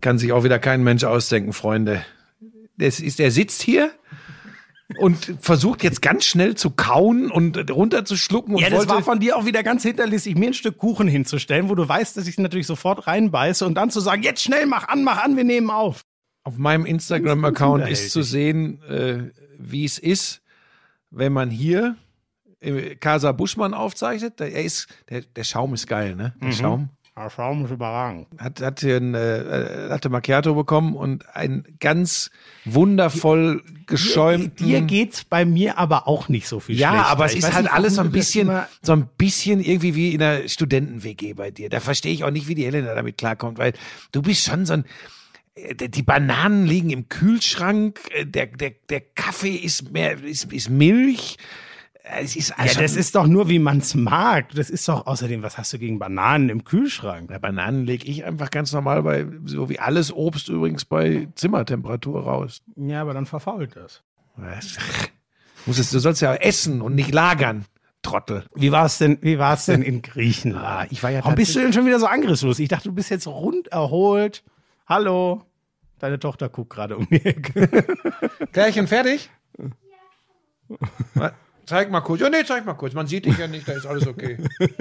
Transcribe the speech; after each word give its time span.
kann 0.00 0.18
sich 0.18 0.32
auch 0.32 0.44
wieder 0.44 0.58
kein 0.58 0.82
Mensch 0.82 1.04
ausdenken, 1.04 1.52
Freunde. 1.52 2.04
Das 2.76 3.00
ist, 3.00 3.18
der 3.18 3.30
sitzt 3.30 3.62
hier 3.62 3.90
und 4.98 5.34
versucht 5.40 5.82
jetzt 5.82 6.00
ganz 6.00 6.24
schnell 6.24 6.54
zu 6.54 6.70
kauen 6.70 7.30
und 7.30 7.70
runterzuschlucken. 7.70 8.54
Und 8.54 8.60
Ja, 8.60 8.70
das 8.70 8.80
wollte, 8.80 8.94
war 8.94 9.02
von 9.02 9.20
dir 9.20 9.36
auch 9.36 9.44
wieder 9.44 9.62
ganz 9.62 9.82
hinterlistig, 9.82 10.36
mir 10.36 10.48
ein 10.48 10.54
Stück 10.54 10.78
Kuchen 10.78 11.08
hinzustellen, 11.08 11.68
wo 11.68 11.74
du 11.74 11.86
weißt, 11.86 12.16
dass 12.16 12.26
ich 12.26 12.38
natürlich 12.38 12.66
sofort 12.66 13.06
reinbeiße 13.06 13.66
und 13.66 13.74
dann 13.74 13.90
zu 13.90 14.00
sagen, 14.00 14.22
jetzt 14.22 14.42
schnell, 14.42 14.66
mach 14.66 14.88
an, 14.88 15.04
mach 15.04 15.22
an, 15.22 15.36
wir 15.36 15.44
nehmen 15.44 15.70
auf. 15.70 16.02
Auf 16.44 16.56
meinem 16.56 16.86
Instagram-Account 16.86 17.88
ist 17.88 18.10
zu 18.12 18.22
sehen, 18.22 18.82
äh, 18.84 19.30
wie 19.58 19.84
es 19.84 19.98
ist, 19.98 20.40
wenn 21.10 21.32
man 21.32 21.50
hier 21.50 21.96
äh, 22.60 22.94
Casa 22.96 23.32
Buschmann 23.32 23.74
aufzeichnet. 23.74 24.40
Der, 24.40 24.52
er 24.52 24.64
ist, 24.64 24.88
der, 25.10 25.22
der 25.22 25.44
Schaum 25.44 25.74
ist 25.74 25.86
geil, 25.86 26.16
ne? 26.16 26.34
Der 26.40 26.52
Schaum. 26.52 26.52
Ja, 26.52 26.56
Schaum. 26.56 26.88
Hat, 28.38 28.60
hat 28.60 28.80
hier 28.80 28.96
ein 28.96 29.14
äh, 29.14 29.86
Latte 29.86 30.08
Macchiato 30.08 30.54
bekommen 30.54 30.94
und 30.94 31.28
einen 31.34 31.64
ganz 31.80 32.30
wundervoll 32.64 33.62
geschäumten. 33.86 34.66
Dir 34.66 34.80
geht's 34.82 35.24
bei 35.24 35.44
mir 35.44 35.78
aber 35.78 36.06
auch 36.06 36.28
nicht 36.28 36.48
so 36.48 36.60
viel 36.60 36.78
ja, 36.78 36.90
schlechter. 36.90 37.06
aber 37.08 37.26
es 37.26 37.32
Ich 37.32 37.38
ist 37.38 37.52
halt 37.52 37.64
nicht, 37.64 37.74
alles 37.74 37.94
so 37.96 38.02
ein 38.02 38.12
bisschen, 38.12 38.50
so 38.82 38.92
ein 38.92 39.08
bisschen 39.18 39.60
irgendwie 39.60 39.94
wie 39.94 40.14
in 40.14 40.22
einer 40.22 40.48
Studenten-WG 40.48 41.34
bei 41.34 41.50
dir. 41.50 41.68
Da 41.68 41.80
verstehe 41.80 42.12
ich 42.12 42.24
auch 42.24 42.30
nicht, 42.30 42.48
wie 42.48 42.54
die 42.54 42.64
Helena 42.64 42.94
damit 42.94 43.18
klarkommt, 43.18 43.58
weil 43.58 43.72
du 44.12 44.22
bist 44.22 44.44
schon 44.44 44.66
so 44.66 44.74
ein, 44.74 44.84
äh, 45.54 45.88
die 45.88 46.02
Bananen 46.02 46.66
liegen 46.66 46.90
im 46.90 47.08
Kühlschrank, 47.08 48.00
äh, 48.10 48.26
der, 48.26 48.46
der, 48.46 48.72
der 48.88 49.00
Kaffee 49.00 49.56
ist 49.56 49.90
mehr, 49.92 50.22
ist, 50.22 50.52
ist 50.52 50.70
Milch. 50.70 51.36
Es 52.16 52.36
ist 52.36 52.50
Ja, 52.50 52.56
also 52.58 52.80
das 52.80 52.96
ist 52.96 53.14
doch 53.14 53.26
nur, 53.26 53.48
wie 53.48 53.58
man's 53.58 53.94
mag. 53.94 54.50
Das 54.54 54.70
ist 54.70 54.88
doch 54.88 55.06
außerdem, 55.06 55.42
was 55.42 55.58
hast 55.58 55.72
du 55.72 55.78
gegen 55.78 55.98
Bananen 55.98 56.48
im 56.48 56.64
Kühlschrank? 56.64 57.30
Ja, 57.30 57.38
Bananen 57.38 57.84
lege 57.84 58.06
ich 58.06 58.24
einfach 58.24 58.50
ganz 58.50 58.72
normal 58.72 59.02
bei, 59.02 59.26
so 59.44 59.68
wie 59.68 59.78
alles 59.78 60.12
Obst 60.12 60.48
übrigens 60.48 60.84
bei 60.84 61.28
Zimmertemperatur 61.34 62.22
raus. 62.22 62.62
Ja, 62.76 63.02
aber 63.02 63.14
dann 63.14 63.26
verfault 63.26 63.76
das. 63.76 64.02
Was? 64.36 64.78
Muss 65.66 65.78
es, 65.78 65.90
du 65.90 65.98
sollst 65.98 66.22
ja 66.22 66.34
essen 66.34 66.80
und 66.80 66.94
nicht 66.94 67.12
lagern, 67.12 67.66
Trottel. 68.02 68.44
Wie 68.54 68.72
war's 68.72 68.98
denn, 68.98 69.18
wie 69.20 69.38
war's 69.38 69.66
denn 69.66 69.82
in 69.82 70.00
Griechenland? 70.02 70.64
Ah, 70.64 70.86
ich 70.88 71.02
war 71.02 71.10
ja 71.10 71.20
Warum 71.20 71.34
bist 71.34 71.54
du 71.54 71.60
denn 71.60 71.72
schon 71.72 71.84
wieder 71.84 71.98
so 71.98 72.06
angriffslos? 72.06 72.58
Ich 72.58 72.68
dachte, 72.68 72.88
du 72.88 72.94
bist 72.94 73.10
jetzt 73.10 73.26
rund 73.26 73.68
erholt. 73.68 74.44
Hallo. 74.86 75.42
Deine 75.98 76.18
Tochter 76.20 76.48
guckt 76.48 76.70
gerade 76.70 76.96
um 76.96 77.08
die 77.10 77.24
Ecke. 77.24 77.84
Klärchen 78.52 78.86
fertig? 78.86 79.30
Ja. 81.14 81.32
Zeig 81.68 81.90
mal 81.90 82.00
kurz. 82.00 82.22
Ja, 82.22 82.30
nee, 82.30 82.44
zeig 82.46 82.64
mal 82.64 82.72
kurz. 82.72 82.94
Man 82.94 83.06
sieht 83.06 83.26
dich 83.26 83.36
ja 83.36 83.46
nicht, 83.46 83.68
da 83.68 83.74
ist 83.74 83.84
alles 83.84 84.06
okay. 84.06 84.38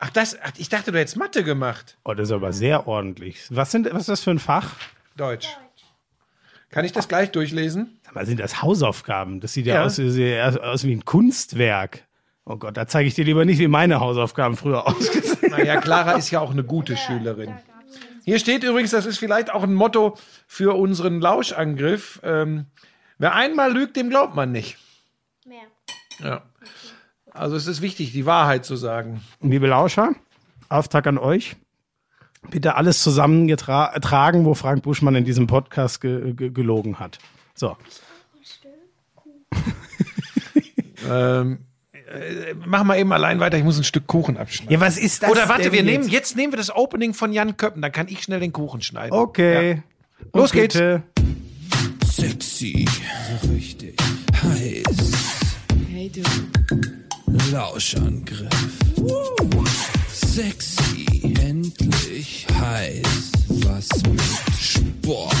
Ach, 0.00 0.10
das, 0.10 0.36
ach, 0.42 0.50
ich 0.58 0.68
dachte, 0.68 0.90
du 0.92 0.98
hättest 0.98 1.16
Mathe 1.16 1.44
gemacht. 1.44 1.96
Oh, 2.04 2.12
das 2.12 2.28
ist 2.28 2.32
aber 2.32 2.52
sehr 2.52 2.88
ordentlich. 2.88 3.46
Was, 3.48 3.70
sind, 3.70 3.86
was 3.90 4.00
ist 4.00 4.08
das 4.08 4.22
für 4.22 4.32
ein 4.32 4.40
Fach? 4.40 4.74
Deutsch. 5.16 5.48
Kann 6.68 6.84
ich 6.84 6.92
das 6.92 7.08
gleich 7.08 7.30
durchlesen? 7.30 8.00
Sag 8.02 8.16
mal, 8.16 8.26
sind 8.26 8.40
das 8.40 8.60
Hausaufgaben? 8.60 9.40
Das 9.40 9.54
sieht 9.54 9.64
ja, 9.64 9.76
Ja. 9.76 9.84
Aus, 9.84 9.98
aus 9.98 10.84
wie 10.84 10.92
ein 10.92 11.04
Kunstwerk. 11.04 12.02
Oh 12.44 12.56
Gott, 12.56 12.76
da 12.76 12.86
zeige 12.86 13.08
ich 13.08 13.14
dir 13.14 13.24
lieber 13.24 13.44
nicht, 13.44 13.60
wie 13.60 13.68
meine 13.68 14.00
Hausaufgaben 14.00 14.56
früher 14.56 14.86
ausgesehen 14.88 15.52
Naja, 15.52 15.80
Clara 15.80 16.12
ist 16.18 16.30
ja 16.30 16.40
auch 16.40 16.50
eine 16.50 16.64
gute 16.64 16.96
Schülerin. 16.96 17.54
Hier 18.24 18.38
steht 18.38 18.64
übrigens, 18.64 18.90
das 18.90 19.06
ist 19.06 19.18
vielleicht 19.18 19.54
auch 19.54 19.62
ein 19.62 19.72
Motto 19.72 20.18
für 20.46 20.74
unseren 20.76 21.20
Lauschangriff. 21.20 22.20
Ähm, 22.24 22.66
wer 23.18 23.34
einmal 23.34 23.72
lügt, 23.72 23.96
dem 23.96 24.10
glaubt 24.10 24.34
man 24.34 24.52
nicht. 24.52 24.78
Mehr. 25.46 25.66
Ja. 26.22 26.42
Also 27.30 27.56
es 27.56 27.66
ist 27.66 27.82
wichtig, 27.82 28.12
die 28.12 28.26
Wahrheit 28.26 28.64
zu 28.64 28.76
sagen. 28.76 29.20
Liebe 29.40 29.66
Lauscher, 29.66 30.14
Auftrag 30.68 31.06
an 31.06 31.18
euch. 31.18 31.56
Bitte 32.50 32.76
alles 32.76 33.02
zusammengetragen, 33.02 34.44
wo 34.44 34.54
Frank 34.54 34.82
Buschmann 34.82 35.14
in 35.14 35.24
diesem 35.24 35.46
Podcast 35.46 36.00
ge 36.00 36.34
ge 36.34 36.50
gelogen 36.50 36.98
hat. 36.98 37.18
So. 37.54 37.76
Ähm, 41.06 41.58
äh, 41.92 42.54
mach 42.64 42.84
mal 42.84 42.98
eben 42.98 43.12
allein 43.12 43.40
weiter, 43.40 43.58
ich 43.58 43.64
muss 43.64 43.78
ein 43.78 43.84
Stück 43.84 44.06
Kuchen 44.06 44.36
abschneiden. 44.36 44.72
Ja, 44.72 44.80
was 44.80 44.96
ist 44.96 45.22
das? 45.22 45.30
Oder 45.30 45.48
warte, 45.48 45.72
wir 45.72 45.82
jetzt? 45.82 45.84
nehmen 45.84 46.08
jetzt 46.08 46.36
nehmen 46.36 46.52
wir 46.52 46.56
das 46.56 46.74
Opening 46.74 47.14
von 47.14 47.32
Jan 47.32 47.56
Köppen, 47.56 47.82
dann 47.82 47.92
kann 47.92 48.08
ich 48.08 48.22
schnell 48.22 48.40
den 48.40 48.52
Kuchen 48.52 48.80
schneiden. 48.80 49.12
Okay. 49.12 49.82
Los 50.32 50.50
Und 50.50 50.52
geht's. 50.52 50.80
Sexy, 52.16 52.84
so 53.42 53.48
richtig 53.50 53.96
heiß. 54.40 55.12
Hey 55.90 56.08
du, 56.08 56.22
Lauschangriff. 57.50 58.78
Sexy, 60.12 61.34
endlich 61.40 62.46
heiß. 62.56 63.32
Was 63.48 63.88
mit 64.04 64.22
Sport. 64.60 65.34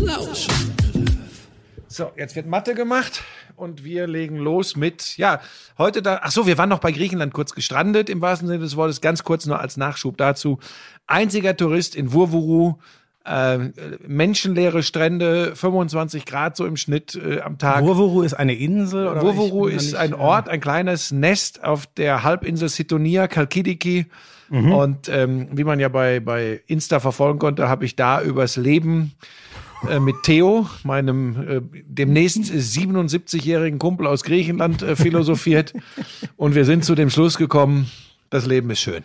Lauschangriff. 0.00 1.46
So, 1.86 2.10
jetzt 2.16 2.34
wird 2.34 2.48
Mathe 2.48 2.74
gemacht 2.74 3.22
und 3.54 3.84
wir 3.84 4.08
legen 4.08 4.38
los 4.38 4.74
mit, 4.74 5.16
ja, 5.18 5.40
heute 5.78 6.02
da, 6.02 6.18
ach 6.24 6.32
so, 6.32 6.48
wir 6.48 6.58
waren 6.58 6.68
noch 6.68 6.80
bei 6.80 6.90
Griechenland 6.90 7.32
kurz 7.32 7.54
gestrandet, 7.54 8.10
im 8.10 8.20
wahrsten 8.20 8.48
Sinne 8.48 8.58
des 8.58 8.74
Wortes, 8.74 9.00
ganz 9.00 9.22
kurz 9.22 9.46
nur 9.46 9.60
als 9.60 9.76
Nachschub 9.76 10.16
dazu. 10.16 10.58
Einziger 11.06 11.56
Tourist 11.56 11.94
in 11.94 12.12
Wurwuru, 12.12 12.80
äh, 13.26 13.58
menschenleere 14.06 14.82
Strände, 14.82 15.56
25 15.56 16.24
Grad 16.24 16.56
so 16.56 16.66
im 16.66 16.76
Schnitt 16.76 17.14
äh, 17.14 17.40
am 17.40 17.58
Tag. 17.58 17.84
Wurwuru 17.84 18.22
ist 18.22 18.34
eine 18.34 18.54
Insel? 18.54 19.08
Oder 19.08 19.22
Wurwuru 19.22 19.66
ist 19.66 19.86
nicht, 19.86 19.96
ein 19.96 20.14
Ort, 20.14 20.48
ein 20.48 20.60
kleines 20.60 21.10
Nest 21.10 21.64
auf 21.64 21.86
der 21.86 22.22
Halbinsel 22.22 22.68
Sitonia, 22.68 23.28
Kalkidiki. 23.28 24.06
Mhm. 24.48 24.72
Und 24.72 25.08
ähm, 25.08 25.48
wie 25.52 25.64
man 25.64 25.80
ja 25.80 25.88
bei, 25.88 26.20
bei 26.20 26.60
Insta 26.66 27.00
verfolgen 27.00 27.38
konnte, 27.38 27.68
habe 27.68 27.84
ich 27.84 27.96
da 27.96 28.22
übers 28.22 28.56
Leben 28.56 29.14
äh, 29.88 29.98
mit 29.98 30.22
Theo, 30.22 30.68
meinem 30.84 31.48
äh, 31.48 31.60
demnächst 31.84 32.38
77-jährigen 32.38 33.78
Kumpel 33.78 34.06
aus 34.06 34.22
Griechenland, 34.22 34.82
äh, 34.82 34.96
philosophiert. 34.96 35.74
Und 36.36 36.54
wir 36.54 36.64
sind 36.64 36.84
zu 36.84 36.94
dem 36.94 37.10
Schluss 37.10 37.36
gekommen, 37.36 37.90
das 38.30 38.46
Leben 38.46 38.70
ist 38.70 38.80
schön. 38.80 39.04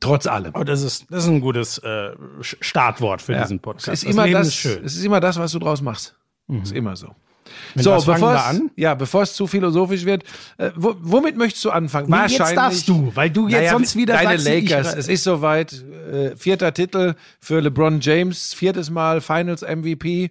Trotz 0.00 0.26
allem. 0.26 0.52
Oh, 0.54 0.64
das 0.64 0.82
ist, 0.82 1.06
das 1.10 1.24
ist 1.24 1.30
ein 1.30 1.40
gutes 1.40 1.78
äh, 1.78 2.10
Startwort 2.40 3.22
für 3.22 3.32
Ja. 3.34 3.42
diesen 3.42 3.60
Podcast. 3.60 3.88
Es 3.88 4.02
ist, 4.02 4.10
immer 4.10 4.24
Leben 4.26 4.38
das, 4.38 4.48
ist 4.48 4.54
schön. 4.54 4.80
Mhm. 4.80 4.86
es 4.86 4.96
ist 4.96 5.04
immer 5.04 5.20
das, 5.20 5.38
was 5.38 5.52
du 5.52 5.58
draus 5.58 5.80
machst. 5.82 6.14
Ist 6.62 6.72
immer 6.72 6.96
so. 6.96 7.14
Mit 7.74 7.84
so, 7.84 7.94
bevor 7.94 8.18
wir 8.18 8.34
es, 8.36 8.42
an? 8.44 8.70
ja, 8.76 8.94
bevor 8.94 9.22
es 9.22 9.34
zu 9.34 9.46
philosophisch 9.46 10.04
wird, 10.04 10.24
äh, 10.58 10.70
wo, 10.76 10.94
womit 11.00 11.36
möchtest 11.36 11.64
du 11.64 11.70
anfangen? 11.70 12.08
Nee, 12.10 12.26
jetzt 12.32 12.56
darfst 12.56 12.88
du, 12.88 13.10
weil 13.14 13.30
du 13.30 13.48
jetzt 13.48 13.70
sonst 13.70 13.96
wieder 13.96 14.14
deine 14.14 14.38
sagst, 14.38 14.70
Lakers. 14.70 14.94
es 14.94 15.08
ist 15.08 15.24
soweit. 15.24 15.72
Äh, 16.10 16.36
vierter 16.36 16.74
Titel 16.74 17.14
für 17.40 17.60
LeBron 17.60 18.00
James, 18.00 18.54
viertes 18.54 18.90
Mal 18.90 19.20
Finals 19.20 19.62
MVP. 19.62 20.30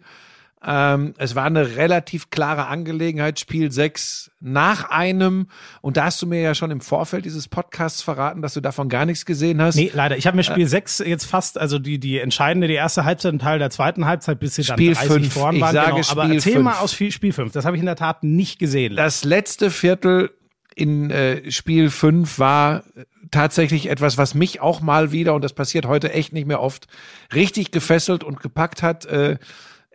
Ähm, 0.64 1.16
es 1.18 1.34
war 1.34 1.46
eine 1.46 1.76
relativ 1.76 2.30
klare 2.30 2.68
Angelegenheit, 2.68 3.40
Spiel 3.40 3.72
6 3.72 4.30
nach 4.40 4.90
einem. 4.92 5.48
Und 5.82 5.98
da 5.98 6.06
hast 6.06 6.22
du 6.22 6.28
mir 6.28 6.40
ja 6.42 6.54
schon 6.54 6.70
im 6.70 6.82
Vorfeld 6.82 7.26
dieses 7.26 7.48
Podcasts 7.48 8.04
verraten, 8.04 8.44
dass 8.44 8.54
du 8.54 8.62
davon 8.62 8.88
gar 8.88 9.06
nichts 9.08 9.26
gesehen 9.26 9.60
hast. 9.60 9.76
Nee, 9.76 9.92
leider. 9.94 10.18
Ich 10.18 10.28
habe 10.28 10.36
Äh. 10.36 10.38
mir 10.38 10.44
Spiel 10.44 10.68
6 10.68 11.00
jetzt 11.00 11.26
fast, 11.26 11.58
also 11.58 11.80
die, 11.80 11.98
die 12.00 12.20
entscheidende, 12.20 12.68
die 12.68 12.76
erste 12.76 13.06
Halbzeit, 13.06 13.34
ein 13.34 13.40
Teil 13.40 13.58
der 13.58 13.72
zweiten 13.72 14.06
Halbzeit, 14.06 14.40
bis 14.40 14.54
sie 14.56 14.64
dann 14.64 14.78
Spiel 14.78 14.94
30 14.94 15.12
fünf. 15.12 15.34
vorn 15.34 15.56
Ich 15.56 15.62
waren. 15.62 15.74
sage 15.74 15.88
genau. 15.96 16.08
Aber 16.12 16.24
Spiel 16.26 16.36
erzähl 16.36 16.54
fünf. 16.54 16.66
mal 16.66 16.78
aus 16.80 16.94
Spiel, 16.94 17.12
Spiel 17.12 17.34
5. 17.34 17.52
Das 17.54 17.66
habe 17.66 17.76
ich 17.76 17.80
in 17.80 17.88
der 17.88 17.96
Tat 17.96 18.24
nicht 18.24 18.60
gesehen. 18.60 18.96
Das 18.96 19.24
letzte 19.24 19.72
Viertel 19.72 20.30
in 20.76 21.10
äh, 21.10 21.50
Spiel 21.52 21.90
5 21.90 22.38
war 22.38 22.84
tatsächlich 23.32 23.90
etwas, 23.90 24.18
was 24.18 24.36
mich 24.36 24.62
auch 24.62 24.80
mal 24.82 25.12
wieder, 25.12 25.34
und 25.34 25.44
das 25.44 25.54
passiert 25.54 25.86
heute 25.88 26.14
echt 26.14 26.34
nicht 26.34 26.46
mehr 26.48 26.62
oft, 26.62 26.88
richtig 27.34 27.72
gefesselt 27.72 28.24
und 28.24 28.42
gepackt 28.42 28.84
hat. 28.84 29.06
Äh, 29.06 29.38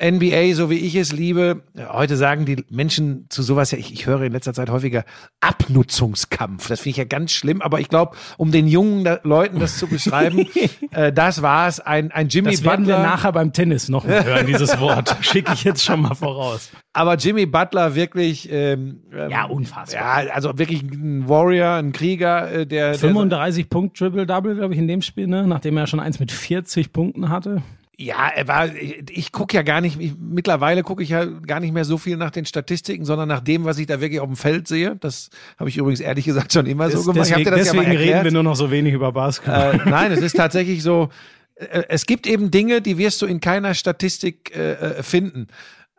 NBA, 0.02 0.54
so 0.54 0.68
wie 0.68 0.74
ich 0.76 0.94
es 0.94 1.12
liebe. 1.12 1.62
Heute 1.88 2.16
sagen 2.16 2.44
die 2.44 2.62
Menschen 2.68 3.26
zu 3.30 3.42
sowas 3.42 3.70
ja, 3.70 3.78
ich, 3.78 3.92
ich 3.92 4.06
höre 4.06 4.22
in 4.22 4.32
letzter 4.32 4.52
Zeit 4.52 4.68
häufiger 4.68 5.04
Abnutzungskampf. 5.40 6.68
Das 6.68 6.80
finde 6.80 6.90
ich 6.90 6.96
ja 6.98 7.04
ganz 7.04 7.32
schlimm, 7.32 7.62
aber 7.62 7.80
ich 7.80 7.88
glaube, 7.88 8.14
um 8.36 8.52
den 8.52 8.66
jungen 8.68 9.04
da 9.04 9.20
Leuten 9.22 9.58
das 9.58 9.78
zu 9.78 9.86
beschreiben, 9.88 10.46
äh, 10.90 11.12
das 11.12 11.40
war 11.40 11.68
es. 11.68 11.80
Ein, 11.80 12.12
ein 12.12 12.28
Jimmy 12.28 12.50
das 12.50 12.64
werden 12.64 12.86
wir 12.86 12.96
Butler. 12.96 13.08
nachher 13.08 13.32
beim 13.32 13.52
Tennis 13.54 13.88
noch 13.88 14.06
mal 14.06 14.22
hören, 14.22 14.46
dieses 14.46 14.78
Wort. 14.80 15.16
Schicke 15.24 15.54
ich 15.54 15.64
jetzt 15.64 15.82
schon 15.82 16.02
mal 16.02 16.14
voraus. 16.14 16.70
Aber 16.92 17.14
Jimmy 17.14 17.46
Butler 17.46 17.94
wirklich, 17.94 18.50
ähm, 18.52 19.02
ähm, 19.14 19.30
Ja, 19.30 19.44
unfassbar. 19.46 20.24
Ja, 20.26 20.32
also 20.32 20.58
wirklich 20.58 20.82
ein 20.82 21.26
Warrior, 21.28 21.74
ein 21.74 21.92
Krieger, 21.92 22.50
äh, 22.50 22.66
der, 22.66 22.90
der 22.90 22.98
35 22.98 23.70
Punkt 23.70 23.96
Triple-Double, 23.96 24.56
glaube 24.56 24.74
ich, 24.74 24.78
in 24.78 24.88
dem 24.88 25.00
Spiel, 25.00 25.26
ne? 25.26 25.46
nachdem 25.46 25.76
er 25.78 25.86
schon 25.86 26.00
eins 26.00 26.20
mit 26.20 26.32
40 26.32 26.92
Punkten 26.92 27.30
hatte. 27.30 27.62
Ja, 27.98 28.28
er 28.28 28.46
war, 28.46 28.74
ich, 28.74 29.04
ich 29.10 29.32
gucke 29.32 29.56
ja 29.56 29.62
gar 29.62 29.80
nicht, 29.80 29.98
ich, 29.98 30.12
mittlerweile 30.18 30.82
gucke 30.82 31.02
ich 31.02 31.08
ja 31.08 31.24
gar 31.24 31.60
nicht 31.60 31.72
mehr 31.72 31.86
so 31.86 31.96
viel 31.96 32.18
nach 32.18 32.30
den 32.30 32.44
Statistiken, 32.44 33.06
sondern 33.06 33.26
nach 33.26 33.40
dem, 33.40 33.64
was 33.64 33.78
ich 33.78 33.86
da 33.86 34.02
wirklich 34.02 34.20
auf 34.20 34.26
dem 34.26 34.36
Feld 34.36 34.68
sehe. 34.68 34.96
Das 34.96 35.30
habe 35.58 35.70
ich 35.70 35.78
übrigens 35.78 36.00
ehrlich 36.00 36.26
gesagt 36.26 36.52
schon 36.52 36.66
immer 36.66 36.90
so 36.90 37.00
gemacht. 37.00 37.30
Deswegen 37.30 37.50
das 37.50 37.66
ja 37.66 37.72
deswegen 37.72 37.96
reden 37.96 38.24
wir 38.24 38.32
nur 38.32 38.42
noch 38.42 38.56
so 38.56 38.70
wenig 38.70 38.92
über 38.92 39.12
Basketball. 39.12 39.80
Äh, 39.80 39.88
nein, 39.88 40.12
es 40.12 40.20
ist 40.20 40.36
tatsächlich 40.36 40.82
so, 40.82 41.08
äh, 41.54 41.84
es 41.88 42.04
gibt 42.04 42.26
eben 42.26 42.50
Dinge, 42.50 42.82
die 42.82 42.98
wirst 42.98 43.22
du 43.22 43.26
in 43.26 43.40
keiner 43.40 43.72
Statistik 43.72 44.54
äh, 44.54 44.72
äh, 44.72 45.02
finden. 45.02 45.46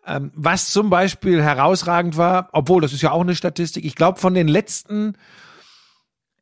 Ähm, 0.05 0.31
was 0.35 0.69
zum 0.69 0.91
Beispiel 0.91 1.41
herausragend 1.41 2.15
war, 2.15 2.49
obwohl 2.51 2.81
das 2.81 2.93
ist 2.93 3.01
ja 3.01 3.11
auch 3.11 3.21
eine 3.21 3.35
Statistik, 3.35 3.83
ich 3.83 3.95
glaube 3.95 4.19
von 4.19 4.35
den 4.35 4.47
letzten 4.47 5.15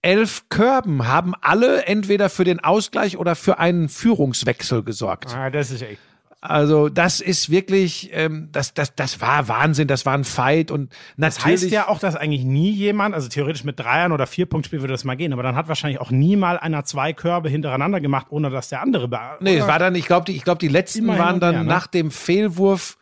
elf 0.05 0.43
Körben 0.49 1.07
haben 1.07 1.33
alle 1.41 1.85
entweder 1.85 2.29
für 2.29 2.43
den 2.43 2.59
Ausgleich 2.63 3.17
oder 3.17 3.35
für 3.35 3.57
einen 3.59 3.89
Führungswechsel 3.89 4.83
gesorgt. 4.83 5.35
Ah, 5.35 5.49
das 5.49 5.71
ist 5.71 5.81
echt. 5.81 5.99
Also 6.41 6.89
das 6.89 7.21
ist 7.21 7.49
wirklich, 7.49 8.11
ähm, 8.13 8.49
das, 8.51 8.75
das, 8.75 8.93
das 8.93 9.19
war 9.19 9.47
Wahnsinn, 9.47 9.87
das 9.87 10.05
war 10.05 10.13
ein 10.13 10.23
Fight 10.23 10.69
und 10.69 10.91
Das 11.17 11.37
natürlich. 11.39 11.63
heißt 11.63 11.71
ja 11.71 11.87
auch, 11.87 11.97
dass 11.97 12.15
eigentlich 12.15 12.43
nie 12.43 12.69
jemand, 12.69 13.15
also 13.15 13.27
theoretisch 13.29 13.63
mit 13.63 13.79
Dreiern 13.79 14.11
oder 14.11 14.27
Vier-Punkt-Spiel 14.27 14.79
würde 14.81 14.93
das 14.93 15.03
mal 15.05 15.15
gehen, 15.15 15.33
aber 15.33 15.41
dann 15.41 15.55
hat 15.55 15.67
wahrscheinlich 15.69 15.99
auch 15.99 16.11
nie 16.11 16.35
mal 16.35 16.59
einer 16.59 16.85
zwei 16.85 17.13
Körbe 17.13 17.49
hintereinander 17.49 17.99
gemacht, 17.99 18.27
ohne 18.29 18.51
dass 18.51 18.69
der 18.69 18.81
andere. 18.83 19.07
be- 19.07 19.19
Nee, 19.39 19.57
es 19.57 19.65
war 19.67 19.79
dann, 19.79 19.95
ich 19.95 20.05
glaube, 20.05 20.25
die, 20.25 20.35
ich 20.35 20.43
glaube, 20.43 20.59
die 20.59 20.67
letzten 20.67 21.07
waren 21.07 21.39
dann 21.39 21.55
ne? 21.55 21.63
nach 21.63 21.87
dem 21.87 22.11
Fehlwurf 22.11 22.97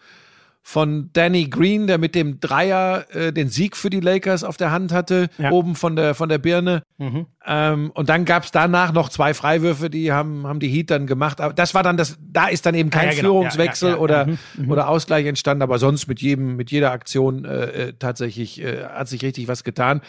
von 0.66 1.10
Danny 1.12 1.50
Green, 1.50 1.88
der 1.88 1.98
mit 1.98 2.16
dem 2.16 2.40
Dreier 2.40 3.06
äh, 3.14 3.34
den 3.34 3.50
Sieg 3.50 3.76
für 3.76 3.90
die 3.90 4.00
Lakers 4.00 4.46
auf 4.46 4.56
der 4.58 4.72
Hand 4.72 4.94
hatte, 4.94 5.28
Ja. 5.38 5.52
oben 5.52 5.76
von 5.76 5.96
der 5.98 6.16
von 6.16 6.30
der 6.30 6.38
Birne. 6.38 6.84
Mhm. 6.98 7.26
Ähm, 7.46 7.92
und 7.94 8.08
dann 8.08 8.24
gab's 8.24 8.52
danach 8.52 8.94
noch 8.94 9.10
zwei 9.10 9.34
Freiwürfe, 9.34 9.90
die 9.90 10.14
haben 10.14 10.48
haben 10.48 10.62
die 10.62 10.70
Heat 10.70 10.90
dann 10.90 11.06
gemacht. 11.06 11.42
Aber 11.42 11.54
das 11.54 11.74
war 11.76 11.84
dann 11.84 11.98
das, 11.98 12.18
da 12.22 12.48
ist 12.48 12.66
dann 12.66 12.76
eben 12.76 12.90
kein 12.90 13.08
Ja, 13.10 13.12
ja, 13.12 13.18
genau. 13.22 13.34
Führungswechsel 13.34 13.90
Ja, 13.92 13.98
oder 13.98 14.28
Mhm, 14.56 14.72
oder 14.72 14.88
Ausgleich 14.88 15.26
entstanden. 15.26 15.62
Aber 15.64 15.80
sonst 15.80 16.08
mit 16.08 16.22
jedem 16.22 16.56
mit 16.56 16.72
jeder 16.72 16.92
Aktion 16.92 17.44
äh, 17.44 17.64
äh, 17.90 17.94
tatsächlich 18.00 18.62
äh, 18.62 18.86
hat 18.86 19.10
sich 19.10 19.22
richtig 19.22 19.50
was 19.50 19.66
getan. 19.66 20.00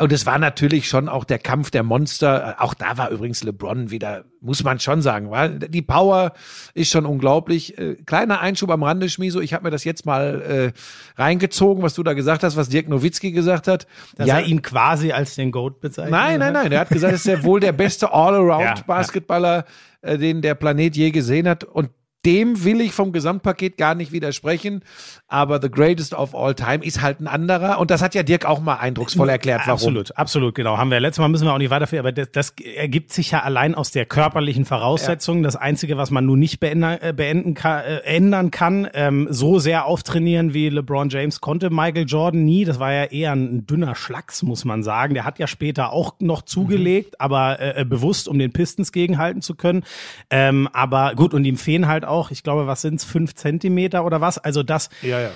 Und 0.00 0.12
es 0.12 0.26
war 0.26 0.38
natürlich 0.40 0.88
schon 0.88 1.08
auch 1.08 1.22
der 1.24 1.38
Kampf 1.38 1.70
der 1.70 1.84
Monster. 1.84 2.56
Äh, 2.58 2.62
Auch 2.62 2.74
da 2.74 2.98
war 2.98 3.10
übrigens 3.10 3.44
LeBron 3.44 3.90
wieder, 3.92 4.24
muss 4.40 4.64
man 4.64 4.80
schon 4.80 5.02
sagen, 5.02 5.30
weil 5.30 5.58
die 5.60 5.82
Power 5.82 6.32
ist 6.74 6.90
schon 6.90 7.06
unglaublich. 7.06 7.78
Äh, 7.78 7.94
kleiner 8.06 8.40
Einschub 8.40 8.70
am 8.70 8.82
Rande, 8.82 9.08
Schmiso. 9.08 9.40
Ich 9.40 9.54
habe 9.54 9.62
mir 9.64 9.70
das 9.70 9.84
jetzt 9.84 9.99
mal 10.06 10.72
äh, 11.16 11.20
reingezogen, 11.20 11.82
was 11.82 11.94
du 11.94 12.02
da 12.02 12.12
gesagt 12.12 12.42
hast, 12.42 12.56
was 12.56 12.68
Dirk 12.68 12.88
Nowitzki 12.88 13.32
gesagt 13.32 13.68
hat. 13.68 13.86
Dass 14.16 14.28
er 14.28 14.44
ihn 14.44 14.62
quasi 14.62 15.12
als 15.12 15.34
den 15.34 15.52
Goat 15.52 15.80
bezeichnet. 15.80 16.12
Nein, 16.12 16.38
nein, 16.38 16.52
nein. 16.52 16.72
Er 16.72 16.80
hat 16.80 16.88
gesagt, 16.88 17.14
es 17.14 17.20
ist 17.20 17.26
ja 17.26 17.42
wohl 17.44 17.60
der 17.60 17.72
beste 17.72 18.06
Ja, 18.10 18.12
All-Around-Basketballer, 18.12 19.64
äh, 20.02 20.18
den 20.18 20.42
der 20.42 20.54
Planet 20.54 20.96
je 20.96 21.10
gesehen 21.10 21.48
hat. 21.48 21.64
Und 21.64 21.90
dem 22.26 22.64
will 22.64 22.80
ich 22.80 22.92
vom 22.92 23.12
Gesamtpaket 23.12 23.76
gar 23.76 23.94
nicht 23.94 24.12
widersprechen. 24.12 24.82
Aber 25.28 25.60
The 25.60 25.70
Greatest 25.70 26.14
of 26.14 26.34
All 26.34 26.54
Time 26.54 26.84
ist 26.84 27.00
halt 27.00 27.20
ein 27.20 27.26
anderer. 27.26 27.78
Und 27.78 27.90
das 27.90 28.02
hat 28.02 28.14
ja 28.14 28.22
Dirk 28.22 28.44
auch 28.44 28.60
mal 28.60 28.76
eindrucksvoll 28.76 29.28
erklärt, 29.28 29.62
warum. 29.66 29.72
Absolut, 29.72 30.16
absolut, 30.16 30.54
genau. 30.54 30.76
Haben 30.76 30.90
wir 30.90 31.00
letztes 31.00 31.20
Mal 31.20 31.28
müssen 31.28 31.46
wir 31.46 31.54
auch 31.54 31.58
nicht 31.58 31.70
weiterführen, 31.70 32.00
aber 32.00 32.12
das, 32.12 32.30
das 32.32 32.54
ergibt 32.74 33.12
sich 33.12 33.30
ja 33.30 33.40
allein 33.40 33.74
aus 33.74 33.90
der 33.90 34.06
körperlichen 34.06 34.64
Voraussetzung. 34.64 35.42
Das 35.42 35.56
Einzige, 35.56 35.96
was 35.96 36.10
man 36.10 36.26
nun 36.26 36.38
nicht 36.38 36.60
beändern, 36.60 36.98
äh, 37.00 37.12
beenden 37.12 37.54
kann, 37.54 37.84
äh, 37.84 37.98
ändern 38.00 38.50
kann, 38.50 38.88
ähm, 38.94 39.28
so 39.30 39.58
sehr 39.58 39.86
auftrainieren 39.86 40.52
wie 40.52 40.68
LeBron 40.68 41.08
James 41.08 41.40
konnte 41.40 41.70
Michael 41.70 42.06
Jordan 42.06 42.44
nie. 42.44 42.64
Das 42.64 42.78
war 42.78 42.92
ja 42.92 43.04
eher 43.04 43.32
ein 43.32 43.66
dünner 43.66 43.94
Schlacks, 43.94 44.42
muss 44.42 44.64
man 44.64 44.82
sagen. 44.82 45.14
Der 45.14 45.24
hat 45.24 45.38
ja 45.38 45.46
später 45.46 45.92
auch 45.92 46.14
noch 46.18 46.42
zugelegt, 46.42 47.20
aber 47.20 47.60
äh, 47.60 47.80
äh, 47.80 47.84
bewusst, 47.84 48.28
um 48.28 48.38
den 48.38 48.52
Pistons 48.52 48.92
gegenhalten 48.92 49.42
zu 49.42 49.54
können. 49.54 49.84
Ähm, 50.28 50.68
aber 50.72 51.14
gut, 51.14 51.34
und 51.34 51.44
ihm 51.44 51.56
fehlen 51.56 51.88
halt 51.88 52.04
auch, 52.10 52.30
ich 52.30 52.42
glaube, 52.42 52.66
was 52.66 52.82
sind's, 52.82 53.04
fünf 53.04 53.34
Zentimeter 53.34 54.04
oder 54.04 54.20
was? 54.20 54.38
Also 54.38 54.62
das, 54.62 54.90
Ja, 55.02 55.20
ja. 55.20 55.30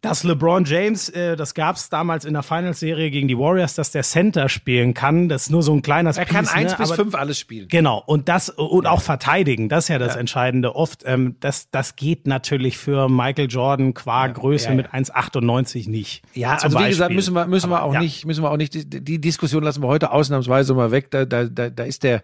dass 0.00 0.24
LeBron 0.24 0.64
James, 0.64 1.08
äh, 1.10 1.36
das 1.36 1.54
gab's 1.54 1.90
damals 1.90 2.24
in 2.24 2.32
der 2.32 2.42
Finals-Serie 2.42 3.10
gegen 3.10 3.28
die 3.28 3.36
Warriors, 3.36 3.74
dass 3.74 3.90
der 3.90 4.02
Center 4.02 4.48
spielen 4.48 4.94
kann. 4.94 5.28
Das 5.28 5.42
ist 5.42 5.50
nur 5.50 5.62
so 5.62 5.74
ein 5.74 5.82
kleines 5.82 6.16
Er 6.16 6.24
kann 6.24 6.48
eins 6.48 6.72
ne? 6.72 6.78
bis 6.78 6.92
fünf 6.92 7.14
alles 7.14 7.38
spielen. 7.38 7.68
Genau, 7.68 8.02
und 8.06 8.28
das 8.28 8.48
und 8.48 8.86
auch 8.86 9.02
verteidigen, 9.02 9.68
das 9.68 9.84
ist 9.84 9.88
ja 9.88 9.98
das 9.98 10.16
Entscheidende 10.16 10.74
oft. 10.74 11.02
Ähm, 11.04 11.36
das, 11.40 11.70
das 11.70 11.96
geht 11.96 12.26
natürlich 12.26 12.78
für 12.78 13.08
Michael 13.08 13.48
Jordan 13.50 13.92
qua 13.92 14.26
Größe 14.28 14.66
ja, 14.66 14.70
ja. 14.70 14.76
mit 14.76 14.88
1,98 14.88 15.90
nicht. 15.90 16.22
Ja, 16.34 16.54
also 16.54 16.78
wie 16.78 16.88
gesagt, 16.88 17.10
Beispiel. 17.10 17.16
müssen 17.16 17.34
wir, 17.34 17.46
müssen 17.46 17.70
wir 17.70 17.78
Aber 17.78 17.86
auch 17.86 17.94
ja. 17.94 18.00
nicht, 18.00 18.24
müssen 18.24 18.42
wir 18.42 18.50
auch 18.50 18.56
nicht, 18.56 18.74
die, 18.74 19.04
die 19.04 19.20
Diskussion 19.20 19.62
lassen 19.62 19.82
wir 19.82 19.88
heute 19.88 20.12
ausnahmsweise 20.12 20.72
mal 20.74 20.90
weg. 20.90 21.10
Da, 21.10 21.24
da, 21.24 21.44
da, 21.44 21.68
da 21.68 21.84
ist 21.84 22.02
der, 22.02 22.22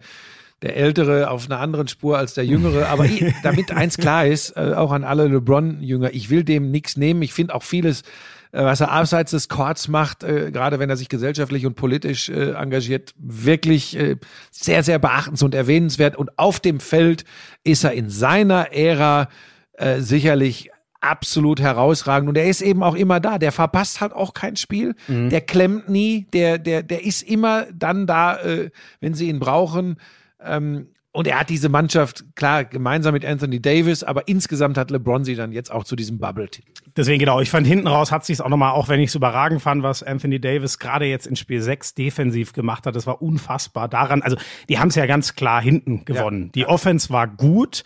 der 0.62 0.76
Ältere 0.76 1.30
auf 1.30 1.46
einer 1.46 1.60
anderen 1.60 1.88
Spur 1.88 2.16
als 2.16 2.34
der 2.34 2.46
Jüngere. 2.46 2.88
Aber 2.88 3.04
ich, 3.04 3.24
damit 3.42 3.70
eins 3.72 3.98
klar 3.98 4.26
ist, 4.26 4.56
äh, 4.56 4.72
auch 4.74 4.92
an 4.92 5.04
alle 5.04 5.28
LeBron-Jünger, 5.28 6.14
ich 6.14 6.30
will 6.30 6.44
dem 6.44 6.70
nichts 6.70 6.96
nehmen. 6.96 7.22
Ich 7.22 7.34
finde 7.34 7.54
auch 7.54 7.62
vieles, 7.62 8.02
äh, 8.52 8.64
was 8.64 8.80
er 8.80 8.90
abseits 8.90 9.32
des 9.32 9.48
Courts 9.48 9.88
macht, 9.88 10.24
äh, 10.24 10.50
gerade 10.50 10.78
wenn 10.78 10.88
er 10.88 10.96
sich 10.96 11.08
gesellschaftlich 11.08 11.66
und 11.66 11.74
politisch 11.74 12.28
äh, 12.30 12.52
engagiert, 12.52 13.14
wirklich 13.18 13.96
äh, 13.98 14.16
sehr, 14.50 14.82
sehr 14.82 14.98
beachtens- 14.98 15.42
und 15.42 15.54
erwähnenswert. 15.54 16.16
Und 16.16 16.38
auf 16.38 16.58
dem 16.58 16.80
Feld 16.80 17.24
ist 17.64 17.84
er 17.84 17.92
in 17.92 18.08
seiner 18.08 18.72
Ära 18.72 19.28
äh, 19.74 20.00
sicherlich 20.00 20.70
absolut 21.02 21.60
herausragend 21.60 22.28
und 22.28 22.36
er 22.36 22.48
ist 22.48 22.62
eben 22.62 22.82
auch 22.82 22.96
immer 22.96 23.20
da. 23.20 23.38
Der 23.38 23.52
verpasst 23.52 24.00
halt 24.00 24.12
auch 24.12 24.32
kein 24.32 24.56
Spiel, 24.56 24.96
der 25.06 25.40
klemmt 25.40 25.88
nie, 25.88 26.26
der 26.32 26.58
der 26.58 26.82
der 26.82 27.04
ist 27.04 27.22
immer 27.22 27.66
dann 27.72 28.08
da, 28.08 28.40
wenn 29.00 29.14
sie 29.14 29.28
ihn 29.28 29.38
brauchen. 29.38 29.98
Ähm, 30.46 30.88
und 31.16 31.26
er 31.26 31.40
hat 31.40 31.48
diese 31.48 31.70
Mannschaft 31.70 32.26
klar 32.34 32.66
gemeinsam 32.66 33.14
mit 33.14 33.24
Anthony 33.24 33.58
Davis, 33.58 34.04
aber 34.04 34.28
insgesamt 34.28 34.76
hat 34.76 34.90
LeBron 34.90 35.24
sie 35.24 35.34
dann 35.34 35.50
jetzt 35.50 35.72
auch 35.72 35.84
zu 35.84 35.96
diesem 35.96 36.18
Bubble-Team. 36.18 36.66
Deswegen 36.94 37.18
genau, 37.18 37.40
ich 37.40 37.48
fand 37.48 37.66
hinten 37.66 37.86
raus 37.86 38.12
hat 38.12 38.26
sich's 38.26 38.42
auch 38.42 38.50
nochmal, 38.50 38.72
auch 38.72 38.90
wenn 38.90 39.00
ich 39.00 39.08
es 39.08 39.14
überragend 39.14 39.62
fand, 39.62 39.82
was 39.82 40.02
Anthony 40.02 40.40
Davis 40.42 40.78
gerade 40.78 41.06
jetzt 41.06 41.26
in 41.26 41.34
Spiel 41.34 41.62
6 41.62 41.94
defensiv 41.94 42.52
gemacht 42.52 42.86
hat, 42.86 42.94
das 42.96 43.06
war 43.06 43.22
unfassbar. 43.22 43.88
Daran, 43.88 44.20
also 44.20 44.36
die 44.68 44.78
haben 44.78 44.88
es 44.88 44.94
ja 44.94 45.06
ganz 45.06 45.34
klar 45.34 45.62
hinten 45.62 46.04
gewonnen. 46.04 46.52
Die 46.54 46.66
Offense 46.66 47.08
war 47.08 47.26
gut. 47.26 47.82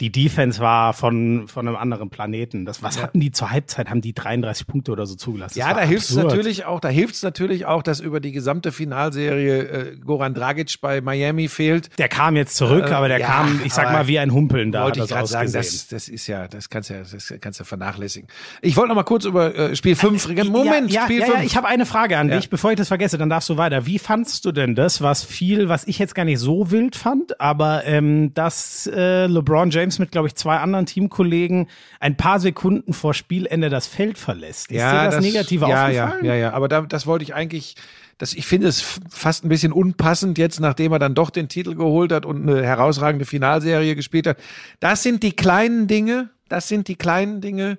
Die 0.00 0.10
Defense 0.10 0.60
war 0.60 0.92
von, 0.94 1.46
von 1.48 1.68
einem 1.68 1.76
anderen 1.76 2.08
Planeten. 2.10 2.64
Das, 2.64 2.82
was 2.82 3.02
hatten 3.02 3.20
die 3.20 3.30
zur 3.32 3.50
Halbzeit? 3.50 3.90
Haben 3.90 4.00
die 4.00 4.14
33 4.14 4.66
Punkte 4.66 4.92
oder 4.92 5.06
so 5.06 5.14
zugelassen? 5.14 5.58
Das 5.58 5.68
Ja, 5.68 5.74
da 5.74 5.82
hilft 5.82 6.08
es 6.10 6.16
natürlich 6.16 6.64
auch, 6.64 6.80
da 6.80 6.88
hilft 6.88 7.14
es 7.16 7.22
natürlich 7.22 7.66
auch, 7.66 7.82
dass 7.82 8.00
über 8.00 8.20
die 8.20 8.32
gesamte 8.32 8.72
Finalserie 8.72 9.58
äh, 9.92 9.96
Goran 9.96 10.34
Dragic 10.34 10.80
bei 10.80 11.00
Miami 11.00 11.48
fehlt. 11.48 11.90
Der 11.98 12.08
kam 12.08 12.36
jetzt 12.36 12.56
zurück, 12.56 12.86
Äh, 12.90 12.94
aber 12.94 13.08
der 13.08 13.18
ja, 13.20 13.26
kam, 13.26 13.60
ich 13.64 13.72
sag 13.74 13.92
mal, 13.92 14.06
wie 14.06 14.18
ein 14.18 14.32
Humpeln 14.32 14.72
da. 14.72 14.84
wollte 14.84 15.00
ich 15.00 15.06
das 15.06 15.10
gerade 15.10 15.26
sagen, 15.28 15.52
das, 15.52 15.88
das 15.88 16.08
ist 16.08 16.26
ja, 16.26 16.48
das 16.48 16.70
kannst 16.70 16.90
du 16.90 16.94
ja, 16.94 17.00
das 17.00 17.34
kannst 17.40 17.60
du 17.60 17.64
vernachlässigen. 17.64 18.28
Ich 18.62 18.76
wollte 18.76 18.88
noch 18.88 18.94
mal 18.96 19.02
kurz 19.04 19.24
über 19.24 19.54
äh, 19.54 19.76
Spiel 19.76 19.96
5 19.96 20.28
reden. 20.28 20.48
Moment, 20.48 20.90
ja, 20.90 21.00
ja, 21.00 21.04
Spiel 21.06 21.20
ja, 21.20 21.26
5. 21.26 21.38
ja, 21.38 21.44
ich 21.44 21.56
habe 21.56 21.66
eine 21.68 21.86
Frage 21.86 22.16
an 22.18 22.28
Ja. 22.30 22.36
dich, 22.36 22.48
bevor 22.50 22.70
ich 22.70 22.76
das 22.76 22.88
vergesse, 22.88 23.18
dann 23.18 23.28
darfst 23.28 23.48
du 23.48 23.56
weiter. 23.56 23.86
Wie 23.86 23.98
fandst 23.98 24.44
du 24.44 24.52
denn 24.52 24.74
das, 24.74 25.02
was 25.02 25.24
viel, 25.24 25.68
was 25.68 25.86
ich 25.86 25.98
jetzt 25.98 26.14
gar 26.14 26.24
nicht 26.24 26.38
so 26.38 26.70
wild 26.70 26.96
fand, 26.96 27.40
aber 27.40 27.84
ähm, 27.84 28.32
dass 28.34 28.86
äh, 28.86 29.26
LeBron 29.26 29.70
James 29.70 29.89
mit, 29.98 30.12
glaube 30.12 30.28
ich, 30.28 30.34
zwei 30.34 30.56
anderen 30.58 30.86
Teamkollegen 30.86 31.68
ein 31.98 32.16
paar 32.16 32.40
Sekunden 32.40 32.92
vor 32.92 33.14
Spielende 33.14 33.68
das 33.68 33.86
Feld 33.86 34.18
verlässt? 34.18 34.70
Ist 34.70 34.80
dir 34.80 35.10
das, 35.10 35.20
Negative 35.20 35.68
ja, 35.68 35.84
aufgefallen? 35.86 36.24
Ja, 36.24 36.34
ja, 36.34 36.40
ja, 36.40 36.52
aber 36.52 36.68
da, 36.68 36.82
das 36.82 37.06
wollte 37.06 37.24
ich 37.24 37.34
eigentlich, 37.34 37.76
das, 38.18 38.32
ich 38.32 38.46
finde 38.46 38.68
es 38.68 39.00
fast 39.08 39.44
ein 39.44 39.48
bisschen 39.48 39.72
unpassend 39.72 40.38
jetzt, 40.38 40.60
nachdem 40.60 40.92
er 40.92 40.98
dann 40.98 41.14
doch 41.14 41.30
den 41.30 41.48
Titel 41.48 41.74
geholt 41.74 42.12
hat 42.12 42.26
und 42.26 42.48
eine 42.48 42.62
herausragende 42.62 43.24
Finalserie 43.24 43.94
gespielt 43.94 44.26
hat. 44.26 44.38
Das 44.78 45.02
sind 45.02 45.22
die 45.22 45.32
kleinen 45.32 45.86
Dinge, 45.86 46.30
das 46.48 46.68
sind 46.68 46.88
die 46.88 46.96
kleinen 46.96 47.40
Dinge, 47.40 47.78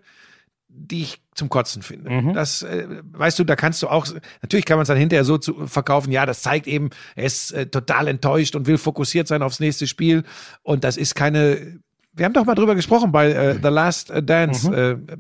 die 0.74 1.01
ich 1.01 1.22
zum 1.34 1.50
Kotzen 1.50 1.82
finde. 1.82 2.10
Mhm. 2.10 2.34
Das, 2.34 2.62
äh, 2.62 2.88
weißt 3.12 3.39
du, 3.39 3.44
da 3.44 3.56
kannst 3.56 3.82
du 3.82 3.88
auch, 3.88 4.08
natürlich 4.41 4.65
kann 4.65 4.77
man 4.77 4.84
es 4.84 4.88
dann 4.88 4.98
hinterher 4.98 5.25
so 5.25 5.38
zu 5.38 5.68
verkaufen, 5.68 6.12
ja, 6.12 6.25
das 6.25 6.41
zeigt 6.41 6.68
eben, 6.68 6.89
er 7.15 7.25
ist 7.25 7.51
äh, 7.51 7.68
total 7.68 8.08
enttäuscht 8.08 8.56
und 8.56 8.68
will 8.68 8.77
fokussiert 8.77 9.27
sein 9.27 9.41
aufs 9.41 9.60
nächste 9.60 9.88
Spiel 9.88 10.24
und 10.63 10.84
das 10.84 10.98
ist 10.98 11.15
keine, 11.15 11.80
wir 12.13 12.25
haben 12.25 12.34
doch 12.34 12.46
mal 12.46 12.56
drüber 12.56 12.75
gesprochen 12.75 13.12
bei 13.12 13.32
äh, 13.32 13.53
The 13.62 13.70
Last 13.70 14.12
Dance. 14.24 14.70
Mhm. 14.70 15.08
Äh, 15.10 15.18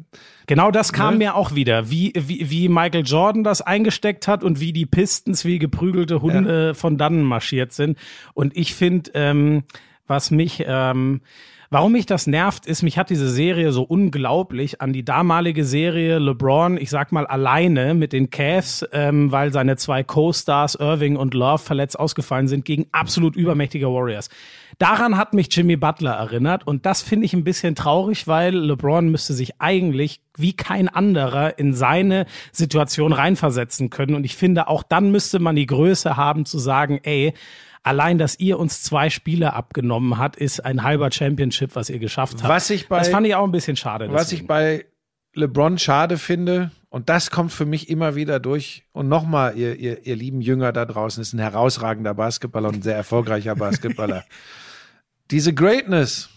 Genau 0.47 0.69
das 0.71 0.91
kam 0.91 1.13
Ne? 1.13 1.17
mir 1.19 1.35
auch 1.35 1.55
wieder, 1.55 1.89
wie, 1.89 2.11
wie, 2.17 2.49
wie 2.49 2.67
Michael 2.67 3.05
Jordan 3.05 3.43
das 3.45 3.61
eingesteckt 3.61 4.27
hat 4.27 4.43
und 4.43 4.59
wie 4.59 4.73
die 4.73 4.85
Pistons 4.85 5.45
wie 5.45 5.59
geprügelte 5.59 6.21
Hunde 6.21 6.75
von 6.75 6.97
dannen 6.97 7.23
marschiert 7.23 7.71
sind. 7.71 7.97
Und 8.33 8.57
ich 8.57 8.73
finde, 8.75 9.11
ähm, 9.13 9.63
was 10.07 10.29
mich, 10.29 10.65
ähm, 10.67 11.21
warum 11.71 11.93
mich 11.93 12.05
das 12.05 12.27
nervt, 12.27 12.65
ist, 12.65 12.83
mich 12.83 12.97
hat 12.97 13.09
diese 13.09 13.29
Serie 13.29 13.71
so 13.71 13.81
unglaublich 13.83 14.81
an 14.81 14.91
die 14.91 15.05
damalige 15.05 15.63
Serie 15.63 16.19
LeBron, 16.19 16.77
ich 16.77 16.89
sag 16.89 17.13
mal 17.13 17.25
alleine 17.25 17.93
mit 17.93 18.11
den 18.11 18.29
Cavs, 18.29 18.85
ähm, 18.91 19.31
weil 19.31 19.53
seine 19.53 19.77
zwei 19.77 20.03
Co-Stars 20.03 20.75
Irving 20.75 21.15
und 21.15 21.33
Love 21.33 21.63
verletzt 21.63 21.97
ausgefallen 21.97 22.49
sind 22.49 22.65
gegen 22.65 22.87
absolut 22.91 23.37
übermächtige 23.37 23.87
Warriors. 23.87 24.29
Daran 24.79 25.17
hat 25.17 25.33
mich 25.33 25.47
Jimmy 25.55 25.77
Butler 25.77 26.11
erinnert 26.11 26.67
und 26.67 26.85
das 26.85 27.01
finde 27.01 27.25
ich 27.25 27.33
ein 27.33 27.45
bisschen 27.45 27.73
traurig, 27.73 28.27
weil 28.27 28.53
LeBron 28.53 29.09
müsste 29.09 29.33
sich 29.33 29.61
eigentlich 29.61 30.19
wie 30.37 30.53
kein 30.53 30.89
anderer 30.89 31.57
in 31.57 31.73
seine 31.73 32.25
Situation 32.51 33.13
reinversetzen 33.13 33.89
können 33.89 34.15
und 34.15 34.25
ich 34.25 34.35
finde 34.35 34.67
auch 34.67 34.83
dann 34.83 35.11
müsste 35.11 35.39
man 35.39 35.55
die 35.55 35.67
Größe 35.67 36.17
haben 36.17 36.45
zu 36.45 36.59
sagen, 36.59 36.99
ey, 37.03 37.33
Allein, 37.83 38.17
dass 38.19 38.39
ihr 38.39 38.59
uns 38.59 38.83
zwei 38.83 39.09
Spiele 39.09 39.53
abgenommen 39.53 40.17
hat, 40.17 40.35
ist 40.35 40.63
ein 40.63 40.83
halber 40.83 41.11
Championship, 41.11 41.75
was 41.75 41.89
ihr 41.89 41.97
geschafft 41.99 42.37
habt. 42.43 42.47
Was 42.49 42.69
ich 42.69 42.87
bei- 42.87 42.99
das 42.99 43.09
fand 43.09 43.25
ich 43.25 43.33
auch 43.35 43.43
ein 43.43 43.51
bisschen 43.51 43.75
schade. 43.75 44.11
Was 44.11 44.23
deswegen. 44.29 44.41
ich 44.43 44.47
bei 44.47 44.85
LeBron 45.33 45.77
schade 45.79 46.17
finde, 46.17 46.71
und 46.89 47.09
das 47.09 47.31
kommt 47.31 47.51
für 47.53 47.65
mich 47.65 47.89
immer 47.89 48.15
wieder 48.15 48.39
durch, 48.39 48.83
und 48.91 49.07
nochmal, 49.07 49.57
ihr, 49.57 49.77
ihr, 49.77 50.05
ihr 50.05 50.15
lieben 50.15 50.41
Jünger 50.41 50.73
da 50.73 50.85
draußen, 50.85 51.21
ist 51.21 51.33
ein 51.33 51.39
herausragender 51.39 52.13
Basketballer 52.13 52.67
und 52.69 52.75
ein 52.75 52.81
sehr 52.81 52.95
erfolgreicher 52.97 53.55
Basketballer. 53.55 54.25
Diese 55.31 55.53
Greatness 55.53 56.29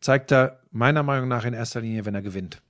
zeigt 0.00 0.30
er 0.32 0.60
meiner 0.70 1.02
Meinung 1.02 1.28
nach 1.28 1.44
in 1.44 1.54
erster 1.54 1.80
Linie, 1.80 2.04
wenn 2.04 2.14
er 2.14 2.22
gewinnt. 2.22 2.60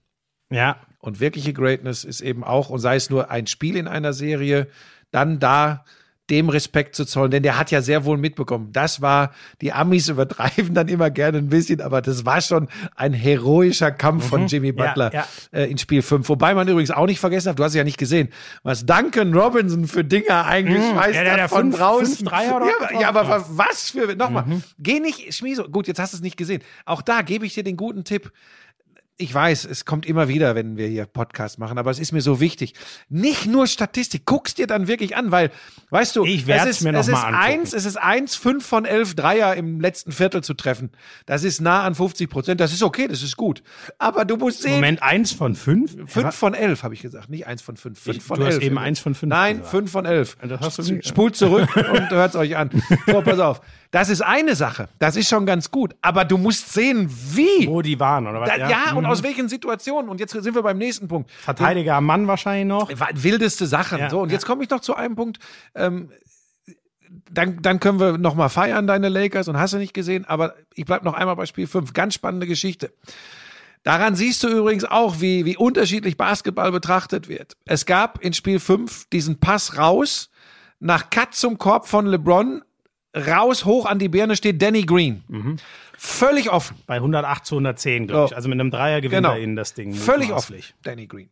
ja, 0.51 0.77
Und 1.01 1.21
wirkliche 1.21 1.53
Greatness 1.53 2.05
ist 2.05 2.21
eben 2.21 2.45
auch, 2.45 2.71
und 2.71 2.79
sei 2.79 2.97
es 2.97 3.11
nur 3.11 3.31
ein 3.31 3.47
Spiel 3.49 3.77
in 3.77 3.89
einer 3.89 4.13
Serie, 4.13 4.69
dann 5.11 5.41
da 5.41 5.85
dem 6.31 6.49
Respekt 6.49 6.95
zu 6.97 7.05
zollen, 7.05 7.31
denn 7.31 7.43
der 7.43 7.59
hat 7.59 7.71
ja 7.71 7.83
sehr 7.83 8.07
wohl 8.07 8.17
mitbekommen. 8.17 8.71
Das 8.73 9.03
war, 9.03 9.33
die 9.61 9.73
Amis 9.75 10.09
übertreiben 10.09 10.73
dann 10.75 10.89
immer 10.89 11.11
gerne 11.11 11.39
ein 11.39 11.49
bisschen, 11.51 11.81
aber 11.83 12.01
das 12.01 12.25
war 12.25 12.41
schon 12.41 12.69
ein 12.97 13.13
heroischer 13.13 13.91
Kampf 13.91 14.29
von 14.29 14.47
Jimmy 14.47 14.73
Mhm. 14.73 14.79
Ja, 14.79 14.87
Butler 14.87 15.13
ja. 15.13 15.27
Äh, 15.53 15.71
in 15.71 15.77
Spiel 15.77 16.01
5. 16.01 16.27
Wobei 16.29 16.55
man 16.55 16.67
übrigens 16.67 16.91
auch 16.91 17.07
nicht 17.07 17.21
vergessen 17.21 17.51
hat, 17.51 17.59
du 17.59 17.63
hast 17.65 17.73
es 17.73 17.77
ja 17.77 17.85
nicht 17.85 17.99
gesehen, 17.99 18.31
was 18.63 18.87
Duncan 18.87 19.35
Robinson 19.35 19.87
für 19.87 20.03
Dinger 20.03 20.47
eingeschmeißt 20.47 21.19
Mhm. 21.21 21.27
Ja, 21.27 21.37
hat 21.43 21.51
von 21.51 21.61
fünf- 21.65 21.77
draußen. 21.77 22.17
fünf 22.17 22.29
Dreier 22.31 22.57
oder 22.57 22.67
ja, 22.93 23.01
ja, 23.03 23.09
aber 23.09 23.45
was 23.51 23.91
für, 23.91 24.17
nochmal, 24.17 24.45
Mhm. 24.47 24.63
geh 24.79 25.01
nicht, 25.01 25.35
Schmieso, 25.35 25.65
gut, 25.65 25.87
jetzt 25.89 25.99
hast 25.99 26.15
du 26.15 26.17
es 26.17 26.23
nicht 26.23 26.37
gesehen. 26.39 26.63
Auch 26.87 27.03
da 27.03 27.21
gebe 27.23 27.45
ich 27.45 27.53
dir 27.55 27.65
den 27.65 27.77
guten 27.77 28.05
Tipp 28.05 28.33
ich 29.17 29.33
weiß, 29.33 29.65
es 29.67 29.85
kommt 29.85 30.07
immer 30.07 30.27
wieder, 30.27 30.57
wenn 30.57 30.77
wir 30.77 30.89
hier 30.89 31.07
Podcast 31.07 31.61
machen, 31.61 31.79
aber 31.79 31.91
es 31.93 32.01
ist 32.01 32.11
mir 32.11 32.21
so 32.21 32.41
wichtig. 32.41 32.75
Nicht 33.09 33.47
nur 33.47 33.69
Statistik, 33.69 34.25
guck's 34.25 34.55
dir 34.55 34.67
dann 34.67 34.89
wirklich 34.89 35.17
an, 35.17 35.31
weil, 35.31 35.53
weißt 35.91 36.17
du, 36.17 36.25
Ich 36.25 36.49
es 36.49 36.65
ist, 36.67 36.81
mir 36.83 36.91
noch 36.93 37.01
es 37.01 37.07
mal 37.07 37.19
ist 37.19 37.25
angucken. 37.25 37.43
eins, 37.45 37.73
es 37.73 37.85
ist 37.85 37.97
eins, 37.97 38.35
fünf 38.35 38.67
von 38.67 38.85
elf 38.85 39.15
Dreier 39.15 39.55
im 39.55 39.81
letzten 39.81 40.11
Viertel 40.11 40.43
zu 40.43 40.55
treffen. 40.55 40.91
Das 41.27 41.45
ist 41.45 41.61
nah 41.61 41.83
an 41.85 41.95
50 41.95 42.29
Prozent. 42.29 42.61
Das 42.61 42.73
ist 42.73 42.83
okay, 42.83 43.07
das 43.07 43.23
ist 43.23 43.37
gut. 43.37 43.63
Aber 43.99 44.25
du 44.25 44.37
musst 44.37 44.63
sehen, 44.63 44.75
Moment, 44.75 45.01
eins 45.03 45.31
von 45.31 45.55
fünf? 45.55 45.95
fünf 46.07 46.35
von 46.35 46.55
elf 46.55 46.83
habe 46.83 46.95
ich 46.95 47.01
gesagt, 47.03 47.31
nicht 47.31 47.47
eins 47.47 47.63
von 47.63 47.77
fünf. 47.77 48.01
Fünf 48.01 48.17
Ich- 48.17 48.23
von 48.25 48.41
du 48.41 48.47
hast 48.47 48.55
elf. 48.55 48.65
eben 48.65 48.79
eins 48.79 48.99
von 48.99 49.15
fünf 49.15 49.31
Nein, 49.31 49.59
gesagt. 49.59 49.71
fünf 49.71 49.93
von 49.93 50.07
elf. 50.07 50.37
Das 50.43 50.61
hast 50.61 50.79
du 50.79 50.93
nicht- 50.93 51.07
Spult 51.07 51.37
zurück 51.37 51.69
und 51.77 52.11
hört's 52.11 52.35
euch 52.35 52.57
an. 52.57 52.71
So, 53.07 53.23
pass 53.23 53.39
auf. 53.39 53.61
Das 53.95 54.09
ist 54.09 54.23
eine 54.23 54.57
Sache. 54.57 54.89
Das 54.99 55.15
ist 55.15 55.29
schon 55.29 55.47
ganz 55.47 55.71
gut. 55.71 55.95
Aber 56.03 56.25
du 56.25 56.37
musst 56.37 56.73
sehen, 56.73 57.09
wie. 57.09 57.69
Wo 57.69 57.81
die 57.81 58.01
waren, 58.01 58.27
oder 58.27 58.41
was? 58.41 58.49
Da, 58.49 58.69
ja, 58.69 58.93
und 58.93 59.05
Mhm. 59.05 59.11
aus 59.11 59.23
welchen 59.23 59.49
Situationen. 59.49 60.11
Und 60.11 60.19
jetzt 60.19 60.33
sind 60.33 60.53
wir 60.53 60.63
beim 60.63 60.79
nächsten 60.79 61.07
Punkt. 61.07 61.31
Verteidiger 61.31 61.95
am 61.95 62.07
Mann 62.07 62.27
wahrscheinlich 62.27 62.67
noch. 62.67 62.91
Wildeste 63.15 63.69
Sachen. 63.69 64.01
Ja, 64.01 64.11
so, 64.11 64.21
und 64.21 64.31
ja. 64.31 64.33
jetzt 64.33 64.47
komme 64.47 64.65
ich 64.65 64.71
noch 64.71 64.81
zu 64.81 64.97
einem 64.97 65.15
Punkt. 65.15 65.39
Ähm, 65.77 66.11
dann, 67.31 67.63
dann 67.63 67.79
können 67.79 68.01
wir 68.01 68.19
noch 68.19 68.35
mal 68.35 68.49
feiern, 68.49 68.89
deine 68.89 69.09
Lakers, 69.09 69.47
und 69.47 69.59
hast 69.61 69.75
du 69.75 69.79
nicht 69.79 69.95
gesehen. 69.95 70.25
Aber 70.25 70.57
ich 70.75 70.87
bleib 70.87 71.05
noch 71.05 71.15
einmal 71.15 71.37
bei 71.37 71.47
Spiel 71.47 71.69
5. 71.69 71.93
Ganz 71.93 72.15
spannende 72.15 72.49
Geschichte. 72.49 72.93
Daran 73.85 74.17
siehst 74.17 74.43
du 74.43 74.49
übrigens 74.49 74.85
auch, 74.85 75.21
wie, 75.21 75.45
wie 75.45 75.57
unterschiedlich 75.57 76.17
Basketball 76.17 76.73
betrachtet 76.73 77.29
wird. 77.29 77.57
Es 77.65 77.87
gab 77.87 78.19
in 78.25 78.33
Spiel 78.33 78.59
5 78.59 79.09
diesen 79.11 79.39
Pass 79.39 79.79
raus, 79.79 80.31
nach 80.81 81.11
Cut 81.11 81.37
zum 81.37 81.59
Korb 81.59 81.87
von 81.87 82.07
LeBron, 82.07 82.65
raus, 83.15 83.65
hoch 83.65 83.87
an 83.87 83.99
die 83.99 84.09
Birne 84.09 84.37
steht 84.37 84.61
Danny 84.61 84.83
Green. 84.83 85.23
Mhm. 85.29 85.57
Völlig 85.97 86.51
offen. 86.51 86.77
Bei 86.87 86.97
108 86.97 87.47
zu 87.47 87.55
110, 87.57 88.09
glaube 88.09 88.25
ich. 88.25 88.31
So. 88.31 88.37
Also 88.37 88.49
mit 88.49 88.59
einem 88.61 88.71
Dreier 88.71 89.01
gewinnt 89.01 89.23
Genau. 89.25 89.35
er 89.35 89.41
ihnen 89.41 89.57
das 89.57 89.75
Ding. 89.75 89.95
Völlig 89.95 90.33
offen. 90.33 90.57
Danny 90.83 91.07
Green. 91.07 91.29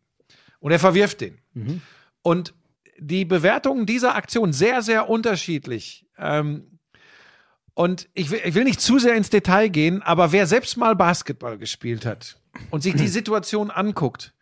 Und 0.59 0.71
er 0.71 0.79
verwirft 0.79 1.21
den. 1.21 1.37
Mhm. 1.53 1.81
Und 2.21 2.53
die 2.97 3.25
Bewertungen 3.25 3.85
dieser 3.85 4.15
Aktion 4.15 4.53
sehr, 4.53 4.81
sehr 4.81 5.09
unterschiedlich. 5.09 6.05
Ähm, 6.17 6.79
und 7.73 8.07
ich 8.13 8.29
will, 8.31 8.39
ich 8.45 8.53
will 8.55 8.63
nicht 8.63 8.79
zu 8.79 8.99
sehr 8.99 9.15
ins 9.15 9.29
Detail 9.29 9.67
gehen, 9.67 10.01
aber 10.03 10.31
wer 10.31 10.45
selbst 10.45 10.77
mal 10.77 10.95
Basketball 10.95 11.57
gespielt 11.57 12.05
hat 12.05 12.37
und 12.69 12.81
sich 12.83 12.95
die 12.95 13.07
Situation 13.09 13.71
anguckt, 13.71 14.33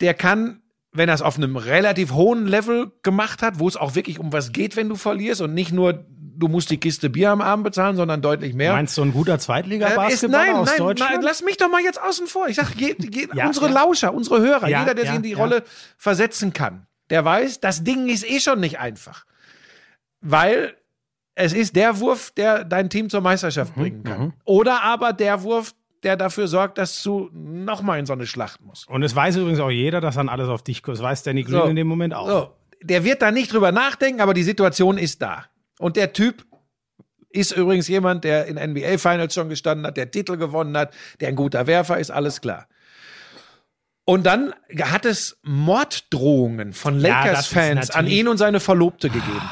der 0.00 0.14
kann, 0.14 0.62
wenn 0.92 1.08
er 1.08 1.14
es 1.16 1.22
auf 1.22 1.36
einem 1.36 1.56
relativ 1.56 2.12
hohen 2.12 2.46
Level 2.46 2.92
gemacht 3.02 3.42
hat, 3.42 3.58
wo 3.58 3.66
es 3.68 3.76
auch 3.76 3.94
wirklich 3.96 4.18
um 4.20 4.32
was 4.32 4.52
geht, 4.52 4.76
wenn 4.76 4.88
du 4.88 4.94
verlierst 4.96 5.40
und 5.40 5.54
nicht 5.54 5.72
nur, 5.72 6.06
du 6.38 6.48
musst 6.48 6.70
die 6.70 6.78
Kiste 6.78 7.10
Bier 7.10 7.30
am 7.30 7.40
Abend 7.40 7.64
bezahlen, 7.64 7.96
sondern 7.96 8.22
deutlich 8.22 8.54
mehr. 8.54 8.72
Meinst 8.72 8.96
du 8.98 9.02
ein 9.02 9.12
guter 9.12 9.34
Äh, 9.34 9.38
Zweitliga-Basketballer 9.38 10.44
nein, 10.46 10.56
aus 10.56 10.68
nein, 10.68 10.78
Deutschland? 10.78 11.12
nein, 11.12 11.22
lass 11.22 11.42
mich 11.42 11.56
doch 11.56 11.70
mal 11.70 11.80
jetzt 11.82 12.00
außen 12.00 12.26
vor. 12.26 12.48
Ich 12.48 12.56
sag, 12.56 12.74
je, 12.76 12.94
je, 12.98 13.28
Ja, 13.34 13.46
unsere 13.46 13.66
ja. 13.68 13.72
Lauscher, 13.74 14.12
unsere 14.14 14.40
Hörer, 14.40 14.68
Ja, 14.68 14.80
jeder, 14.80 14.94
der 14.94 15.06
sich 15.06 15.14
in 15.16 15.22
die. 15.22 15.32
Rolle 15.34 15.62
versetzen 15.96 16.52
kann, 16.52 16.86
der 17.10 17.24
weiß, 17.24 17.60
das 17.60 17.84
Ding 17.84 18.08
ist 18.08 18.28
eh 18.28 18.40
schon 18.40 18.60
nicht 18.60 18.78
einfach. 18.78 19.24
Weil 20.20 20.74
es 21.34 21.52
ist 21.52 21.76
der 21.76 22.00
Wurf, 22.00 22.30
der 22.30 22.64
dein 22.64 22.88
Team 22.90 23.10
zur 23.10 23.20
Meisterschaft 23.20 23.76
Mhm, 23.76 23.80
bringen 23.80 24.04
kann. 24.04 24.32
Oder 24.44 24.82
aber 24.82 25.12
der 25.12 25.42
Wurf, 25.42 25.74
der 26.02 26.16
dafür 26.16 26.48
sorgt, 26.48 26.78
dass 26.78 27.02
du 27.02 27.28
nochmal 27.32 27.98
in 27.98 28.06
so 28.06 28.12
eine 28.12 28.26
Schlacht 28.26 28.60
musst. 28.62 28.88
Und 28.88 29.02
es 29.02 29.14
weiß 29.14 29.36
übrigens 29.36 29.60
auch 29.60 29.70
jeder, 29.70 30.00
dass 30.00 30.14
dann 30.14 30.28
alles 30.28 30.48
auf 30.48 30.62
dich 30.62 30.82
kommt. 30.82 30.96
Das 30.98 31.02
weiß 31.02 31.22
Danny 31.24 31.42
Green 31.42 31.52
So. 31.60 31.64
in 31.64 31.76
dem 31.76 31.86
Moment 31.86 32.14
auch. 32.14 32.28
So, 32.28 32.50
der 32.82 33.04
wird 33.04 33.22
da 33.22 33.30
nicht 33.30 33.52
drüber 33.52 33.72
nachdenken, 33.72 34.20
aber 34.20 34.32
die 34.34 34.42
Situation 34.42 34.98
ist 34.98 35.20
da. 35.22 35.44
Und 35.78 35.96
der 35.96 36.12
Typ 36.12 36.44
ist 37.30 37.52
übrigens 37.52 37.88
jemand, 37.88 38.24
der 38.24 38.46
in 38.46 38.56
NBA 38.56 38.98
Finals 38.98 39.34
schon 39.34 39.48
gestanden 39.48 39.86
hat, 39.86 39.96
der 39.96 40.10
Titel 40.10 40.36
gewonnen 40.36 40.76
hat, 40.76 40.94
der 41.20 41.28
ein 41.28 41.36
guter 41.36 41.66
Werfer 41.66 41.98
ist, 41.98 42.10
alles 42.10 42.40
klar. 42.40 42.66
Und 44.04 44.24
dann 44.24 44.54
hat 44.80 45.04
es 45.04 45.36
Morddrohungen 45.42 46.72
von 46.72 47.00
Ja, 47.00 47.24
Lakers-Fans 47.24 47.90
an 47.90 48.04
natürlich- 48.04 48.20
ihn 48.20 48.28
und 48.28 48.36
seine 48.38 48.60
Verlobte 48.60 49.10
gegeben. 49.10 49.42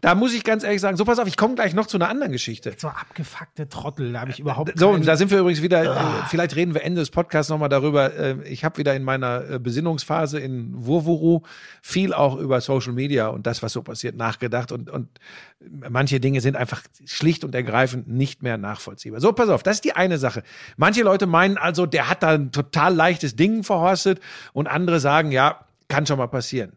Da 0.00 0.14
muss 0.14 0.34
ich 0.34 0.44
ganz 0.44 0.62
ehrlich 0.62 0.80
sagen, 0.80 0.96
so 0.96 1.04
pass 1.04 1.18
auf, 1.18 1.26
ich 1.26 1.36
komme 1.36 1.54
gleich 1.54 1.74
noch 1.74 1.86
zu 1.86 1.96
einer 1.96 2.08
anderen 2.08 2.32
Geschichte. 2.32 2.74
So 2.76 2.88
abgefuckte 2.88 3.68
Trottel, 3.68 4.12
da 4.12 4.20
habe 4.20 4.30
ich 4.30 4.40
überhaupt 4.40 4.78
So, 4.78 4.90
und 4.90 5.06
da 5.06 5.16
sind 5.16 5.30
wir 5.30 5.38
übrigens 5.38 5.62
wieder, 5.62 5.84
äh, 5.84 6.26
vielleicht 6.28 6.54
reden 6.56 6.74
wir 6.74 6.82
Ende 6.82 7.00
des 7.00 7.10
Podcasts 7.10 7.50
nochmal 7.50 7.68
darüber. 7.68 8.14
Äh, 8.14 8.36
ich 8.44 8.64
habe 8.64 8.78
wieder 8.78 8.94
in 8.94 9.02
meiner 9.02 9.50
äh, 9.50 9.58
Besinnungsphase 9.58 10.38
in 10.38 10.72
Wurwuru 10.74 11.42
viel 11.82 12.12
auch 12.12 12.36
über 12.36 12.60
Social 12.60 12.92
Media 12.92 13.28
und 13.28 13.46
das, 13.46 13.62
was 13.62 13.72
so 13.72 13.82
passiert, 13.82 14.16
nachgedacht. 14.16 14.72
Und, 14.72 14.90
und 14.90 15.08
manche 15.88 16.20
Dinge 16.20 16.40
sind 16.40 16.56
einfach 16.56 16.82
schlicht 17.04 17.44
und 17.44 17.54
ergreifend 17.54 18.08
nicht 18.08 18.42
mehr 18.42 18.58
nachvollziehbar. 18.58 19.20
So, 19.20 19.32
pass 19.32 19.48
auf, 19.48 19.62
das 19.62 19.76
ist 19.76 19.84
die 19.84 19.96
eine 19.96 20.18
Sache. 20.18 20.42
Manche 20.76 21.02
Leute 21.02 21.26
meinen 21.26 21.56
also, 21.56 21.86
der 21.86 22.10
hat 22.10 22.22
da 22.22 22.30
ein 22.30 22.52
total 22.52 22.94
leichtes 22.94 23.36
Ding 23.36 23.62
verhorstet 23.62 24.20
und 24.52 24.66
andere 24.66 25.00
sagen, 25.00 25.32
ja, 25.32 25.66
kann 25.88 26.06
schon 26.06 26.18
mal 26.18 26.26
passieren. 26.26 26.72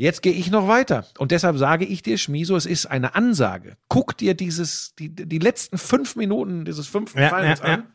Jetzt 0.00 0.22
gehe 0.22 0.32
ich 0.32 0.48
noch 0.52 0.68
weiter. 0.68 1.06
Und 1.18 1.32
deshalb 1.32 1.58
sage 1.58 1.84
ich 1.84 2.02
dir, 2.02 2.18
Schmiso, 2.18 2.54
es 2.54 2.66
ist 2.66 2.86
eine 2.86 3.16
Ansage. 3.16 3.76
Guck 3.88 4.16
dir 4.16 4.34
dieses, 4.34 4.94
die, 4.94 5.12
die 5.12 5.40
letzten 5.40 5.76
fünf 5.76 6.14
Minuten 6.14 6.64
dieses 6.64 6.86
fünften 6.86 7.18
Ja, 7.18 7.30
Finals 7.30 7.60
ja, 7.60 7.66
ja. 7.66 7.74
an. 7.74 7.86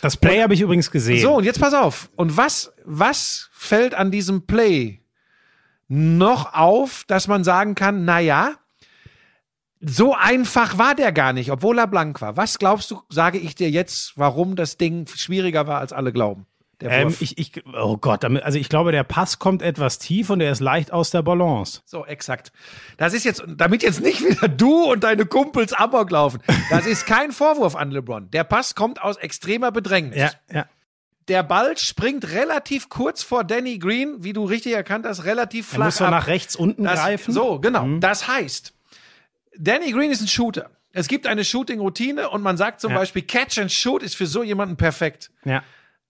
Das 0.00 0.16
Play 0.16 0.42
habe 0.42 0.54
ich 0.54 0.62
übrigens 0.62 0.90
gesehen. 0.90 1.20
So, 1.20 1.34
und 1.34 1.44
jetzt 1.44 1.60
pass 1.60 1.74
auf. 1.74 2.10
Und 2.16 2.38
was, 2.38 2.72
was 2.86 3.50
fällt 3.52 3.94
an 3.94 4.10
diesem 4.10 4.46
Play 4.46 5.02
noch 5.88 6.54
auf, 6.54 7.04
dass 7.06 7.28
man 7.28 7.44
sagen 7.44 7.74
kann, 7.74 8.06
na 8.06 8.18
ja, 8.18 8.54
so 9.82 10.14
einfach 10.14 10.78
war 10.78 10.94
der 10.94 11.12
gar 11.12 11.34
nicht, 11.34 11.52
obwohl 11.52 11.78
er 11.78 11.86
blank 11.86 12.22
war. 12.22 12.38
Was 12.38 12.58
glaubst 12.58 12.90
du, 12.90 13.02
sage 13.10 13.36
ich 13.36 13.54
dir 13.56 13.70
jetzt, 13.70 14.14
warum 14.16 14.56
das 14.56 14.78
Ding 14.78 15.06
schwieriger 15.06 15.66
war, 15.66 15.80
als 15.80 15.92
alle 15.92 16.12
glauben? 16.12 16.46
Ähm, 16.90 17.14
ich, 17.20 17.38
ich, 17.38 17.62
oh 17.74 17.96
Gott, 17.96 18.24
also 18.24 18.58
ich 18.58 18.68
glaube, 18.68 18.92
der 18.92 19.04
Pass 19.04 19.38
kommt 19.38 19.62
etwas 19.62 19.98
tief 19.98 20.30
und 20.30 20.40
er 20.40 20.50
ist 20.52 20.60
leicht 20.60 20.92
aus 20.92 21.10
der 21.10 21.22
Balance. 21.22 21.80
So, 21.84 22.04
exakt. 22.06 22.52
Das 22.96 23.14
ist 23.14 23.24
jetzt, 23.24 23.42
damit 23.48 23.82
jetzt 23.82 24.00
nicht 24.00 24.20
wieder 24.24 24.48
du 24.48 24.84
und 24.90 25.04
deine 25.04 25.26
Kumpels 25.26 25.72
Amok 25.72 26.10
laufen. 26.10 26.40
Das 26.70 26.86
ist 26.86 27.06
kein 27.06 27.32
Vorwurf 27.32 27.76
an 27.76 27.90
LeBron. 27.90 28.30
Der 28.30 28.44
Pass 28.44 28.74
kommt 28.74 29.00
aus 29.02 29.16
extremer 29.16 29.70
Bedrängnis. 29.72 30.18
Ja, 30.18 30.30
ja. 30.52 30.66
Der 31.28 31.44
Ball 31.44 31.78
springt 31.78 32.30
relativ 32.32 32.88
kurz 32.88 33.22
vor 33.22 33.44
Danny 33.44 33.78
Green, 33.78 34.16
wie 34.24 34.32
du 34.32 34.44
richtig 34.44 34.72
erkannt 34.74 35.06
hast, 35.06 35.24
relativ 35.24 35.70
Er 35.72 35.74
flach 35.76 35.84
muss 35.86 35.96
so 35.98 36.04
ab. 36.04 36.10
nach 36.10 36.26
rechts 36.26 36.56
unten 36.56 36.82
Das, 36.82 36.98
greifen. 37.00 37.30
Mhm. 37.30 37.34
So, 37.34 37.58
genau. 37.60 37.86
Das 38.00 38.26
heißt, 38.26 38.74
Danny 39.56 39.92
Green 39.92 40.10
ist 40.10 40.20
ein 40.20 40.26
Shooter. 40.28 40.70
Es 40.92 41.08
gibt 41.08 41.26
eine 41.26 41.44
Shooting-Routine 41.44 42.28
und 42.28 42.42
man 42.42 42.56
sagt 42.56 42.80
zum 42.80 42.90
Ja. 42.92 42.98
Beispiel, 42.98 43.22
Catch 43.22 43.58
and 43.58 43.70
Shoot 43.72 44.02
ist 44.02 44.16
für 44.16 44.26
so 44.26 44.42
jemanden 44.42 44.76
perfekt. 44.76 45.30
Ja. 45.44 45.62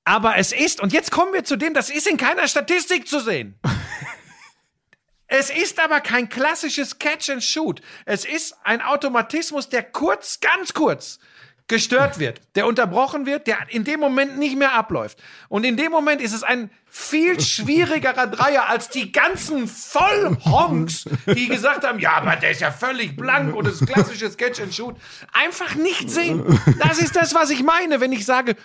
Aber 0.04 0.36
es 0.36 0.52
ist, 0.52 0.80
und 0.80 0.92
jetzt 0.92 1.10
kommen 1.10 1.32
wir 1.32 1.44
zu 1.44 1.56
dem, 1.56 1.74
das 1.74 1.90
ist 1.90 2.06
in 2.06 2.16
keiner 2.16 2.48
Statistik 2.48 3.06
zu 3.06 3.20
sehen. 3.20 3.58
es 5.28 5.50
ist 5.50 5.80
aber 5.80 6.00
kein 6.00 6.28
klassisches 6.28 6.98
Catch 6.98 7.30
and 7.30 7.42
Shoot. 7.42 7.80
Es 8.04 8.24
ist 8.24 8.56
ein 8.64 8.82
Automatismus, 8.82 9.68
der 9.68 9.84
kurz, 9.84 10.40
ganz 10.40 10.74
kurz 10.74 11.20
gestört 11.68 12.18
wird, 12.18 12.40
der 12.56 12.66
unterbrochen 12.66 13.24
wird, 13.24 13.46
der 13.46 13.56
in 13.68 13.84
dem 13.84 14.00
Moment 14.00 14.36
nicht 14.38 14.58
mehr 14.58 14.74
abläuft. 14.74 15.22
Und 15.48 15.64
in 15.64 15.76
dem 15.76 15.90
Moment 15.90 16.20
ist 16.20 16.34
es 16.34 16.42
ein 16.42 16.70
viel 16.86 17.40
schwierigerer 17.40 18.26
Dreier 18.26 18.68
als 18.68 18.90
die 18.90 19.12
ganzen 19.12 19.68
Vollhonks, 19.68 21.04
die 21.26 21.48
gesagt 21.48 21.86
haben, 21.86 21.98
ja, 21.98 22.14
aber 22.14 22.36
der 22.36 22.50
ist 22.50 22.60
ja 22.60 22.70
völlig 22.70 23.16
blank 23.16 23.54
und 23.54 23.66
das 23.66 23.80
ist 23.80 23.86
klassisches 23.86 24.36
Catch 24.36 24.60
and 24.60 24.74
Shoot. 24.74 24.96
Einfach 25.32 25.74
nicht 25.76 26.10
sehen. 26.10 26.60
Das 26.78 26.98
ist 26.98 27.16
das, 27.16 27.34
was 27.34 27.48
ich 27.48 27.62
meine, 27.62 28.00
wenn 28.00 28.12
ich 28.12 28.26
sage, 28.26 28.56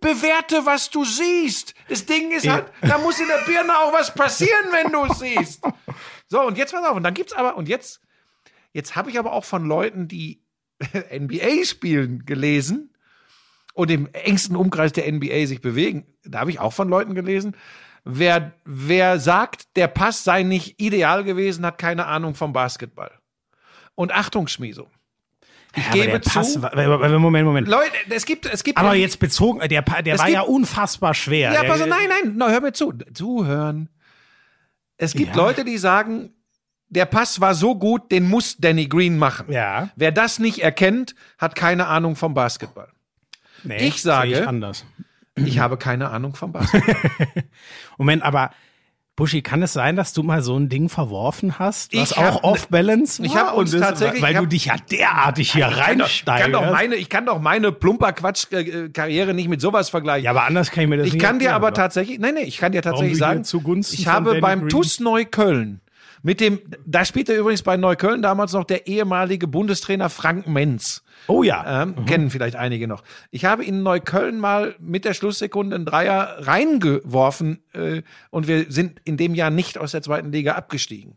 bewerte, 0.00 0.64
was 0.64 0.90
du 0.90 1.04
siehst. 1.04 1.74
Das 1.88 2.04
Ding 2.06 2.30
ist 2.32 2.48
halt, 2.48 2.66
da 2.82 2.98
muss 2.98 3.20
in 3.20 3.28
der 3.28 3.44
Birne 3.44 3.76
auch 3.78 3.92
was 3.92 4.14
passieren, 4.14 4.66
wenn 4.72 4.92
du 4.92 5.04
es 5.04 5.18
siehst. 5.18 5.62
So, 6.28 6.42
und 6.42 6.58
jetzt 6.58 6.72
pass 6.72 6.84
auf, 6.84 6.96
und 6.96 7.02
dann 7.02 7.14
gibt's 7.14 7.32
aber, 7.32 7.56
und 7.56 7.68
jetzt, 7.68 8.00
jetzt 8.72 8.96
habe 8.96 9.10
ich 9.10 9.18
aber 9.18 9.32
auch 9.32 9.44
von 9.44 9.64
Leuten, 9.64 10.08
die 10.08 10.42
NBA 11.12 11.64
spielen, 11.64 12.24
gelesen 12.26 12.94
und 13.74 13.90
im 13.90 14.08
engsten 14.12 14.56
Umkreis 14.56 14.92
der 14.92 15.10
NBA 15.10 15.46
sich 15.46 15.60
bewegen. 15.60 16.06
Da 16.24 16.40
habe 16.40 16.50
ich 16.50 16.60
auch 16.60 16.72
von 16.72 16.88
Leuten 16.88 17.14
gelesen. 17.14 17.56
Wer, 18.04 18.52
wer 18.64 19.20
sagt, 19.20 19.76
der 19.76 19.88
Pass 19.88 20.24
sei 20.24 20.42
nicht 20.42 20.80
ideal 20.80 21.24
gewesen, 21.24 21.64
hat 21.64 21.78
keine 21.78 22.06
Ahnung 22.06 22.34
vom 22.34 22.52
Basketball. 22.52 23.12
Und 23.94 24.12
Achtung, 24.12 24.48
Schmieso. 24.48 24.88
Ich 25.78 25.86
Aber 25.86 25.94
gebe 25.94 26.20
Pass, 26.20 26.52
zu. 26.54 26.62
war- 26.62 27.18
Moment, 27.18 27.46
Moment. 27.46 27.68
Leute, 27.68 27.90
es 28.10 28.24
gibt, 28.26 28.46
es 28.46 28.64
gibt. 28.64 28.78
Aber 28.78 28.94
jetzt 28.94 29.18
bezogen, 29.18 29.60
der, 29.60 29.82
der 29.82 29.84
war 29.84 30.02
gibt- 30.02 30.28
ja 30.28 30.40
unfassbar 30.42 31.14
schwer. 31.14 31.52
Ja, 31.52 31.62
pass 31.64 31.80
nein, 31.80 31.88
nein, 31.90 32.34
na, 32.36 32.48
hör 32.48 32.60
mir 32.60 32.72
zu. 32.72 32.92
Zuhören. 33.14 33.88
Es 34.96 35.12
gibt 35.14 35.36
Ja. 35.36 35.42
Leute, 35.42 35.64
die 35.64 35.78
sagen, 35.78 36.30
der 36.88 37.04
Pass 37.06 37.40
war 37.40 37.54
so 37.54 37.74
gut, 37.76 38.10
den 38.10 38.28
muss 38.28 38.56
Danny 38.56 38.86
Green 38.86 39.18
machen. 39.18 39.52
Ja. 39.52 39.90
Wer 39.96 40.10
das 40.12 40.38
nicht 40.38 40.58
erkennt, 40.60 41.14
hat 41.38 41.54
keine 41.54 41.86
Ahnung 41.86 42.16
vom 42.16 42.34
Basketball. 42.34 42.88
Nee, 43.62 43.76
Ich 43.88 44.02
sage- 44.02 44.30
ich 44.30 44.46
anders. 44.46 44.84
Ich 45.36 45.58
habe 45.60 45.76
keine 45.76 46.10
Ahnung 46.10 46.34
vom 46.34 46.50
Basketball. 46.52 46.96
Moment, 47.98 48.22
aber 48.24 48.50
Buschi, 49.18 49.42
kann 49.42 49.62
es 49.62 49.72
sein, 49.72 49.96
dass 49.96 50.12
du 50.12 50.22
mal 50.22 50.42
so 50.42 50.56
ein 50.56 50.68
Ding 50.68 50.88
verworfen 50.88 51.58
hast, 51.58 51.92
was 51.92 52.12
Ich 52.12 52.16
auch 52.16 52.36
hab- 52.36 52.44
off-balance 52.44 53.20
ich 53.22 53.34
war? 53.34 53.48
hab 53.48 53.56
uns 53.56 53.72
tatsächlich- 53.72 54.22
Weil 54.22 54.30
ich 54.30 54.36
du 54.38 54.42
hab- 54.44 54.50
dich 54.50 54.64
ja 54.66 54.76
derartig 54.90 55.52
hier 55.52 55.68
Ich 55.68 55.74
kann, 55.76 55.98
doch, 55.98 56.04
reinsteigerst. 56.06 56.72
meine, 56.72 56.94
ich 56.94 57.08
kann 57.08 57.26
doch 57.26 57.40
meine 57.40 57.72
Plumper-Quatsch-Karriere 57.72 59.34
nicht 59.34 59.48
mit 59.48 59.60
sowas 59.60 59.90
vergleichen. 59.90 60.24
ja, 60.24 60.30
aber 60.30 60.44
anders 60.44 60.70
kann 60.70 60.84
ich 60.84 60.88
mir 60.90 60.98
das 60.98 61.06
ich 61.08 61.14
nicht 61.14 61.22
kann 61.22 61.38
dir 61.40 61.54
aber 61.54 61.66
oder? 61.68 61.74
tatsächlich, 61.74 62.18
nein, 62.18 62.34
nee, 62.34 62.42
ich 62.42 62.58
kann 62.58 62.72
dir 62.72 62.80
tatsächlich 62.82 63.18
sagen, 63.18 63.44
zugunsten 63.44 63.96
ich 64.00 64.06
habe 64.06 64.40
beim 64.40 64.68
TuS 64.68 65.00
Neukölln 65.00 65.80
mit 66.22 66.40
dem, 66.40 66.60
da 66.86 67.04
spielte 67.04 67.34
übrigens 67.34 67.62
bei 67.62 67.76
Neukölln 67.76 68.22
damals 68.22 68.52
noch 68.52 68.64
der 68.64 68.86
ehemalige 68.86 69.46
Bundestrainer 69.46 70.10
Frank 70.10 70.46
Menz. 70.46 71.02
Oh 71.26 71.42
ja. 71.42 71.82
Ähm, 71.82 72.04
Kennen 72.06 72.30
vielleicht 72.30 72.56
einige 72.56 72.88
noch. 72.88 73.02
Ich 73.30 73.44
habe 73.44 73.64
in 73.64 73.82
Neukölln 73.82 74.38
mal 74.38 74.74
mit 74.78 75.04
der 75.04 75.14
Schlusssekunde 75.14 75.76
einen 75.76 75.84
Dreier 75.84 76.36
reingeworfen 76.46 77.62
äh, 77.72 78.02
und 78.30 78.48
wir 78.48 78.66
sind 78.68 79.00
in 79.04 79.16
dem 79.16 79.34
Jahr 79.34 79.50
nicht 79.50 79.78
aus 79.78 79.92
der 79.92 80.02
zweiten 80.02 80.32
Liga 80.32 80.52
abgestiegen. 80.52 81.16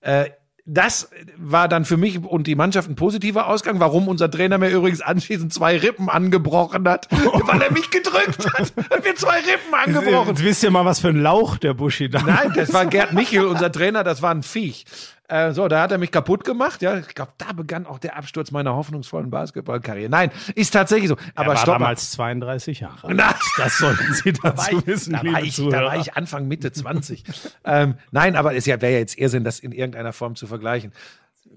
Äh, 0.00 0.30
das 0.72 1.10
war 1.36 1.66
dann 1.66 1.84
für 1.84 1.96
mich 1.96 2.22
und 2.22 2.46
die 2.46 2.54
Mannschaft 2.54 2.88
ein 2.88 2.94
positiver 2.94 3.48
Ausgang, 3.48 3.80
warum 3.80 4.06
unser 4.06 4.30
Trainer 4.30 4.56
mir 4.56 4.70
übrigens 4.70 5.00
anschließend 5.00 5.52
zwei 5.52 5.76
Rippen 5.76 6.08
angebrochen 6.08 6.88
hat, 6.88 7.08
weil 7.10 7.60
er 7.60 7.72
mich 7.72 7.90
gedrückt 7.90 8.46
hat. 8.52 8.72
Hat 8.90 9.04
mir 9.04 9.14
zwei 9.16 9.38
Rippen 9.38 9.74
angebrochen. 9.74 10.28
Jetzt 10.28 10.44
wisst 10.44 10.62
ihr 10.62 10.70
mal, 10.70 10.84
was 10.84 11.00
für 11.00 11.08
ein 11.08 11.20
Lauch 11.20 11.58
der 11.58 11.74
Buschi 11.74 12.08
da 12.08 12.22
Nein, 12.22 12.52
das 12.54 12.72
war 12.72 12.86
Gerd 12.86 13.12
Michel, 13.12 13.46
unser 13.46 13.72
Trainer, 13.72 14.04
das 14.04 14.22
war 14.22 14.30
ein 14.30 14.44
Viech. 14.44 14.84
Äh, 15.30 15.52
so, 15.52 15.68
da 15.68 15.82
hat 15.82 15.92
er 15.92 15.98
mich 15.98 16.10
kaputt 16.10 16.42
gemacht. 16.42 16.82
Ja, 16.82 16.98
ich 16.98 17.14
glaube, 17.14 17.32
da 17.38 17.52
begann 17.52 17.86
auch 17.86 17.98
der 18.00 18.16
Absturz 18.16 18.50
meiner 18.50 18.74
hoffnungsvollen 18.74 19.30
Basketballkarriere. 19.30 20.10
Nein, 20.10 20.30
ist 20.56 20.72
tatsächlich 20.72 21.08
so. 21.08 21.14
Er 21.14 21.22
Aber 21.36 21.48
war 21.50 21.56
stopp 21.56 21.74
mal. 21.74 21.84
damals 21.84 22.10
32 22.10 22.80
Jahre 22.80 23.06
alt. 23.08 23.16
Na, 23.16 23.34
Das 23.56 23.78
sollten 23.78 24.12
Sie 24.12 24.32
da 24.42 24.42
war 24.42 24.50
dazu 24.52 24.78
ich, 24.78 24.86
wissen, 24.88 25.12
da 25.12 25.20
liebe 25.20 25.34
war 25.34 25.42
ich, 25.42 25.56
da 25.56 25.84
war 25.84 25.96
ich 25.96 26.14
Anfang 26.14 26.48
Mitte 26.48 26.72
20. 26.72 27.22
ähm, 27.64 27.94
nein, 28.10 28.34
aber 28.34 28.56
es 28.56 28.66
wäre 28.66 28.80
ja 28.82 28.98
jetzt 28.98 29.16
Irrsinn, 29.18 29.44
das 29.44 29.60
in 29.60 29.70
irgendeiner 29.70 30.12
Form 30.12 30.34
zu 30.34 30.48
vergleichen. 30.48 30.92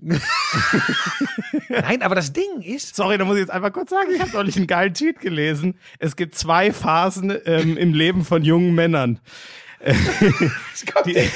nein, 1.70 2.01
aber 2.01 2.15
das 2.15 2.34
Ding 2.34 2.62
ist, 2.62 2.96
Sorry, 2.96 3.18
da 3.18 3.25
muss 3.25 3.36
ich 3.36 3.42
jetzt 3.42 3.51
einfach 3.51 3.72
kurz 3.72 3.89
sagen, 3.89 4.10
ich 4.13 4.22
habe 4.22 4.32
neulich 4.32 4.58
einen 4.58 4.68
geilen 4.68 4.94
Tweet 4.94 5.20
gelesen. 5.20 5.80
Es 6.00 6.15
gibt 6.15 6.36
zwei 6.36 6.72
Phasen 6.74 7.36
ähm, 7.46 7.77
im 7.77 7.94
Leben 7.94 8.25
von 8.25 8.44
jungen 8.44 8.75
Männern. 8.75 9.20
Die, 11.06 11.30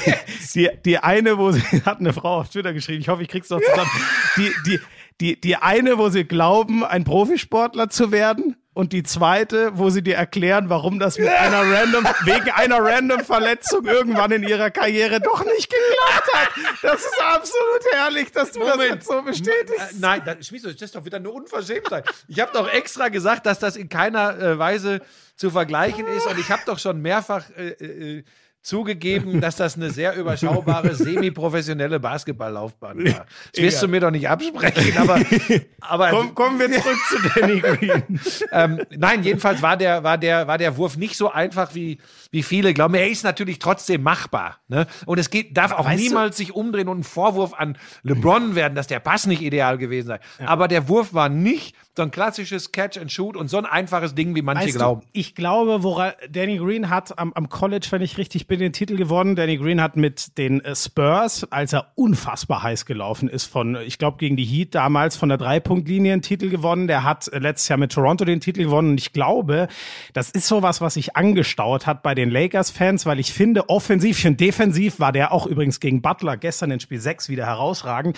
die, 0.55 0.69
die 0.85 0.97
eine, 0.97 1.37
wo 1.37 1.51
sie 1.51 1.61
hat 1.85 1.99
eine 1.99 2.13
Frau 2.13 2.39
auf 2.39 2.49
Twitter 2.49 2.73
geschrieben, 2.73 3.01
ich 3.01 3.09
hoffe, 3.09 3.23
ich 3.23 3.27
krieg's 3.27 3.49
noch 3.49 3.61
zusammen. 3.61 3.89
Die, 4.37 4.51
die, 4.65 4.79
die, 5.19 5.41
die 5.41 5.55
eine, 5.55 5.97
wo 5.97 6.09
sie 6.09 6.23
glauben, 6.23 6.83
ein 6.83 7.03
Profisportler 7.03 7.89
zu 7.89 8.11
werden. 8.11 8.55
Und 8.77 8.93
die 8.93 9.01
zweite, 9.01 9.71
wo 9.73 9.89
sie 9.89 10.03
dir 10.03 10.17
erklären, 10.17 10.69
warum 10.69 10.99
das 10.99 11.17
mit 11.17 11.29
einer 11.29 11.63
random, 11.63 12.05
wegen 12.25 12.51
einer 12.51 12.77
random 12.77 13.21
Verletzung 13.21 13.87
irgendwann 13.87 14.31
in 14.31 14.43
ihrer 14.43 14.69
Karriere 14.69 15.19
doch 15.19 15.43
nicht 15.43 15.67
geklappt 15.67 16.31
hat. 16.31 16.49
Das 16.83 17.01
ist 17.01 17.19
absolut 17.19 17.93
herrlich, 17.93 18.31
dass 18.31 18.51
du 18.51 18.59
das 18.59 18.77
jetzt 18.77 19.07
so 19.07 19.23
bestätigst. 19.23 19.93
Äh, 19.93 19.95
nein, 19.97 20.21
das, 20.23 20.45
Schmieso, 20.45 20.71
das 20.71 20.79
ist 20.79 20.93
doch 20.93 21.03
wieder 21.03 21.17
eine 21.17 21.31
Unverschämtheit. 21.31 22.07
Ich 22.27 22.39
habe 22.39 22.51
doch 22.53 22.71
extra 22.71 23.09
gesagt, 23.09 23.47
dass 23.47 23.57
das 23.57 23.77
in 23.77 23.89
keiner 23.89 24.39
äh, 24.39 24.59
Weise 24.59 25.01
zu 25.35 25.49
vergleichen 25.49 26.05
ist. 26.05 26.27
Und 26.27 26.37
ich 26.37 26.51
habe 26.51 26.61
doch 26.67 26.77
schon 26.77 27.01
mehrfach 27.01 27.49
äh, 27.57 27.69
äh, 27.69 28.23
zugegeben, 28.67 29.39
dass 29.41 29.55
das 29.55 29.75
eine 29.75 29.89
sehr 29.89 30.15
überschaubare, 30.15 30.93
semi-professionelle 30.93 31.99
Basketballlaufbahn 31.99 33.05
war. 33.05 33.25
Das 33.53 33.63
wirst 33.63 33.81
du 33.81 33.87
mir 33.87 33.99
doch 34.01 34.11
nicht 34.11 34.27
absprechen, 34.27 34.97
aber, 34.97 35.19
aber 35.81 36.09
Komm, 36.09 36.35
kommen 36.35 36.59
wir 36.59 36.71
zurück 36.71 36.97
zu 37.09 37.39
Danny 37.39 37.59
Green. 37.59 38.19
ähm, 38.51 38.81
nein, 38.97 39.23
jedenfalls 39.23 39.61
war 39.61 39.77
der, 39.77 40.03
war 40.03 40.17
der, 40.17 40.47
war 40.47 40.57
der 40.57 40.77
Wurf 40.77 40.97
nicht 40.97 41.15
so 41.17 41.31
einfach, 41.31 41.73
wie, 41.73 41.97
wie 42.31 42.43
viele 42.43 42.73
glauben. 42.73 42.93
Er 42.95 43.07
ist 43.09 43.23
natürlich 43.23 43.59
trotzdem 43.59 44.03
machbar. 44.03 44.57
Ne? 44.67 44.85
Und 45.05 45.17
es 45.17 45.29
geht, 45.29 45.55
darf 45.57 45.71
auch 45.71 45.85
weißt 45.85 45.99
du- 45.99 46.03
niemals 46.03 46.37
sich 46.37 46.53
umdrehen 46.53 46.89
und 46.89 46.99
ein 46.99 47.03
Vorwurf 47.03 47.53
an 47.53 47.77
LeBron 48.03 48.55
werden, 48.55 48.75
dass 48.75 48.87
der 48.87 48.99
Pass 48.99 49.27
nicht 49.27 49.41
ideal 49.41 49.77
gewesen 49.77 50.07
sei. 50.07 50.19
Aber 50.45 50.67
der 50.67 50.87
Wurf 50.89 51.13
war 51.13 51.29
nicht 51.29 51.75
so 51.97 52.03
ein 52.03 52.11
klassisches 52.11 52.71
Catch 52.71 52.97
and 52.97 53.11
Shoot 53.11 53.35
und 53.35 53.49
so 53.49 53.57
ein 53.57 53.65
einfaches 53.65 54.15
Ding, 54.15 54.35
wie 54.35 54.41
manche 54.41 54.67
Weißt 54.67 54.77
glauben. 54.77 55.01
Du, 55.01 55.07
ich 55.11 55.35
glaube, 55.35 55.83
woran 55.83 56.13
Danny 56.29 56.57
Green 56.57 56.89
hat 56.89 57.19
am, 57.19 57.33
am 57.33 57.49
College, 57.49 57.87
wenn 57.89 58.01
ich 58.01 58.17
richtig 58.17 58.47
bin, 58.47 58.59
den 58.59 58.71
Titel 58.71 58.95
gewonnen. 58.95 59.35
Danny 59.35 59.57
Green 59.57 59.81
hat 59.81 59.97
mit 59.97 60.37
den 60.37 60.63
äh, 60.63 60.75
Spurs, 60.75 61.51
als 61.51 61.73
er 61.73 61.91
unfassbar 61.95 62.63
heiß 62.63 62.85
gelaufen 62.85 63.27
ist, 63.27 63.45
von, 63.45 63.75
ich 63.75 63.97
glaube, 63.97 64.17
gegen 64.17 64.37
die 64.37 64.45
Heat 64.45 64.75
damals 64.75 65.17
von 65.17 65.27
der 65.27 65.37
Dreipunktlinie 65.37 66.13
einen 66.13 66.21
Titel 66.21 66.49
gewonnen. 66.49 66.87
Der 66.87 67.03
hat 67.03 67.27
äh, 67.27 67.39
letztes 67.39 67.67
Jahr 67.67 67.79
mit 67.79 67.91
Toronto 67.91 68.23
den 68.23 68.39
Titel 68.39 68.63
gewonnen. 68.63 68.91
Und 68.91 68.99
ich 68.99 69.11
glaube, 69.11 69.67
das 70.13 70.29
ist 70.29 70.47
sowas, 70.47 70.79
was 70.79 70.93
sich 70.93 71.17
angestaut 71.17 71.87
hat 71.87 72.03
bei 72.03 72.15
den 72.15 72.29
Lakers-Fans, 72.29 73.05
weil 73.05 73.19
ich 73.19 73.33
finde, 73.33 73.69
offensiv 73.69 74.23
und 74.23 74.39
defensiv 74.39 74.99
war 74.99 75.11
der 75.11 75.31
auch 75.31 75.47
übrigens 75.47 75.79
gegen 75.79 76.01
Butler 76.01 76.37
gestern 76.37 76.71
in 76.71 76.79
Spiel 76.79 76.99
6 76.99 77.27
wieder 77.27 77.47
herausragend. 77.47 78.17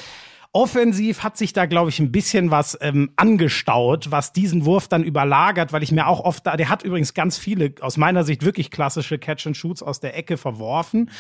Offensiv 0.52 1.22
hat 1.22 1.38
sich 1.38 1.54
da, 1.54 1.68
glaube 1.68 1.92
ich, 1.92 2.00
ein 2.00 2.12
bisschen 2.12 2.50
was 2.50 2.76
ähm, 2.82 3.12
angestaut, 3.18 4.10
was 4.10 4.34
diesen 4.34 4.66
Wurf 4.66 4.88
dann 4.88 5.04
überlagert, 5.04 5.74
weil 5.74 5.84
ich 5.84 5.92
mir 5.92 6.08
auch 6.08 6.22
oft 6.22 6.48
da, 6.48 6.58
der 6.58 6.70
hat 6.70 6.82
übrigens 6.82 7.14
ganz 7.14 7.38
viele, 7.38 7.76
aus 7.82 7.98
meiner 7.98 8.24
Sicht 8.24 8.44
wirklich 8.44 8.72
klassische 8.72 9.20
Catch-and-Shoots 9.20 9.84
aus 9.84 10.00
der 10.00 10.18
Ecke 10.18 10.38
verworfen. 10.38 11.12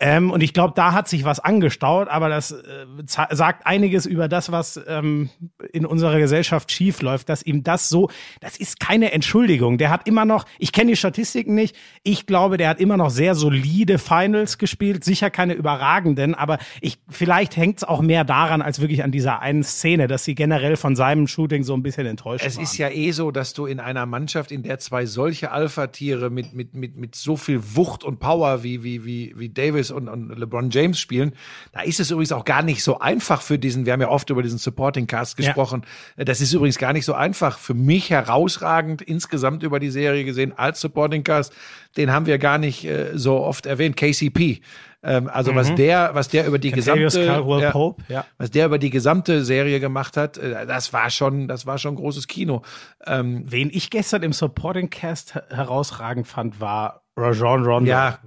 Ähm, 0.00 0.30
und 0.30 0.42
ich 0.42 0.52
glaube, 0.52 0.74
da 0.76 0.92
hat 0.92 1.08
sich 1.08 1.24
was 1.24 1.40
angestaut, 1.40 2.08
aber 2.08 2.28
das 2.28 2.50
äh, 2.50 2.84
sagt 3.06 3.66
einiges 3.66 4.04
über 4.04 4.28
das, 4.28 4.52
was 4.52 4.78
ähm, 4.86 5.30
in 5.72 5.86
unserer 5.86 6.18
Gesellschaft 6.18 6.70
schief 6.70 7.00
läuft, 7.00 7.30
dass 7.30 7.42
ihm 7.42 7.62
das 7.62 7.88
so, 7.88 8.10
das 8.40 8.58
ist 8.58 8.80
keine 8.80 9.12
Entschuldigung. 9.12 9.78
Der 9.78 9.88
hat 9.88 10.06
immer 10.06 10.26
noch, 10.26 10.44
ich 10.58 10.72
kenne 10.72 10.90
die 10.90 10.96
Statistiken 10.96 11.54
nicht, 11.54 11.74
ich 12.02 12.26
glaube, 12.26 12.58
der 12.58 12.68
hat 12.68 12.80
immer 12.80 12.98
noch 12.98 13.08
sehr 13.08 13.34
solide 13.34 13.98
Finals 13.98 14.58
gespielt, 14.58 15.04
sicher 15.04 15.30
keine 15.30 15.54
überragenden, 15.54 16.34
aber 16.34 16.58
ich, 16.82 16.98
vielleicht 17.08 17.56
hängt 17.56 17.78
es 17.78 17.84
auch 17.84 18.02
mehr 18.02 18.24
daran, 18.24 18.60
als 18.60 18.73
wirklich 18.80 19.02
an 19.04 19.10
dieser 19.10 19.40
einen 19.40 19.62
Szene, 19.62 20.06
dass 20.08 20.24
sie 20.24 20.34
generell 20.34 20.76
von 20.76 20.96
seinem 20.96 21.26
Shooting 21.26 21.62
so 21.62 21.74
ein 21.74 21.82
bisschen 21.82 22.06
enttäuscht 22.06 22.44
Es 22.46 22.56
waren. 22.56 22.64
ist 22.64 22.76
ja 22.78 22.88
eh 22.90 23.10
so, 23.12 23.30
dass 23.30 23.52
du 23.52 23.66
in 23.66 23.80
einer 23.80 24.06
Mannschaft, 24.06 24.52
in 24.52 24.62
der 24.62 24.78
zwei 24.78 25.06
solche 25.06 25.50
Alpha-Tiere 25.52 26.30
mit, 26.30 26.52
mit, 26.54 26.74
mit, 26.74 26.96
mit 26.96 27.14
so 27.14 27.36
viel 27.36 27.60
Wucht 27.74 28.04
und 28.04 28.18
Power 28.20 28.62
wie, 28.62 28.82
wie, 28.82 29.04
wie, 29.04 29.34
wie 29.36 29.48
Davis 29.48 29.90
und, 29.90 30.08
und 30.08 30.36
LeBron 30.38 30.70
James 30.70 30.98
spielen, 30.98 31.32
da 31.72 31.80
ist 31.82 32.00
es 32.00 32.10
übrigens 32.10 32.32
auch 32.32 32.44
gar 32.44 32.62
nicht 32.62 32.82
so 32.82 32.98
einfach 32.98 33.42
für 33.42 33.58
diesen, 33.58 33.86
wir 33.86 33.92
haben 33.92 34.00
ja 34.00 34.08
oft 34.08 34.30
über 34.30 34.42
diesen 34.42 34.58
Supporting 34.58 35.06
Cast 35.06 35.38
Ja. 35.38 35.46
gesprochen, 35.46 35.82
das 36.16 36.40
ist 36.40 36.52
übrigens 36.52 36.78
gar 36.78 36.92
nicht 36.92 37.04
so 37.04 37.14
einfach. 37.14 37.58
Für 37.58 37.74
mich 37.74 38.10
herausragend 38.10 39.02
insgesamt 39.02 39.62
über 39.62 39.80
die 39.80 39.90
Serie 39.90 40.24
gesehen 40.24 40.52
als 40.56 40.80
Supporting 40.80 41.24
Cast, 41.24 41.52
den 41.96 42.12
haben 42.12 42.26
wir 42.26 42.38
gar 42.38 42.58
nicht 42.58 42.84
äh, 42.84 43.12
so 43.14 43.40
oft 43.40 43.66
erwähnt, 43.66 43.96
KCP. 43.96 44.60
Ähm, 45.04 45.28
also 45.28 45.54
was 45.54 45.74
der, 45.74 46.10
was 46.14 46.28
der 46.28 46.46
über 46.46 46.58
die 46.58 46.70
gesamte, 46.70 47.24
ja, 47.24 47.70
Pope, 47.70 48.02
ja. 48.08 48.24
was 48.38 48.50
der 48.50 48.66
über 48.66 48.78
die 48.78 48.90
gesamte 48.90 49.44
Serie 49.44 49.78
gemacht 49.78 50.16
hat, 50.16 50.38
äh, 50.38 50.66
das 50.66 50.92
war 50.92 51.10
schon, 51.10 51.46
das 51.46 51.66
war 51.66 51.76
schon 51.78 51.94
großes 51.96 52.26
Kino. 52.26 52.62
Ähm, 53.06 53.44
Wen 53.46 53.70
ich 53.72 53.90
gestern 53.90 54.22
im 54.22 54.32
Supporting 54.32 54.88
Cast 54.90 55.34
her- 55.34 55.44
herausragend 55.50 56.26
fand, 56.26 56.60
war 56.60 57.02
Rajon 57.16 57.64
Rondo. 57.64 57.90
ja, 57.90 58.18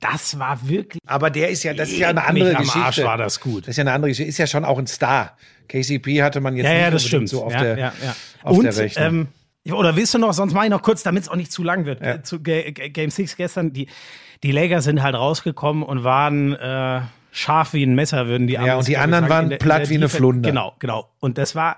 Das 0.00 0.38
war 0.38 0.68
wirklich 0.68 1.00
aber 1.06 1.30
der 1.30 1.48
ist 1.48 1.62
ja, 1.62 1.72
das 1.72 1.88
ist 1.88 1.98
ja 1.98 2.08
eine 2.10 2.24
andere 2.26 2.50
am 2.54 2.62
Geschichte. 2.64 2.78
Arsch 2.84 3.02
war 3.02 3.16
das 3.16 3.40
gut. 3.40 3.62
Das 3.64 3.70
ist 3.70 3.76
ja 3.78 3.82
eine 3.84 3.92
andere 3.92 4.10
Geschichte. 4.10 4.28
Ist 4.28 4.38
ja 4.38 4.46
schon 4.46 4.64
auch 4.66 4.78
ein 4.78 4.86
Star. 4.86 5.36
KCP 5.68 6.22
hatte 6.22 6.40
man 6.40 6.54
jetzt 6.56 6.66
Ja, 6.66 6.72
nicht 6.72 6.82
ja, 6.82 6.90
das 6.90 7.04
stimmt. 7.06 7.28
so 7.30 7.42
auf 7.44 7.52
ja, 7.52 7.62
der, 7.62 7.78
ja, 7.78 7.92
ja. 8.04 8.16
auf 8.42 8.58
Und, 8.58 8.64
der 8.64 8.76
Rechnung. 8.76 9.28
ähm, 9.64 9.72
oder 9.74 9.96
willst 9.96 10.12
du 10.14 10.18
noch, 10.18 10.32
sonst 10.34 10.52
mache 10.52 10.66
ich 10.66 10.70
noch 10.70 10.82
kurz, 10.82 11.02
damit 11.02 11.22
es 11.24 11.28
auch 11.28 11.34
nicht 11.36 11.50
zu 11.50 11.64
lang 11.64 11.86
wird. 11.86 12.00
Ja. 12.00 12.12
Äh, 12.16 12.22
Zu 12.22 12.40
Ga- 12.42 12.70
Ga- 12.70 12.88
Game 12.88 13.10
6 13.10 13.36
gestern, 13.36 13.72
die, 13.72 13.88
die 14.42 14.52
Lakers 14.52 14.84
sind 14.84 15.02
halt 15.02 15.14
rausgekommen 15.14 15.82
und 15.82 16.04
waren 16.04 16.54
äh, 16.54 17.00
scharf 17.32 17.72
wie 17.72 17.84
ein 17.84 17.94
Messer, 17.94 18.26
würden 18.26 18.46
die 18.46 18.54
Ja, 18.54 18.76
und 18.76 18.88
die 18.88 18.96
anderen 18.96 19.24
sagen, 19.24 19.34
waren 19.34 19.50
der- 19.50 19.56
platt 19.58 19.88
wie 19.88 19.94
eine 19.94 20.04
Defense. 20.06 20.16
Flunder. 20.16 20.48
Genau, 20.50 20.74
genau. 20.78 21.08
Und 21.20 21.36
das 21.38 21.54
war, 21.54 21.76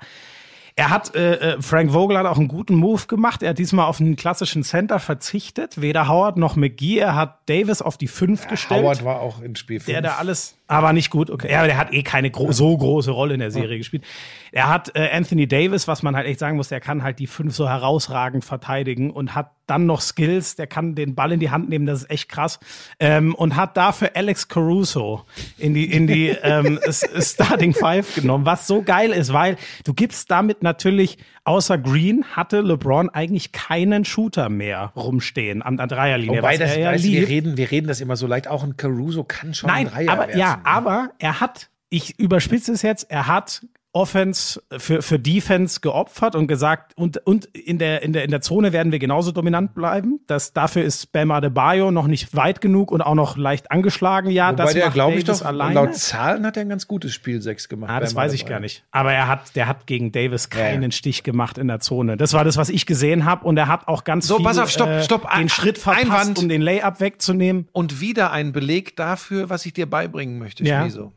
er 0.76 0.90
hat, 0.90 1.14
äh, 1.16 1.54
äh, 1.54 1.62
Frank 1.62 1.92
Vogel 1.92 2.16
hat 2.18 2.26
auch 2.26 2.38
einen 2.38 2.46
guten 2.48 2.76
Move 2.76 3.06
gemacht. 3.06 3.42
Er 3.42 3.50
hat 3.50 3.58
diesmal 3.58 3.86
auf 3.86 4.00
einen 4.00 4.14
klassischen 4.16 4.62
Center 4.62 4.98
verzichtet. 5.00 5.80
Weder 5.80 6.06
Howard 6.08 6.36
noch 6.36 6.54
McGee. 6.56 6.98
Er 6.98 7.14
hat 7.16 7.38
Davis 7.48 7.82
auf 7.82 7.96
die 7.96 8.06
5 8.08 8.46
gestellt. 8.48 8.82
Howard 8.82 9.04
war 9.04 9.20
auch 9.20 9.40
in 9.40 9.56
Spiel 9.56 9.80
5. 9.80 9.86
Der 9.86 10.02
da 10.02 10.16
alles, 10.18 10.56
aber 10.68 10.92
nicht 10.92 11.10
gut. 11.10 11.30
Okay, 11.30 11.50
ja, 11.50 11.58
aber 11.58 11.66
der 11.66 11.78
hat 11.78 11.92
eh 11.92 12.02
keine 12.02 12.30
gro 12.30 12.52
so 12.52 12.76
große 12.76 13.10
Rolle 13.10 13.34
in 13.34 13.40
der 13.40 13.50
Serie 13.50 13.78
gespielt. 13.78 14.04
Er 14.52 14.68
hat 14.68 14.94
äh, 14.94 15.08
Anthony 15.10 15.48
Davis, 15.48 15.88
was 15.88 16.02
man 16.02 16.14
halt 16.14 16.26
echt 16.26 16.38
sagen 16.38 16.56
muss, 16.56 16.68
der 16.68 16.80
kann 16.80 17.02
halt 17.02 17.18
die 17.18 17.26
fünf 17.26 17.54
so 17.54 17.68
herausragend 17.68 18.44
verteidigen 18.44 19.10
und 19.10 19.34
hat 19.34 19.50
dann 19.66 19.86
noch 19.86 20.00
Skills. 20.00 20.56
Der 20.56 20.66
kann 20.66 20.94
den 20.94 21.14
Ball 21.14 21.32
in 21.32 21.40
die 21.40 21.50
Hand 21.50 21.68
nehmen, 21.68 21.86
das 21.86 22.02
ist 22.02 22.10
echt 22.10 22.28
krass. 22.28 22.60
Ähm, 23.00 23.34
und 23.34 23.56
hat 23.56 23.76
dafür 23.76 24.10
Alex 24.14 24.48
Caruso 24.48 25.24
in 25.56 25.74
die 25.74 25.90
in 25.90 26.06
die 26.06 26.28
ähm, 26.42 26.78
Starting 26.90 27.74
Five 27.74 28.14
genommen, 28.14 28.44
was 28.44 28.66
so 28.66 28.82
geil 28.82 29.10
ist, 29.10 29.32
weil 29.32 29.56
du 29.84 29.94
gibst 29.94 30.30
damit 30.30 30.62
natürlich 30.62 31.18
außer 31.48 31.78
Green 31.78 32.24
hatte 32.32 32.60
LeBron 32.60 33.08
eigentlich 33.08 33.52
keinen 33.52 34.04
Shooter 34.04 34.50
mehr 34.50 34.92
rumstehen 34.94 35.62
an 35.62 35.78
der 35.78 35.86
Dreierlinie. 35.86 36.38
Wobei 36.38 36.58
das, 36.58 36.76
ja 36.76 36.90
weißt 36.90 37.04
du, 37.04 37.08
wir 37.08 37.26
reden, 37.26 37.56
wir 37.56 37.70
reden 37.70 37.88
das 37.88 38.02
immer 38.02 38.16
so 38.16 38.26
leicht. 38.26 38.48
Auch 38.48 38.62
ein 38.62 38.76
Caruso 38.76 39.24
kann 39.24 39.54
schon 39.54 39.68
Nein, 39.68 39.86
ein 39.86 39.92
Dreier 39.92 40.10
aber 40.10 40.28
wert 40.28 40.36
ja, 40.36 40.38
Ja, 40.38 40.60
aber 40.64 41.10
er 41.18 41.40
hat, 41.40 41.70
ich 41.88 42.18
überspitze 42.18 42.72
es 42.72 42.82
jetzt, 42.82 43.10
er 43.10 43.26
hat 43.26 43.62
Offense 43.98 44.62
für, 44.78 45.02
für 45.02 45.18
Defense 45.18 45.80
geopfert 45.80 46.36
und 46.36 46.46
gesagt, 46.46 46.92
und, 46.96 47.18
und 47.26 47.46
in, 47.46 47.78
der, 47.78 48.02
in, 48.02 48.12
der, 48.12 48.22
in 48.24 48.30
der 48.30 48.40
Zone 48.40 48.72
werden 48.72 48.92
wir 48.92 49.00
genauso 49.00 49.32
dominant 49.32 49.74
bleiben. 49.74 50.20
Das, 50.28 50.52
dafür 50.52 50.84
ist 50.84 51.10
Bam 51.12 51.32
Adebayo 51.32 51.90
noch 51.90 52.06
nicht 52.06 52.34
weit 52.36 52.60
genug 52.60 52.92
und 52.92 53.02
auch 53.02 53.14
noch 53.16 53.36
leicht 53.36 53.70
angeschlagen. 53.72 54.30
Ja, 54.30 54.50
Wobei 54.52 54.62
das 54.64 54.72
der, 54.74 54.90
glaube 54.90 55.16
ich 55.16 55.24
doch, 55.24 55.42
alleine. 55.42 55.74
laut 55.74 55.94
Zahlen 55.96 56.46
hat 56.46 56.56
er 56.56 56.60
ein 56.62 56.68
ganz 56.68 56.86
gutes 56.86 57.12
Spiel 57.12 57.42
6 57.42 57.68
gemacht. 57.68 57.90
Ah, 57.90 57.98
das 58.00 58.14
Bam 58.14 58.22
weiß 58.24 58.32
ich 58.34 58.42
Adebayo. 58.42 58.54
gar 58.56 58.60
nicht. 58.60 58.84
Aber 58.92 59.12
er 59.12 59.26
hat, 59.26 59.56
der 59.56 59.66
hat 59.66 59.86
gegen 59.88 60.12
Davis 60.12 60.48
keinen 60.48 60.82
Ja. 60.84 60.90
Stich 60.92 61.24
gemacht 61.24 61.58
in 61.58 61.66
der 61.68 61.80
Zone. 61.80 62.16
Das 62.16 62.32
war 62.32 62.44
das, 62.44 62.56
was 62.56 62.68
ich 62.68 62.86
gesehen 62.86 63.24
habe. 63.24 63.44
Und 63.46 63.56
er 63.56 63.66
hat 63.68 63.88
auch 63.88 64.04
ganz 64.04 64.26
So, 64.28 64.36
viel, 64.36 64.44
pass 64.44 64.58
auf, 64.58 64.70
stopp, 64.70 64.88
äh, 64.88 65.02
stopp. 65.02 65.22
den 65.22 65.30
Ein- 65.30 65.48
Schritt 65.48 65.78
verpasst, 65.78 66.04
Einwand. 66.06 66.38
um 66.38 66.48
den 66.48 66.62
Layup 66.62 67.00
wegzunehmen. 67.00 67.66
Und 67.72 68.00
wieder 68.00 68.30
ein 68.30 68.52
Beleg 68.52 68.94
dafür, 68.96 69.50
was 69.50 69.66
ich 69.66 69.72
dir 69.72 69.86
beibringen 69.90 70.38
möchte, 70.38 70.62
Ja. 70.64 70.82
Schmiso. 70.82 71.12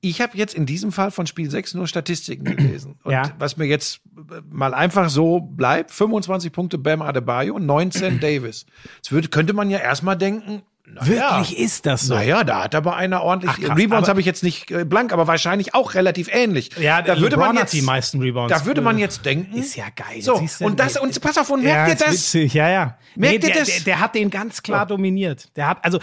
Ich 0.00 0.20
habe 0.20 0.36
jetzt 0.36 0.54
in 0.54 0.66
diesem 0.66 0.92
Fall 0.92 1.10
von 1.10 1.26
Spiel 1.26 1.50
6 1.50 1.74
nur 1.74 1.86
Statistiken 1.86 2.44
gelesen. 2.56 2.98
Und 3.04 3.12
Ja. 3.12 3.32
was 3.38 3.56
mir 3.56 3.66
jetzt 3.66 4.00
äh, 4.16 4.40
mal 4.50 4.74
einfach 4.74 5.10
so 5.10 5.40
bleibt, 5.40 5.90
25 5.90 6.52
Punkte 6.52 6.78
Bam 6.78 7.02
Adebayo, 7.02 7.58
19 7.58 8.20
Davis. 8.20 8.66
Jetzt 8.96 9.12
würde, 9.12 9.28
könnte 9.28 9.52
man 9.52 9.70
ja 9.70 9.78
erstmal 9.78 10.16
denken, 10.16 10.62
na 10.86 11.02
ja, 11.06 11.38
Wirklich 11.38 11.58
ist 11.58 11.86
das 11.86 12.02
so. 12.02 12.14
Naja, 12.14 12.44
da 12.44 12.64
hat 12.64 12.74
aber 12.74 12.94
einer 12.96 13.22
ordentlich. 13.22 13.50
Ach, 13.54 13.58
krass, 13.58 13.78
Rebounds 13.78 14.06
habe 14.06 14.20
ich 14.20 14.26
jetzt 14.26 14.42
nicht 14.42 14.70
äh, 14.70 14.84
blank, 14.84 15.14
aber 15.14 15.26
wahrscheinlich 15.26 15.74
auch 15.74 15.94
relativ 15.94 16.28
ähnlich. 16.30 16.72
Ja, 16.78 17.00
da 17.00 17.16
würde 17.18 17.36
LeBron 17.36 17.38
man 17.38 17.56
hat 17.56 17.62
jetzt 17.62 17.72
die 17.72 17.80
meisten 17.80 18.20
Rebounds. 18.20 18.52
Da 18.52 18.66
würde 18.66 18.82
man 18.82 18.98
jetzt 18.98 19.24
denken. 19.24 19.56
Ist 19.56 19.76
ja 19.76 19.86
geil. 19.96 20.20
So, 20.20 20.34
und 20.60 20.78
das, 20.78 20.98
und 20.98 21.18
pass 21.22 21.38
auf, 21.38 21.48
und 21.48 21.62
merkt 21.62 21.88
ja, 21.88 21.94
ihr 21.94 22.12
das? 22.12 22.12
Witzig. 22.12 22.52
Ja, 22.52 22.68
ja. 22.68 22.98
Merkt 23.16 23.44
ihr 23.44 23.52
der, 23.52 23.60
das? 23.60 23.68
Der, 23.68 23.80
der 23.80 24.00
hat 24.00 24.14
den 24.14 24.28
ganz 24.28 24.62
klar 24.62 24.84
dominiert. 24.84 25.48
Der 25.56 25.68
hat, 25.68 25.82
also, 25.82 26.00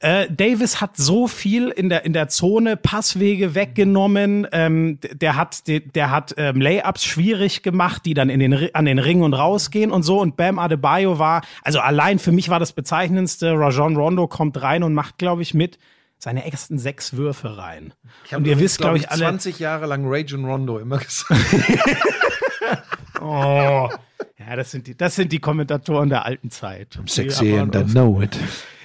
äh, 0.00 0.30
Davis 0.30 0.80
hat 0.80 0.96
so 0.96 1.26
viel 1.26 1.68
in 1.68 1.88
der, 1.88 2.04
in 2.04 2.12
der 2.12 2.28
Zone 2.28 2.76
Passwege 2.76 3.54
weggenommen. 3.54 4.46
Ähm, 4.52 4.98
der 5.12 5.36
hat, 5.36 5.66
der, 5.66 5.80
der 5.80 6.10
hat 6.10 6.34
ähm, 6.36 6.60
Layups 6.60 7.04
schwierig 7.04 7.62
gemacht, 7.62 8.02
die 8.04 8.14
dann 8.14 8.30
in 8.30 8.40
den, 8.40 8.74
an 8.74 8.84
den 8.84 8.98
Ring 8.98 9.22
und 9.22 9.34
rausgehen 9.34 9.90
und 9.90 10.04
so. 10.04 10.20
Und 10.20 10.36
Bam 10.36 10.58
Adebayo 10.58 11.18
war, 11.18 11.42
also 11.62 11.80
allein 11.80 12.18
für 12.18 12.32
mich 12.32 12.48
war 12.48 12.60
das 12.60 12.72
bezeichnendste. 12.72 13.52
Rajon 13.52 13.96
Rondo 13.96 14.28
kommt 14.28 14.60
rein 14.62 14.82
und 14.82 14.94
macht, 14.94 15.18
glaube 15.18 15.42
ich, 15.42 15.54
mit 15.54 15.78
seine 16.18 16.50
ersten 16.50 16.78
sechs 16.78 17.16
Würfe 17.16 17.56
rein. 17.56 17.92
Und 18.30 18.46
ihr 18.46 18.58
wisst, 18.58 18.78
glaube 18.78 18.98
ich, 18.98 19.10
alle. 19.10 19.20
20 19.20 19.58
Jahre 19.58 19.86
lang 19.86 20.04
Rajon 20.06 20.44
Rondo 20.44 20.78
immer 20.78 20.98
gesagt. 20.98 21.40
Oh. 23.20 23.88
Ja, 24.38 24.56
das 24.56 24.70
sind 24.70 24.86
die, 24.86 24.96
das 24.96 25.16
sind 25.16 25.32
die 25.32 25.40
Kommentatoren 25.40 26.08
der 26.08 26.24
alten 26.24 26.50
Zeit. 26.50 26.98
Sexy 27.06 27.46
Die 27.46 27.58
and 27.58 27.74
I 27.74 27.84
know 27.84 28.22
it. 28.22 28.38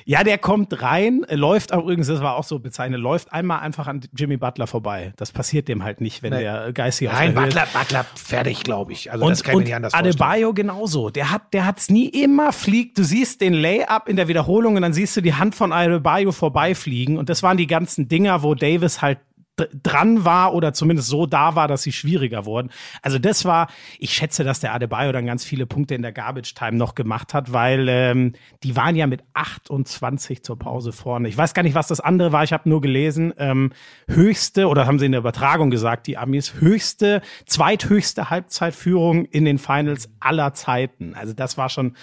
Ja, 0.06 0.24
der 0.24 0.38
kommt 0.38 0.82
rein, 0.82 1.24
äh, 1.28 1.36
läuft 1.36 1.74
auch 1.74 1.84
übrigens, 1.84 2.08
das 2.08 2.22
war 2.22 2.36
auch 2.36 2.44
so 2.44 2.60
bezeichnet, 2.60 3.00
läuft 3.00 3.32
einmal 3.34 3.60
einfach 3.60 3.88
an 3.88 4.02
Jimmy 4.16 4.38
Butler 4.38 4.68
vorbei. 4.68 5.13
Das 5.18 5.32
passiert 5.32 5.68
dem 5.68 5.84
halt 5.84 6.02
nicht, 6.02 6.24
wenn 6.24 6.34
Nee. 6.34 6.42
der 6.42 6.74
geistig 6.74 7.10
auf 7.10 7.13
Nein, 7.16 7.34
der 7.34 7.44
Höhe 7.44 7.50
ist. 7.50 7.56
Butler, 7.56 7.80
Butler, 7.80 8.06
fertig, 8.16 8.63
glaube 8.63 8.92
ich. 8.94 9.12
Also 9.12 9.26
Und, 9.26 9.32
das 9.32 9.44
kann 9.44 9.54
ich 9.54 9.58
mir 9.60 9.63
nicht 9.66 9.76
anders 9.76 9.94
vorstellen. 9.94 10.13
Adebayo 10.16 10.54
genauso. 10.54 11.10
Der 11.10 11.32
hat, 11.32 11.54
der 11.54 11.66
hat's 11.66 11.89
nie 11.89 12.08
immer 12.10 12.52
fliegt. 12.54 12.98
Du 12.98 13.04
siehst 13.04 13.42
den 13.42 13.54
Layup 13.54 14.08
in 14.08 14.16
der 14.16 14.28
Wiederholung 14.28 14.76
und 14.76 14.82
dann 14.82 14.94
siehst 14.94 15.16
du 15.18 15.22
die 15.22 15.34
Hand 15.36 15.56
von 15.56 15.72
Adebayo 15.72 16.32
vorbeifliegen. 16.32 17.18
Und 17.18 17.30
das 17.30 17.44
waren 17.44 17.58
die 17.58 17.68
ganzen 17.68 18.08
Dinger, 18.08 18.44
wo 18.44 18.56
Davis 18.56 19.02
halt 19.02 19.20
dran 19.56 20.26
war 20.26 20.54
oder 20.54 20.74
zumindest 20.74 21.10
so 21.10 21.28
da 21.28 21.56
war, 21.56 21.68
dass 21.68 21.84
sie 21.84 21.92
schwieriger 21.92 22.46
wurden. 22.46 22.70
Also 23.04 23.20
das 23.20 23.46
war, 23.46 23.68
ich 24.00 24.13
schätze, 24.13 24.44
dass 24.44 24.60
der 24.60 24.74
Adebayo 24.74 25.12
dann 25.12 25.28
ganz 25.28 25.44
viele 25.44 25.68
Punkte 25.68 25.94
in 25.94 26.02
der 26.02 26.12
Garbage 26.12 26.56
Time 26.56 26.74
noch 26.74 26.96
gemacht 26.96 27.36
hat, 27.36 27.54
weil 27.54 27.88
ähm, 27.88 28.34
die 28.63 28.76
waren 28.76 28.96
ja 28.96 29.06
mit 29.06 29.24
28 29.34 30.44
zur 30.44 30.58
Pause 30.58 30.92
vorne. 30.92 31.28
Ich 31.28 31.38
weiß 31.38 31.54
gar 31.54 31.62
nicht, 31.62 31.76
was 31.76 31.88
das 31.88 32.00
andere 32.00 32.32
war. 32.32 32.44
Ich 32.44 32.52
habe 32.52 32.68
nur 32.68 32.82
gelesen, 32.82 33.34
ähm, 33.38 33.72
höchste 34.08 34.68
oder 34.68 34.88
haben 34.88 34.98
sie 34.98 35.06
in 35.06 35.12
der 35.12 35.20
Übertragung 35.20 35.70
gesagt, 35.70 36.08
die 36.08 36.18
Amis 36.18 36.56
höchste, 36.56 37.22
zweithöchste 37.46 38.32
Halbzeitführung 38.32 39.26
in 39.26 39.46
den 39.46 39.60
Finals 39.60 40.10
aller 40.20 40.54
Zeiten. 40.54 41.13
Also 41.13 41.34
das 41.34 41.58
war 41.60 41.70
schon, 41.70 41.96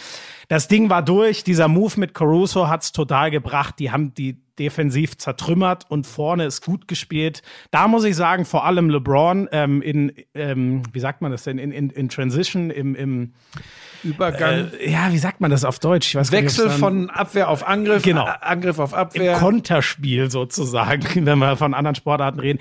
das 0.49 0.69
Ding 0.69 0.89
war 0.89 1.03
durch. 1.03 1.43
Dieser 1.43 1.67
Move 1.67 1.99
mit 1.99 2.15
Caruso 2.15 2.69
hat's 2.69 2.93
total 2.93 3.33
gebracht. 3.33 3.77
Die 3.81 3.91
haben 3.91 4.15
die 4.15 4.41
defensiv 4.61 5.16
zertrümmert 5.18 5.87
und 5.90 6.07
vorne 6.07 6.44
ist 6.44 6.64
gut 6.64 6.87
gespielt. 6.87 7.42
Da 7.73 7.88
muss 7.88 8.05
ich 8.05 8.14
sagen, 8.14 8.44
vor 8.44 8.64
allem 8.64 8.90
LeBron 8.90 9.49
ähm, 9.51 9.83
in, 9.83 10.12
ähm, 10.35 10.83
wie 10.92 11.01
sagt 11.01 11.23
man 11.23 11.33
das 11.33 11.42
denn, 11.42 11.59
in, 11.59 11.73
in, 11.73 11.90
in 11.90 12.09
Transition, 12.09 12.70
im, 12.70 12.94
im 12.94 13.33
Übergang. 14.05 14.70
äh, 14.79 14.90
ja, 14.90 15.11
wie 15.12 15.18
sagt 15.18 15.40
man 15.40 15.51
das 15.51 15.64
auf 15.64 15.79
Deutsch? 15.79 16.14
Nicht, 16.14 16.31
Wechsel 16.31 16.68
dann- 16.68 16.79
von 16.79 17.11
Abwehr 17.11 17.49
auf 17.49 17.66
Angriff, 17.66 18.03
Genau. 18.03 18.27
Angriff 18.40 18.79
auf 18.79 18.92
im 18.92 18.99
Abwehr. 18.99 19.33
Konterspiel 19.38 20.31
sozusagen, 20.31 21.03
wenn 21.27 21.38
wir 21.38 21.57
von 21.57 21.75
anderen 21.75 21.94
Sportarten 21.94 22.38
reden. 22.38 22.59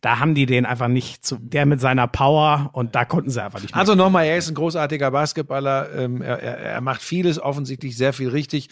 Da 0.00 0.18
haben 0.18 0.34
die 0.34 0.46
den 0.46 0.66
einfach 0.66 0.88
nicht 0.88 1.24
zu, 1.24 1.36
der 1.38 1.64
mit 1.64 1.80
seiner 1.80 2.08
Power 2.08 2.70
und 2.72 2.96
da 2.96 3.04
konnten 3.04 3.30
sie 3.30 3.40
einfach 3.40 3.60
nicht 3.60 3.72
mehr. 3.72 3.78
Also 3.80 3.94
nochmal, 3.94 4.24
er 4.26 4.36
ist 4.36 4.48
ein 4.48 4.54
großartiger 4.56 5.12
Basketballer. 5.12 5.94
Ähm, 5.96 6.20
er, 6.22 6.40
er 6.42 6.80
macht 6.80 7.02
vieles, 7.02 7.38
offensichtlich 7.40 7.96
sehr 7.96 8.12
viel 8.12 8.28
richtig. 8.28 8.68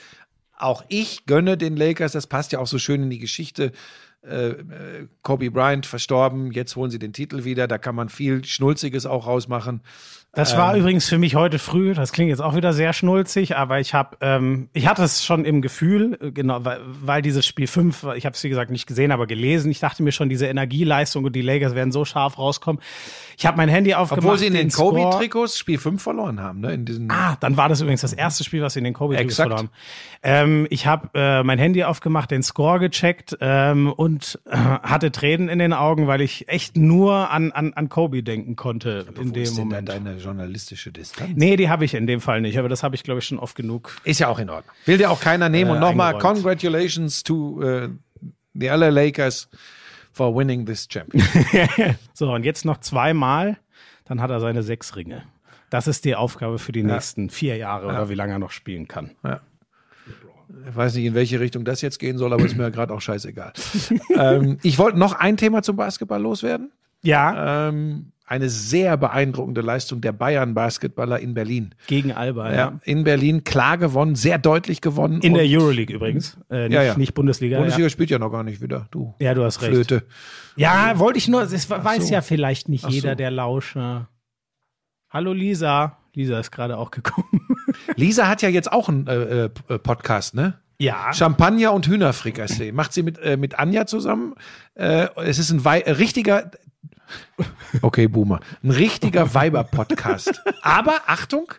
Auch 0.60 0.84
ich 0.88 1.26
gönne 1.26 1.56
den 1.56 1.76
Lakers, 1.76 2.12
das 2.12 2.26
passt 2.26 2.52
ja 2.52 2.58
auch 2.58 2.66
so 2.66 2.78
schön 2.78 3.02
in 3.02 3.10
die 3.10 3.18
Geschichte. 3.18 3.72
Äh, 4.22 4.48
äh, 4.50 4.56
Kobe 5.22 5.50
Bryant 5.50 5.86
verstorben, 5.86 6.52
jetzt 6.52 6.76
holen 6.76 6.90
sie 6.90 6.98
den 6.98 7.14
Titel 7.14 7.44
wieder, 7.44 7.66
da 7.66 7.78
kann 7.78 7.94
man 7.94 8.10
viel 8.10 8.44
Schnulziges 8.44 9.06
auch 9.06 9.26
rausmachen. 9.26 9.80
Das 10.32 10.56
war 10.56 10.76
übrigens 10.76 11.08
für 11.08 11.18
mich 11.18 11.34
heute 11.34 11.58
früh, 11.58 11.92
das 11.92 12.12
klingt 12.12 12.28
jetzt 12.28 12.40
auch 12.40 12.54
wieder 12.54 12.72
sehr 12.72 12.92
schnulzig, 12.92 13.56
aber 13.56 13.80
ich 13.80 13.94
habe, 13.94 14.16
ähm, 14.20 14.68
ich 14.72 14.86
hatte 14.86 15.02
es 15.02 15.24
schon 15.24 15.44
im 15.44 15.60
Gefühl, 15.60 16.16
äh, 16.20 16.30
genau, 16.30 16.64
weil, 16.64 16.80
weil 16.84 17.20
dieses 17.20 17.44
Spiel 17.46 17.66
5, 17.66 18.06
ich 18.14 18.26
habe 18.26 18.36
es 18.36 18.44
wie 18.44 18.48
gesagt 18.48 18.70
nicht 18.70 18.86
gesehen, 18.86 19.10
aber 19.10 19.26
gelesen, 19.26 19.72
ich 19.72 19.80
dachte 19.80 20.04
mir 20.04 20.12
schon, 20.12 20.28
diese 20.28 20.46
Energieleistung 20.46 21.24
und 21.24 21.34
die 21.34 21.42
Lakers 21.42 21.74
werden 21.74 21.90
so 21.90 22.04
scharf 22.04 22.38
rauskommen. 22.38 22.80
Ich 23.40 23.46
habe 23.46 23.56
mein 23.56 23.70
Handy 23.70 23.94
aufgemacht. 23.94 24.22
Obwohl 24.22 24.36
sie 24.36 24.48
in 24.48 24.52
den 24.52 24.70
Score- 24.70 24.92
Kobe-Trikots 25.02 25.58
Spiel 25.58 25.78
5 25.78 26.02
verloren 26.02 26.40
haben, 26.40 26.60
ne? 26.60 26.74
In 26.74 26.84
diesen 26.84 27.10
Ah, 27.10 27.38
dann 27.40 27.56
war 27.56 27.70
das 27.70 27.80
übrigens 27.80 28.02
das 28.02 28.12
erste 28.12 28.44
Spiel, 28.44 28.60
was 28.60 28.74
sie 28.74 28.80
in 28.80 28.84
den 28.84 28.92
kobe 28.92 29.16
Exakt. 29.16 29.48
verloren 29.48 29.68
haben. 29.68 29.70
Ähm, 30.22 30.66
ich 30.68 30.86
habe 30.86 31.08
äh, 31.14 31.42
mein 31.42 31.58
Handy 31.58 31.82
aufgemacht, 31.84 32.30
den 32.30 32.42
Score 32.42 32.78
gecheckt 32.78 33.38
ähm, 33.40 33.90
und 33.90 34.38
äh, 34.44 34.54
hatte 34.56 35.10
Tränen 35.10 35.48
in 35.48 35.58
den 35.58 35.72
Augen, 35.72 36.06
weil 36.06 36.20
ich 36.20 36.50
echt 36.50 36.76
nur 36.76 37.30
an, 37.30 37.50
an, 37.52 37.72
an 37.72 37.88
Kobe 37.88 38.22
denken 38.22 38.56
konnte 38.56 39.06
in 39.18 39.30
Wo 39.30 39.32
dem 39.32 39.54
Moment. 39.54 39.88
deine 39.88 40.18
journalistische 40.18 40.92
Distanz? 40.92 41.30
Nee, 41.34 41.56
die 41.56 41.70
habe 41.70 41.86
ich 41.86 41.94
in 41.94 42.06
dem 42.06 42.20
Fall 42.20 42.42
nicht, 42.42 42.58
aber 42.58 42.68
das 42.68 42.82
habe 42.82 42.94
ich, 42.94 43.04
glaube 43.04 43.20
ich, 43.20 43.26
schon 43.26 43.38
oft 43.38 43.56
genug. 43.56 43.96
Ist 44.04 44.20
ja 44.20 44.28
auch 44.28 44.38
in 44.38 44.50
Ordnung. 44.50 44.74
Will 44.84 44.98
dir 44.98 45.10
auch 45.10 45.20
keiner 45.22 45.48
nehmen. 45.48 45.70
Äh, 45.70 45.74
Und 45.76 45.80
nochmal, 45.80 46.18
congratulations 46.18 47.22
to 47.22 47.62
äh, 47.62 47.88
the 48.52 48.66
LA 48.66 48.90
Lakers 48.90 49.48
for 50.12 50.34
winning 50.34 50.66
this 50.66 50.86
championship. 50.90 51.96
So, 52.14 52.32
und 52.32 52.44
jetzt 52.44 52.64
noch 52.64 52.78
zweimal, 52.78 53.58
dann 54.04 54.20
hat 54.20 54.30
er 54.30 54.40
seine 54.40 54.62
sechs 54.62 54.96
Ringe. 54.96 55.22
Das 55.70 55.86
ist 55.86 56.04
die 56.04 56.16
Aufgabe 56.16 56.58
für 56.58 56.72
die 56.72 56.82
nächsten 56.82 57.30
vier 57.30 57.56
Jahre 57.56 57.86
oder 57.86 58.08
wie 58.08 58.14
lange 58.14 58.32
er 58.32 58.38
noch 58.38 58.50
spielen 58.50 58.88
kann. 58.88 59.12
Ich 60.68 60.74
weiß 60.76 60.96
nicht, 60.96 61.04
in 61.04 61.14
welche 61.14 61.38
Richtung 61.38 61.64
das 61.64 61.80
jetzt 61.80 61.98
gehen 61.98 62.18
soll, 62.18 62.32
aber 62.32 62.44
ist 62.44 62.56
mir 62.56 62.64
ja 62.64 62.68
gerade 62.70 62.92
auch 62.92 63.00
scheißegal. 63.00 63.52
ähm, 64.18 64.58
ich 64.62 64.78
wollte 64.78 64.98
noch 64.98 65.12
ein 65.14 65.36
Thema 65.36 65.62
zum 65.62 65.76
Basketball 65.76 66.20
loswerden. 66.20 66.72
Ja, 67.02 67.68
Ähm, 67.68 68.12
eine 68.30 68.48
sehr 68.48 68.96
beeindruckende 68.96 69.60
Leistung 69.60 70.00
der 70.00 70.12
Bayern-Basketballer 70.12 71.18
in 71.18 71.34
Berlin. 71.34 71.74
gegen 71.88 72.12
Alba, 72.12 72.50
ja. 72.50 72.56
Ja, 72.56 72.80
in 72.84 73.02
Berlin 73.02 73.42
klar 73.42 73.76
gewonnen, 73.76 74.14
sehr 74.14 74.38
deutlich 74.38 74.80
gewonnen. 74.80 75.20
In 75.20 75.34
der 75.34 75.44
Euroleague 75.44 75.92
übrigens, 75.94 76.38
äh, 76.48 76.68
nicht, 76.68 76.74
Ja, 76.74 76.82
ja. 76.84 76.96
nicht 76.96 77.14
Bundesliga. 77.14 77.58
Bundesliga 77.58 77.86
ja. 77.86 77.90
spielt 77.90 78.08
ja 78.10 78.20
noch 78.20 78.30
gar 78.30 78.44
nicht 78.44 78.62
wieder. 78.62 78.86
Du 78.92 79.14
ja, 79.18 79.34
du 79.34 79.42
hast 79.42 79.60
recht. 79.62 79.72
Flöte. 79.72 80.04
Ja, 80.54 80.98
wollte 81.00 81.18
ich 81.18 81.26
nur, 81.26 81.44
das 81.44 81.68
weiß 81.68 82.06
so. 82.06 82.14
ja 82.14 82.22
vielleicht 82.22 82.68
nicht 82.68 82.84
Ach 82.84 82.90
jeder, 82.90 83.10
so. 83.10 83.14
der 83.16 83.32
Lauscher. 83.32 84.08
Hallo 85.10 85.32
Lisa. 85.32 85.98
Lisa 86.14 86.38
ist 86.38 86.52
gerade 86.52 86.78
auch 86.78 86.92
gekommen. 86.92 87.40
Lisa 87.96 88.28
hat 88.28 88.42
ja 88.42 88.48
jetzt 88.48 88.70
auch 88.70 88.88
einen 88.88 89.08
äh, 89.08 89.44
äh, 89.44 89.48
Podcast, 89.48 90.36
ne? 90.36 90.54
Ja. 90.78 91.12
Champagner 91.12 91.72
und 91.72 91.86
Hühnerfrikassee. 91.88 92.72
Macht 92.72 92.92
sie 92.92 93.02
mit, 93.02 93.18
äh, 93.18 93.36
mit 93.36 93.58
Anja 93.58 93.86
zusammen. 93.86 94.34
Äh, 94.74 95.08
es 95.16 95.38
ist 95.38 95.50
ein 95.50 95.64
äh, 95.64 95.90
richtiger, 95.90 96.50
okay, 97.82 98.08
Boomer, 98.08 98.40
ein 98.62 98.70
richtiger 98.70 99.34
Weiber-Podcast. 99.34 100.42
Aber 100.62 101.02
Achtung, 101.06 101.52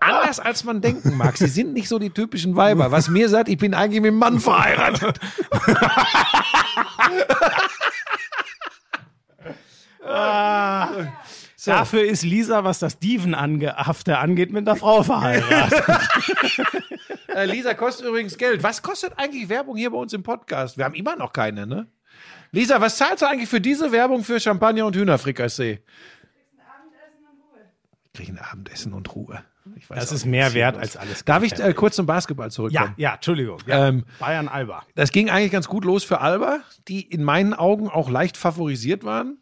anders 0.00 0.40
als 0.40 0.64
man 0.64 0.80
denken 0.80 1.16
mag. 1.16 1.36
Sie 1.36 1.46
sind 1.46 1.72
nicht 1.72 1.88
so 1.88 1.98
die 1.98 2.10
typischen 2.10 2.56
Weiber. 2.56 2.90
Was 2.90 3.08
mir 3.08 3.28
sagt, 3.28 3.48
ich 3.48 3.58
bin 3.58 3.74
eigentlich 3.74 4.00
mit 4.00 4.10
einem 4.10 4.18
Mann 4.18 4.40
verheiratet. 4.40 5.18
Dafür 11.64 12.04
ist 12.04 12.22
Lisa, 12.22 12.64
was 12.64 12.80
das 12.80 12.98
Dievenhafte 12.98 14.18
angeht, 14.18 14.52
mit 14.52 14.68
einer 14.68 14.76
Frau 14.76 15.02
verheiratet. 15.02 15.84
Äh, 17.34 17.46
Lisa 17.46 17.72
kostet 17.72 18.06
übrigens 18.06 18.36
Geld. 18.36 18.62
Was 18.62 18.82
kostet 18.82 19.18
eigentlich 19.18 19.48
Werbung 19.48 19.74
hier 19.74 19.90
bei 19.90 19.96
uns 19.96 20.12
im 20.12 20.22
Podcast? 20.22 20.76
Wir 20.76 20.84
haben 20.84 20.92
immer 20.92 21.16
noch 21.16 21.32
keine, 21.32 21.66
ne? 21.66 21.86
Lisa, 22.50 22.80
was 22.80 22.98
zahlst 22.98 23.22
du 23.22 23.26
eigentlich 23.26 23.48
für 23.48 23.60
diese 23.60 23.92
Werbung 23.92 24.24
für 24.24 24.38
Champagner 24.38 24.86
und 24.86 24.96
Hühnerfrikassee? 24.96 25.80
kriege 28.14 28.32
ein 28.32 28.38
Abendessen 28.38 28.92
und 28.92 29.14
Ruhe. 29.14 29.42
Ich 29.76 29.88
weiß 29.88 29.98
Das 29.98 30.12
ist 30.12 30.26
mehr 30.26 30.54
wert 30.54 30.76
als 30.76 30.96
alles. 30.96 31.24
Darf 31.24 31.42
ich 31.42 31.58
äh, 31.58 31.72
kurz 31.72 31.96
zum 31.96 32.06
Basketball 32.06 32.48
Ja, 32.48 32.50
zurückkommen? 32.50 32.94
ja, 32.96 33.14
Entschuldigung. 33.14 33.58
Ja. 33.66 33.88
Ähm, 33.88 34.04
Bayern 34.18 34.48
Alba. 34.48 34.82
Das 34.94 35.12
ging 35.12 35.30
eigentlich 35.30 35.52
ganz 35.52 35.68
gut 35.68 35.84
los 35.84 36.04
für 36.04 36.20
Alba, 36.20 36.60
die 36.88 37.00
in 37.00 37.22
meinen 37.24 37.54
Augen 37.54 37.88
auch 37.88 38.10
leicht 38.10 38.36
favorisiert 38.36 39.04
waren. 39.04 39.38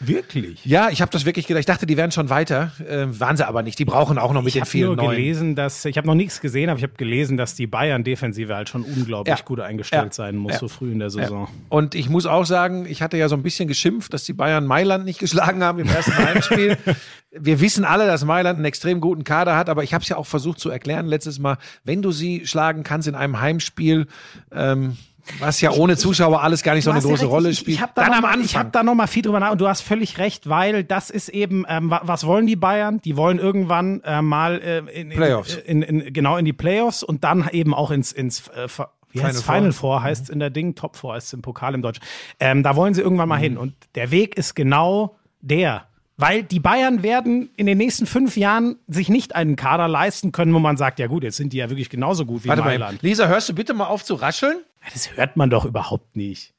Wirklich? 0.00 0.64
Ja, 0.64 0.88
ich 0.90 1.00
habe 1.00 1.12
das 1.12 1.24
wirklich 1.24 1.46
gedacht. 1.46 1.60
Ich 1.60 1.66
dachte, 1.66 1.86
die 1.86 1.96
wären 1.96 2.10
schon 2.10 2.28
weiter. 2.28 2.72
Äh, 2.86 3.06
waren 3.20 3.36
sie 3.36 3.46
aber 3.46 3.62
nicht. 3.62 3.78
Die 3.78 3.84
brauchen 3.84 4.18
auch 4.18 4.32
noch 4.32 4.42
mit 4.42 4.48
Ich 4.48 4.54
den 4.60 4.64
vielen 4.66 4.86
nur 4.86 4.96
neuen. 4.96 5.10
gelesen, 5.10 5.54
dass 5.54 5.84
ich 5.84 5.96
habe 5.96 6.06
noch 6.08 6.14
nichts 6.16 6.40
gesehen, 6.40 6.70
aber 6.70 6.78
ich 6.78 6.82
habe 6.82 6.94
gelesen, 6.96 7.36
dass 7.36 7.54
die 7.54 7.68
Bayern-Defensive 7.68 8.54
halt 8.54 8.68
schon 8.68 8.82
unglaublich 8.82 9.38
Ja. 9.38 9.44
gut 9.44 9.60
eingestellt 9.60 10.06
Ja. 10.06 10.12
sein 10.12 10.36
muss 10.36 10.54
Ja. 10.54 10.58
so 10.58 10.68
früh 10.68 10.90
in 10.90 10.98
der 10.98 11.10
Saison. 11.10 11.48
Und 11.68 11.94
ich 11.94 12.08
muss 12.08 12.26
auch 12.26 12.44
sagen, 12.44 12.84
ich 12.88 13.00
hatte 13.00 13.16
ja 13.16 13.28
so 13.28 13.36
ein 13.36 13.42
bisschen 13.44 13.68
geschimpft, 13.68 14.12
dass 14.12 14.24
die 14.24 14.32
Bayern 14.32 14.66
Mailand 14.66 15.04
nicht 15.04 15.20
geschlagen 15.20 15.62
haben 15.62 15.78
im 15.78 15.88
ersten 15.88 16.16
Heimspiel. 16.16 16.76
Wir 17.30 17.60
wissen 17.60 17.84
alle, 17.84 18.06
dass 18.06 18.24
Mailand 18.26 18.56
einen 18.56 18.66
extrem 18.66 19.00
guten 19.00 19.24
Kader 19.24 19.56
hat, 19.56 19.70
aber 19.70 19.82
ich 19.84 19.94
habe 19.94 20.02
es 20.02 20.08
ja 20.08 20.16
auch 20.16 20.26
versucht 20.26 20.58
zu 20.58 20.68
erklären 20.68 21.06
letztes 21.06 21.38
Mal, 21.38 21.56
wenn 21.84 22.02
du 22.02 22.12
sie 22.12 22.46
schlagen 22.46 22.82
kannst 22.82 23.08
in 23.08 23.14
einem 23.14 23.40
Heimspiel, 23.40 24.06
ähm, 24.52 24.98
was 25.38 25.60
ja 25.60 25.70
ohne 25.70 25.96
Zuschauer 25.96 26.42
alles 26.42 26.62
gar 26.62 26.74
nicht 26.74 26.84
so 26.84 26.90
eine 26.90 27.00
ja 27.00 27.06
große 27.06 27.22
recht, 27.22 27.30
Rolle 27.32 27.50
ich, 27.50 27.58
spielt. 27.58 27.76
Ich 27.76 27.82
habe 27.82 27.92
mal- 28.20 28.40
ich 28.40 28.56
hab 28.56 28.72
da 28.72 28.82
noch 28.82 28.94
mal 28.94 29.06
viel 29.06 29.22
drüber 29.22 29.40
nach 29.40 29.52
und 29.52 29.60
du 29.60 29.68
hast 29.68 29.80
völlig 29.82 30.18
recht, 30.18 30.48
weil 30.48 30.84
das 30.84 31.10
ist 31.10 31.28
eben, 31.28 31.64
ähm, 31.68 31.90
wa- 31.90 32.00
was 32.04 32.26
wollen 32.26 32.46
die 32.46 32.56
Bayern? 32.56 33.00
Die 33.00 33.16
wollen 33.16 33.38
irgendwann 33.38 34.00
äh, 34.04 34.20
mal 34.22 34.60
äh, 34.60 34.78
in, 34.78 35.10
in, 35.10 35.16
Playoffs. 35.16 35.56
In, 35.56 35.82
in, 35.82 36.12
genau 36.12 36.36
in 36.36 36.44
die 36.44 36.52
Playoffs 36.52 37.02
und 37.02 37.24
dann 37.24 37.48
eben 37.52 37.72
auch 37.74 37.90
ins, 37.90 38.12
ins 38.12 38.48
äh, 38.48 38.66
wie 39.10 39.18
Final 39.18 39.28
heißt 39.34 39.44
Four. 39.44 39.54
Final 39.54 39.72
Four 39.72 40.02
heißt 40.02 40.30
in 40.30 40.38
der 40.38 40.50
Ding, 40.50 40.74
Top 40.74 40.96
Four 40.96 41.14
heißt 41.14 41.32
im 41.34 41.42
Pokal 41.42 41.74
im 41.74 41.82
Deutschen. 41.82 42.02
Ähm, 42.40 42.62
da 42.62 42.76
wollen 42.76 42.94
sie 42.94 43.02
irgendwann 43.02 43.28
mal 43.28 43.36
hin 43.38 43.56
und 43.58 43.74
der 43.94 44.10
Weg 44.10 44.36
ist 44.36 44.54
genau 44.54 45.16
der. 45.40 45.84
Weil 46.18 46.42
die 46.42 46.60
Bayern 46.60 47.02
werden 47.02 47.50
in 47.56 47.66
den 47.66 47.78
nächsten 47.78 48.06
fünf 48.06 48.36
Jahren 48.36 48.76
sich 48.86 49.08
nicht 49.08 49.34
einen 49.34 49.56
Kader 49.56 49.88
leisten 49.88 50.30
können, 50.30 50.52
wo 50.54 50.58
man 50.58 50.76
sagt, 50.76 50.98
ja 50.98 51.06
gut, 51.08 51.24
jetzt 51.24 51.36
sind 51.36 51.52
die 51.52 51.56
ja 51.56 51.68
wirklich 51.70 51.90
genauso 51.90 52.26
gut 52.26 52.44
wie 52.44 52.48
Warte 52.48 52.60
mal, 52.62 52.68
Mailand. 52.68 53.02
Lisa, 53.02 53.26
hörst 53.28 53.48
du 53.48 53.54
bitte 53.54 53.74
mal 53.74 53.86
auf 53.86 54.04
zu 54.04 54.14
rascheln? 54.14 54.58
Das 54.92 55.16
hört 55.16 55.36
man 55.36 55.48
doch 55.48 55.64
überhaupt 55.64 56.16
nicht. 56.16 56.54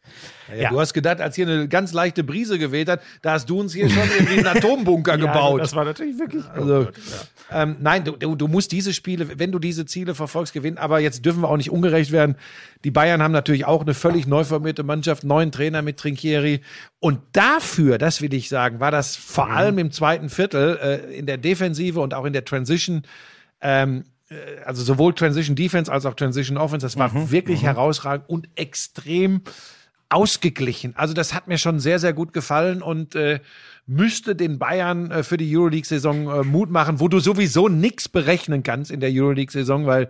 Ja, 0.50 0.56
Ja. 0.56 0.70
Du 0.70 0.80
hast 0.80 0.94
gedacht, 0.94 1.20
als 1.20 1.36
hier 1.36 1.48
eine 1.48 1.68
ganz 1.68 1.94
leichte 1.94 2.24
Brise 2.24 2.58
geweht 2.58 2.88
hat, 2.88 3.02
da 3.22 3.34
hast 3.34 3.50
du 3.50 3.60
uns 3.60 3.74
hier 3.74 3.90
schon 3.90 4.04
irgendwie 4.18 4.38
einen 4.38 4.48
Atombunker 4.58 5.18
gebaut. 5.18 5.62
Das 5.62 5.76
war 5.76 5.84
natürlich 5.84 6.18
wirklich. 6.18 6.44
Also, 6.50 6.88
ähm, 7.52 7.78
nein, 7.80 8.04
du, 8.06 8.36
du, 8.36 8.48
musst 8.48 8.72
diese 8.72 8.94
Spiele, 8.94 9.40
wenn 9.40 9.52
du 9.52 9.60
diese 9.60 9.86
Ziele 9.86 10.16
verfolgst, 10.16 10.54
gewinnen. 10.54 10.78
Aber 10.78 11.00
jetzt 11.00 11.26
dürfen 11.26 11.42
wir 11.42 11.50
auch 11.50 11.58
nicht 11.58 11.72
ungerecht 11.72 12.12
werden. 12.12 12.36
Die 12.84 12.92
Bayern 12.92 13.22
haben 13.22 13.32
natürlich 13.32 13.66
auch 13.66 13.82
eine 13.82 13.94
völlig 13.94 14.26
neu 14.26 14.44
formierte 14.44 14.84
Mannschaft, 14.84 15.24
neuen 15.24 15.52
Trainer 15.52 15.82
mit 15.82 15.98
Trinkieri. 15.98 16.62
Und 17.00 17.20
dafür, 17.34 17.98
das 17.98 18.22
will 18.22 18.34
ich 18.34 18.48
sagen, 18.48 18.80
war 18.80 18.92
das 18.92 19.16
vor 19.16 19.50
allem 19.50 19.78
im 19.78 19.92
zweiten 19.92 20.30
Viertel 20.30 20.78
äh, 20.82 21.18
in 21.18 21.26
der 21.26 21.38
Defensive 21.38 22.00
und 22.00 22.14
auch 22.14 22.26
in 22.26 22.34
der 22.34 22.46
Transition. 22.46 23.04
Ähm, 23.62 24.02
äh, 24.02 24.13
also 24.66 24.84
sowohl 24.84 25.14
Transition 25.14 25.56
Defense 25.56 25.92
als 25.92 26.06
auch 26.06 26.14
Transition 26.14 26.58
Offense, 26.58 26.86
das 26.86 26.98
war 26.98 27.32
wirklich 27.32 27.64
herausragend 27.64 28.30
und 28.30 28.50
extrem 28.56 29.42
ausgeglichen. 30.10 30.94
Also 30.96 31.14
das 31.14 31.34
hat 31.34 31.48
mir 31.48 31.58
schon 31.58 31.80
sehr, 31.80 32.00
sehr 32.00 32.14
gut 32.14 32.34
gefallen 32.34 32.82
und 32.82 33.16
äh, 33.16 33.40
müsste 33.88 34.36
den 34.36 34.60
Bayern 34.60 35.12
äh, 35.12 35.24
für 35.24 35.38
die 35.38 35.56
Euroleague-Saison 35.56 36.42
äh, 36.42 36.44
Mut 36.44 36.70
machen, 36.70 37.00
wo 37.00 37.08
du 37.08 37.20
sowieso 37.20 37.68
nichts 37.68 38.10
berechnen 38.10 38.64
kannst 38.64 38.92
in 38.92 39.00
der 39.00 39.10
Euroleague-Saison, 39.12 39.86
weil 39.86 40.10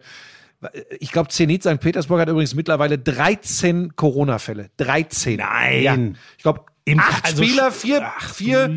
weil, 0.64 0.86
ich 1.00 1.12
glaube, 1.12 1.30
Zenit 1.30 1.64
St. 1.64 1.80
Petersburg 1.80 2.22
hat 2.22 2.30
übrigens 2.30 2.56
mittlerweile 2.56 2.98
13 2.98 3.96
Corona-Fälle. 3.96 4.70
13. 4.78 5.38
Nein. 5.38 5.84
Ja. 5.84 5.98
Ich 6.38 6.44
glaube, 6.44 6.62
acht 6.98 7.26
also 7.26 7.44
Spieler, 7.44 7.72
vier, 7.72 8.02
Ach, 8.04 8.34
vier, 8.34 8.74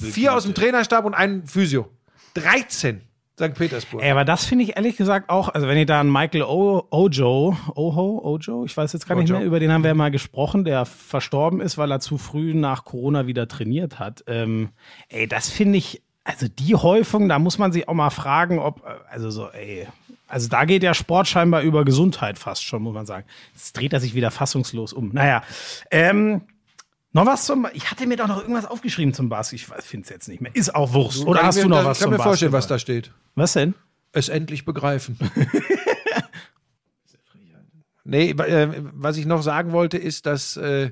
vier 0.00 0.34
aus 0.34 0.44
dem. 0.44 0.54
Trainerstab 0.54 1.04
und 1.04 1.14
ein 1.14 1.46
Physio. 1.46 1.88
13. 2.34 3.00
St. 3.38 3.54
Petersburg. 3.54 4.02
Ey, 4.02 4.12
aber 4.12 4.24
das 4.24 4.44
finde 4.44 4.64
ich 4.64 4.76
ehrlich 4.76 4.96
gesagt 4.96 5.28
auch, 5.28 5.48
also 5.48 5.66
wenn 5.66 5.76
ihr 5.76 5.86
da 5.86 6.00
an 6.00 6.10
Michael 6.10 6.42
o 6.42 6.86
Ojo, 6.90 7.56
Oho, 7.74 8.20
Ojo, 8.22 8.64
ich 8.64 8.76
weiß 8.76 8.92
jetzt 8.92 9.08
gar 9.08 9.16
nicht 9.16 9.30
Ojo. 9.30 9.38
mehr, 9.38 9.46
über 9.46 9.58
den 9.58 9.72
haben 9.72 9.82
wir 9.82 9.88
ja 9.88 9.94
mal 9.94 10.12
gesprochen, 10.12 10.64
der 10.64 10.84
verstorben 10.86 11.60
ist, 11.60 11.76
weil 11.76 11.90
er 11.90 11.98
zu 11.98 12.16
früh 12.16 12.54
nach 12.54 12.84
Corona 12.84 13.26
wieder 13.26 13.48
trainiert 13.48 13.98
hat. 13.98 14.22
Ähm, 14.28 14.68
ey, 15.08 15.26
das 15.26 15.50
finde 15.50 15.78
ich, 15.78 16.02
also 16.22 16.46
die 16.48 16.76
Häufung, 16.76 17.28
da 17.28 17.40
muss 17.40 17.58
man 17.58 17.72
sich 17.72 17.88
auch 17.88 17.94
mal 17.94 18.10
fragen, 18.10 18.60
ob, 18.60 18.82
also 19.10 19.30
so, 19.30 19.48
ey, 19.48 19.88
also 20.28 20.48
da 20.48 20.64
geht 20.64 20.82
der 20.82 20.94
Sport 20.94 21.26
scheinbar 21.26 21.62
über 21.62 21.84
Gesundheit 21.84 22.38
fast 22.38 22.64
schon, 22.64 22.82
muss 22.82 22.94
man 22.94 23.06
sagen. 23.06 23.26
Jetzt 23.52 23.72
dreht 23.76 23.92
er 23.92 24.00
sich 24.00 24.14
wieder 24.14 24.30
fassungslos 24.30 24.92
um. 24.92 25.10
Naja, 25.12 25.42
ähm, 25.90 26.42
noch 27.14 27.24
was 27.24 27.46
zum, 27.46 27.66
ich 27.72 27.90
hatte 27.90 28.06
mir 28.06 28.16
doch 28.16 28.28
noch 28.28 28.42
irgendwas 28.42 28.66
aufgeschrieben 28.66 29.14
zum 29.14 29.30
Basketball, 29.30 29.78
ich 29.80 29.86
finde 29.86 30.04
es 30.04 30.10
jetzt 30.10 30.28
nicht 30.28 30.42
mehr. 30.42 30.54
Ist 30.54 30.74
auch 30.74 30.92
Wurst. 30.92 31.24
Oder 31.24 31.42
hast 31.42 31.56
ich 31.56 31.62
du 31.62 31.70
noch 31.70 31.84
was 31.84 31.96
Ich 31.96 32.02
kann 32.02 32.10
zum 32.10 32.18
mir 32.18 32.22
vorstellen, 32.22 32.52
was 32.52 32.68
Basketball? 32.68 33.00
da 33.00 33.08
steht. 33.08 33.14
Was 33.34 33.52
denn? 33.54 33.74
es 34.14 34.28
endlich 34.28 34.64
begreifen. 34.64 35.18
nee, 38.04 38.30
äh, 38.30 38.68
was 38.92 39.16
ich 39.16 39.26
noch 39.26 39.42
sagen 39.42 39.72
wollte, 39.72 39.98
ist, 39.98 40.26
dass 40.26 40.56
äh, 40.56 40.90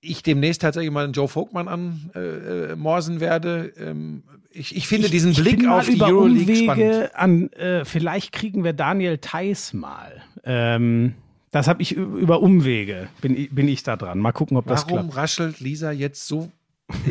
ich 0.00 0.22
demnächst 0.22 0.62
tatsächlich 0.62 0.92
mal 0.92 1.04
einen 1.04 1.12
Joe 1.12 1.28
Vogtmann 1.28 1.68
anmorsen 1.68 2.70
äh, 2.70 2.76
morsen 2.76 3.20
werde. 3.20 3.72
Ähm, 3.76 4.22
ich, 4.50 4.76
ich 4.76 4.88
finde 4.88 5.10
diesen 5.10 5.32
ich 5.32 5.42
Blick 5.42 5.66
auf 5.66 5.86
die 5.86 6.00
Euroleague 6.00 6.56
spannend. 6.56 6.84
Umwege 6.84 7.16
an, 7.16 7.52
äh, 7.52 7.84
vielleicht 7.84 8.32
kriegen 8.32 8.64
wir 8.64 8.72
Daniel 8.72 9.18
Theiss 9.18 9.72
mal. 9.72 10.22
Ähm, 10.44 11.14
das 11.50 11.66
habe 11.68 11.82
ich 11.82 11.92
über 11.92 12.40
Umwege, 12.42 13.08
bin, 13.20 13.36
ich- 13.36 13.50
bin 13.50 13.68
ich 13.68 13.82
da 13.82 13.96
dran. 13.96 14.18
Mal 14.18 14.32
gucken, 14.32 14.56
ob 14.56 14.66
das 14.66 14.86
Warum 14.86 15.10
klappt. 15.10 15.16
raschelt 15.16 15.60
Lisa 15.60 15.90
jetzt 15.92 16.26
so? 16.28 16.50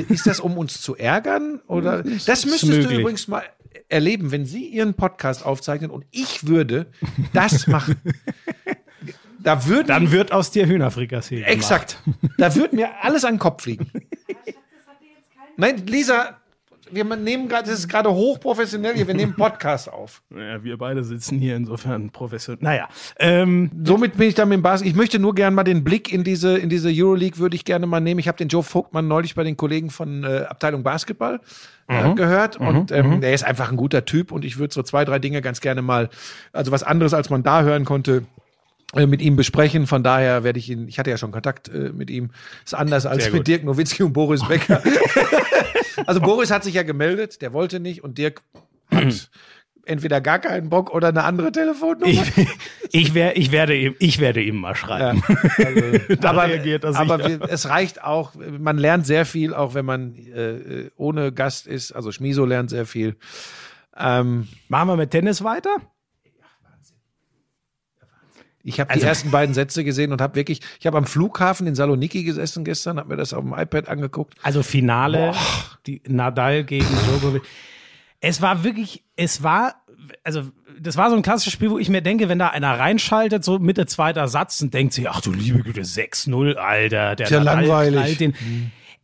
Ist 0.10 0.26
das, 0.28 0.40
um 0.40 0.58
uns 0.58 0.82
zu 0.82 0.96
ärgern? 0.96 1.62
Oder 1.68 2.04
das 2.26 2.46
müsstest 2.46 2.90
du 2.90 3.00
übrigens 3.00 3.28
mal 3.28 3.44
erleben, 3.90 4.32
wenn 4.32 4.46
Sie 4.46 4.66
Ihren 4.66 4.96
Podcast 4.96 5.46
aufzeichnen 5.46 5.92
und 5.92 6.06
ich 6.12 6.48
würde 6.48 6.88
das 7.34 7.68
machen. 7.68 7.96
Da 9.40 9.66
würden 9.68 9.88
Dann 9.88 10.12
wird 10.12 10.32
aus 10.32 10.50
dir 10.52 10.66
Hühnerfrikassee 10.68 11.38
gemacht. 11.38 11.52
Exakt. 11.54 12.02
Da 12.38 12.56
wird 12.56 12.74
mir 12.74 12.90
alles 13.04 13.24
an 13.24 13.36
den 13.36 13.40
Kopf 13.40 13.64
fliegen. 13.64 13.92
Nein, 15.58 15.86
Lisa, 15.88 16.38
wir 16.92 17.04
nehmen 17.04 17.48
gerade, 17.48 17.70
das 17.70 17.80
ist 17.80 17.88
gerade 17.88 18.12
hochprofessionell 18.12 18.96
hier, 18.96 19.08
wir 19.08 19.14
nehmen 19.14 19.36
Podcast 19.36 19.92
auf. 19.92 20.22
Ja, 20.36 20.64
wir 20.64 20.78
beide 20.78 21.04
sitzen 21.04 21.40
hier 21.40 21.56
insofern 21.56 22.10
professionell. 22.10 22.64
Naja, 22.64 22.90
ähm, 23.20 23.72
Somit 23.84 24.18
bin 24.18 24.28
ich 24.30 24.36
dann 24.36 24.50
mit 24.50 24.58
dem 24.58 24.62
Bas. 24.62 24.82
Ich 24.82 24.96
möchte 24.96 25.20
nur 25.20 25.36
gerne 25.36 25.56
mal 25.56 25.64
den 25.64 25.84
Blick 25.84 26.12
in 26.12 26.24
diese, 26.24 26.58
in 26.58 26.70
diese 26.70 26.90
Euroleague 26.92 27.40
würde 27.40 27.56
ich 27.56 27.66
gerne 27.66 27.88
mal 27.88 28.00
nehmen. 28.00 28.20
Ich 28.20 28.28
habe 28.28 28.38
den 28.38 28.48
Joe 28.48 28.64
Vogtmann 28.64 29.08
neulich 29.08 29.36
bei 29.36 29.44
den 29.44 29.58
Kollegen 29.58 29.90
von 29.90 30.24
äh, 30.24 30.46
Abteilung 30.50 30.84
Basketball 30.84 31.40
äh, 31.88 32.14
gehört 32.14 32.58
und 32.58 32.92
ähm, 32.92 33.22
der 33.22 33.34
ist 33.34 33.44
einfach 33.44 33.72
ein 33.72 33.78
guter 33.78 34.06
Typ 34.06 34.32
und 34.32 34.44
ich 34.44 34.58
würde 34.58 34.74
so 34.74 34.84
zwei, 34.84 35.06
drei 35.06 35.20
Dinge 35.20 35.42
ganz 35.42 35.62
gerne 35.62 35.82
mal, 35.82 36.10
also 36.52 36.72
was 36.72 36.84
anderes 36.84 37.14
als 37.14 37.30
man 37.30 37.44
da 37.44 37.62
hören 37.62 37.86
konnte, 37.86 38.24
äh, 38.94 39.06
mit 39.06 39.22
ihm 39.22 39.36
besprechen. 39.36 39.86
Von 39.86 40.02
daher 40.04 40.44
werde 40.44 40.60
ich 40.60 40.70
ihn, 40.70 40.88
ich 40.88 40.98
hatte 40.98 41.10
ja 41.10 41.18
schon 41.18 41.32
Kontakt 41.32 41.68
äh, 41.70 41.92
mit 41.94 42.10
ihm, 42.10 42.30
ist 42.64 42.74
anders 42.74 43.06
als 43.06 43.24
Sehr 43.24 43.34
mit 43.34 43.42
gut. 43.42 43.48
Dirk 43.48 43.64
Nowitzki 43.64 44.04
und 44.04 44.14
Boris 44.14 44.48
Becker. 44.48 44.82
also 46.06 46.22
Boris 46.22 46.52
hat 46.52 46.64
sich 46.64 46.76
ja 46.76 46.84
gemeldet, 46.84 47.42
der 47.42 47.54
wollte 47.54 47.80
nicht 47.80 48.04
und 48.04 48.18
Dirk 48.18 48.42
hat 48.92 49.30
entweder 49.86 50.22
gar 50.22 50.40
keinen 50.40 50.70
Bock 50.70 50.94
oder 50.94 51.10
eine 51.10 51.24
andere 51.24 51.52
Telefonnummer. 51.52 52.08
ich, 52.08 52.48
ich, 52.92 53.14
wär, 53.14 53.38
ich, 53.38 53.52
werde 53.52 53.76
ihm, 53.76 53.96
ich 54.00 54.20
werde 54.20 54.42
ihm 54.42 54.58
mal 54.58 54.76
schreiben. 54.76 55.24
Aber 56.22 56.48
reagiert 56.48 56.84
er 56.84 56.96
aber 56.96 57.18
sicher. 57.18 57.40
wir, 57.40 57.50
es 57.50 57.70
reicht 57.70 58.04
auch, 58.04 58.34
man 58.36 58.78
lernt 58.78 59.06
sehr 59.06 59.26
viel, 59.26 59.54
auch 59.54 59.74
wenn 59.74 59.86
man 59.86 60.16
äh, 60.16 60.90
ohne 60.98 61.32
Gast 61.32 61.68
ist. 61.68 61.94
Also 61.94 62.12
Schmiso 62.12 62.46
lernt 62.46 62.70
sehr 62.70 62.86
viel. 62.86 63.16
Ähm, 63.96 64.48
Machen 64.68 64.90
wir 64.90 64.98
mit 64.98 65.12
Tennis 65.12 65.44
weiter? 65.44 65.78
Ich 68.68 68.80
habe 68.80 68.90
Also- 68.90 69.02
die 69.02 69.08
ersten 69.08 69.32
beiden 69.32 69.54
Sätze 69.56 69.84
gesehen 69.84 70.12
und 70.12 70.20
habe 70.22 70.36
wirklich, 70.36 70.60
ich 70.80 70.86
habe 70.88 70.98
am 70.98 71.06
Flughafen 71.06 71.68
in 71.68 71.76
Saloniki 71.76 72.24
gesessen 72.24 72.66
gestern, 72.66 72.98
habe 73.00 73.10
mir 73.10 73.16
das 73.18 73.34
auf 73.34 73.44
dem 73.44 73.54
iPad 73.54 73.88
angeguckt. 73.88 74.36
Also 74.44 74.62
Finale, 74.64 75.34
die 75.86 76.02
Nadal 76.08 76.64
gegen 76.64 76.86
Djokovic. 76.86 77.44
Es 78.20 78.42
war 78.42 78.64
wirklich, 78.64 79.04
es 79.16 79.42
war, 79.44 79.76
also 80.24 80.44
das 80.80 80.98
war 80.98 81.10
so 81.10 81.16
ein 81.16 81.22
klassisches 81.22 81.54
Spiel, 81.54 81.70
wo 81.72 81.80
ich 81.80 81.90
mir 81.90 82.02
denke, 82.02 82.30
wenn 82.30 82.40
da 82.40 82.50
einer 82.50 82.78
reinschaltet, 82.78 83.44
so 83.44 83.58
Mitte 83.58 83.86
zweiter 83.86 84.28
Satz 84.28 84.62
und 84.62 84.74
denkt 84.74 84.94
sich, 84.94 85.10
ach 85.10 85.22
du 85.22 85.32
liebe 85.32 85.60
Güte, 85.64 85.82
6-0, 85.86 86.56
Alter, 86.56 87.16
der 87.16 87.28
Tja, 87.28 87.40
Nadal 87.40 87.66
langweilig. 87.68 88.18
Den. 88.18 88.34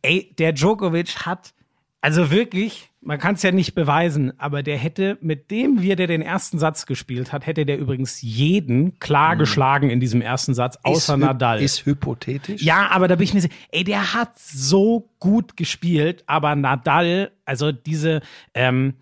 Ey, 0.02 0.34
der 0.38 0.52
Djokovic 0.54 1.26
hat, 1.26 1.54
also 2.02 2.30
wirklich, 2.32 2.90
man 3.06 3.20
kann 3.20 3.36
es 3.36 3.44
ja 3.44 3.52
nicht 3.52 3.76
beweisen, 3.76 4.40
aber 4.40 4.64
der 4.64 4.78
hätte 4.78 5.18
mit 5.22 5.52
dem, 5.52 5.82
wie 5.82 5.96
der 5.96 6.08
den 6.08 6.22
ersten 6.22 6.60
Satz 6.60 6.86
gespielt 6.86 7.32
hat, 7.32 7.46
hätte 7.46 7.66
der 7.66 7.78
übrigens 7.78 8.22
jeden 8.22 9.00
klar 9.00 9.36
geschlagen 9.36 9.90
in 9.90 10.00
diesem 10.00 10.22
ersten 10.22 10.54
Satz, 10.54 10.78
außer 10.84 11.14
ist, 11.14 11.20
Nadal. 11.20 11.62
Ist 11.62 11.86
hypothetisch. 11.86 12.62
Ja, 12.62 12.90
aber 12.90 13.08
da 13.08 13.16
bin 13.16 13.26
ich 13.26 13.34
mir 13.34 13.42
sicher, 13.42 13.54
ey, 13.72 13.84
der 13.84 14.14
hat 14.14 14.38
so 14.38 15.10
gut 15.20 15.58
gespielt, 15.58 16.24
aber 16.28 16.56
Nadal, 16.56 17.32
also 17.46 17.72
diese, 17.72 18.22
ähm, 18.54 18.96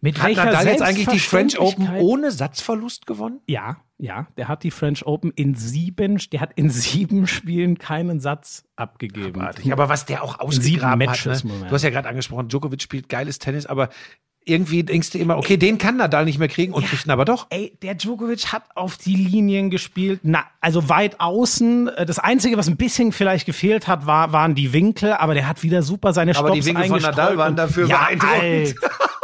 mit 0.00 0.18
Hat 0.18 0.28
welcher 0.28 0.44
Nadal 0.44 0.66
jetzt 0.66 0.82
eigentlich 0.82 1.08
die 1.08 1.18
French 1.18 1.58
Open 1.58 1.90
ohne 1.96 2.30
Satzverlust 2.30 3.06
gewonnen? 3.06 3.40
Ja, 3.46 3.78
Ja, 4.00 4.28
der 4.36 4.46
hat 4.46 4.62
die 4.62 4.70
French 4.70 5.04
Open 5.06 5.32
in 5.34 5.56
sieben, 5.56 6.20
der 6.32 6.40
hat 6.40 6.52
in 6.54 6.70
sieben 6.70 7.26
Spielen 7.26 7.78
keinen 7.78 8.20
Satz 8.20 8.64
abgegeben. 8.76 9.40
Abartig. 9.40 9.72
Aber 9.72 9.88
was 9.88 10.06
der 10.06 10.22
auch 10.22 10.38
sieben 10.52 10.82
ausgegraben 10.82 10.98
Matches, 10.98 11.38
hat. 11.38 11.44
Ne? 11.44 11.52
Moment. 11.52 11.70
Du 11.70 11.74
hast 11.74 11.82
ja 11.82 11.90
gerade 11.90 12.08
angesprochen, 12.08 12.48
Djokovic 12.48 12.80
spielt 12.80 13.08
geiles 13.08 13.40
Tennis, 13.40 13.66
aber 13.66 13.88
irgendwie 14.44 14.82
denkst 14.82 15.10
du 15.10 15.18
immer, 15.18 15.36
okay, 15.36 15.56
den 15.56 15.78
kann 15.78 15.96
Nadal 15.96 16.24
nicht 16.24 16.38
mehr 16.38 16.48
kriegen 16.48 16.72
und 16.72 16.86
kriegt 16.86 17.06
ihn 17.06 17.10
aber 17.10 17.24
doch. 17.24 17.48
Ey, 17.50 17.76
der 17.82 17.94
Djokovic 17.94 18.52
hat 18.52 18.62
auf 18.76 18.96
die 18.96 19.14
Linien 19.14 19.68
gespielt, 19.68 20.20
na, 20.22 20.44
also 20.60 20.88
weit 20.88 21.20
außen. 21.20 21.88
Äh, 21.88 22.06
Das 22.06 22.18
Einzige, 22.18 22.56
was 22.56 22.68
ein 22.68 22.76
bisschen 22.76 23.12
vielleicht 23.12 23.46
gefehlt 23.46 23.88
hat, 23.88 24.06
war, 24.06 24.32
waren 24.32 24.54
die 24.54 24.72
Winkel, 24.72 25.12
aber 25.12 25.34
der 25.34 25.48
hat 25.48 25.62
wieder 25.62 25.82
super 25.82 26.12
seine 26.12 26.36
Aber 26.36 26.52
die 26.52 26.62
Stops 26.62 26.76
Winkel 26.76 26.88
von 26.88 27.02
Nadal 27.02 27.36
waren 27.36 27.56
dafür 27.56 27.88
ja, 27.88 28.08
beeindruckend. 28.10 28.74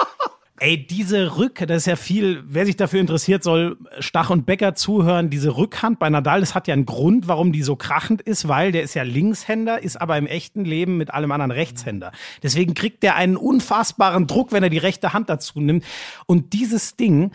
Ey, 0.64 0.78
diese 0.78 1.36
Rück, 1.36 1.62
das 1.66 1.82
ist 1.82 1.86
ja 1.86 1.94
viel, 1.96 2.42
wer 2.46 2.64
sich 2.64 2.76
dafür 2.76 2.98
interessiert, 2.98 3.44
soll 3.44 3.76
Stach 3.98 4.30
und 4.30 4.46
Becker 4.46 4.74
zuhören. 4.74 5.28
Diese 5.28 5.58
Rückhand 5.58 5.98
bei 5.98 6.08
Nadal, 6.08 6.40
das 6.40 6.54
hat 6.54 6.68
ja 6.68 6.72
einen 6.72 6.86
Grund, 6.86 7.28
warum 7.28 7.52
die 7.52 7.62
so 7.62 7.76
krachend 7.76 8.22
ist, 8.22 8.48
weil 8.48 8.72
der 8.72 8.82
ist 8.82 8.94
ja 8.94 9.02
Linkshänder, 9.02 9.82
ist 9.82 10.00
aber 10.00 10.16
im 10.16 10.26
echten 10.26 10.64
Leben 10.64 10.96
mit 10.96 11.12
allem 11.12 11.32
anderen 11.32 11.50
Rechtshänder. 11.50 12.12
Deswegen 12.42 12.72
kriegt 12.72 13.02
der 13.02 13.16
einen 13.16 13.36
unfassbaren 13.36 14.26
Druck, 14.26 14.52
wenn 14.52 14.62
er 14.62 14.70
die 14.70 14.78
rechte 14.78 15.12
Hand 15.12 15.28
dazu 15.28 15.60
nimmt. 15.60 15.84
Und 16.24 16.54
dieses 16.54 16.96
Ding, 16.96 17.32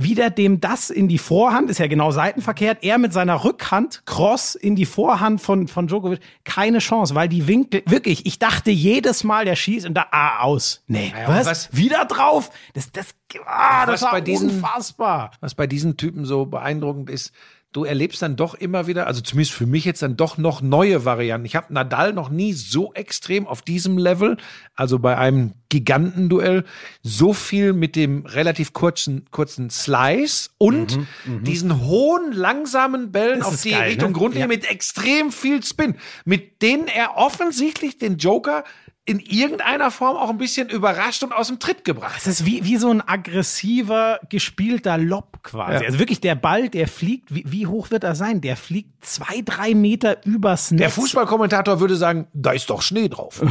wieder 0.00 0.30
dem 0.30 0.60
das 0.60 0.90
in 0.90 1.08
die 1.08 1.18
Vorhand, 1.18 1.70
ist 1.70 1.78
ja 1.78 1.88
genau 1.88 2.10
seitenverkehrt, 2.12 2.78
er 2.82 2.98
mit 2.98 3.12
seiner 3.12 3.42
Rückhand, 3.44 4.02
Cross 4.06 4.54
in 4.54 4.76
die 4.76 4.86
Vorhand 4.86 5.40
von, 5.40 5.66
von 5.66 5.88
Djokovic, 5.88 6.20
keine 6.44 6.78
Chance, 6.78 7.14
weil 7.16 7.28
die 7.28 7.48
Winkel, 7.48 7.82
wirklich, 7.86 8.24
ich 8.24 8.38
dachte 8.38 8.70
jedes 8.70 9.24
Mal, 9.24 9.44
der 9.44 9.56
schießt 9.56 9.86
und 9.86 9.94
da, 9.94 10.06
ah, 10.12 10.40
aus. 10.40 10.82
Nee, 10.86 11.12
Ja, 11.18 11.28
was? 11.28 11.46
was- 11.46 11.76
Wieder 11.76 12.04
drauf? 12.04 12.50
Das, 12.74 12.92
das, 12.92 13.08
ah, 13.44 13.86
das 13.86 13.94
Was 13.94 14.02
war 14.02 14.12
bei 14.12 14.20
diesen- 14.20 14.50
unfassbar. 14.50 15.32
Was 15.40 15.54
bei 15.56 15.66
diesen 15.66 15.96
Typen 15.96 16.24
so 16.24 16.46
beeindruckend 16.46 17.10
ist, 17.10 17.32
du 17.72 17.84
erlebst 17.84 18.22
dann 18.22 18.36
doch 18.36 18.54
immer 18.54 18.86
wieder, 18.86 19.06
also 19.06 19.20
zumindest 19.20 19.54
für 19.54 19.66
mich 19.66 19.84
jetzt 19.84 20.02
dann 20.02 20.16
doch 20.16 20.38
noch 20.38 20.62
neue 20.62 21.04
Varianten. 21.04 21.44
Ich 21.46 21.54
habe 21.54 21.72
Nadal 21.72 22.12
noch 22.12 22.30
nie 22.30 22.52
so 22.54 22.94
extrem 22.94 23.46
auf 23.46 23.62
diesem 23.62 23.98
Level, 23.98 24.38
also 24.74 24.98
bei 24.98 25.18
einem 25.18 25.52
Gigantenduell, 25.68 26.64
so 27.02 27.34
viel 27.34 27.74
mit 27.74 27.94
dem 27.94 28.24
relativ 28.24 28.72
kurzen, 28.72 29.26
kurzen 29.30 29.68
Slice 29.68 30.50
und 30.56 30.98
diesen 31.26 31.84
hohen, 31.84 32.32
langsamen 32.32 33.12
Bällen 33.12 33.40
Das 33.40 33.48
auf 33.48 33.62
die 33.62 33.70
geil, 33.70 33.90
Richtung 33.90 34.12
ne? 34.12 34.18
Grundlinie 34.18 34.44
Ja. 34.44 34.48
mit 34.48 34.68
extrem 34.70 35.30
viel 35.30 35.62
Spin, 35.62 35.96
mit 36.24 36.62
denen 36.62 36.88
er 36.88 37.16
offensichtlich 37.16 37.98
den 37.98 38.16
Joker 38.16 38.64
in 39.08 39.20
irgendeiner 39.20 39.90
Form 39.90 40.18
auch 40.18 40.28
ein 40.28 40.36
bisschen 40.36 40.68
überrascht 40.68 41.22
und 41.22 41.32
aus 41.32 41.46
dem 41.48 41.58
Tritt 41.58 41.82
gebracht. 41.82 42.16
Es 42.18 42.26
ist 42.26 42.44
wie, 42.44 42.62
wie 42.64 42.76
so 42.76 42.90
ein 42.90 43.00
aggressiver, 43.00 44.20
gespielter 44.28 44.98
Lob 44.98 45.42
quasi. 45.42 45.72
Ja. 45.72 45.80
Also 45.86 45.98
wirklich 45.98 46.20
der 46.20 46.34
Ball, 46.34 46.68
der 46.68 46.86
fliegt, 46.88 47.34
wie, 47.34 47.42
wie 47.46 47.66
hoch 47.66 47.90
wird 47.90 48.04
er 48.04 48.14
sein? 48.14 48.42
Der 48.42 48.54
fliegt 48.58 49.02
zwei, 49.02 49.40
drei 49.42 49.74
Meter 49.74 50.18
übers 50.26 50.72
Netz. 50.72 50.80
Der 50.80 50.90
Fußballkommentator 50.90 51.80
würde 51.80 51.96
sagen, 51.96 52.26
da 52.34 52.52
ist 52.52 52.68
doch 52.68 52.82
Schnee 52.82 53.08
drauf. 53.08 53.40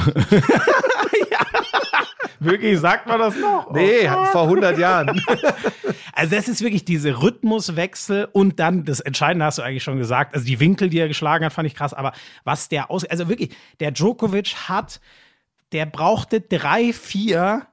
Wirklich, 2.40 2.80
sagt 2.80 3.08
man 3.08 3.18
das 3.18 3.36
noch? 3.36 3.72
Nee, 3.72 4.08
vor 4.32 4.44
100 4.44 4.78
Jahren. 4.78 5.20
Also 6.14 6.36
das 6.36 6.48
ist 6.48 6.62
wirklich 6.62 6.86
diese 6.86 7.22
Rhythmuswechsel 7.22 8.28
und 8.32 8.60
dann 8.60 8.86
das 8.86 9.00
Entscheidende 9.00 9.46
hast 9.46 9.58
du 9.58 9.64
eigentlich 9.64 9.84
schon 9.84 9.98
gesagt. 9.98 10.34
Also 10.34 10.46
die 10.46 10.60
Winkel, 10.60 10.90
die 10.90 11.00
er 11.00 11.08
geschlagen 11.08 11.46
hat, 11.46 11.54
fand 11.54 11.68
ich 11.68 11.76
krass. 11.76 11.94
Aber 11.94 12.12
was 12.44 12.70
der 12.70 12.92
aus, 12.92 13.06
also 13.06 13.28
wirklich, 13.28 13.56
der 13.80 13.92
Djokovic 13.92 14.56
hat, 14.68 15.00
der 15.72 15.86
brauchte 15.86 16.42
drei, 16.42 16.94
vier 16.94 17.68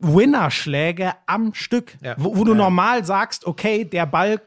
Winnerschläge 0.00 1.12
am 1.26 1.54
Stück, 1.54 1.96
Ja. 2.02 2.14
wo, 2.18 2.36
wo 2.36 2.44
du 2.44 2.52
Ja. 2.52 2.58
normal 2.58 3.04
sagst, 3.04 3.46
okay, 3.46 3.84
der 3.84 4.06
Ball 4.06 4.40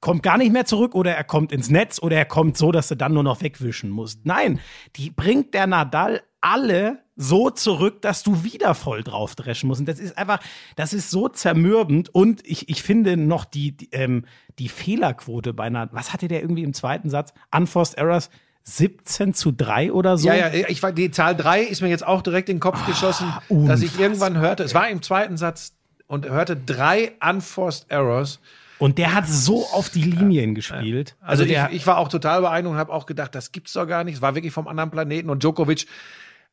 kommt 0.00 0.22
gar 0.22 0.38
nicht 0.38 0.52
mehr 0.52 0.64
zurück 0.64 0.94
oder 0.94 1.14
er 1.14 1.24
kommt 1.24 1.52
ins 1.52 1.68
Netz 1.68 1.98
oder 2.00 2.16
er 2.16 2.24
kommt 2.24 2.56
so, 2.56 2.72
dass 2.72 2.88
du 2.88 2.94
dann 2.96 3.12
nur 3.12 3.22
noch 3.22 3.42
wegwischen 3.42 3.90
musst. 3.90 4.24
Nein, 4.24 4.58
die 4.96 5.10
bringt 5.10 5.52
der 5.54 5.66
Nadal 5.66 6.22
alle 6.40 7.04
so 7.16 7.50
zurück, 7.50 8.00
dass 8.02 8.22
du 8.22 8.44
wieder 8.44 8.74
voll 8.74 9.02
drauf 9.02 9.34
dreschen 9.34 9.66
musst. 9.68 9.80
Und 9.80 9.86
das 9.88 9.98
ist 9.98 10.16
einfach, 10.16 10.38
das 10.76 10.92
ist 10.92 11.10
so 11.10 11.28
zermürbend. 11.28 12.14
Und 12.14 12.46
ich, 12.46 12.68
ich 12.68 12.82
finde 12.82 13.16
noch 13.16 13.44
die, 13.44 13.76
die, 13.76 13.90
ähm, 13.92 14.24
die 14.58 14.68
Fehlerquote 14.68 15.52
bei 15.52 15.64
einer, 15.64 15.88
was 15.92 16.12
hatte 16.12 16.28
der 16.28 16.40
irgendwie 16.42 16.62
im 16.62 16.72
zweiten 16.74 17.10
Satz? 17.10 17.32
Unforced 17.54 17.98
Errors 17.98 18.30
17 18.68 19.32
zu 19.32 19.52
3 19.52 19.92
oder 19.92 20.18
so? 20.18 20.26
Ja, 20.26 20.34
ja, 20.34 20.52
ich 20.68 20.82
war, 20.82 20.92
die 20.92 21.10
Zahl 21.12 21.36
3 21.36 21.62
ist 21.62 21.82
mir 21.82 21.88
jetzt 21.88 22.04
auch 22.06 22.20
direkt 22.20 22.48
in 22.48 22.56
den 22.56 22.60
Kopf 22.60 22.84
geschossen, 22.84 23.32
dass 23.48 23.80
ich 23.80 23.98
irgendwann 23.98 24.38
hörte, 24.38 24.64
es 24.64 24.74
war 24.74 24.88
im 24.88 25.02
zweiten 25.02 25.36
Satz 25.36 25.72
und 26.08 26.28
hörte 26.28 26.56
drei 26.56 27.12
unforced 27.24 27.86
errors. 27.88 28.40
Und 28.78 28.98
der 28.98 29.14
hat 29.14 29.26
so 29.26 29.66
auf 29.68 29.88
die 29.88 30.02
Linien 30.02 30.54
gespielt. 30.54 31.16
Also, 31.20 31.44
der, 31.44 31.70
ich, 31.70 31.76
ich 31.76 31.86
war 31.86 31.96
auch 31.96 32.08
total 32.08 32.42
beeindruckt 32.42 32.74
und 32.74 32.78
habe 32.78 32.92
auch 32.92 33.06
gedacht, 33.06 33.34
das 33.34 33.52
gibt's 33.52 33.72
doch 33.72 33.86
gar 33.86 34.04
nicht. 34.04 34.16
Es 34.16 34.22
war 34.22 34.34
wirklich 34.34 34.52
vom 34.52 34.68
anderen 34.68 34.90
Planeten 34.90 35.30
und 35.30 35.42
Djokovic. 35.42 35.86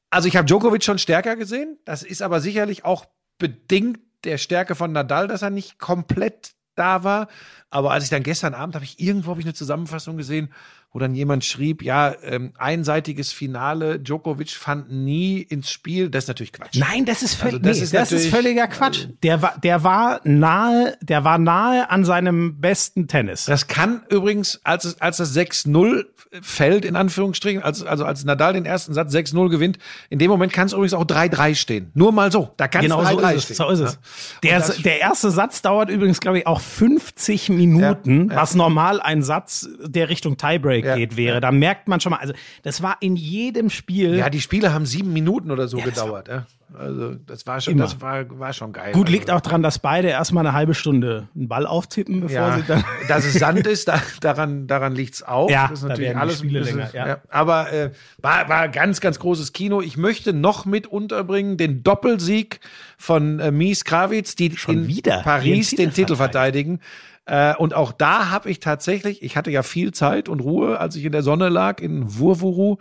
Also 0.10 0.28
ich 0.28 0.38
habe 0.38 0.46
Djokovic 0.46 0.84
schon 0.84 1.00
stärker 1.00 1.36
gesehen. 1.36 1.78
Das 1.84 2.04
ist 2.04 2.22
aber 2.22 2.40
sicherlich 2.40 2.86
auch 2.86 3.06
bedingt 3.40 4.00
der 4.24 4.38
Stärke 4.38 4.76
von 4.76 4.92
Nadal, 4.92 5.28
dass 5.28 5.42
er 5.42 5.50
nicht 5.50 5.80
komplett 5.80 6.54
da 6.76 7.04
war. 7.04 7.28
Aber 7.70 7.92
als 7.92 8.06
ich 8.06 8.10
dann 8.10 8.24
gestern 8.24 8.54
Abend 8.54 8.76
habe 8.76 8.86
ich 8.86 9.00
irgendwo 9.00 9.32
hab 9.32 9.40
ich 9.40 9.46
eine 9.46 9.54
Zusammenfassung 9.54 10.16
gesehen, 10.16 10.54
wo 10.94 11.00
dann 11.00 11.16
jemand 11.16 11.44
schrieb, 11.44 11.82
ja, 11.82 12.14
ähm, 12.24 12.54
einseitiges 12.58 13.34
Finale, 13.34 14.00
Djokovic 14.00 14.52
fand 14.52 14.92
nie 14.92 15.40
ins 15.42 15.72
Spiel. 15.72 16.10
Das 16.12 16.26
ist 16.26 16.28
natürlich 16.28 16.54
Quatsch. 16.54 16.78
Nein, 16.78 17.06
das 17.06 17.24
ist 17.24 17.34
völlig, 17.34 17.56
Also 17.56 17.66
das 17.68 17.78
nee, 17.78 17.84
ist 17.84 17.94
das 17.96 18.12
ist 18.12 18.12
natürlich- 18.12 18.34
äh, 18.34 18.36
völliger 18.36 18.68
Quatsch. 18.68 19.08
Der 19.24 19.42
war, 19.42 19.58
der 19.64 19.84
war 19.84 20.22
nahe, 20.24 20.96
der 21.02 21.24
war 21.24 21.40
nahe 21.40 21.90
an 21.90 22.06
seinem 22.06 22.60
besten 22.62 23.08
Tennis. 23.08 23.46
Das 23.46 23.66
kann 23.68 24.04
übrigens, 24.10 24.62
als, 24.64 24.86
es, 24.86 25.02
als 25.02 25.18
das 25.18 25.34
6-0 25.36 26.06
fällt, 26.42 26.86
in 26.86 26.96
Anführungsstrichen, 26.96 27.62
als, 27.64 27.84
also 27.84 28.06
als 28.06 28.24
Nadal 28.24 28.54
den 28.54 28.66
ersten 28.66 28.94
Satz 28.94 29.14
6-0 29.14 29.50
gewinnt, 29.50 29.78
in 30.10 30.20
dem 30.20 30.30
Moment 30.32 30.54
kann 30.54 30.66
es 30.68 30.74
übrigens 30.74 30.94
auch 30.94 31.06
3-3 31.06 31.56
stehen. 31.56 31.92
Nur 31.96 32.12
mal 32.12 32.32
so. 32.32 32.52
Da 32.58 32.68
kann 32.68 32.82
Genau 32.84 33.02
es 33.02 33.10
so 33.10 33.18
3-3 33.18 33.32
ist 33.34 33.38
es. 33.38 33.44
stehen. 33.46 33.56
So 33.56 33.70
ist 33.70 33.80
es. 33.80 34.00
Ja. 34.44 34.60
Der, 34.60 34.70
der 34.84 35.00
erste 35.02 35.32
Satz 35.32 35.62
dauert 35.62 35.90
übrigens, 35.90 36.20
glaube 36.20 36.40
ich, 36.40 36.48
auch 36.48 36.60
50 36.62 37.50
Minuten, 37.50 38.30
Ja, 38.30 38.36
ja. 38.36 38.42
was 38.42 38.56
normal 38.56 39.00
ein 39.02 39.22
Satz, 39.24 39.68
der 39.84 40.10
Richtung 40.10 40.38
Tiebreak 40.38 40.83
Ja, 40.84 40.96
geht, 40.96 41.18
wäre. 41.18 41.36
ja. 41.36 41.40
Da 41.40 41.52
merkt 41.52 41.88
man 41.88 42.00
schon 42.00 42.12
mal, 42.12 42.20
also 42.20 42.34
das 42.64 42.82
war 42.82 42.98
in 43.00 43.16
jedem 43.16 43.70
Spiel. 43.70 44.16
Ja, 44.16 44.30
die 44.30 44.42
Spiele 44.42 44.74
haben 44.74 44.86
sieben 44.86 45.14
Minuten 45.14 45.52
oder 45.52 45.68
so 45.68 45.78
war- 45.78 45.86
gedauert. 45.86 46.28
Ja. 46.28 46.46
Also 46.78 47.14
das 47.28 47.46
war 47.46 47.62
schon, 47.62 47.74
Immer. 47.74 47.84
das 47.84 48.02
war, 48.02 48.26
war 48.40 48.52
schon 48.52 48.74
geil. 48.74 48.94
Gut, 48.94 49.06
also, 49.06 49.14
liegt 49.14 49.30
auch 49.30 49.42
dran, 49.42 49.62
dass 49.62 49.80
beide 49.80 50.08
erstmal 50.08 50.46
eine 50.46 50.56
halbe 50.56 50.74
Stunde 50.74 51.28
einen 51.36 51.48
Ball 51.48 51.68
auftippen, 51.68 52.22
bevor 52.22 52.36
ja, 52.36 52.58
sie 52.58 52.64
dann. 52.64 52.84
dass 53.08 53.26
es 53.26 53.34
Sand 53.34 53.68
ist, 53.68 53.88
da, 53.88 54.02
daran, 54.22 54.66
daran 54.66 54.96
liegt's 54.96 55.22
auch. 55.22 55.50
Ja, 55.52 55.68
das 55.68 55.80
ist 55.80 55.88
natürlich 55.88 56.18
alles 56.18 56.40
Spiele 56.40 56.60
bisschen, 56.62 56.78
länger, 56.80 56.96
ja. 56.96 57.18
Aber 57.30 57.72
äh, 57.72 57.92
war, 58.18 58.50
war 58.50 58.70
ganz, 58.70 59.02
ganz 59.02 59.20
großes 59.20 59.54
Kino. 59.54 59.82
Ich 59.82 59.98
möchte 59.98 60.34
noch 60.34 60.66
mit 60.66 60.88
unterbringen 60.88 61.58
den 61.58 61.84
Doppelsieg 61.84 62.60
von 62.98 63.40
äh, 63.40 63.52
Mies 63.52 63.86
Krawitz, 63.86 64.36
die 64.36 64.56
Schon 64.58 64.76
in 64.76 64.88
wieder 64.88 65.22
Paris 65.22 65.74
ihren 65.74 65.78
den 65.78 65.90
Titel 65.90 66.04
Titel 66.04 66.16
verteidigen. 66.16 66.80
Äh, 67.26 67.56
und 67.56 67.74
auch 67.74 67.92
da 67.92 68.30
habe 68.30 68.50
ich 68.50 68.60
tatsächlich, 68.60 69.24
ich 69.24 69.38
hatte 69.38 69.52
ja 69.52 69.64
viel 69.64 69.94
Zeit 69.94 70.28
und 70.28 70.42
Ruhe, 70.42 70.80
als 70.80 70.96
ich 70.96 71.06
in 71.06 71.12
der 71.12 71.24
Sonne 71.24 71.50
lag 71.50 71.80
in 71.80 72.18
Wurwuru, 72.20 72.78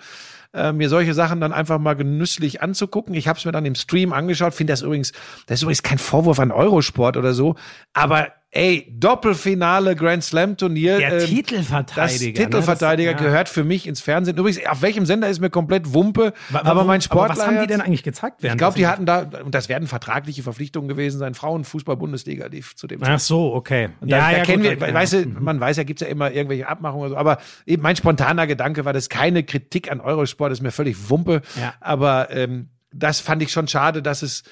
äh, 0.53 0.73
mir 0.73 0.89
solche 0.89 1.15
Sachen 1.15 1.41
dann 1.41 1.53
einfach 1.53 1.79
mal 1.79 1.95
genüsslich 1.95 2.61
anzugucken. 2.61 3.15
Ich 3.15 3.29
habe 3.29 3.39
es 3.39 3.45
mir 3.45 3.53
dann 3.53 3.65
im 3.65 3.75
Stream 3.75 4.13
angeschaut, 4.13 4.55
finde 4.55 4.73
das 4.73 4.83
übrigens, 4.83 5.13
das 5.47 5.59
ist 5.59 5.63
übrigens 5.63 5.83
kein 5.83 5.99
Vorwurf 5.99 6.41
an 6.41 6.51
Eurosport 6.51 7.17
oder 7.17 7.33
so, 7.35 7.55
aber 7.93 8.29
ey, 8.55 8.87
Doppelfinale 8.91 9.97
Grand 9.97 10.23
Slam 10.23 10.57
Turnier. 10.57 10.99
Der 10.99 11.21
ähm, 11.23 11.27
Titelverteidiger. 11.27 12.03
Das 12.03 12.19
Titelverteidiger 12.51 13.11
ne? 13.13 13.17
Das- 13.17 13.23
ja. 13.25 13.29
gehört 13.31 13.49
für 13.49 13.65
mich 13.65 13.87
ins 13.87 14.01
Fernsehen. 14.01 14.37
Übrigens, 14.37 14.65
auf 14.67 14.83
welchem 14.83 15.07
Sender 15.07 15.29
ist 15.29 15.41
mir 15.41 15.51
komplett 15.51 15.95
Wumpe, 15.95 16.35
Wa- 16.51 16.59
aber 16.61 16.69
warum- 16.77 16.87
mein 16.87 17.01
Sportler. 17.01 17.31
Aber 17.33 17.41
was 17.41 17.47
haben 17.47 17.61
die 17.61 17.67
denn 17.67 17.81
eigentlich 17.81 18.03
gezeigt? 18.03 18.37
ich 18.39 18.45
während 18.45 18.59
glaube, 18.59 18.77
die 18.77 18.87
hatten 18.87 19.07
da, 19.07 19.27
und 19.45 19.55
das 19.55 19.69
werden 19.69 19.89
vertragliche 19.89 20.43
Verpflichtungen 20.43 20.87
gewesen 20.89 21.19
sein, 21.19 21.35
Frauenfußball-Bundesliga 21.35 22.47
lief 22.47 22.77
zu 22.77 22.87
dem 22.87 23.03
Ach 23.03 23.19
so, 23.19 23.55
okay. 23.55 23.89
und 24.01 24.13
da, 24.13 24.31
da 24.31 24.41
kennen 24.45 24.63
gut, 24.63 24.81
wir, 24.81 24.89
ja. 24.89 24.95
weißt 24.95 25.13
du, 25.15 25.27
man 25.41 25.59
weiß 25.59 25.79
ja, 25.79 25.85
gibt's 25.85 26.03
ja 26.03 26.09
immer 26.09 26.31
irgendwelche 26.31 26.69
Abmachungen 26.69 27.07
oder 27.07 27.11
so, 27.11 27.17
aber 27.17 27.39
eben 27.67 27.83
mein 27.83 27.97
spontaner 27.97 28.47
Gedanke 28.47 28.85
war, 28.85 28.93
das 28.93 29.05
ist 29.05 29.11
keine 29.11 29.43
Kritik 29.45 29.91
an 29.91 30.01
Eurosport, 30.01 30.53
ist 30.53 30.63
mir 30.63 30.73
völlig 30.73 31.09
Wumpe, 31.11 31.41
Ja. 31.61 31.75
aber 31.81 32.29
ähm, 32.31 32.69
das 32.93 33.21
fand 33.21 33.43
ich 33.43 33.51
schon 33.51 33.67
schade, 33.69 34.03
dass 34.03 34.21
es, 34.23 34.43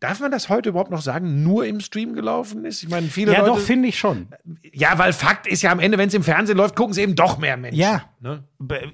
darf 0.00 0.20
man 0.20 0.30
das 0.30 0.48
heute 0.48 0.68
überhaupt 0.70 0.90
noch 0.90 1.00
sagen, 1.00 1.42
nur 1.42 1.66
im 1.66 1.80
Stream 1.80 2.14
gelaufen 2.14 2.64
ist? 2.64 2.82
Ich 2.82 2.88
meine, 2.88 3.08
viele 3.08 3.32
Ja, 3.32 3.40
Leute, 3.40 3.50
doch, 3.52 3.58
finde 3.58 3.88
ich 3.88 3.98
schon. 3.98 4.28
ja, 4.72 4.98
weil 4.98 5.12
Fakt 5.12 5.46
ist 5.46 5.62
ja 5.62 5.70
am 5.72 5.80
Ende, 5.80 5.98
wenn 5.98 6.08
es 6.08 6.14
im 6.14 6.22
Fernsehen 6.22 6.56
läuft, 6.56 6.76
gucken 6.76 6.92
es 6.92 6.98
eben 6.98 7.14
doch 7.14 7.38
mehr 7.38 7.56
Menschen. 7.56 7.78
Ja. 7.80 8.02
Ne? 8.20 8.44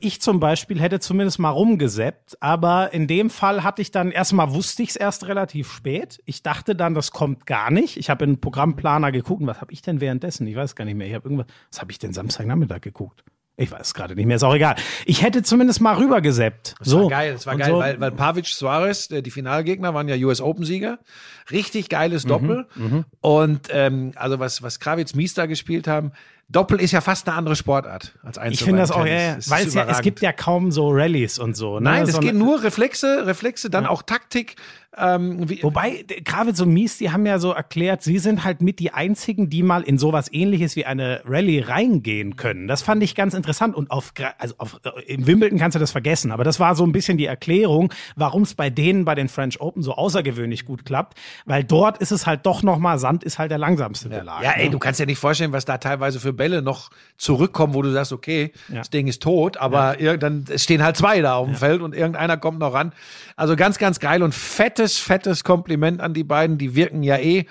Ich 0.00 0.20
zum 0.20 0.40
Beispiel 0.40 0.80
hätte 0.80 1.00
zumindest 1.00 1.38
mal 1.38 1.50
rumgeseppt, 1.50 2.36
aber 2.40 2.92
in 2.92 3.07
dem 3.07 3.30
Fall 3.30 3.62
hatte 3.64 3.82
ich 3.82 3.90
dann 3.90 4.11
erstmal 4.11 4.53
wusste 4.53 4.82
ich 4.82 4.90
es 4.90 4.96
erst 4.96 5.26
relativ 5.26 5.70
spät. 5.72 6.20
Ich 6.24 6.42
dachte 6.42 6.74
dann, 6.74 6.94
das 6.94 7.11
kommt 7.12 7.46
gar 7.46 7.70
nicht. 7.70 7.96
Ich 7.96 8.11
habe 8.11 8.24
in 8.24 8.34
den 8.34 8.40
Programmplaner 8.40 9.12
geguckt. 9.12 9.42
Was 9.46 9.61
habe 9.61 9.72
ich 9.72 9.82
denn 9.82 10.00
währenddessen? 10.00 10.46
Ich 10.46 10.57
weiß 10.57 10.74
gar 10.76 10.84
nicht 10.84 10.96
mehr. 10.96 11.07
Ich 11.07 11.14
habe 11.14 11.24
irgendwas. 11.28 11.46
Was 11.70 11.80
habe 11.80 11.92
ich 11.92 11.98
denn 11.98 12.12
Samstagnachmittag 12.12 12.80
geguckt? 12.80 13.24
Ich 13.57 13.70
weiß 13.70 13.88
es 13.88 13.94
gerade 13.94 14.14
nicht 14.14 14.26
mehr. 14.26 14.36
Ist 14.36 14.44
auch 14.44 14.55
egal. 14.55 14.76
Ich 15.05 15.22
hätte 15.22 15.42
zumindest 15.42 15.80
mal 15.80 15.96
rübergeseppt. 15.96 16.74
Das 16.78 16.88
so 16.88 17.03
war 17.03 17.09
geil, 17.11 17.34
das 17.34 17.46
war 17.46 17.55
Und 17.55 17.61
geil, 17.61 17.70
so. 17.70 17.78
weil, 17.78 18.00
weil 18.00 18.11
Pavic 18.11 18.46
Suarez, 18.46 19.11
äh, 19.11 19.22
die 19.22 19.30
Finalgegner, 19.30 19.92
waren 19.92 20.09
ja 20.09 20.16
US 20.26 20.40
Open-Sieger. 20.40 20.98
Richtig 21.50 21.88
geiles 21.88 22.24
Doppel. 22.24 22.66
Und 23.20 23.68
ähm, 23.70 24.12
also 24.16 24.38
was, 24.38 24.62
was 24.62 24.80
Krawitz 24.80 25.14
Mies 25.14 25.34
da 25.34 25.46
gespielt 25.46 25.86
haben, 25.86 26.12
Doppel 26.53 26.80
ist 26.80 26.92
ja 26.92 27.00
fast 27.00 27.26
eine 27.28 27.36
andere 27.36 27.57
Sportart 27.57 28.12
als 28.22 28.38
Einzel. 28.38 28.55
Ich 28.55 28.64
finde 28.64 28.80
das 28.80 28.90
auch, 28.90 29.07
ja, 29.07 29.12
ja. 29.14 29.36
Weil 29.48 29.66
es 29.66 29.74
ja, 29.74 29.86
es 29.88 30.03
gibt 30.03 30.20
ja 30.20 30.32
kaum 30.32 30.70
so 30.70 30.90
Rallyes 30.90 31.38
und 31.38 31.57
so. 31.57 31.78
Ne? 31.78 31.84
Nein, 31.84 32.03
es 32.05 32.12
Sondern- 32.12 32.32
geht 32.32 32.38
nur 32.38 32.62
Reflexe, 32.62 33.26
Reflexe, 33.26 33.70
dann 33.70 33.86
auch 33.86 34.03
Taktik. 34.03 34.57
Ähm, 34.94 35.48
Wobei, 35.62 36.05
Kravitz 36.22 36.61
und 36.61 36.70
Mies, 36.74 36.98
die 36.98 37.11
haben 37.11 37.24
ja 37.24 37.38
so 37.38 37.53
erklärt, 37.53 38.03
sie 38.03 38.18
sind 38.18 38.44
halt 38.44 38.61
mit 38.61 38.78
die 38.78 38.92
einzigen, 38.92 39.48
die 39.48 39.62
mal 39.62 39.80
in 39.82 39.96
sowas 39.96 40.30
ähnliches 40.30 40.76
wie 40.76 40.84
eine 40.84 41.22
Rallye 41.24 41.61
reingehen 41.61 42.36
können. 42.36 42.68
Das 42.68 42.82
fand 42.82 43.03
ich 43.03 43.14
ganz 43.14 43.32
interessant. 43.32 43.74
Und 43.74 43.90
auf, 43.90 44.12
also 44.36 44.55
auf, 44.59 44.80
äh, 44.84 45.14
im 45.14 45.26
Wimbledon 45.26 45.59
kannst 45.59 45.76
du 45.76 45.78
das 45.78 45.92
vergessen. 45.92 46.30
Aber 46.30 46.44
das 46.44 46.61
war 46.61 46.74
so 46.74 46.84
ein 46.84 46.92
bisschen 46.92 47.16
die 47.16 47.24
Erklärung, 47.24 47.90
warum 48.16 48.42
es 48.42 48.55
bei 48.55 48.68
denen 48.68 49.07
bei 49.07 49.14
den 49.14 49.30
French 49.30 49.62
Open 49.62 49.82
so 49.82 49.94
außergewöhnlich 49.94 50.66
gut 50.66 50.84
klappt. 50.84 51.18
Weil 51.46 51.64
dort 51.64 51.96
ist 51.96 52.11
es 52.11 52.26
halt 52.26 52.44
doch 52.44 52.62
nochmal, 52.62 52.98
Sand 52.98 53.24
ist 53.24 53.38
halt 53.38 53.50
der 53.50 53.59
langsamste 53.59 54.11
Belag. 54.11 54.42
ja, 54.42 54.50
ey, 54.53 54.66
ne? 54.66 54.72
du 54.72 54.78
kannst 54.78 55.00
dir 55.00 55.07
nicht 55.07 55.18
vorstellen, 55.18 55.53
was 55.53 55.64
da 55.64 55.78
teilweise 55.78 56.20
für 56.20 56.34
Bälle 56.43 56.61
noch 56.62 56.90
zurückkommen, 57.16 57.74
wo 57.74 57.82
du 57.82 57.93
sagst, 57.93 58.12
okay, 58.12 58.53
Ja. 58.68 58.78
das 58.78 58.90
Ding 58.90 59.07
ist 59.07 59.22
tot, 59.22 59.57
aber 59.57 60.01
ir- 60.01 60.16
dann 60.18 60.45
stehen 60.57 60.82
halt 60.82 60.97
zwei 60.97 61.20
da 61.20 61.34
auf 61.36 61.47
dem 61.47 61.55
Feld 61.57 61.80
und 61.82 61.95
irgendeiner 61.95 62.36
kommt 62.36 62.59
noch 62.59 62.74
ran. 62.74 62.93
Also 63.36 63.55
ganz, 63.55 63.78
ganz 63.78 64.01
geil 64.01 64.22
und 64.22 64.34
fettes, 64.34 64.99
fettes 64.99 65.45
Kompliment 65.45 66.01
an 66.01 66.14
die 66.14 66.24
beiden. 66.24 66.59
Die 66.59 66.74
wirken 66.74 67.03
ja 67.03 67.16
eh 67.18 67.47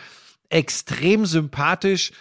extrem 0.50 1.26
sympathisch. 1.26 2.12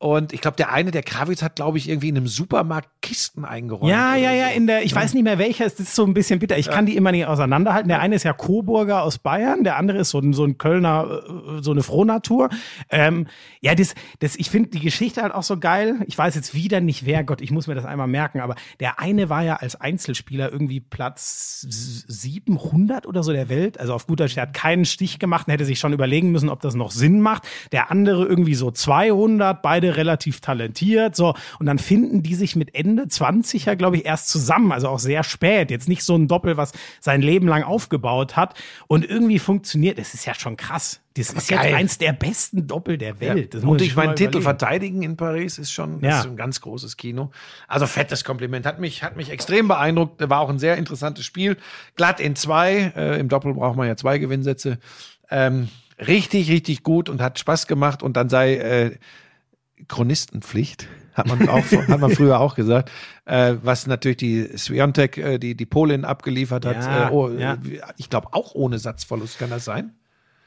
Und 0.00 0.32
ich 0.32 0.40
glaube, 0.40 0.56
der 0.56 0.72
eine, 0.72 0.92
der 0.92 1.02
Kravitz, 1.02 1.42
hat, 1.42 1.56
glaube 1.56 1.76
ich, 1.76 1.86
irgendwie 1.86 2.08
in 2.08 2.16
einem 2.16 2.26
Supermarkt 2.26 2.88
Kisten 3.02 3.44
eingeräumt. 3.44 3.90
Ja, 3.90 4.14
ja, 4.14 4.32
ja, 4.32 4.48
so. 4.48 4.54
in 4.54 4.66
der, 4.66 4.82
ich 4.82 4.94
weiß 4.94 5.12
nicht 5.12 5.24
mehr 5.24 5.38
welcher, 5.38 5.66
es 5.66 5.78
ist 5.78 5.94
so 5.94 6.06
ein 6.06 6.14
bisschen 6.14 6.38
bitter. 6.38 6.56
Ich 6.56 6.70
kann 6.70 6.86
die 6.86 6.96
immer 6.96 7.12
nicht 7.12 7.26
auseinanderhalten. 7.26 7.90
Der 7.90 8.00
eine 8.00 8.14
ist 8.14 8.22
ja 8.22 8.32
Coburger 8.32 9.02
aus 9.02 9.18
Bayern, 9.18 9.62
der 9.62 9.76
andere 9.76 9.98
ist 9.98 10.08
so 10.08 10.18
ein, 10.18 10.32
so 10.32 10.44
ein 10.44 10.56
Kölner, 10.56 11.20
äh, 11.28 11.62
so 11.62 11.72
eine 11.72 11.82
Frohnatur. 11.82 12.48
Ähm, 12.88 13.26
ja, 13.60 13.74
das, 13.74 13.94
das, 14.20 14.36
ich 14.36 14.48
finde 14.48 14.70
die 14.70 14.80
Geschichte 14.80 15.20
halt 15.20 15.34
auch 15.34 15.42
so 15.42 15.58
geil. 15.58 15.96
Ich 16.06 16.16
weiß 16.16 16.34
jetzt 16.34 16.54
wieder 16.54 16.80
nicht 16.80 17.04
wer, 17.04 17.22
Gott, 17.22 17.42
ich 17.42 17.50
muss 17.50 17.66
mir 17.66 17.74
das 17.74 17.84
einmal 17.84 18.08
merken, 18.08 18.40
aber 18.40 18.54
der 18.80 19.00
eine 19.00 19.28
war 19.28 19.42
ja 19.42 19.56
als 19.56 19.78
Einzelspieler 19.78 20.50
irgendwie 20.50 20.80
Platz 20.80 21.60
700 21.68 23.06
oder 23.06 23.22
so 23.22 23.32
der 23.32 23.50
Welt. 23.50 23.78
Also 23.78 23.92
auf 23.92 24.06
guter 24.06 24.28
der 24.28 24.44
hat 24.44 24.54
keinen 24.54 24.86
Stich 24.86 25.18
gemacht 25.18 25.46
und 25.46 25.52
hätte 25.52 25.66
sich 25.66 25.78
schon 25.78 25.92
überlegen 25.92 26.32
müssen, 26.32 26.48
ob 26.48 26.60
das 26.60 26.74
noch 26.74 26.90
Sinn 26.90 27.20
macht. 27.20 27.42
Der 27.70 27.90
andere 27.90 28.24
irgendwie 28.24 28.54
so 28.54 28.70
200, 28.70 29.60
beide 29.60 29.89
relativ 29.96 30.40
talentiert, 30.40 31.14
so. 31.16 31.34
Und 31.58 31.66
dann 31.66 31.78
finden 31.78 32.22
die 32.22 32.34
sich 32.34 32.56
mit 32.56 32.74
Ende 32.74 33.08
20 33.08 33.64
ja, 33.66 33.74
glaube 33.74 33.96
ich, 33.96 34.04
erst 34.06 34.28
zusammen. 34.28 34.72
Also 34.72 34.88
auch 34.88 34.98
sehr 34.98 35.22
spät. 35.24 35.70
Jetzt 35.70 35.88
nicht 35.88 36.02
so 36.02 36.16
ein 36.16 36.28
Doppel, 36.28 36.56
was 36.56 36.72
sein 37.00 37.22
Leben 37.22 37.48
lang 37.48 37.62
aufgebaut 37.62 38.36
hat. 38.36 38.54
Und 38.86 39.04
irgendwie 39.08 39.38
funktioniert. 39.38 39.98
Das 39.98 40.14
ist 40.14 40.24
ja 40.26 40.34
schon 40.34 40.56
krass. 40.56 41.00
Das 41.14 41.30
ist 41.30 41.50
jetzt 41.50 41.62
geil. 41.62 41.74
eins 41.74 41.98
der 41.98 42.12
besten 42.12 42.66
Doppel 42.68 42.96
der 42.96 43.14
Ja. 43.14 43.20
Welt. 43.20 43.54
Muss 43.54 43.64
Und 43.64 43.82
ich 43.82 43.96
meinen 43.96 44.14
Titel 44.14 44.38
überlegen. 44.38 44.42
verteidigen 44.44 45.02
in 45.02 45.16
Paris 45.16 45.58
ist 45.58 45.72
schon 45.72 46.00
Ja. 46.00 46.20
ist 46.20 46.26
ein 46.26 46.36
ganz 46.36 46.60
großes 46.60 46.96
Kino. 46.96 47.30
Also 47.66 47.86
fettes 47.86 48.22
Kompliment. 48.24 48.64
Hat 48.64 48.78
mich, 48.78 49.02
hat 49.02 49.16
mich 49.16 49.30
extrem 49.30 49.66
beeindruckt. 49.68 50.28
War 50.30 50.40
auch 50.40 50.48
ein 50.48 50.60
sehr 50.60 50.76
interessantes 50.76 51.24
Spiel. 51.24 51.56
Glatt 51.96 52.20
in 52.20 52.36
zwei. 52.36 52.92
Äh, 52.96 53.18
Im 53.18 53.28
Doppel 53.28 53.54
braucht 53.54 53.76
man 53.76 53.88
ja 53.88 53.96
zwei 53.96 54.18
Gewinnsätze. 54.18 54.78
Ähm, 55.30 55.68
richtig, 55.98 56.48
richtig 56.50 56.82
gut 56.84 57.08
und 57.08 57.20
hat 57.20 57.38
Spaß 57.40 57.66
gemacht. 57.66 58.02
Und 58.04 58.16
dann 58.16 58.28
sei 58.28 58.54
äh, 58.56 58.96
Chronistenpflicht. 59.88 60.86
Hat 61.14 61.26
man 61.26 61.48
auch, 61.48 61.64
hat 61.88 62.00
man 62.00 62.10
früher 62.12 62.38
auch 62.40 62.54
gesagt, 62.54 62.90
äh, 63.26 63.54
was 63.62 63.86
natürlich 63.86 64.18
die 64.18 64.56
Swiatek, 64.56 65.18
äh, 65.18 65.38
die, 65.38 65.56
die 65.56 65.66
Polin 65.66 66.04
abgeliefert 66.04 66.64
hat. 66.64 66.76
Ja, 66.84 67.08
äh, 67.08 67.12
oh, 67.12 67.28
ja. 67.30 67.58
Ich 67.96 68.08
glaube 68.10 68.28
auch 68.32 68.54
ohne 68.54 68.78
Satzverlust 68.78 69.38
kann 69.38 69.50
das 69.50 69.64
sein. 69.64 69.92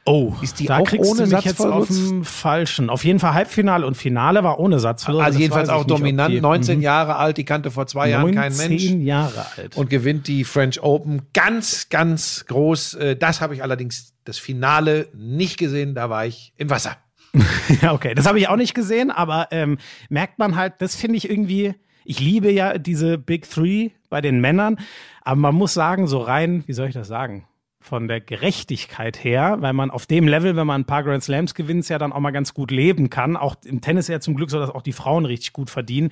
Oh, 0.06 0.34
Ist 0.42 0.60
die 0.60 0.66
da 0.66 0.80
auch 0.80 0.86
kriegst 0.86 1.10
ohne 1.10 1.28
du 1.30 1.36
mich 1.36 1.46
jetzt 1.46 1.62
auf 1.62 1.88
dem 1.88 2.26
falschen. 2.26 2.90
Auf 2.90 3.06
jeden 3.06 3.20
Fall 3.20 3.34
Halbfinale 3.34 3.86
und 3.88 3.96
Finale 3.96 4.44
war 4.44 4.60
ohne 4.60 4.80
Satzverlust. 4.80 5.24
Also 5.24 5.36
Das 5.38 5.42
jedenfalls 5.42 5.70
auch 5.70 5.86
dominant, 5.86 6.34
die- 6.34 6.42
19 6.42 6.78
Mhm. 6.80 6.84
Jahre 6.84 7.16
alt, 7.16 7.38
die 7.38 7.46
kannte 7.46 7.72
vor 7.72 7.88
zwei 7.88 8.10
Jahren 8.10 8.34
kein 8.36 8.52
19 8.52 8.70
Mensch 8.70 9.06
Jahre 9.08 9.46
alt. 9.56 9.78
und 9.78 9.90
gewinnt 9.90 10.28
die 10.28 10.44
French 10.44 10.82
Open 10.84 11.22
ganz, 11.34 11.88
ganz 11.90 12.44
groß. 12.48 12.96
Äh, 12.96 13.16
Das 13.16 13.40
habe 13.40 13.54
ich 13.56 13.64
allerdings 13.64 14.14
das 14.26 14.40
Finale 14.40 15.08
nicht 15.14 15.58
gesehen, 15.58 15.96
da 15.96 16.10
war 16.10 16.26
ich 16.26 16.54
im 16.58 16.70
Wasser. 16.70 16.98
Ja, 17.82 17.94
okay. 17.94 18.14
Das 18.14 18.26
habe 18.26 18.40
ich 18.40 18.48
auch 18.48 18.56
nicht 18.56 18.74
gesehen, 18.74 19.12
aber 19.12 19.48
ähm, 19.52 19.78
merkt 20.10 20.40
man 20.40 20.56
halt, 20.56 20.74
das 20.80 20.96
finde 20.96 21.18
ich 21.18 21.30
irgendwie, 21.30 21.74
ich 22.06 22.20
liebe 22.20 22.52
ja 22.52 22.78
diese 22.78 23.18
Big 23.18 23.50
Three 23.50 23.90
bei 24.10 24.22
den 24.22 24.40
Männern, 24.42 24.78
aber 25.22 25.40
man 25.40 25.56
muss 25.56 25.74
sagen, 25.74 26.08
so 26.08 26.20
rein, 26.20 26.64
wie 26.68 26.74
soll 26.74 26.88
ich 26.88 26.94
das 26.94 27.08
sagen? 27.08 27.48
Von 27.84 28.08
der 28.08 28.22
Gerechtigkeit 28.22 29.22
her, 29.26 29.58
weil 29.60 29.74
man 29.74 29.92
auf 29.92 30.06
dem 30.06 30.26
Level, 30.26 30.56
wenn 30.56 30.66
man 30.66 30.82
ein 30.82 30.86
paar 30.86 31.04
Grand 31.04 31.22
Slams 31.22 31.54
gewinnt, 31.54 31.88
ja 31.90 31.98
dann 31.98 32.14
auch 32.14 32.20
mal 32.22 32.32
ganz 32.32 32.54
gut 32.54 32.72
leben 32.72 33.10
kann. 33.10 33.36
Auch 33.36 33.56
im 33.66 33.82
Tennis 33.82 34.08
ja 34.08 34.22
zum 34.22 34.36
Glück 34.36 34.50
so, 34.50 34.58
dass 34.58 34.70
auch 34.70 34.82
die 34.82 34.94
Frauen 34.94 35.26
richtig 35.26 35.52
gut 35.52 35.70
verdienen. 35.70 36.10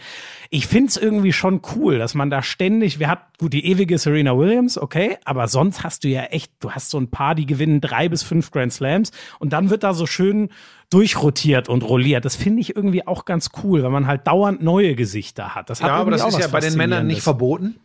Ich 0.50 0.68
find's 0.68 0.98
irgendwie 0.98 1.32
schon 1.32 1.62
cool, 1.76 1.98
dass 1.98 2.14
man 2.14 2.30
da 2.30 2.44
ständig, 2.44 3.00
wir 3.00 3.08
hat 3.08 3.38
gut 3.40 3.54
die 3.54 3.66
ewige 3.66 3.98
Serena 3.98 4.38
Williams, 4.38 4.78
okay, 4.78 5.18
aber 5.24 5.48
sonst 5.48 5.82
hast 5.84 6.04
du 6.04 6.10
ja 6.10 6.24
echt, 6.24 6.52
du 6.60 6.72
hast 6.72 6.90
so 6.90 7.00
ein 7.00 7.10
paar, 7.10 7.36
die 7.36 7.46
gewinnen 7.46 7.80
drei 7.80 8.10
bis 8.10 8.22
fünf 8.22 8.52
Grand 8.52 8.74
Slams 8.74 9.12
und 9.40 9.54
dann 9.54 9.70
wird 9.70 9.84
da 9.84 9.94
so 9.94 10.06
schön 10.06 10.50
durchrotiert 10.90 11.70
und 11.70 11.84
rolliert. 11.84 12.26
Das 12.26 12.36
finde 12.36 12.60
ich 12.60 12.76
irgendwie 12.76 13.08
auch 13.08 13.24
ganz 13.24 13.52
cool, 13.64 13.82
weil 13.82 13.92
man 13.92 14.08
halt 14.08 14.28
dauernd 14.28 14.62
neue 14.62 14.94
Gesichter 14.96 15.56
hat. 15.56 15.70
Das 15.70 15.82
hat 15.82 15.88
Ja, 15.88 15.96
aber 15.96 16.12
das 16.12 16.26
ist 16.28 16.38
ja 16.38 16.48
bei 16.48 16.60
den 16.60 16.76
Männern 16.76 17.08
nicht 17.08 17.22
verboten. 17.22 17.78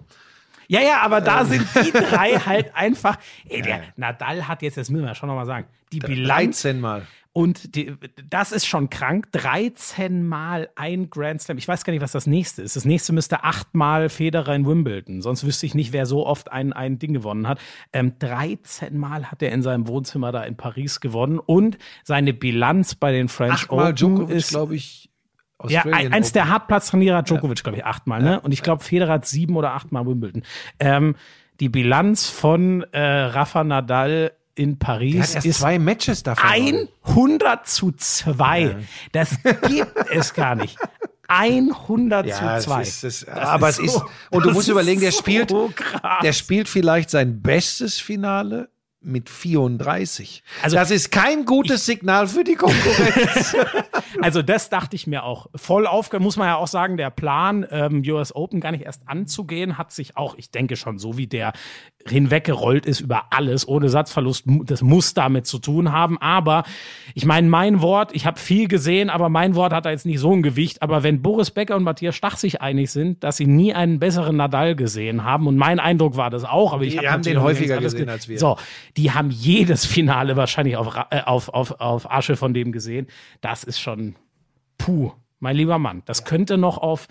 Ja, 0.69 0.81
ja, 0.81 1.01
aber 1.03 1.21
da 1.21 1.45
sind 1.45 1.67
die 1.85 1.93
drei 1.93 2.33
halt 2.47 2.75
einfach. 2.75 3.19
Ey, 3.49 3.63
der 3.63 3.83
Nadal 3.97 4.49
hat 4.49 4.63
jetzt, 4.63 4.77
das 4.77 4.91
müssen 4.91 5.05
wir 5.05 5.15
schon 5.15 5.29
nochmal 5.29 5.47
sagen, 5.47 5.67
die 5.93 6.01
Bilanz 6.01 6.63
13 6.63 6.81
Mal. 6.81 7.07
und 7.33 7.77
die, 7.77 7.95
das 8.29 8.51
ist 8.51 8.67
schon 8.67 8.91
krank. 8.91 9.31
13 9.33 10.27
Mal 10.27 10.69
ein 10.75 11.11
Grand 11.11 11.41
Slam. 11.41 11.59
Ich 11.59 11.69
weiß 11.69 11.85
gar 11.85 11.93
nicht, 11.93 12.03
was 12.03 12.13
das 12.13 12.27
nächste 12.27 12.63
ist. 12.63 12.75
Das 12.75 12.85
nächste 12.85 13.13
müsste 13.13 13.45
achtmal 13.45 14.09
Federer 14.09 14.55
in 14.55 14.67
Wimbledon. 14.67 15.23
Sonst 15.23 15.47
wüsste 15.47 15.67
ich 15.67 15.75
nicht, 15.75 15.93
wer 15.93 16.07
so 16.07 16.27
oft 16.27 16.51
ein, 16.51 16.73
ein 16.73 16.99
Ding 16.99 17.13
gewonnen 17.13 17.47
hat. 17.47 17.61
Ähm, 17.93 18.19
13 18.19 18.99
Mal 18.99 19.31
hat 19.31 19.43
er 19.43 19.53
in 19.53 19.63
seinem 19.63 19.87
Wohnzimmer 19.87 20.33
da 20.33 20.43
in 20.43 20.57
Paris 20.57 21.01
gewonnen. 21.01 21.39
Und 21.39 21.79
seine 22.03 22.33
Bilanz 22.35 22.97
bei 22.97 23.13
den 23.13 23.29
French 23.29 23.53
Achtmal 23.65 23.85
Open 23.85 23.97
Djokovic, 23.97 24.37
ist 24.37 24.49
glaube 24.49 24.75
ich. 24.75 25.06
Ja, 25.69 25.81
Australian 25.85 26.13
eins 26.13 26.27
Open. 26.29 26.33
der 26.35 26.49
Hartplatztrainer 26.49 27.17
hat 27.17 27.29
Djokovic, 27.31 27.63
glaube 27.63 27.79
ich, 27.79 27.85
achtmal, 27.85 28.23
ne? 28.23 28.41
Und 28.41 28.53
ich 28.53 28.63
glaube, 28.63 28.85
Federer 28.85 29.15
hat 29.15 29.27
sieben 29.27 29.57
oder 29.57 29.73
achtmal 29.73 30.07
Wimbledon. 30.07 30.43
Ähm, 30.79 31.17
die 31.61 31.69
Bilanz 31.69 32.29
von 32.29 32.83
äh, 32.93 33.01
Rafa 33.01 33.65
Nadal 33.65 34.33
in 34.55 34.79
Paris 34.79 35.35
ist 35.35 35.59
zwei 35.59 35.79
Matches 35.79 36.23
davon. 36.23 36.49
100 37.05 37.67
zu 37.69 37.93
2. 37.93 38.77
Das 39.13 39.39
gibt 39.69 39.93
es 40.11 40.33
gar 40.35 40.55
nicht. 40.55 40.79
100 41.29 42.27
Ja, 42.27 42.59
zu 42.59 42.67
2. 42.69 42.79
das 42.79 43.05
ist, 43.05 43.27
das, 43.27 43.35
aber 43.39 43.69
es 43.69 43.79
ist 43.79 43.87
ist, 43.87 43.93
so- 43.95 44.05
und 44.31 44.45
du 44.45 44.51
musst 44.53 44.69
ist 44.69 44.73
überlegen, 44.73 45.01
der 45.01 45.13
so 45.13 45.19
spielt, 45.19 45.53
krass. 45.77 46.19
der 46.23 46.33
spielt 46.33 46.69
vielleicht 46.69 47.11
sein 47.11 47.43
bestes 47.43 47.99
Finale 48.01 48.69
mit 49.07 49.31
34. 49.31 50.43
Also- 50.63 50.77
das 50.77 50.91
ist 50.91 51.11
kein 51.11 51.45
gutes 51.45 51.87
Signal 51.87 52.27
für 52.27 52.45
die 52.45 52.55
Konkurrenz. 52.55 53.57
Also 54.23 54.41
das 54.43 54.71
dachte 54.71 54.97
ich 54.97 55.07
mir 55.07 55.25
auch. 55.25 55.49
Voll 55.55 55.87
aufge 55.87 56.21
muss 56.21 56.37
man 56.37 56.49
ja 56.49 56.57
auch 56.57 56.69
sagen, 56.69 56.97
der 56.97 57.11
Plan, 57.11 57.67
ähm, 57.71 58.03
US 58.07 58.35
Open 58.35 58.61
gar 58.61 58.73
nicht 58.73 58.85
erst 58.85 59.03
anzugehen, 59.07 59.77
hat 59.79 59.93
sich 59.93 60.17
auch, 60.17 60.37
ich 60.37 60.51
denke 60.51 60.77
schon, 60.77 60.99
so 60.99 61.19
wie 61.19 61.27
der 61.27 61.53
hinweggerollt 62.11 62.87
ist 62.87 63.01
über 63.01 63.25
alles, 63.31 63.67
ohne 63.67 63.89
Satzverlust, 63.89 64.45
das 64.65 64.83
muss 64.83 65.15
damit 65.15 65.47
zu 65.47 65.59
tun 65.59 65.93
haben. 65.93 66.19
Aber 66.21 66.65
ich 67.15 67.25
meine, 67.25 67.49
mein 67.49 67.81
Wort, 67.81 68.15
ich 68.15 68.27
habe 68.27 68.39
viel 68.39 68.69
gesehen, 68.69 69.11
aber 69.11 69.29
mein 69.29 69.55
Wort 69.55 69.73
hat 69.73 69.85
da 69.87 69.91
jetzt 69.91 70.07
nicht 70.07 70.19
so 70.19 70.33
ein 70.33 70.43
Gewicht. 70.43 70.83
Aber 70.83 71.03
wenn 71.03 71.23
Boris 71.23 71.51
Becker 71.51 71.77
und 71.77 71.83
Matthias 71.83 72.15
Stach 72.17 72.37
sich 72.37 72.61
einig 72.63 72.91
sind, 72.91 73.23
dass 73.25 73.37
sie 73.37 73.47
nie 73.47 73.75
einen 73.75 73.99
besseren 73.99 74.37
Nadal 74.37 74.77
gesehen 74.77 75.25
haben, 75.25 75.47
und 75.47 75.57
mein 75.57 75.81
Eindruck 75.81 76.17
war 76.17 76.31
das 76.31 76.45
auch, 76.45 76.73
aber 76.73 76.85
ich 76.85 76.93
Die 76.95 76.99
hab 77.01 77.07
haben 77.07 77.23
den 77.23 77.41
häufiger 77.43 77.79
gesehen 77.79 78.05
ge- 78.07 78.09
als 78.11 78.29
wir. 78.29 78.39
So, 78.39 78.57
die 78.97 79.13
haben 79.13 79.31
jedes 79.31 79.85
Finale 79.87 80.37
wahrscheinlich 80.37 80.77
auf, 80.77 80.95
äh, 81.11 81.21
auf, 81.25 81.49
auf, 81.49 81.81
auf 81.81 82.11
Asche 82.11 82.37
von 82.37 82.55
dem 82.55 82.73
gesehen. 82.73 83.07
Das 83.41 83.65
ist 83.65 83.81
schon 83.81 84.15
puh, 84.79 85.13
mein 85.41 85.57
lieber 85.57 85.79
Mann. 85.79 86.03
Das 86.07 86.25
könnte 86.25 86.59
noch 86.59 86.79
auf, 86.79 87.09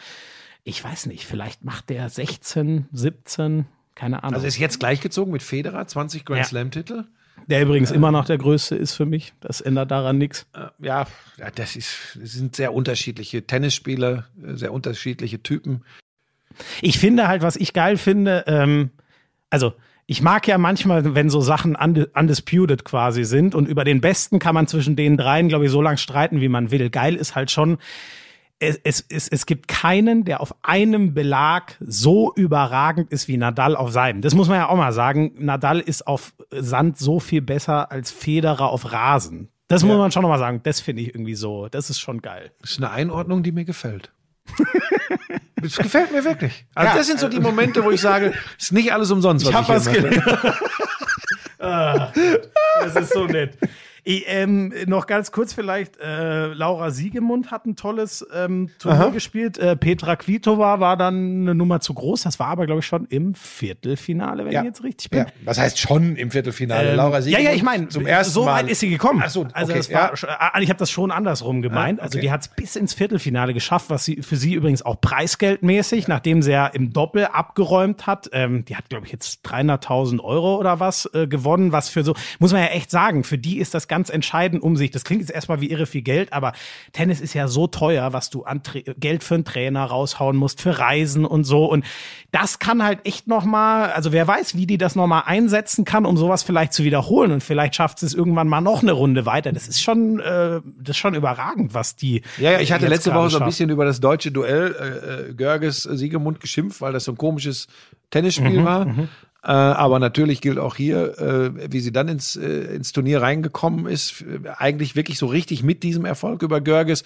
ich 0.64 0.84
weiß 0.84 1.06
nicht, 1.08 1.26
vielleicht 1.26 1.64
macht 1.64 1.90
der 1.90 2.10
16, 2.10 2.88
17, 2.92 3.66
keine 3.96 4.24
Ahnung. 4.24 4.36
Also 4.36 4.46
ist 4.48 4.58
jetzt 4.60 4.80
gleichgezogen 4.80 5.32
mit 5.34 5.42
Federer, 5.44 5.88
20 5.88 6.26
Grand 6.26 6.40
Ja. 6.40 6.46
Slam 6.46 6.70
Titel. 6.72 7.06
der 7.48 7.62
übrigens 7.62 7.92
immer 7.92 8.12
noch 8.12 8.26
der 8.26 8.38
größte 8.38 8.76
ist 8.76 8.94
für 8.94 9.06
mich. 9.06 9.34
Das 9.42 9.62
ändert 9.62 9.92
daran 9.92 10.18
nichts. 10.18 10.46
Äh, 10.54 10.68
Ja, 10.86 11.08
das 11.56 11.76
ist, 11.76 12.18
das 12.20 12.32
sind 12.32 12.56
sehr 12.56 12.74
unterschiedliche 12.74 13.46
Tennisspieler, 13.46 14.26
äh, 14.44 14.56
sehr 14.56 14.72
unterschiedliche 14.74 15.42
Typen. 15.44 15.84
Ich 16.82 16.98
finde 17.00 17.28
halt, 17.28 17.42
was 17.42 17.56
ich 17.56 17.74
geil 17.74 17.98
finde, 17.98 18.44
ähm, 18.48 18.90
also 19.50 19.74
ich 20.08 20.22
mag 20.22 20.48
ja 20.48 20.58
manchmal, 20.58 21.16
wenn 21.16 21.30
so 21.30 21.42
Sachen 21.42 21.76
undi- 21.76 22.08
undisputed 22.18 22.86
quasi 22.86 23.24
sind 23.24 23.56
und 23.56 23.68
über 23.68 23.84
den 23.84 24.02
Besten 24.02 24.40
kann 24.40 24.54
man 24.54 24.68
zwischen 24.68 24.96
den 24.96 25.18
dreien, 25.18 25.50
glaube 25.50 25.66
ich, 25.66 25.72
so 25.72 25.82
lange 25.82 25.98
streiten, 25.98 26.42
wie 26.42 26.48
man 26.50 26.72
will. 26.72 26.90
Geil 26.90 27.16
ist 27.16 27.36
halt 27.36 27.50
schon, 27.52 27.78
es, 28.60 28.80
es, 28.84 29.06
es, 29.10 29.28
es 29.28 29.46
gibt 29.46 29.68
keinen, 29.68 30.24
der 30.24 30.40
auf 30.42 30.56
einem 30.62 31.14
Belag 31.14 31.76
so 31.82 32.34
überragend 32.36 33.12
ist 33.12 33.28
wie 33.28 33.38
Nadal 33.38 33.76
auf 33.76 33.92
seinem. 33.92 34.22
Das 34.22 34.34
muss 34.34 34.48
man 34.48 34.58
ja 34.58 34.70
auch 34.70 34.78
mal 34.78 34.94
sagen. 34.94 35.34
Nadal 35.38 35.80
ist 35.80 36.08
auf 36.08 36.34
Sand 36.52 36.98
so 36.98 37.20
viel 37.20 37.42
besser 37.42 37.92
als 37.92 38.12
Federer 38.12 38.70
auf 38.70 38.92
Rasen. 38.92 39.50
Das 39.68 39.84
muss 39.84 39.98
man 39.98 40.12
schon 40.12 40.22
noch 40.22 40.30
mal 40.30 40.40
sagen. 40.40 40.62
Das 40.64 40.80
finde 40.80 41.02
ich 41.02 41.10
irgendwie 41.10 41.36
so. 41.36 41.68
Das 41.70 41.90
ist 41.90 42.00
schon 42.00 42.22
geil. 42.22 42.52
Das 42.62 42.72
ist 42.72 42.78
eine 42.78 42.92
Einordnung, 42.92 43.44
die 43.44 43.52
mir 43.52 43.66
gefällt. 43.66 44.12
Das 45.62 45.78
gefällt 45.78 46.12
mir 46.12 46.24
wirklich. 46.24 46.68
Also 46.76 46.92
Ja. 46.92 46.98
das 46.98 47.08
sind 47.08 47.20
so 47.20 47.28
die 47.28 47.40
Momente, 47.40 47.84
wo 47.84 47.90
ich 47.90 48.00
sage, 48.00 48.34
ist 48.60 48.72
nicht 48.72 48.94
alles 48.94 49.10
umsonst, 49.10 49.46
was 49.46 49.50
Ich 49.50 49.56
hab 49.58 49.68
was 49.70 49.92
gelernt. 49.92 50.22
Ah, 51.58 52.12
das 52.84 52.96
ist 52.98 53.14
so 53.14 53.26
nett. 53.26 53.58
Ich, 54.08 54.24
ähm, 54.28 54.72
noch 54.86 55.08
ganz 55.08 55.32
kurz 55.32 55.54
vielleicht, 55.54 55.98
äh, 56.00 56.54
Laura 56.54 56.92
Siegemund 56.92 57.50
hat 57.50 57.66
ein 57.66 57.76
tolles 57.76 58.24
ähm, 58.36 58.70
Turnier 58.78 59.02
Aha. 59.02 59.10
gespielt. 59.10 59.58
Äh, 59.58 59.76
Petra 59.76 60.16
Kvitova 60.16 60.80
war 60.80 60.96
dann 60.96 61.42
eine 61.42 61.56
Nummer 61.56 61.80
zu 61.80 61.96
groß. 61.96 62.22
Das 62.22 62.40
war 62.40 62.48
aber, 62.48 62.68
glaube 62.68 62.82
ich, 62.82 62.86
schon 62.86 63.06
im 63.06 63.34
Viertelfinale, 63.34 64.46
wenn 64.46 64.52
Ja. 64.52 64.62
ich 64.62 64.68
jetzt 64.68 64.84
richtig 64.84 65.10
bin. 65.10 65.20
Ja, 65.22 65.26
was 65.44 65.58
heißt 65.58 65.80
schon 65.80 66.16
im 66.18 66.30
Viertelfinale? 66.30 66.92
Ähm, 66.92 66.96
Laura 66.98 67.16
ja, 67.16 67.22
Siegemund 67.24 67.46
ja, 67.46 67.54
ich 67.54 67.64
meine, 67.64 67.88
zum 67.90 68.06
ersten 68.06 68.32
so 68.34 68.46
Mal. 68.46 68.64
weit 68.64 68.70
ist 68.70 68.80
sie 68.80 68.90
gekommen. 68.90 69.24
Ach 69.26 69.30
so, 69.30 69.48
also 69.54 69.72
okay, 69.72 69.80
das 69.80 69.92
war, 69.92 70.16
ja. 70.16 70.38
ah, 70.54 70.60
ich 70.62 70.70
habe 70.70 70.78
das 70.78 70.92
schon 70.92 71.10
andersrum 71.10 71.64
gemeint. 71.64 72.00
Ah, 72.00 72.04
Also 72.04 72.18
okay. 72.20 72.28
die 72.28 72.32
hat 72.32 72.42
es 72.42 72.48
bis 72.50 72.76
ins 72.76 72.94
Viertelfinale 72.94 73.56
geschafft, 73.56 73.90
was 73.90 74.06
sie 74.06 74.22
für 74.22 74.36
sie 74.36 74.54
übrigens 74.54 74.84
auch 74.84 75.02
preisgeldmäßig, 75.02 76.08
nachdem 76.08 76.42
sie 76.42 76.52
ja 76.52 76.68
im 76.68 76.94
Doppel 76.94 77.26
abgeräumt 77.26 78.08
hat. 78.08 78.30
Ähm, 78.34 78.66
die 78.66 78.76
hat, 78.76 78.90
glaube 78.90 79.06
ich, 79.08 79.12
jetzt 79.12 79.46
300.000 79.48 80.20
Euro 80.24 80.58
oder 80.58 80.80
was 80.80 81.10
äh, 81.14 81.26
gewonnen, 81.28 81.72
was 81.72 81.90
für 81.90 82.04
so, 82.04 82.14
muss 82.40 82.52
man 82.54 82.62
ja 82.62 82.68
echt 82.68 82.92
sagen, 82.92 83.24
für 83.24 83.38
die 83.38 83.58
ist 83.58 83.74
das 83.74 83.88
ganz 83.96 84.10
entscheidend 84.10 84.62
um 84.62 84.76
sich. 84.76 84.92
Das 84.92 85.06
klingt 85.06 85.22
jetzt 85.22 85.32
erstmal 85.32 85.62
wie 85.62 85.72
irre 85.72 85.86
viel 85.86 86.02
Geld, 86.02 86.34
aber 86.34 86.52
Tennis 86.92 87.22
ist 87.22 87.34
ja 87.34 87.48
so 87.48 87.66
teuer, 87.68 88.12
was 88.12 88.30
du 88.30 88.44
an 88.44 88.62
Tra 88.62 88.80
Geld 88.98 89.24
für 89.24 89.36
einen 89.36 89.46
Trainer 89.46 89.86
raushauen 89.86 90.36
musst, 90.36 90.62
für 90.62 90.78
Reisen 90.80 91.24
und 91.24 91.46
so. 91.46 91.64
Und 91.64 91.86
das 92.32 92.60
kann 92.60 92.84
halt 92.84 93.06
echt 93.06 93.28
nochmal, 93.28 93.94
also 93.94 94.12
wer 94.12 94.28
weiß, 94.28 94.58
wie 94.58 94.66
die 94.66 94.78
das 94.78 94.96
nochmal 94.98 95.24
einsetzen 95.28 95.86
kann, 95.86 96.06
um 96.06 96.18
sowas 96.18 96.44
vielleicht 96.44 96.74
zu 96.74 96.84
wiederholen. 96.84 97.32
Und 97.32 97.42
vielleicht 97.42 97.76
schafft 97.76 98.04
es 98.04 98.14
irgendwann 98.14 98.50
mal 98.50 98.60
noch 98.60 98.82
eine 98.82 98.92
Runde 98.92 99.26
weiter. 99.26 99.54
Das 99.54 99.70
ist 99.70 99.82
schon, 99.82 100.20
äh, 100.20 100.60
das 100.78 100.90
ist 100.90 100.98
schon 100.98 101.16
überragend, 101.16 101.74
was 101.74 101.96
die. 101.96 102.22
Ja, 102.38 102.52
ja, 102.52 102.60
ich 102.60 102.74
hatte 102.74 102.88
letzte 102.88 103.14
Woche 103.14 103.30
so 103.30 103.40
ein 103.40 103.46
bisschen 103.46 103.70
über 103.70 103.86
das 103.86 104.02
deutsche 104.02 104.34
Duell 104.34 104.76
äh, 104.78 105.30
äh, 105.30 105.34
Görges 105.34 105.84
Siegemund 105.84 106.42
geschimpft, 106.42 106.82
weil 106.82 106.92
das 106.92 107.06
so 107.06 107.14
ein 107.14 107.18
komisches 107.18 107.68
Tennisspiel 108.12 108.60
Mhm, 108.60 108.66
war. 108.66 108.86
Äh, 109.46 109.52
aber 109.52 110.00
natürlich 110.00 110.42
gilt 110.42 110.58
auch 110.58 110.76
hier, 110.76 111.20
äh, 111.20 111.72
wie 111.72 111.80
sie 111.80 111.92
dann 111.92 112.08
ins, 112.08 112.36
äh, 112.36 112.76
ins 112.76 112.94
Turnier 112.94 113.22
reingekommen 113.22 113.86
ist, 113.86 114.26
eigentlich 114.58 114.96
wirklich 114.96 115.20
so 115.20 115.28
richtig 115.28 115.62
mit 115.62 115.84
diesem 115.84 116.04
Erfolg 116.04 116.42
über 116.42 116.62
Görges. 116.62 117.04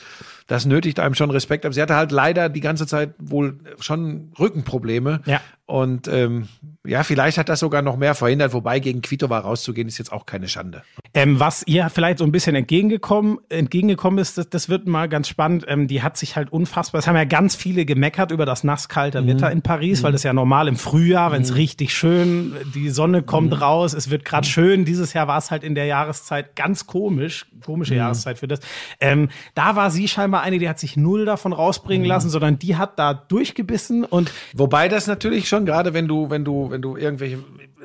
Das 0.48 0.66
nötigt 0.66 1.02
einem 1.02 1.16
schon 1.16 1.32
Respekt. 1.32 1.66
Aber 1.66 1.74
sie 1.74 1.82
hatte 1.82 1.96
halt 1.96 2.14
leider 2.14 2.48
die 2.48 2.62
ganze 2.62 2.88
Zeit 2.88 3.14
wohl 3.18 3.60
schon 3.82 4.32
Rückenprobleme. 4.40 5.22
Ja. 5.26 5.42
Und 5.70 6.08
ähm, 6.08 6.48
ja, 6.86 7.04
vielleicht 7.04 7.38
hat 7.38 7.48
das 7.48 7.60
sogar 7.60 7.82
noch 7.82 7.96
mehr 7.96 8.16
verhindert, 8.16 8.54
wobei 8.54 8.80
gegen 8.80 9.02
Kvitova 9.02 9.40
rauszugehen, 9.40 9.88
ist 9.88 9.98
jetzt 9.98 10.12
auch 10.12 10.26
keine 10.26 10.48
Schande. 10.48 10.82
Ähm, 11.14 11.40
was 11.40 11.64
ihr 11.68 11.90
vielleicht 11.90 12.20
so 12.20 12.24
ein 12.26 12.32
bisschen 12.32 12.56
entgegengekommen, 12.56 13.38
entgegengekommen 13.50 14.20
ist, 14.20 14.38
das, 14.38 14.50
das 14.50 14.70
wird 14.70 14.88
mal 14.88 15.08
ganz 15.08 15.28
spannend. 15.28 15.66
Ähm, 15.68 15.88
die 15.88 16.02
hat 16.02 16.18
sich 16.18 16.36
halt 16.36 16.52
unfassbar, 16.52 17.00
es 17.00 17.08
haben 17.08 17.16
ja 17.16 17.26
ganz 17.26 17.56
viele 17.56 17.86
gemeckert 17.86 18.32
über 18.32 18.46
das 18.46 18.64
nasskalte 18.64 19.26
Wetter 19.28 19.52
in 19.52 19.62
Paris, 19.62 20.02
weil 20.04 20.12
das 20.12 20.24
ja 20.24 20.34
normal 20.34 20.68
im 20.68 20.76
Frühjahr, 20.76 21.32
wenn 21.32 21.44
es 21.44 21.56
richtig 21.56 21.94
schön, 21.94 22.56
die 22.74 22.90
Sonne 22.90 23.22
kommt 23.22 23.62
raus, 23.62 23.94
es 23.94 24.10
wird 24.10 24.26
gerade 24.26 24.48
schön. 24.48 24.86
Dieses 24.86 25.14
Jahr 25.14 25.28
war 25.28 25.38
es 25.38 25.52
halt 25.52 25.64
in 25.64 25.76
der 25.76 25.86
Jahreszeit 25.86 26.56
ganz 26.56 26.88
komisch, 26.88 27.46
komische 27.64 27.96
Jahreszeit 27.96 28.40
für 28.40 28.48
das. 28.48 28.60
Ähm, 29.00 29.30
da 29.54 29.76
war 29.76 29.92
sie 29.92 30.08
scheinbar 30.08 30.42
eine, 30.42 30.58
die 30.58 30.68
hat 30.68 30.80
sich 30.80 30.98
null 30.98 31.26
davon 31.26 31.54
rausbringen 31.54 32.08
lassen, 32.08 32.30
sondern 32.30 32.58
die 32.58 32.76
hat 32.76 32.98
da 32.98 33.14
durchgebissen 33.14 34.04
und 34.04 34.32
Wobei 34.56 34.88
das 34.88 35.08
natürlich 35.08 35.48
schon, 35.48 35.59
gerade 35.66 35.94
wenn 35.94 36.08
du, 36.08 36.30
wenn 36.30 36.44
du, 36.46 36.70
wenn 36.72 36.82
du 36.82 36.96
irgendwelche 36.98 37.38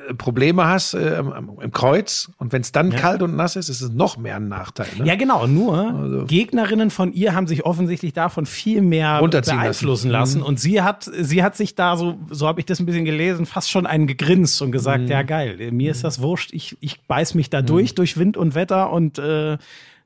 äh, 0.09 0.13
Probleme 0.13 0.65
hast 0.65 0.93
äh, 0.93 1.19
im 1.19 1.71
Kreuz 1.71 2.29
und 2.37 2.51
wenn 2.53 2.61
es 2.61 2.71
dann 2.71 2.91
kalt 2.91 3.21
und 3.21 3.35
nass 3.35 3.55
ist, 3.55 3.69
ist 3.69 3.81
es 3.81 3.91
noch 3.91 4.17
mehr 4.17 4.35
ein 4.35 4.47
Nachteil. 4.47 4.87
Ne? 4.99 5.05
Ja, 5.07 5.15
genau. 5.15 5.47
Nur 5.47 5.77
Also 5.77 6.25
Gegnerinnen 6.25 6.91
von 6.91 7.11
ihr 7.13 7.33
haben 7.33 7.47
sich 7.47 7.65
offensichtlich 7.65 8.13
davon 8.13 8.45
viel 8.45 8.81
mehr 8.81 9.19
beeinflussen 9.21 10.09
lassen. 10.11 10.39
Mhm. 10.39 10.41
lassen. 10.41 10.41
Und 10.43 10.59
sie 10.59 10.81
hat, 10.81 11.03
sie 11.19 11.41
hat 11.43 11.55
sich 11.55 11.75
da 11.75 11.97
so, 11.97 12.17
so 12.29 12.47
habe 12.47 12.59
ich 12.59 12.65
das 12.65 12.79
ein 12.79 12.85
bisschen 12.85 13.05
gelesen, 13.05 13.45
fast 13.45 13.71
schon 13.71 13.85
einen 13.85 14.05
gegrinst 14.07 14.61
und 14.61 14.71
gesagt, 14.71 15.03
Mhm. 15.03 15.07
ja 15.07 15.23
geil, 15.23 15.71
mir 15.71 15.91
ist 15.91 16.03
das 16.03 16.21
wurscht, 16.21 16.53
ich, 16.53 16.77
ich 16.81 17.01
beiß 17.03 17.33
mich 17.35 17.49
da 17.49 17.61
durch, 17.61 17.95
durch 17.95 18.17
Wind 18.17 18.37
und 18.37 18.53
Wetter 18.55 18.91
und 18.91 19.17
äh, 19.17 19.57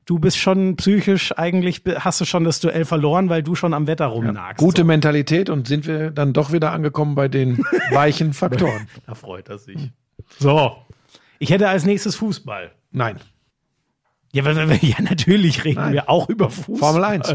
du 0.06 0.18
bist 0.18 0.38
schon 0.38 0.76
psychisch, 0.76 1.36
eigentlich 1.36 1.82
hast 1.98 2.20
du 2.20 2.24
schon 2.24 2.44
das 2.44 2.60
Duell 2.60 2.84
verloren, 2.84 3.28
weil 3.28 3.42
du 3.42 3.54
schon 3.54 3.74
am 3.74 3.86
Wetter 3.86 4.06
rumnagst. 4.06 4.58
Gute 4.58 4.84
Mentalität 4.84 5.50
und 5.50 5.66
sind 5.66 5.86
wir 5.86 6.10
dann 6.10 6.32
doch 6.32 6.52
wieder 6.52 6.72
angekommen 6.72 7.14
bei 7.14 7.28
den 7.28 7.58
weichen 7.90 8.32
Faktoren. 8.32 8.88
Da 9.06 9.14
freut 9.14 9.48
er 9.48 9.58
sich. 9.58 9.90
So. 10.38 10.76
Ich 11.38 11.50
hätte 11.50 11.68
als 11.68 11.84
nächstes 11.84 12.16
Fußball. 12.16 12.72
Nein. 12.92 13.18
Ja, 14.32 14.48
ja 14.50 14.94
natürlich 15.00 15.64
reden 15.64 15.80
Nein. 15.80 15.92
wir 15.92 16.08
auch 16.08 16.28
über 16.28 16.50
Fußball. 16.50 16.76
Formel 16.78 17.04
1. 17.04 17.34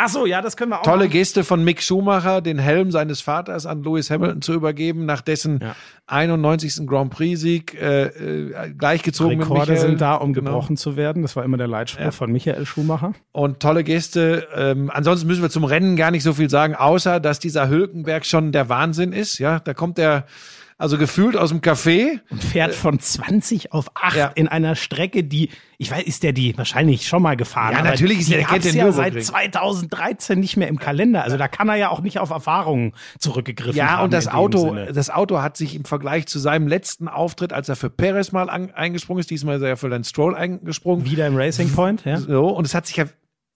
Ach 0.00 0.08
so, 0.08 0.26
ja, 0.26 0.40
das 0.40 0.56
können 0.56 0.70
wir 0.70 0.78
auch. 0.78 0.82
Tolle 0.84 1.06
machen. 1.06 1.10
Geste 1.10 1.42
von 1.42 1.64
Mick 1.64 1.82
Schumacher, 1.82 2.40
den 2.40 2.58
Helm 2.58 2.92
seines 2.92 3.20
Vaters 3.20 3.66
an 3.66 3.82
Lewis 3.82 4.10
Hamilton 4.10 4.40
zu 4.42 4.52
übergeben, 4.54 5.06
nach 5.06 5.20
dessen 5.22 5.58
Ja. 5.60 5.74
91. 6.06 6.86
Grand 6.86 7.10
Prix-Sieg 7.10 7.74
äh, 7.74 8.04
äh, 8.04 8.70
gleichgezogen 8.78 9.38
mit 9.38 9.46
Rekorde 9.50 9.72
Michael. 9.72 9.88
sind 9.90 10.00
da, 10.00 10.14
um 10.14 10.32
Genau. 10.32 10.50
gebrochen 10.52 10.76
zu 10.76 10.96
werden. 10.96 11.22
Das 11.22 11.34
war 11.36 11.44
immer 11.44 11.56
der 11.56 11.66
Leitspruch 11.66 12.12
von 12.12 12.30
Michael 12.32 12.64
Schumacher. 12.64 13.12
Und 13.32 13.60
tolle 13.60 13.82
Geste. 13.84 14.46
Ähm, 14.54 14.90
ansonsten 14.94 15.26
müssen 15.26 15.42
wir 15.42 15.50
zum 15.50 15.64
Rennen 15.64 15.96
gar 15.96 16.10
nicht 16.12 16.22
so 16.22 16.32
viel 16.32 16.48
sagen, 16.48 16.74
außer 16.76 17.18
dass 17.20 17.40
dieser 17.40 17.68
Hülkenberg 17.68 18.24
schon 18.24 18.52
der 18.52 18.68
Wahnsinn 18.68 19.12
ist. 19.12 19.38
Ja, 19.38 19.58
da 19.60 19.74
kommt 19.74 19.98
er 19.98 20.24
also 20.78 20.96
gefühlt 20.96 21.36
aus 21.36 21.50
dem 21.50 21.60
Café. 21.60 22.20
Und 22.30 22.42
fährt 22.42 22.74
von 22.74 22.98
20 22.98 23.72
auf 23.72 23.90
8 23.94 24.16
Ja. 24.16 24.26
in 24.28 24.48
einer 24.48 24.76
Strecke, 24.76 25.24
die, 25.24 25.50
ich 25.76 25.90
weiß, 25.90 26.04
ist 26.04 26.22
der 26.22 26.32
die 26.32 26.56
wahrscheinlich 26.56 27.06
schon 27.06 27.20
mal 27.22 27.36
gefahren. 27.36 27.72
Ja, 27.74 27.82
natürlich 27.82 28.20
ist 28.20 28.30
der- 28.30 28.38
der 28.38 28.46
kennt 28.46 28.64
den 28.64 28.76
ja 28.76 28.90
seit 28.92 29.12
Nürburgring. 29.14 29.22
2013 29.24 30.38
nicht 30.40 30.56
mehr 30.56 30.68
im 30.68 30.78
Kalender. 30.78 31.24
Also 31.24 31.36
da 31.36 31.48
kann 31.48 31.68
er 31.68 31.74
ja 31.76 31.88
auch 31.90 32.00
nicht 32.00 32.18
auf 32.18 32.30
Erfahrungen 32.30 32.92
zurückgegriffen 33.18 33.82
haben. 33.82 33.98
Ja, 33.98 34.04
und 34.04 34.12
das 34.12 34.28
Auto, 34.28 34.60
Sinne. 34.68 34.92
das 34.92 35.10
Auto 35.10 35.42
hat 35.42 35.56
sich 35.56 35.74
im 35.74 35.84
Vergleich 35.84 36.26
zu 36.26 36.38
seinem 36.38 36.68
letzten 36.68 37.08
Auftritt, 37.08 37.52
als 37.52 37.68
er 37.68 37.76
für 37.76 37.90
Perez 37.90 38.32
mal 38.32 38.48
an, 38.48 38.70
eingesprungen 38.70 39.20
ist, 39.20 39.30
diesmal 39.30 39.56
ist 39.56 39.62
er 39.62 39.68
ja 39.68 39.76
für 39.76 39.90
den 39.90 40.04
Stroll 40.04 40.34
eingesprungen. 40.34 41.04
Wieder 41.04 41.26
im 41.26 41.36
Racing 41.36 41.72
Point, 41.72 42.04
ja? 42.04 42.18
So, 42.18 42.48
und 42.48 42.64
es 42.66 42.74
hat 42.74 42.86
sich 42.86 42.96
ja 42.96 43.04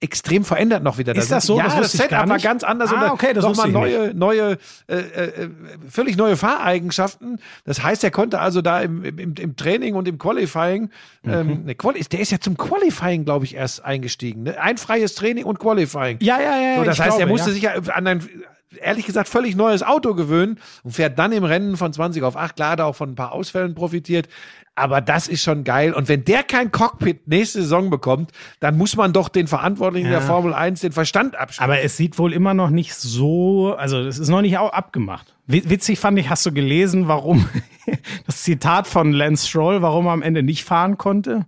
extrem 0.03 0.45
verändert 0.45 0.83
noch 0.83 0.99
wieder. 0.99 1.15
Ist 1.15 1.31
Da 1.31 1.37
das 1.37 1.47
sind- 1.47 1.55
so? 1.57 1.59
Ja, 1.59 1.65
Das 1.67 1.77
das, 1.77 1.93
Setup 1.93 2.29
war 2.29 2.39
ganz 2.39 2.65
anders. 2.65 2.93
Ah, 2.93 3.07
und 3.07 3.11
okay, 3.13 3.33
das 3.33 3.45
nochmal 3.45 3.71
neue, 3.71 4.13
neue, 4.15 4.59
äh, 4.89 4.97
äh, 4.97 5.51
völlig 5.89 6.17
neue 6.17 6.37
Fahreigenschaften. 6.37 7.39
Das 7.65 7.83
heißt, 7.83 8.03
er 8.05 8.11
konnte 8.11 8.41
also 8.41 8.63
da 8.63 8.81
im, 8.81 9.05
im, 9.05 9.35
im 9.39 9.57
Training 9.57 9.95
und 9.95 10.09
im 10.09 10.19
Qualifying, 10.19 10.91
Mhm. 11.25 11.33
ähm, 11.33 11.65
ne, 11.67 11.75
Quali 11.77 12.01
der 12.01 12.21
ist 12.21 12.33
ja 12.33 12.41
zum 12.41 12.57
Qualifying, 12.57 13.25
glaube 13.25 13.45
ich, 13.45 13.55
erst 13.55 13.85
eingestiegen. 13.85 14.43
Ne? 14.43 14.61
Ein 14.61 14.77
freies 14.77 15.15
Training 15.15 15.45
und 15.45 15.59
Qualifying. 15.61 16.19
Ja, 16.21 16.41
ja, 16.41 16.59
ja. 16.61 16.77
So, 16.79 16.85
das 16.85 16.99
heißt, 16.99 17.11
er 17.13 17.17
glaube, 17.19 17.31
musste 17.33 17.51
ja. 17.51 17.55
sich 17.55 17.63
ja 17.63 17.73
an 17.95 18.07
ein, 18.07 18.29
ehrlich 18.81 19.07
gesagt, 19.07 19.29
völlig 19.29 19.57
neues 19.57 19.83
Auto 19.83 20.15
gewöhnen 20.15 20.59
und 20.83 20.93
fährt 20.93 21.19
dann 21.19 21.33
im 21.33 21.45
Rennen 21.45 21.77
von 21.77 21.93
20 21.93 22.23
auf 22.23 22.37
8. 22.37 22.57
Klar, 22.57 22.71
hat 22.73 22.79
er 22.81 22.87
auch 22.87 22.97
von 22.97 23.11
ein 23.11 23.15
paar 23.15 23.33
Ausfällen 23.33 23.75
profitiert. 23.75 24.29
Aber 24.75 25.03
das 25.03 25.29
ist 25.29 25.43
schon 25.43 25.65
geil. 25.65 25.93
Und 25.93 26.09
wenn 26.09 26.25
der 26.25 26.43
kein 26.43 26.73
Cockpit 26.73 27.29
nächste 27.29 27.61
Saison 27.61 27.91
bekommt, 27.91 28.31
dann 28.61 28.79
muss 28.79 28.97
man 28.97 29.13
doch 29.13 29.29
den 29.29 29.47
Verantwortlichen 29.47 30.07
Ja. 30.07 30.13
der 30.13 30.23
Formel 30.23 30.55
1 30.55 30.81
den 30.81 30.93
Verstand 30.93 31.37
abschneiden. 31.37 31.73
Aber 31.75 31.83
es 31.83 31.99
sieht 31.99 32.19
wohl 32.19 32.33
immer 32.33 32.55
noch 32.55 32.71
nicht 32.71 32.95
so, 32.95 33.75
also 33.77 33.99
es 34.01 34.19
ist 34.19 34.29
noch 34.31 34.41
nicht 34.41 34.57
abgemacht. 34.57 35.35
Wi- 35.47 35.65
Witzig 35.67 35.99
fand 35.99 36.19
ich, 36.19 36.31
hast 36.31 36.47
du 36.47 36.53
gelesen, 36.53 37.07
warum 37.07 37.47
das 38.27 38.43
Zitat 38.45 38.87
von 38.87 39.13
Lance 39.13 39.47
Stroll, 39.47 39.83
warum 39.83 40.07
er 40.07 40.13
am 40.13 40.23
Ende 40.23 40.43
nicht 40.43 40.65
fahren 40.65 40.97
konnte? 40.97 41.45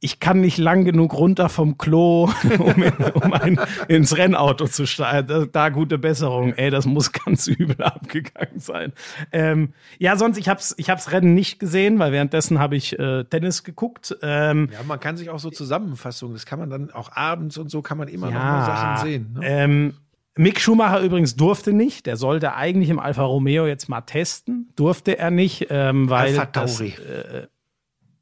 Ich 0.00 0.20
kann 0.20 0.40
nicht 0.40 0.58
lang 0.58 0.84
genug 0.84 1.14
runter 1.14 1.48
vom 1.48 1.78
Klo, 1.78 2.24
um, 2.58 2.82
in, 2.82 2.92
um 3.14 3.32
ein, 3.32 3.60
ins 3.88 4.16
Rennauto 4.16 4.66
zu 4.66 4.86
steigen. 4.86 5.28
Da, 5.28 5.46
da 5.46 5.68
gute 5.70 5.96
Besserung. 5.96 6.52
Ey, 6.52 6.70
das 6.70 6.84
muss 6.84 7.12
ganz 7.12 7.46
übel 7.48 7.82
abgegangen 7.82 8.58
sein. 8.58 8.92
Ähm, 9.32 9.72
ja, 9.98 10.16
sonst, 10.16 10.36
ich 10.36 10.48
hab's, 10.48 10.74
ich 10.76 10.90
hab's 10.90 11.10
Rennen 11.10 11.34
nicht 11.34 11.58
gesehen, 11.58 11.98
weil 11.98 12.12
währenddessen 12.12 12.58
habe 12.58 12.76
ich 12.76 12.98
äh, 12.98 13.24
Tennis 13.24 13.64
geguckt. 13.64 14.14
Ähm, 14.20 14.68
Ja, 14.72 14.80
man 14.86 15.00
kann 15.00 15.16
sich 15.16 15.30
auch 15.30 15.38
so 15.38 15.50
Zusammenfassungen, 15.50 16.34
das 16.34 16.44
kann 16.44 16.58
man 16.58 16.68
dann 16.68 16.90
auch 16.90 17.12
abends 17.12 17.56
und 17.56 17.70
so 17.70 17.80
kann 17.80 17.96
man 17.96 18.08
immer 18.08 18.26
noch 18.30 18.40
mal 18.40 18.66
Sachen 18.66 19.06
sehen. 19.06 19.36
Ne? 19.38 19.40
Ähm, 19.42 19.94
Mick 20.36 20.60
Schumacher 20.60 21.00
übrigens 21.00 21.36
durfte 21.36 21.72
nicht. 21.72 22.06
Der 22.06 22.16
sollte 22.16 22.54
eigentlich 22.54 22.90
im 22.90 22.98
Alfa 22.98 23.22
Romeo 23.22 23.66
jetzt 23.66 23.88
mal 23.88 24.00
testen. 24.00 24.68
Durfte 24.76 25.16
er 25.16 25.30
nicht, 25.30 25.68
ähm, 25.70 26.10
weil 26.10 26.38
Alpha 26.38 26.46
das, 26.46 26.80
äh, 26.80 27.46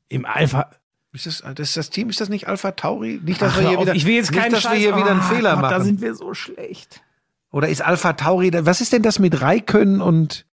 im 0.08 0.26
Alpha. 0.26 0.70
Ist 1.14 1.26
das, 1.26 1.42
das, 1.54 1.74
das 1.74 1.90
Team, 1.90 2.08
ist 2.08 2.20
das 2.20 2.28
nicht 2.30 2.48
Alpha 2.48 2.70
Tauri? 2.72 3.20
Nicht, 3.22 3.42
dass 3.42 3.52
Ach, 3.54 3.60
wir 3.60 3.68
hier 3.68 3.78
auf, 3.78 3.84
wieder, 3.84 3.94
ich 3.94 4.06
will 4.06 4.14
jetzt 4.14 4.30
nicht, 4.30 4.40
keinen 4.40 4.52
dass 4.52 4.62
Scheiß. 4.62 4.72
wir 4.72 4.78
hier 4.78 4.96
wieder 4.96 5.10
einen 5.10 5.22
Fehler 5.22 5.54
Gott, 5.56 5.64
Da 5.64 5.70
machen. 5.72 5.84
sind 5.84 6.00
wir 6.00 6.14
so 6.14 6.32
schlecht. 6.32 7.02
Oder 7.50 7.68
ist 7.68 7.82
Alpha 7.82 8.14
Tauri, 8.14 8.50
was 8.64 8.80
ist 8.80 8.92
denn 8.94 9.02
das 9.02 9.18
mit 9.18 9.40
Raikönnen 9.42 10.00
und 10.00 10.46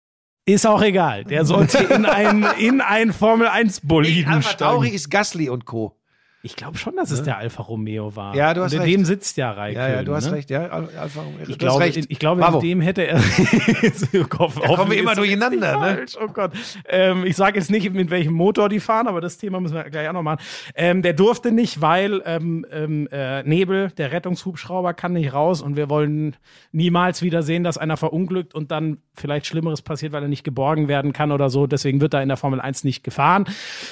Ist 0.46 0.66
auch 0.68 0.82
egal. 0.82 1.24
Der 1.24 1.46
sollte 1.46 1.78
in 1.78 2.06
ein, 2.06 2.46
in 2.58 2.82
ein 2.82 3.14
Formel 3.14 3.48
1 3.48 3.82
Boliden 3.82 4.34
Alpha 4.34 4.54
Tauri 4.54 4.88
steigen. 4.88 4.96
ist 4.96 5.10
Gasly 5.10 5.50
und 5.50 5.66
Co. 5.66 5.96
Ich 6.42 6.56
glaube 6.56 6.78
schon, 6.78 6.96
dass 6.96 7.12
es 7.12 7.22
der 7.24 7.38
Alfa 7.38 7.64
Romeo 7.64 8.16
war. 8.16 8.34
Ja, 8.34 8.54
du 8.54 8.62
hast 8.64 8.72
Und 8.72 8.78
in 8.78 8.84
recht. 8.84 8.94
dem 8.96 9.06
sitzt 9.06 9.36
ja 9.36 9.52
Raikön. 9.52 9.82
Ja, 9.82 9.90
ja, 9.90 10.04
du 10.04 10.16
hast 10.16 10.28
ne? 10.28 10.32
recht. 10.38 10.50
Ja, 10.50 10.68
Al- 10.68 10.88
Alfa 10.98 11.22
Romeo. 11.22 11.40
Ich 11.48 11.58
glaube, 11.58 11.82
recht. 11.84 11.98
in, 11.98 12.06
ich 12.08 12.18
glaube 12.18 12.40
Bravo. 12.42 12.60
in 12.60 12.66
dem 12.68 12.82
hätte 12.82 13.02
er. 13.06 13.20
da 14.14 14.24
kommen 14.24 14.92
wir 14.92 14.98
immer 14.98 15.16
durcheinander, 15.16 15.74
ne? 15.80 15.96
Falsch. 15.96 16.18
Oh 16.22 16.28
Gott. 16.28 16.52
Ähm, 16.88 17.26
ich 17.26 17.36
sage 17.36 17.60
jetzt 17.60 17.70
nicht, 17.70 17.92
mit 17.94 18.10
welchem 18.10 18.34
Motor 18.34 18.70
die 18.70 18.80
fahren, 18.80 19.08
aber 19.08 19.20
das 19.20 19.38
Thema 19.38 19.60
müssen 19.60 19.76
wir 19.76 19.84
gleich 19.90 20.08
auch 20.08 20.14
noch 20.14 20.24
machen. 20.24 20.40
Ähm, 20.76 21.02
der 21.02 21.12
durfte 21.12 21.52
nicht, 21.52 21.82
weil 21.82 22.22
ähm, 22.26 22.66
ähm, 22.72 23.10
äh, 23.12 23.44
Nebel, 23.44 23.92
der 23.98 24.14
Rettungshubschrauber, 24.14 24.94
kann 24.94 25.14
nicht 25.14 25.34
raus 25.34 25.62
und 25.62 25.76
wir 25.76 25.90
wollen 25.90 26.38
niemals 26.72 27.22
wieder 27.22 27.44
sehen, 27.44 27.66
dass 27.66 27.78
einer 27.78 27.98
verunglückt 27.98 28.54
und 28.56 28.72
dann 28.72 29.00
vielleicht 29.14 29.46
Schlimmeres 29.46 29.82
passiert, 29.82 30.14
weil 30.14 30.24
er 30.24 30.30
nicht 30.30 30.46
geborgen 30.46 30.88
werden 30.88 31.12
kann 31.12 31.34
oder 31.34 31.50
so. 31.50 31.68
Deswegen 31.68 32.00
wird 32.00 32.14
er 32.14 32.22
in 32.24 32.30
der 32.30 32.38
Formel 32.38 32.62
1 32.62 32.86
nicht 32.86 33.04
gefahren. 33.04 33.44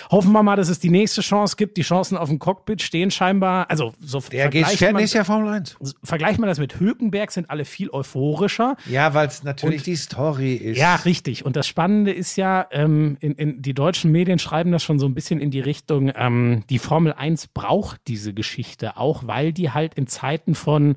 Hoffen 0.09 0.31
wir 0.31 0.43
mal, 0.43 0.55
dass 0.55 0.69
es 0.69 0.79
die 0.79 0.89
nächste 0.89 1.19
Chance 1.19 1.57
gibt. 1.57 1.75
Die 1.75 1.81
Chancen 1.81 2.17
auf 2.17 2.29
dem 2.37 2.39
Cockpit 2.39 2.81
stehen 2.81 3.11
scheinbar. 3.11 3.69
Also 3.69 3.93
so 3.99 4.19
Der 4.31 4.49
geht, 4.49 4.61
vergleicht 4.63 4.79
fährt 4.79 4.93
man- 4.93 5.01
nächstes 5.01 5.15
Jahr 5.17 5.25
Formel 5.25 5.53
1. 5.53 5.75
vergleicht 6.03 6.39
man 6.39 6.47
das 6.47 6.59
mit 6.59 6.79
Hülkenberg, 6.79 7.31
sind 7.31 7.49
alle 7.49 7.65
viel 7.65 7.89
euphorischer. 7.89 8.75
Ja, 8.89 9.13
weil 9.13 9.27
es 9.27 9.43
natürlich 9.43 9.83
die 9.83 9.95
Story 9.95 10.53
ist. 10.55 10.77
Ja, 10.77 10.95
richtig. 10.95 11.45
Und 11.45 11.55
das 11.55 11.67
Spannende 11.67 12.11
ist 12.11 12.35
ja, 12.35 12.67
ähm, 12.71 13.17
in, 13.19 13.33
in, 13.33 13.61
die 13.61 13.73
deutschen 13.73 14.11
Medien 14.11 14.39
schreiben 14.39 14.71
das 14.71 14.83
schon 14.83 14.99
so 14.99 15.05
ein 15.05 15.13
bisschen 15.13 15.39
in 15.39 15.51
die 15.51 15.59
Richtung, 15.59 16.11
ähm, 16.15 16.63
die 16.69 16.79
Formel 16.79 17.13
1 17.13 17.47
braucht 17.47 18.01
diese 18.07 18.33
Geschichte 18.33 18.97
auch, 18.97 19.25
weil 19.25 19.53
die 19.53 19.71
halt 19.71 19.93
in 19.95 20.07
Zeiten 20.07 20.55
von 20.55 20.95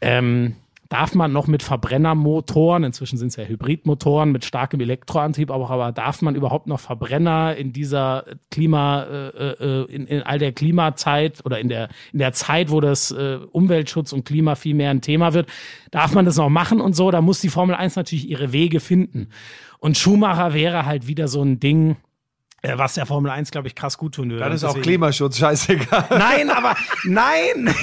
ähm, 0.00 0.54
Darf 0.88 1.14
man 1.14 1.32
noch 1.32 1.46
mit 1.46 1.62
Verbrennermotoren, 1.62 2.82
inzwischen 2.82 3.18
sind 3.18 3.28
es 3.28 3.36
ja 3.36 3.44
Hybridmotoren 3.44 4.32
mit 4.32 4.46
starkem 4.46 4.80
Elektroantrieb, 4.80 5.50
aber, 5.50 5.68
aber 5.68 5.92
darf 5.92 6.22
man 6.22 6.34
überhaupt 6.34 6.66
noch 6.66 6.80
Verbrenner 6.80 7.54
in 7.56 7.74
dieser 7.74 8.24
Klima, 8.50 9.02
äh, 9.02 9.28
äh, 9.28 9.84
in, 9.92 10.06
in 10.06 10.22
all 10.22 10.38
der 10.38 10.52
Klimazeit 10.52 11.44
oder 11.44 11.58
in 11.60 11.68
der, 11.68 11.90
in 12.14 12.20
der 12.20 12.32
Zeit, 12.32 12.70
wo 12.70 12.80
das 12.80 13.10
äh, 13.10 13.38
Umweltschutz 13.52 14.14
und 14.14 14.24
Klima 14.24 14.54
viel 14.54 14.74
mehr 14.74 14.90
ein 14.90 15.02
Thema 15.02 15.34
wird, 15.34 15.50
darf 15.90 16.14
man 16.14 16.24
das 16.24 16.36
noch 16.36 16.48
machen 16.48 16.80
und 16.80 16.96
so, 16.96 17.10
da 17.10 17.20
muss 17.20 17.42
die 17.42 17.50
Formel 17.50 17.76
1 17.76 17.96
natürlich 17.96 18.26
ihre 18.26 18.52
Wege 18.52 18.80
finden. 18.80 19.28
Und 19.80 19.98
Schumacher 19.98 20.54
wäre 20.54 20.86
halt 20.86 21.06
wieder 21.06 21.28
so 21.28 21.42
ein 21.42 21.60
Ding, 21.60 21.96
äh, 22.62 22.78
was 22.78 22.94
der 22.94 23.04
Formel 23.04 23.30
1, 23.30 23.50
glaube 23.50 23.68
ich, 23.68 23.74
krass 23.74 23.98
gut 23.98 24.14
tun 24.14 24.30
würde. 24.30 24.42
Dann 24.42 24.52
ist 24.52 24.64
auch 24.64 24.80
Klimaschutz 24.80 25.36
scheißegal. 25.36 26.06
Nein, 26.10 26.50
aber 26.50 26.74
nein! 27.04 27.74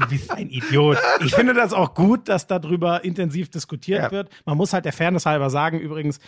Du 0.00 0.06
bist 0.08 0.30
ein 0.30 0.48
Idiot. 0.50 0.98
Ich 1.24 1.34
finde 1.34 1.54
das 1.54 1.72
auch 1.72 1.94
gut, 1.94 2.28
dass 2.28 2.46
darüber 2.46 3.04
intensiv 3.04 3.50
diskutiert 3.50 4.02
Ja. 4.04 4.10
wird. 4.10 4.30
Man 4.46 4.56
muss 4.56 4.72
halt 4.72 4.84
der 4.84 4.92
Fairness 4.92 5.26
halber 5.26 5.50
sagen, 5.50 5.78
übrigens, 5.78 6.20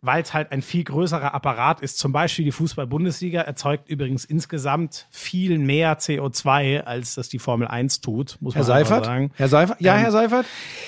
weil 0.00 0.22
es 0.22 0.32
halt 0.32 0.52
ein 0.52 0.62
viel 0.62 0.84
größerer 0.84 1.34
Apparat 1.34 1.80
ist. 1.80 1.98
Zum 1.98 2.12
Beispiel 2.12 2.44
die 2.44 2.52
Fußball-Bundesliga 2.52 3.40
erzeugt 3.40 3.88
übrigens 3.88 4.24
insgesamt 4.24 5.06
viel 5.10 5.58
mehr 5.58 5.98
CO2, 5.98 6.82
als 6.82 7.16
das 7.16 7.28
die 7.28 7.38
Formel 7.40 7.66
1 7.66 8.00
tut, 8.00 8.36
muss 8.40 8.54
Herr 8.54 8.60
man 8.62 8.66
Seifert? 8.66 9.04
sagen. 9.06 9.30
Herr 9.36 9.48
Seifert? 9.48 9.80
Ja, 9.80 9.94
Herr 9.96 10.12
Seifert? 10.12 10.46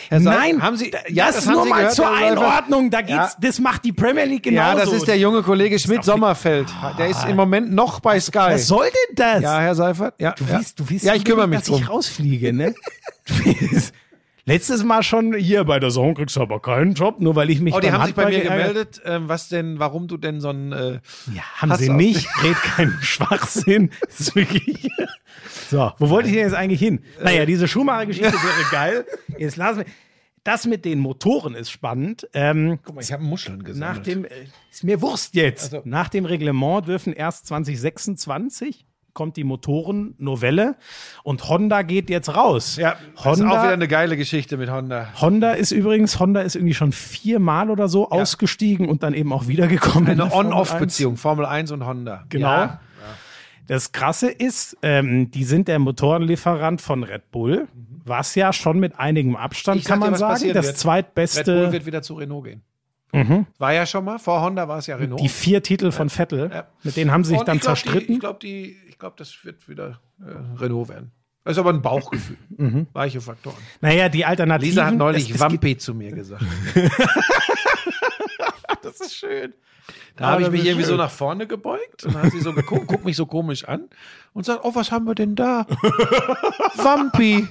Herr 0.08 0.20
Seif- 0.20 0.22
Nein, 0.38 0.62
haben 0.62 0.76
Sie, 0.76 0.92
ja, 1.08 1.26
das, 1.26 1.36
das, 1.36 1.46
nur 1.46 1.64
mal 1.66 1.76
gehört, 1.78 1.94
zur 1.94 2.04
Seifert? 2.06 2.22
Einordnung. 2.38 2.90
Da 2.90 3.00
geht's, 3.00 3.11
Ja. 3.12 3.32
das 3.40 3.58
macht 3.58 3.84
die 3.84 3.92
Premier 3.92 4.24
League 4.26 4.44
genauso. 4.44 4.78
Ja, 4.78 4.84
das 4.84 4.92
ist 4.92 5.08
der 5.08 5.18
junge 5.18 5.42
Kollege 5.42 5.78
Schmidt-Sommerfeld. 5.78 6.68
Der 6.98 7.08
ist 7.08 7.24
im 7.26 7.36
Moment 7.36 7.72
noch 7.72 8.00
bei 8.00 8.20
Sky. 8.20 8.38
Was 8.52 8.66
soll 8.68 8.86
denn 8.86 9.16
das? 9.16 9.42
Ja, 9.42 9.61
Herr 9.61 9.74
Seifert? 9.74 10.14
Ja, 10.20 10.32
Du 10.32 10.44
ja. 10.44 10.52
willst, 10.58 10.78
du 10.78 10.88
willst 10.88 11.04
ja, 11.04 11.14
ich 11.14 11.24
kümmere 11.24 11.48
mich 11.48 11.58
dass 11.58 11.66
drum. 11.68 11.80
ich 11.82 11.88
rausfliege, 11.88 12.52
ne? 12.52 12.74
Letztes 14.51 14.82
Mal 14.82 15.05
schon 15.05 15.32
hier 15.34 15.62
bei 15.62 15.78
der 15.78 15.90
Zone 15.90 16.14
kriegst 16.14 16.34
du 16.34 16.40
aber 16.40 16.61
keinen 16.61 16.94
Job, 16.94 17.20
nur 17.20 17.36
weil 17.36 17.51
ich 17.51 17.61
mich 17.61 17.72
Oh, 17.72 17.78
die 17.78 17.92
haben 17.92 18.05
sich 18.05 18.16
bei 18.16 18.24
Handball 18.24 18.42
mir 18.42 18.51
gemeldet, 18.64 19.01
ähm, 19.05 19.28
was 19.28 19.48
denn, 19.48 19.78
warum 19.78 20.09
du 20.09 20.16
denn 20.16 20.40
so 20.40 20.48
ein, 20.51 20.72
äh, 20.72 21.01
Ja, 21.32 21.42
haben 21.55 21.70
Hass 21.70 21.78
sie 21.78 21.88
nicht. 21.90 22.26
Red 22.42 22.57
keinen 22.57 22.98
Schwachsinn. 23.01 23.90
Das 24.05 24.18
ist 24.18 24.34
wirklich. 24.34 24.88
So, 25.68 25.92
wo 25.98 26.09
wollte 26.11 26.28
ich 26.28 26.34
denn 26.34 26.44
jetzt 26.46 26.55
eigentlich 26.57 26.80
hin? 26.80 27.01
Naja, 27.22 27.46
diese 27.46 27.68
Schumacher-Geschichte 27.68 28.32
wäre 28.32 28.70
geil. 28.72 29.07
Jetzt 29.38 29.57
lassen 29.57 29.78
wir. 29.78 29.86
Das 30.42 30.66
mit 30.66 30.84
den 30.84 30.98
Motoren 30.98 31.55
ist 31.55 31.70
spannend. 31.70 32.26
Ähm, 32.32 32.80
guck 32.82 32.96
mal, 32.96 33.03
ich 33.03 33.12
habe 33.12 33.22
Muscheln 33.22 33.62
gesammelt. 33.62 33.98
nach 33.98 34.03
dem, 34.03 34.24
äh, 34.24 34.30
ist 34.72 34.82
mir 34.82 35.01
Wurst 35.01 35.34
jetzt. 35.36 35.72
Also- 35.74 35.82
Nach 35.88 36.09
dem 36.09 36.24
Reglement 36.24 36.88
dürfen 36.88 37.12
erst 37.12 37.46
2026 37.46 38.84
kommt 39.12 39.36
die 39.36 39.44
Motorennovelle 39.44 40.76
und 41.22 41.48
Honda 41.48 41.82
geht 41.82 42.11
jetzt 42.11 42.34
raus. 42.36 42.76
ja, 42.76 42.92
das 42.92 43.00
ist 43.12 43.18
auch 43.20 43.24
Honda, 43.26 43.62
wieder 43.62 43.72
eine 43.72 43.88
geile 43.88 44.16
Geschichte 44.16 44.56
mit 44.56 44.70
Honda. 44.70 45.08
Honda 45.20 45.52
ist 45.52 45.72
übrigens, 45.72 46.18
Honda 46.20 46.40
ist 46.42 46.54
irgendwie 46.56 46.74
schon 46.74 46.92
viermal 46.92 47.70
oder 47.70 47.88
so 47.88 48.11
ausgestiegen 48.11 48.88
und 48.88 49.02
dann 49.02 49.14
eben 49.14 49.32
auch 49.32 49.46
wiedergekommen. 49.48 50.06
in 50.08 50.20
Eine 50.20 50.22
der 50.22 50.30
Formel 50.30 50.46
1. 50.52 50.54
On-Off-Beziehung, 50.54 51.16
Formel 51.16 51.46
1 51.46 51.70
und 51.72 51.84
Honda. 51.86 52.24
Genau. 52.28 52.48
Ja. 52.48 52.80
Das 53.66 53.92
Krasse 53.92 54.28
ist, 54.30 54.76
ähm, 54.82 55.30
die 55.30 55.44
sind 55.44 55.68
der 55.68 55.78
Motorenlieferant 55.78 56.80
von 56.80 57.04
Red 57.04 57.30
Bull, 57.30 57.68
was 58.04 58.34
ja 58.34 58.52
schon 58.52 58.80
mit 58.80 58.98
einigem 58.98 59.36
Abstand, 59.36 59.78
Ich 59.80 59.84
kann 59.84 60.00
dir, 60.00 60.06
man 60.06 60.12
was 60.14 60.18
sagen, 60.20 60.32
das 60.32 60.44
wird. 60.44 60.56
Red 60.56 60.64
Bull 60.64 60.74
zweitbeste, 60.74 61.72
wird 61.72 61.86
wieder 61.86 62.02
zu 62.02 62.14
Renault 62.14 62.44
gehen. 62.46 62.62
War 63.58 63.72
ja 63.72 63.86
schon 63.86 64.04
mal, 64.04 64.18
vor 64.18 64.40
Honda 64.40 64.66
war 64.68 64.78
es 64.78 64.86
ja 64.86 64.96
Renault. 64.96 65.20
die 65.20 65.28
vier 65.28 65.62
Titel 65.62 65.90
von 65.92 66.08
Vettel, 66.11 66.50
Ja. 66.52 66.64
mit 66.84 66.96
denen 66.96 67.11
haben 67.12 67.24
sie 67.24 67.30
sich 67.30 67.40
Und 67.40 67.48
dann 67.48 67.56
ich 67.56 67.62
glaub, 67.62 67.76
zerstritten. 67.76 68.06
Die, 68.08 68.12
ich 68.14 68.20
glaube, 68.20 68.38
die, 68.40 68.76
glaube, 69.01 69.16
das 69.18 69.44
wird 69.44 69.68
wieder 69.68 70.01
äh, 70.20 70.59
Renault 70.59 70.88
werden. 70.88 71.11
Das 71.42 71.53
ist 71.53 71.59
aber 71.59 71.70
ein 71.70 71.82
Bauchgefühl. 71.82 72.36
Weiche 72.92 73.20
Faktoren. 73.20 73.57
naja, 73.80 74.09
die 74.11 74.24
Alternativen. 74.24 74.70
Lisa 74.70 74.86
hat 74.86 74.94
neulich 74.94 75.40
Wampi 75.40 75.76
zu 75.78 75.94
mir 75.94 76.12
gesagt. 76.12 76.44
Das 78.82 79.00
ist 79.00 79.14
schön. 79.14 79.54
Da 80.16 80.26
habe 80.26 80.42
ich 80.42 80.48
das 80.48 80.52
mich 80.52 80.64
irgendwie 80.64 80.84
so 80.84 80.92
schön. 80.92 80.98
nach 80.98 81.10
vorne 81.10 81.46
gebeugt 81.46 82.04
und 82.04 82.14
dann 82.14 82.22
hat 82.22 82.32
sie 82.32 82.40
so 82.40 82.52
geguckt, 82.52 82.86
guckt 82.86 83.04
mich 83.04 83.16
so 83.16 83.26
komisch 83.26 83.64
an 83.64 83.88
und 84.32 84.44
sagt, 84.44 84.60
oh, 84.64 84.74
was 84.74 84.92
haben 84.92 85.06
wir 85.06 85.14
denn 85.14 85.34
da? 85.34 85.66
Wampi. 86.76 87.48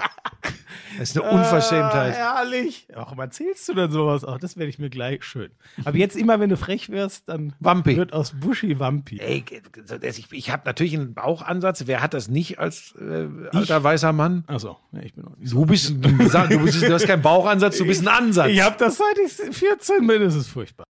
Das 0.98 1.12
ist 1.12 1.20
eine 1.22 1.30
Unverschämtheit. 1.32 2.16
Ah, 2.16 2.38
herrlich. 2.38 2.88
Warum 2.94 3.20
erzählst 3.20 3.68
du 3.70 3.74
denn 3.74 3.92
sowas? 3.92 4.26
Ach, 4.26 4.38
das 4.38 4.58
werde 4.58 4.70
ich 4.70 4.80
mir 4.80 4.90
gleich 4.90 5.24
schön. 5.24 5.52
Aber 5.86 5.98
jetzt 5.98 6.16
immer, 6.16 6.40
wenn 6.40 6.50
du 6.50 6.58
frech 6.58 6.90
wirst, 6.90 7.30
dann 7.30 7.54
Wampi. 7.60 7.96
wird 7.96 8.14
aus 8.14 8.34
Buschi 8.40 8.80
Wampi. 8.80 9.20
Ey, 9.20 9.44
ich, 10.02 10.32
ich 10.32 10.52
habe 10.52 10.64
natürlich 10.66 10.94
einen 10.96 11.14
Bauchansatz. 11.14 11.84
Wer 11.86 12.02
hat 12.02 12.14
das 12.14 12.28
nicht 12.28 12.60
als 12.60 12.96
äh, 13.00 13.28
alter 13.52 13.84
weißer 13.84 14.14
Mann? 14.14 14.44
Achso, 14.48 14.78
ja, 14.92 15.02
ich 15.02 15.14
bin 15.14 15.24
noch 15.26 15.38
nicht 15.38 15.50
so. 15.50 15.60
Du 15.60 15.66
bist, 15.68 15.90
du, 15.90 16.18
bist, 16.64 16.82
du 16.82 16.94
hast 16.94 17.08
keinen 17.08 17.22
Bauchansatz, 17.24 17.78
du 17.78 17.86
bist 17.86 18.02
ein 18.02 18.08
Ansatz. 18.08 18.50
Ich 18.50 18.62
habe 18.62 18.76
das 18.78 18.98
seit 18.98 19.18
ich 19.26 19.56
14 19.58 20.06
bin, 20.06 20.22
das 20.22 20.36
ist 20.36 20.48
furchtbar. 20.48 20.86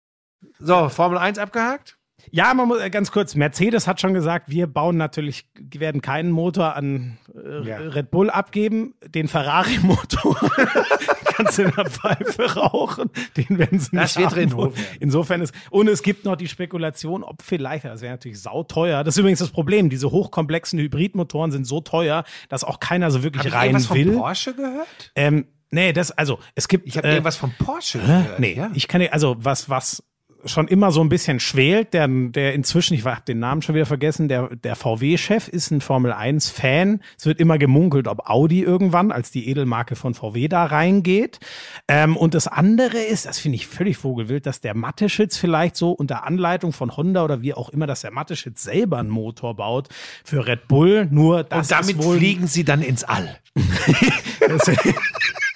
So, 0.59 0.89
Formel 0.89 1.17
1 1.17 1.37
abgehakt? 1.39 1.97
Ja, 2.29 2.53
man 2.53 2.67
muss 2.67 2.81
äh, 2.81 2.89
ganz 2.89 3.11
kurz. 3.11 3.35
Mercedes 3.35 3.87
hat 3.87 4.01
schon 4.01 4.13
gesagt, 4.13 4.49
wir 4.49 4.67
bauen 4.67 4.97
natürlich, 4.97 5.47
werden 5.75 6.01
keinen 6.01 6.31
Motor 6.31 6.75
an 6.75 7.17
äh, 7.33 7.61
Ja. 7.65 7.77
Red 7.77 8.11
Bull 8.11 8.29
abgeben. 8.29 8.95
Den 9.05 9.29
Ferrari-Motor 9.29 10.35
kannst 11.25 11.57
du 11.57 11.63
in 11.63 11.71
der 11.71 11.85
Pfeife 11.85 12.55
rauchen. 12.55 13.09
Den 13.37 13.57
werden 13.57 13.79
sie 13.79 13.95
Das 13.95 14.17
nicht 14.17 14.25
wird 14.25 14.35
Renault 14.35 14.57
wollen. 14.57 14.75
werden. 14.75 14.97
Insofern 14.99 15.41
ist, 15.41 15.53
und 15.69 15.87
es 15.87 16.01
gibt 16.03 16.25
noch 16.25 16.35
die 16.35 16.49
Spekulation, 16.49 17.23
ob 17.23 17.43
vielleicht, 17.43 17.85
das 17.85 18.01
wäre 18.01 18.13
natürlich 18.13 18.41
sauteuer. 18.41 19.05
Das 19.05 19.15
ist 19.15 19.19
übrigens 19.19 19.39
das 19.39 19.51
Problem. 19.51 19.89
Diese 19.89 20.11
hochkomplexen 20.11 20.79
Hybridmotoren 20.79 21.51
sind 21.51 21.65
so 21.65 21.79
teuer, 21.79 22.25
dass 22.49 22.65
auch 22.65 22.81
keiner 22.81 23.09
so 23.09 23.23
wirklich 23.23 23.41
Hab 23.43 23.47
ich 23.47 23.53
rein 23.53 23.65
irgendwas 23.67 23.85
von 23.85 23.97
will. 23.97 24.11
Porsche 24.17 24.53
gehört? 24.53 25.11
Ähm, 25.15 25.45
nee, 25.69 25.93
das, 25.93 26.11
also, 26.11 26.39
es 26.55 26.67
gibt. 26.67 26.87
Ich 26.87 26.97
habe 26.97 27.07
äh, 27.07 27.11
irgendwas 27.11 27.37
von 27.37 27.53
Porsche 27.57 27.99
gehört. 27.99 28.39
Nee, 28.39 28.55
ja. 28.55 28.69
ich 28.73 28.89
kann 28.89 28.99
nicht, 28.99 29.13
also 29.13 29.37
was, 29.39 29.69
was 29.69 30.03
schon 30.45 30.67
immer 30.67 30.91
so 30.91 31.01
ein 31.01 31.09
bisschen 31.09 31.39
schwelt, 31.39 31.93
der, 31.93 32.07
der 32.07 32.53
inzwischen, 32.53 32.93
ich 32.93 33.05
habe 33.05 33.21
den 33.27 33.39
Namen 33.39 33.61
schon 33.61 33.75
wieder 33.75 33.85
vergessen, 33.85 34.27
der, 34.27 34.55
der 34.55 34.75
VW-Chef 34.75 35.47
ist 35.47 35.71
ein 35.71 35.81
Formel-1-Fan. 35.81 37.01
Es 37.17 37.25
wird 37.25 37.39
immer 37.39 37.57
gemunkelt, 37.57 38.07
ob 38.07 38.29
Audi 38.29 38.61
irgendwann 38.61 39.11
als 39.11 39.31
die 39.31 39.49
Edelmarke 39.49 39.95
von 39.95 40.13
VW 40.13 40.47
da 40.47 40.65
reingeht. 40.65 41.39
Ähm, 41.87 42.15
und 42.17 42.33
das 42.33 42.47
andere 42.47 42.97
ist, 42.97 43.25
das 43.25 43.39
finde 43.39 43.55
ich 43.55 43.67
völlig 43.67 43.97
vogelwild, 43.97 44.45
dass 44.45 44.61
der 44.61 44.75
Matteschitz 44.75 45.37
vielleicht 45.37 45.75
so 45.75 45.91
unter 45.91 46.25
Anleitung 46.25 46.73
von 46.73 46.95
Honda 46.95 47.23
oder 47.23 47.41
wie 47.41 47.53
auch 47.53 47.69
immer, 47.69 47.87
dass 47.87 48.01
der 48.01 48.11
Matteschitz 48.11 48.63
selber 48.63 48.97
einen 48.99 49.09
Motor 49.09 49.55
baut 49.55 49.89
für 50.23 50.45
Red 50.45 50.67
Bull. 50.67 51.07
Nur 51.09 51.43
das 51.43 51.71
Und 51.71 51.71
damit 51.71 52.03
wohl 52.03 52.17
fliegen 52.17 52.47
sie 52.47 52.63
dann 52.63 52.81
ins 52.81 53.03
All. 53.03 53.37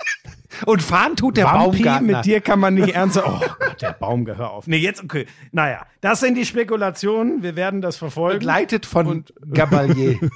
Und 0.65 0.81
fahren 0.81 1.15
tut 1.15 1.37
der 1.37 1.45
Wampi, 1.45 1.83
Baumgartner. 1.83 2.17
mit 2.17 2.25
dir 2.25 2.41
kann 2.41 2.59
man 2.59 2.73
nicht 2.75 2.93
ernst. 2.93 3.17
Oh 3.17 3.39
Gott, 3.59 3.81
der 3.81 3.93
Baum, 3.93 4.25
hör 4.27 4.51
auf. 4.51 4.67
Nee, 4.67 4.77
jetzt 4.77 5.03
okay. 5.03 5.25
Naja, 5.51 5.85
das 6.01 6.19
sind 6.19 6.35
die 6.35 6.45
Spekulationen. 6.45 7.43
Wir 7.43 7.55
werden 7.55 7.81
das 7.81 7.97
verfolgen. 7.97 8.39
Begleitet 8.39 8.85
von 8.85 9.25
Gabalier. 9.53 10.19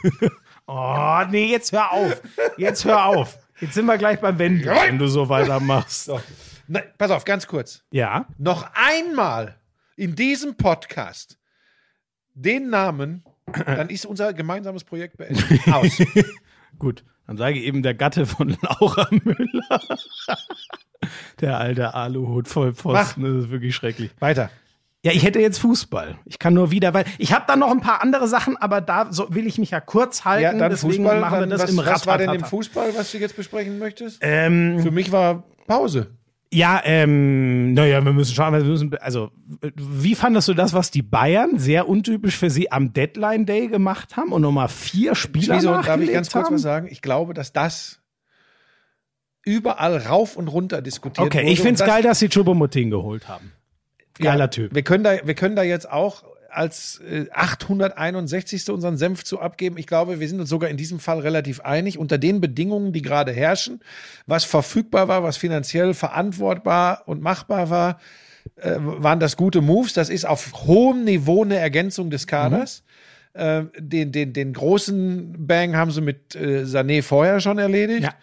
Oh, 0.68 1.20
nee, 1.30 1.46
jetzt 1.52 1.74
hör 1.74 1.92
auf. 1.92 2.20
Jetzt 2.58 2.86
hör 2.86 3.06
auf. 3.06 3.38
Jetzt 3.60 3.76
sind 3.76 3.86
wir 3.86 4.00
gleich 4.00 4.20
beim 4.20 4.40
Wende, 4.40 4.66
wenn 4.66 4.98
du 4.98 5.08
so 5.08 5.30
weitermachst. 5.30 6.06
so. 6.06 6.20
Na, 6.68 6.82
pass 6.98 7.12
auf, 7.12 7.24
ganz 7.24 7.46
kurz. 7.46 7.84
Ja. 7.92 8.26
Noch 8.40 8.68
einmal 8.74 9.58
in 9.96 10.16
diesem 10.16 10.58
Podcast 10.58 11.38
den 12.34 12.72
Namen, 12.72 13.24
dann 13.66 13.90
ist 13.90 14.08
unser 14.08 14.34
gemeinsames 14.34 14.84
Projekt 14.84 15.18
beendet. 15.18 15.46
Aus. 15.72 16.02
Gut. 16.80 17.06
Dann 17.28 17.38
sage 17.38 17.58
ich 17.58 17.66
eben 17.66 17.82
der 17.84 17.94
Gatte 17.94 18.26
von 18.26 18.50
Laura 18.62 19.08
Müller. 19.12 19.82
Der 21.42 21.60
alte 21.60 21.94
Aluhut 21.94 22.48
voll 22.48 22.74
Pfosten. 22.74 23.24
Das 23.24 23.46
ist 23.46 23.50
wirklich 23.50 23.76
schrecklich. 23.76 24.12
Weiter. 24.20 24.50
Ja, 25.04 25.12
ich 25.12 25.24
hätte 25.24 25.40
jetzt 25.40 25.60
Fußball. 25.60 26.18
Ich 26.26 26.40
kann 26.40 26.56
nur 26.56 26.72
wieder, 26.72 26.96
weil 26.96 27.06
ich 27.20 27.32
habe 27.32 27.46
da 27.48 27.56
noch 27.56 27.70
ein 27.70 27.80
paar 27.80 28.02
andere 28.02 28.28
Sachen, 28.28 28.58
aber 28.58 28.82
da 28.82 29.12
so 29.12 29.28
will 29.36 29.46
ich 29.46 29.60
mich 29.60 29.70
ja 29.70 29.80
kurz 29.80 30.26
halten. 30.26 30.44
Ja, 30.44 30.54
dann 30.54 30.72
deswegen 30.72 31.04
Fußball. 31.04 31.20
machen 31.20 31.40
wir 31.42 31.46
das 31.48 31.62
was, 31.62 31.70
im 31.70 31.78
was 31.78 32.08
war 32.08 32.18
denn 32.18 32.34
im. 32.34 32.44
Fußball, 32.44 32.96
was 32.96 33.12
du 33.12 33.20
jetzt 33.20 33.36
besprechen 33.36 33.78
möchtest? 33.78 34.18
Ähm, 34.22 34.80
Für 34.80 34.90
mich 34.90 35.12
war 35.12 35.44
Pause. 35.68 36.08
Ja, 36.54 36.82
ähm, 36.86 37.74
naja, 37.74 38.04
wir 38.06 38.14
müssen 38.14 38.34
schauen, 38.34 38.54
wir 38.54 38.64
müssen, 38.64 38.96
also, 39.00 39.32
wie 39.76 40.16
fandest 40.16 40.48
du 40.48 40.54
das, 40.54 40.74
was 40.74 40.90
die 40.92 41.02
Bayern 41.02 41.58
sehr 41.60 41.90
untypisch 41.90 42.38
für 42.38 42.50
sie 42.50 42.72
am 42.72 42.94
Deadline 42.94 43.46
Day 43.46 43.68
gemacht 43.68 44.16
haben 44.16 44.32
und 44.32 44.42
nochmal 44.42 44.70
vier 44.70 45.16
Spieler 45.16 45.58
Wieso, 45.58 45.72
darf 45.72 46.00
ich 46.00 46.12
ganz 46.14 46.32
kurz 46.32 46.46
haben? 46.46 46.56
was 46.56 46.62
sagen? 46.62 46.88
Ich 46.90 47.02
glaube, 47.02 47.34
dass 47.34 47.52
das 47.52 48.00
überall 49.44 49.98
rauf 49.98 50.38
und 50.38 50.48
runter 50.48 50.82
diskutiert 50.82 51.26
Okay, 51.28 51.40
wurde. 51.44 51.52
ich 51.52 51.62
find's 51.62 51.82
Und 51.82 51.88
das- 51.88 51.96
geil, 51.96 52.04
dass 52.04 52.20
sie 52.20 52.30
Chubomoting 52.30 52.90
geholt 52.90 53.28
haben. 53.28 53.52
Geiler 54.18 54.46
Ja, 54.46 54.48
Typ. 54.48 54.74
Wir 54.74 54.84
können 54.84 55.04
da, 55.04 55.18
wir 55.28 55.34
können 55.36 55.56
da 55.56 55.64
jetzt 55.64 55.92
auch 55.92 56.24
als 56.56 57.02
äh, 57.10 57.26
861. 57.32 58.70
unseren 58.70 58.98
Senf 58.98 59.24
zu 59.24 59.40
abgeben. 59.40 59.78
Ich 59.78 59.88
glaube, 59.88 60.20
wir 60.20 60.28
sind 60.30 60.40
uns 60.40 60.50
sogar 60.50 60.70
in 60.70 60.78
diesem 60.78 61.00
Fall 61.00 61.20
relativ 61.20 61.60
einig. 61.62 61.98
Unter 61.98 62.18
den 62.18 62.42
Bedingungen, 62.42 62.94
die 62.94 63.02
gerade 63.02 63.32
herrschen, 63.32 63.82
was 64.26 64.44
verfügbar 64.44 65.08
war, 65.08 65.24
was 65.24 65.38
finanziell 65.38 65.94
verantwortbar 65.94 67.04
und 67.06 67.22
machbar 67.22 67.70
war, 67.70 68.00
äh, 68.58 68.76
waren 68.80 69.20
das 69.20 69.38
gute 69.38 69.62
Moves. 69.62 69.94
Das 69.94 70.10
ist 70.10 70.26
auf 70.26 70.54
hohem 70.66 71.04
Niveau 71.04 71.44
eine 71.44 71.58
Ergänzung 71.58 72.10
des 72.10 72.28
Kaders. 72.28 72.84
Äh, 73.34 73.64
den, 73.78 74.12
den, 74.12 74.34
den 74.34 74.54
großen 74.54 75.36
Bang 75.48 75.76
haben 75.76 75.92
sie 75.92 76.02
mit 76.02 76.36
äh, 76.36 76.64
Sané 76.64 77.04
vorher 77.04 77.40
schon 77.40 77.58
erledigt. 77.58 78.04
Ja. 78.04 78.14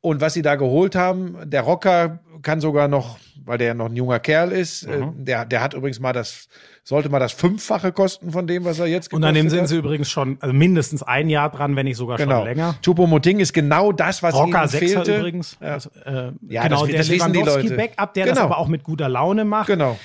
Und 0.00 0.20
was 0.20 0.34
sie 0.34 0.42
da 0.42 0.56
geholt 0.56 0.94
haben, 0.94 1.36
der 1.44 1.62
Rocker 1.62 2.20
kann 2.42 2.60
sogar 2.60 2.88
noch, 2.88 3.18
weil 3.44 3.58
der 3.58 3.68
ja 3.68 3.74
noch 3.74 3.86
ein 3.86 3.94
junger 3.96 4.18
Kerl 4.20 4.50
ist, 4.52 4.82
äh, 4.84 4.98
Mhm. 4.98 5.24
der, 5.24 5.44
der 5.46 5.60
hat 5.62 5.74
übrigens 5.74 6.00
mal 6.00 6.12
das, 6.12 6.48
sollte 6.84 7.08
mal 7.08 7.20
das 7.20 7.32
Fünffache 7.32 7.92
kosten 7.92 8.32
von 8.32 8.46
dem, 8.46 8.64
was 8.64 8.78
er 8.80 8.86
jetzt 8.86 9.12
Und 9.12 9.22
an 9.22 9.34
dem 9.34 9.48
sind 9.50 9.60
hat. 9.62 9.68
sie 9.68 9.76
übrigens 9.76 10.10
schon, 10.10 10.36
also 10.40 10.52
mindestens 10.52 11.02
ein 11.02 11.28
Jahr 11.28 11.48
dran, 11.50 11.76
wenn 11.76 11.84
nicht 11.86 11.96
sogar 11.96 12.16
Genau. 12.18 12.38
schon 12.38 12.44
länger. 12.48 12.74
Choupo-Moting 12.84 13.38
ist 13.38 13.52
genau 13.52 13.92
das, 13.92 14.22
was 14.22 14.34
Rocker 14.34 14.60
ihnen 14.62 14.68
fehlte. 14.68 15.16
übrigens. 15.18 15.56
Ja. 15.60 15.68
Also, 15.74 15.90
äh, 16.04 16.32
Ja, 16.48 16.64
genau, 16.64 16.80
das- 16.80 16.88
der 16.88 16.98
das 16.98 17.10
wissen 17.10 17.32
die 17.32 17.38
Leute. 17.38 17.50
Lewandowski-Backup, 17.60 18.14
der 18.14 18.26
das 18.26 18.34
Genau. 18.34 18.46
aber 18.46 18.58
auch 18.58 18.68
mit 18.68 18.82
guter 18.82 19.08
Laune 19.08 19.44
macht. 19.44 19.68
Genau. 19.68 19.98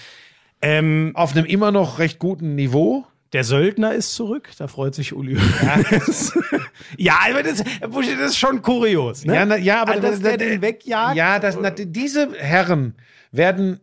Ähm, 0.62 1.12
Auf 1.16 1.36
einem 1.36 1.46
immer 1.46 1.72
noch 1.72 2.00
recht 2.00 2.20
guten 2.20 2.56
Niveau. 2.56 3.06
der 3.34 3.44
Söldner 3.44 3.94
ist 3.94 4.16
zurück, 4.16 4.50
da 4.58 4.68
freut 4.68 4.96
sich 4.96 5.14
Uli. 5.14 5.36
Ja, 6.98 7.20
aber 7.30 7.44
das, 7.44 7.62
das 7.82 8.30
ist 8.32 8.38
schon 8.38 8.62
kurios. 8.62 9.26
Ne? 9.26 9.36
Ja, 9.36 9.46
na, 9.46 9.58
ja 9.58 9.82
aber 9.82 9.96
dass 10.00 10.22
der 10.22 10.38
den 10.38 10.62
wegjagt. 10.62 11.16
Ja, 11.16 11.40
das, 11.40 11.58
na, 11.62 11.70
diese 11.70 12.30
Herren 12.38 12.96
werden 13.32 13.80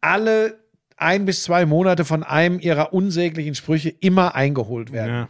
alle 0.00 0.58
ein 0.98 1.24
bis 1.24 1.42
zwei 1.44 1.66
Monate 1.66 2.04
von 2.04 2.22
einem 2.22 2.58
ihrer 2.60 2.92
unsäglichen 2.92 3.54
Sprüche 3.54 3.90
immer 4.00 4.34
eingeholt 4.34 4.92
werden. 4.92 5.14
Ja. 5.14 5.28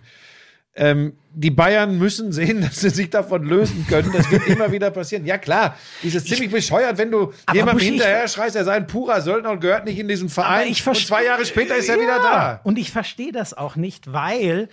Ähm, 0.75 1.14
die 1.35 1.51
Bayern 1.51 1.99
müssen 1.99 2.31
sehen, 2.33 2.61
dass 2.62 2.81
sie 2.81 2.91
sich 2.91 3.11
davon 3.11 3.45
lösen 3.45 3.85
können. 3.89 4.12
Das 4.12 4.31
wird 4.31 4.47
immer 4.47 4.71
wieder 4.71 4.91
passieren. 4.91 5.27
Ja, 5.27 5.37
klar, 5.37 5.77
dieses 6.03 6.25
ziemlich 6.25 6.51
bescheuert, 6.51 6.99
wenn 6.99 7.11
du 7.11 7.33
jemandem 7.53 7.85
hinterher 7.85 8.29
schreist, 8.29 8.55
er 8.55 8.64
sei 8.64 8.75
ein 8.75 8.87
purer 8.87 9.21
Söldner 9.21 9.51
und 9.51 9.61
gehört 9.61 9.85
nicht 9.85 9.99
in 9.99 10.07
diesen 10.09 10.29
Verein. 10.29 10.69
und 10.69 10.97
zwei 10.97 11.25
Jahre 11.25 11.45
später 11.45 11.77
ist 11.77 11.89
er 11.89 11.97
Ja. 11.97 12.03
wieder 12.03 12.19
da. 12.19 12.61
Und 12.62 12.79
ich 12.79 12.93
verstehe 12.93 13.33
das 13.33 13.55
auch 13.55 13.75
nicht, 13.77 14.12
weil, 14.12 14.69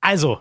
also, 0.00 0.40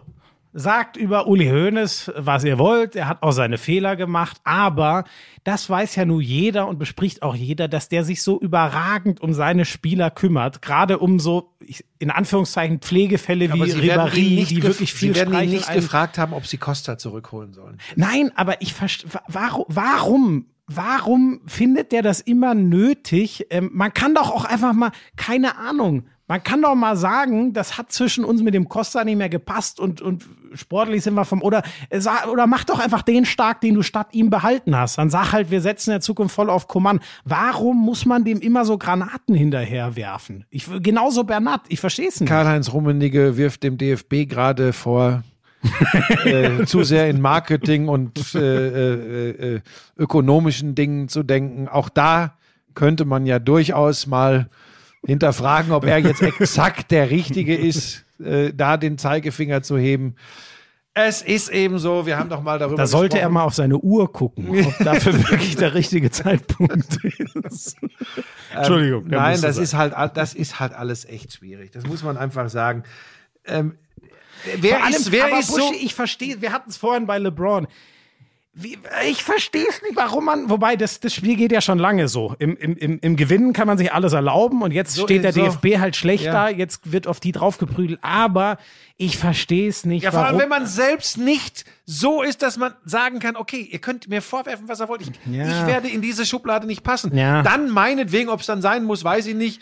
sagt 0.54 0.98
über 0.98 1.28
Uli 1.28 1.48
Hoeneß, 1.48 2.12
was 2.18 2.44
ihr 2.44 2.60
wollt, 2.60 2.96
er 2.96 3.08
hat 3.08 3.24
auch 3.24 3.32
seine 3.32 3.58
Fehler 3.58 3.96
gemacht, 3.96 4.38
aber 4.44 5.06
das 5.44 5.70
weiß 5.70 5.96
ja 5.96 6.06
nur 6.06 6.22
jeder 6.22 6.68
und 6.68 6.78
bespricht 6.78 7.24
auch 7.24 7.36
jeder, 7.36 7.68
dass 7.68 7.90
der 7.90 8.04
sich 8.04 8.22
so 8.22 8.40
überragend 8.40 9.22
um 9.22 9.34
seine 9.34 9.66
Spieler 9.66 10.12
kümmert, 10.12 10.62
gerade 10.62 11.00
um 11.00 11.20
so, 11.20 11.54
in 12.00 12.12
Anführungszeichen, 12.12 12.80
Pflegefälle 12.80 13.54
wie 13.54 13.62
Ribéry, 13.62 14.46
die 14.48 14.64
wirklich 14.64 14.94
viel 14.94 15.14
sie 15.14 15.20
werden 15.20 15.34
ihn 15.42 15.52
nicht 15.52 15.72
gefragt 15.72 16.18
haben, 16.18 16.34
ob 16.34 16.46
sie 16.46 16.58
Costa 16.58 16.98
zurückholen 16.98 17.54
sollen. 17.54 17.78
Nein, 17.96 18.32
aber 18.36 18.62
ich 18.62 18.74
verstehe, 18.74 19.10
warum, 19.28 19.66
warum, 19.70 20.46
warum 20.68 21.42
findet 21.48 21.94
der 21.94 22.02
das 22.02 22.20
immer 22.20 22.56
nötig? 22.56 23.48
Ähm, 23.50 23.70
man 23.74 23.94
kann 23.94 24.14
doch 24.16 24.32
auch 24.32 24.46
einfach 24.46 24.74
mal, 24.74 24.92
keine 25.16 25.58
Ahnung, 25.58 26.08
man 26.32 26.44
kann 26.44 26.62
doch 26.62 26.76
mal 26.76 26.96
sagen, 26.96 27.52
das 27.52 27.78
hat 27.78 27.92
zwischen 27.92 28.24
uns 28.24 28.42
mit 28.42 28.54
dem 28.54 28.70
Costa 28.70 29.04
nicht 29.04 29.18
mehr 29.18 29.28
gepasst 29.28 29.82
und, 29.82 30.02
und 30.02 30.26
sportlich 30.54 31.04
sind 31.04 31.14
wir 31.14 31.26
vom, 31.26 31.42
oder, 31.42 31.64
oder 32.32 32.48
mach 32.48 32.64
doch 32.64 32.80
einfach 32.80 33.02
den 33.02 33.26
stark, 33.26 33.62
den 33.62 33.76
du 33.76 33.82
statt 33.82 34.08
ihm 34.12 34.30
behalten 34.30 34.76
hast. 34.76 34.98
Dann 34.98 35.10
sag 35.10 35.32
halt, 35.32 35.52
wir 35.52 35.62
setzen 35.62 35.92
in 35.92 35.96
der 35.96 36.02
Zukunft 36.02 36.36
voll 36.36 36.50
auf 36.50 36.68
Command. 36.68 37.02
Warum 37.24 37.78
muss 37.78 38.06
man 38.06 38.24
dem 38.24 38.40
immer 38.40 38.66
so 38.66 38.78
Granaten 38.78 39.36
hinterher 39.36 39.96
werfen? 39.96 40.46
Ich, 40.50 40.68
genauso 40.82 41.24
Bernat, 41.24 41.62
ich 41.68 41.80
verstehe 41.80 42.08
es 42.08 42.20
nicht. 42.20 42.30
Karl-Heinz 42.30 42.74
Rummenigge 42.74 43.38
wirft 43.38 43.64
dem 43.64 43.78
DFB 43.78 44.28
gerade 44.28 44.74
vor, 44.74 45.24
äh, 46.26 46.66
zu 46.66 46.84
sehr 46.84 47.10
in 47.10 47.22
Marketing 47.22 47.88
und 47.88 48.34
äh, 48.34 48.40
äh, 48.40 49.56
äh, 49.56 49.62
ökonomischen 49.98 50.76
Dingen 50.76 51.08
zu 51.08 51.24
denken. 51.24 51.68
Auch 51.68 51.90
da 51.90 52.34
könnte 52.74 53.06
man 53.06 53.26
ja 53.26 53.40
durchaus 53.40 54.08
mal 54.08 54.50
hinterfragen, 55.06 55.72
ob 55.72 55.86
er 55.86 55.98
jetzt 56.00 56.22
exakt 56.22 56.92
der 56.92 57.10
Richtige 57.10 57.56
ist, 57.56 58.06
äh, 58.24 58.52
da 58.54 58.78
den 58.78 58.98
Zeigefinger 58.98 59.62
zu 59.64 59.78
heben. 59.78 60.16
Es 60.94 61.22
ist 61.22 61.48
eben 61.50 61.80
so, 61.80 62.06
wir 62.06 62.18
haben 62.18 62.30
doch 62.30 62.44
mal 62.44 62.60
darüber 62.60 62.76
Da 62.76 62.86
sollte 62.86 63.16
er 63.16 63.22
gesprochen. 63.22 63.34
mal 63.34 63.44
auf 63.44 63.54
seine 63.54 63.78
Uhr 63.78 64.12
gucken, 64.12 64.66
ob 64.66 64.78
dafür 64.80 65.14
wirklich 65.30 65.56
der 65.56 65.74
richtige 65.74 66.12
Zeitpunkt 66.12 66.98
ist. 67.46 67.78
Entschuldigung. 68.54 69.04
Ähm, 69.06 69.12
Nein, 69.12 69.32
musste 69.32 69.48
das 69.48 69.56
sein. 69.56 69.64
ist 69.64 69.74
halt, 69.76 70.18
das 70.18 70.34
ist 70.34 70.60
halt 70.60 70.74
alles 70.74 71.06
echt 71.06 71.32
schwierig. 71.32 71.72
Das 71.72 71.88
muss 71.88 72.04
man 72.04 72.18
einfach 72.18 72.50
sagen. 72.50 72.84
Ähm, 73.46 73.78
wer 74.58 74.84
allem, 74.84 74.94
ist, 74.94 75.14
wer 75.14 75.40
ist 75.40 75.48
so? 75.48 75.56
Buschi, 75.70 75.86
ich 75.86 75.96
verstehe, 75.96 76.42
wir 76.42 76.52
hatten 76.52 76.70
es 76.70 76.76
vorhin 76.76 77.08
bei 77.08 77.18
LeBron. 77.20 77.68
Wie, 78.54 78.78
ich 79.08 79.24
verstehe 79.24 79.66
es 79.70 79.82
nicht, 79.82 79.96
warum 79.96 80.26
man, 80.26 80.50
wobei 80.50 80.76
das, 80.76 81.00
das 81.00 81.14
Spiel 81.14 81.38
geht 81.38 81.54
ja 81.54 81.62
schon 81.62 81.80
lange 81.80 82.10
so. 82.10 82.36
Im, 82.38 82.58
im, 82.58 82.76
im, 82.76 83.00
Im 83.00 83.16
Gewinnen 83.16 83.54
kann 83.54 83.66
man 83.66 83.78
sich 83.78 83.94
alles 83.94 84.12
erlauben 84.12 84.62
und 84.62 84.72
jetzt 84.72 84.94
So 84.94 85.04
steht 85.04 85.24
der 85.24 85.32
so. 85.32 85.42
DFB 85.42 85.80
halt 85.80 85.96
schlecht 85.96 86.26
Ja. 86.26 86.34
da, 86.34 86.50
jetzt 86.50 86.92
wird 86.92 87.08
auf 87.08 87.22
die 87.22 87.32
draufgeprügelt, 87.32 88.00
aber 88.02 88.58
ich 88.98 89.18
verstehe 89.18 89.70
es 89.70 89.86
nicht. 89.86 90.04
Ja, 90.04 90.12
vor 90.12 90.20
allem, 90.20 90.28
warum. 90.36 90.42
wenn 90.42 90.50
man 90.50 90.68
selbst 90.68 91.18
nicht 91.18 91.64
so 91.86 92.22
ist, 92.24 92.42
dass 92.42 92.58
man 92.58 92.74
sagen 92.84 93.20
kann, 93.20 93.38
okay, 93.38 93.62
ihr 93.72 93.80
könnt 93.80 94.10
mir 94.10 94.22
vorwerfen, 94.22 94.68
was 94.68 94.82
ihr 94.82 94.90
wollt. 94.90 95.02
Ich, 95.04 95.12
Ja. 95.34 95.44
ich 95.48 95.66
werde 95.66 95.88
in 95.88 96.02
diese 96.02 96.26
Schublade 96.26 96.68
nicht 96.68 96.84
passen. 96.84 97.16
Ja. 97.16 97.44
Dann 97.44 97.70
meinetwegen, 97.70 98.28
ob 98.30 98.42
es 98.42 98.48
dann 98.48 98.62
sein 98.62 98.84
muss, 98.84 99.02
weiß 99.06 99.28
ich 99.28 99.36
nicht. 99.36 99.62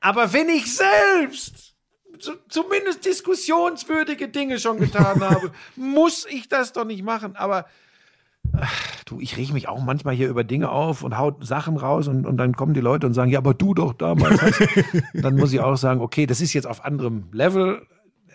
Aber 0.00 0.32
wenn 0.32 0.48
ich 0.48 0.74
selbst 0.74 1.74
zu, 2.18 2.32
zumindest 2.48 3.04
diskussionswürdige 3.04 4.28
Dinge 4.28 4.58
schon 4.58 4.78
getan 4.78 5.20
habe, 5.28 5.52
muss 5.76 6.26
ich 6.30 6.48
das 6.48 6.72
doch 6.72 6.86
nicht 6.86 7.02
machen. 7.04 7.36
Aber 7.36 7.66
ach, 8.60 9.04
du, 9.04 9.20
ich 9.20 9.36
reg 9.36 9.52
mich 9.52 9.68
auch 9.68 9.82
manchmal 9.82 10.14
hier 10.14 10.28
über 10.28 10.44
Dinge 10.44 10.70
auf 10.70 11.02
und 11.02 11.18
haut 11.18 11.46
Sachen 11.46 11.76
raus 11.76 12.08
und, 12.08 12.26
und 12.26 12.36
dann 12.36 12.54
kommen 12.54 12.74
die 12.74 12.80
Leute 12.80 13.06
und 13.06 13.14
sagen, 13.14 13.30
ja, 13.30 13.38
aber 13.38 13.54
du 13.54 13.74
doch 13.74 13.92
damals. 13.92 14.40
hast. 14.42 14.60
dann 15.14 15.36
muss 15.36 15.52
ich 15.52 15.60
auch 15.60 15.76
sagen, 15.76 16.00
okay, 16.00 16.26
das 16.26 16.40
ist 16.40 16.52
jetzt 16.52 16.66
auf 16.66 16.84
anderem 16.84 17.24
Level. 17.32 17.82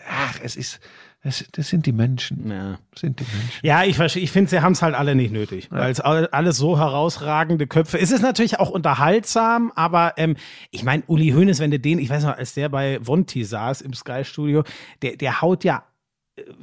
Ach, 0.09 0.39
es 0.41 0.55
ist, 0.55 0.79
das, 1.23 1.43
das 1.51 1.67
sind 1.67 1.85
die 1.85 1.91
Menschen. 1.91 2.49
Ja. 2.49 2.79
Sind 2.95 3.19
die 3.19 3.25
Menschen. 3.25 3.59
Ja, 3.61 3.83
ich 3.83 3.97
verstehe. 3.97 4.23
Ich 4.23 4.31
finde, 4.31 4.49
sie 4.49 4.61
haben 4.61 4.71
es 4.71 4.81
halt 4.81 4.95
alle 4.95 5.15
nicht 5.15 5.33
nötig, 5.33 5.69
weil 5.71 5.91
es 5.91 5.99
all- 5.99 6.27
alles 6.27 6.57
so 6.57 6.77
herausragende 6.79 7.67
Köpfe. 7.67 7.99
Es 7.99 8.11
ist 8.11 8.21
natürlich 8.21 8.59
auch 8.59 8.69
unterhaltsam, 8.69 9.71
aber 9.75 10.13
ähm, 10.17 10.37
ich 10.71 10.83
meine, 10.83 11.03
Uli 11.07 11.31
Hoeneß, 11.31 11.59
wenn 11.59 11.71
du 11.71 11.79
den, 11.79 11.99
ich 11.99 12.09
weiß 12.09 12.23
noch, 12.23 12.37
als 12.37 12.53
der 12.53 12.69
bei 12.69 12.99
Vonti 13.05 13.43
saß 13.43 13.81
im 13.81 13.93
Sky 13.93 14.23
Studio, 14.23 14.63
der, 15.01 15.17
der 15.17 15.41
haut 15.41 15.63
ja, 15.65 15.83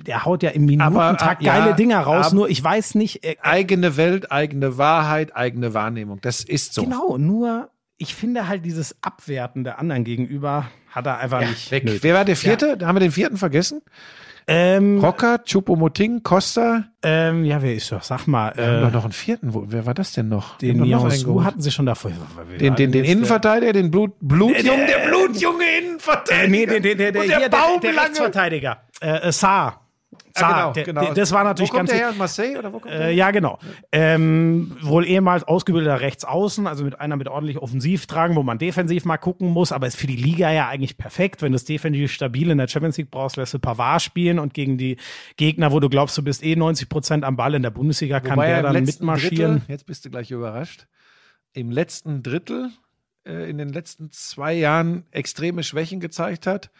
der 0.07 0.25
haut 0.25 0.43
ja 0.43 0.51
im 0.51 0.67
Minutentakt 0.67 1.23
Aber, 1.23 1.41
äh, 1.41 1.45
ja, 1.45 1.59
geile 1.59 1.75
Dinger 1.75 2.01
raus. 2.01 2.33
nur 2.33 2.49
ich 2.49 2.63
weiß 2.63 2.95
nicht. 2.95 3.25
Äh, 3.25 3.37
Eigene 3.43 3.97
Welt, 3.97 4.31
eigene 4.31 4.79
Wahrheit, 4.79 5.37
eigene 5.37 5.75
Wahrnehmung. 5.75 6.21
Das 6.21 6.43
ist 6.45 6.75
so. 6.75 6.85
Genau, 6.85 7.19
nur 7.19 7.71
ich 7.97 8.15
finde 8.15 8.49
halt 8.49 8.65
dieses 8.65 8.97
Abwerten 9.03 9.65
der 9.65 9.79
anderen 9.79 10.05
gegenüber 10.05 10.67
hat 10.91 11.07
er 11.07 11.19
einfach 11.19 11.41
Ja, 11.43 11.49
nicht. 11.51 11.71
weg. 11.71 11.85
nötig. 11.85 12.03
Wer 12.03 12.15
war 12.15 12.25
der 12.25 12.37
vierte? 12.37 12.77
Da 12.77 12.87
haben 12.87 12.97
wir 12.97 13.01
den 13.01 13.13
vierten 13.13 13.37
vergessen. 13.37 13.83
Ähm, 14.47 15.01
Rocker, 15.01 15.43
Chupomoting, 15.45 16.23
Costa. 16.23 16.85
ähm, 17.03 17.45
ja, 17.45 17.63
wer 17.63 17.75
ist 17.75 17.91
doch? 17.91 18.03
Sag 18.03 18.27
mal, 18.27 18.53
Wir 18.55 18.67
haben 18.67 18.77
äh, 18.79 18.81
doch 18.83 18.93
noch 18.93 19.05
einen 19.05 19.13
vierten. 19.13 19.55
Wo, 19.55 19.65
wer 19.69 19.87
war 19.87 19.95
das 19.95 20.13
denn 20.13 20.29
noch? 20.29 20.59
Den 20.59 20.81
haben 20.81 20.87
Nianzou 20.89 21.43
hatten 21.45 21.63
sie 21.63 21.71
schon 21.71 21.87
davor. 21.87 22.11
Den, 22.61 22.75
den, 22.75 22.93
den 22.93 23.05
Innenverteidiger, 23.05 23.73
den 23.73 23.91
Blut, 23.91 24.13
Blutjunge, 24.21 24.87
Der- 24.87 24.99
der 24.99 25.09
Blutjunge 25.09 25.65
Innenverteidiger. 25.83 26.45
Äh, 26.45 26.49
nee, 26.49 26.67
der, 26.67 26.81
der, 26.81 26.95
der, 26.95 27.13
der, 27.13 27.23
Und 27.23 27.29
der 27.29 27.39
hier, 27.39 27.49
der, 27.49 27.79
der 27.81 28.03
Rechtsverteidiger. 28.03 28.77
Äh, 29.01 29.29
äh, 29.29 29.33
Saar. 30.37 30.69
Ah, 30.69 30.73
genau, 30.73 30.85
genau. 30.85 31.01
Der, 31.03 31.15
das 31.15 31.33
war 31.33 31.45
natürlich 31.45 31.71
wo 31.73 31.77
kommt 31.77 31.91
ganz. 31.91 31.99
der 31.99 32.09
her? 32.11 32.17
Marseille 32.19 32.59
oder 32.59 32.73
wo 32.73 32.81
kommt 32.81 32.93
der? 32.93 33.09
Äh, 33.09 33.15
ja, 33.15 33.31
genau. 33.31 33.59
Ähm, 33.93 34.77
wohl 34.83 35.07
ehemals 35.07 35.45
ausgebildeter 35.45 36.01
Rechtsaußen, 36.01 36.67
also 36.67 36.85
mit 36.85 37.01
einer 37.01 37.17
mit 37.17 37.29
ordentlich 37.29 37.59
Offensivtragen, 37.59 38.35
wo 38.35 38.43
man 38.43 38.59
defensiv 38.59 39.05
mal 39.05 39.17
gucken 39.17 39.49
muss, 39.49 39.71
aber 39.71 39.87
ist 39.87 39.97
für 39.97 40.09
die 40.09 40.17
Liga 40.17 40.51
ja 40.51 40.69
eigentlich 40.69 40.97
perfekt. 40.97 41.41
Wenn 41.43 41.53
du 41.53 41.57
es 41.57 41.65
defensiv 41.65 42.11
stabil 42.11 42.51
in 42.51 42.59
der 42.59 42.67
Champions 42.67 42.97
League 42.97 43.11
brauchst, 43.13 43.37
lässt 43.37 43.55
du 43.55 43.61
Pavard 43.61 44.03
spielen 44.03 44.41
und 44.41 44.55
gegen 44.55 44.77
die 44.77 44.97
Gegner, 45.37 45.71
wo 45.71 45.79
du 45.79 45.89
glaubst, 45.89 46.19
du 46.19 46.23
bist 46.23 46.45
eh 46.45 46.57
90 46.57 46.89
Prozent 46.89 47.25
am 47.25 47.37
Ball 47.37 47.55
in 47.55 47.63
der 47.63 47.71
Bundesliga, 47.71 48.19
kann 48.19 48.37
Wobei 48.37 48.49
er 48.49 48.63
der 48.63 48.73
dann 48.73 48.85
mitmarschieren. 48.85 49.59
Drittel, 49.59 49.73
jetzt 49.73 49.87
bist 49.87 50.05
du 50.05 50.11
gleich 50.11 50.33
überrascht, 50.33 50.89
im 51.53 51.71
letzten 51.71 52.25
Drittel 52.25 52.71
äh, 53.25 53.49
in 53.49 53.59
den 53.59 53.69
letzten 53.69 54.11
zwei 54.11 54.53
Jahren 54.53 55.05
extreme 55.11 55.63
Schwächen 55.63 56.01
gezeigt 56.01 56.47
hat. 56.47 56.71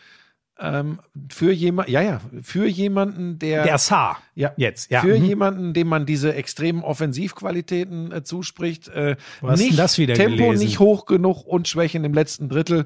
Ähm, 0.61 1.01
für 1.31 1.51
jemand, 1.53 1.89
ja, 1.89 2.01
ja, 2.01 2.21
für 2.43 2.67
jemanden, 2.67 3.41
der, 3.41 3.65
Der 3.65 3.77
Saar. 3.79 4.19
ja, 4.37 4.53
Jetzt, 4.57 4.89
ja. 4.89 5.01
für 5.01 5.19
Mhm. 5.19 5.25
jemanden, 5.25 5.75
dem 5.75 5.89
man 5.89 6.07
diese 6.07 6.33
extremen 6.33 6.85
Offensivqualitäten 6.85 8.13
äh, 8.13 8.23
zuspricht, 8.23 8.87
äh, 8.89 9.17
nicht 9.43 9.77
das 9.79 9.99
wieder 9.99 10.15
Tempo 10.15 10.45
gelesen? 10.47 10.65
nicht 10.65 10.79
hoch 10.79 11.07
genug 11.07 11.45
und 11.45 11.67
Schwächen 11.67 12.05
im 12.05 12.15
letzten 12.15 12.49
Drittel. 12.49 12.85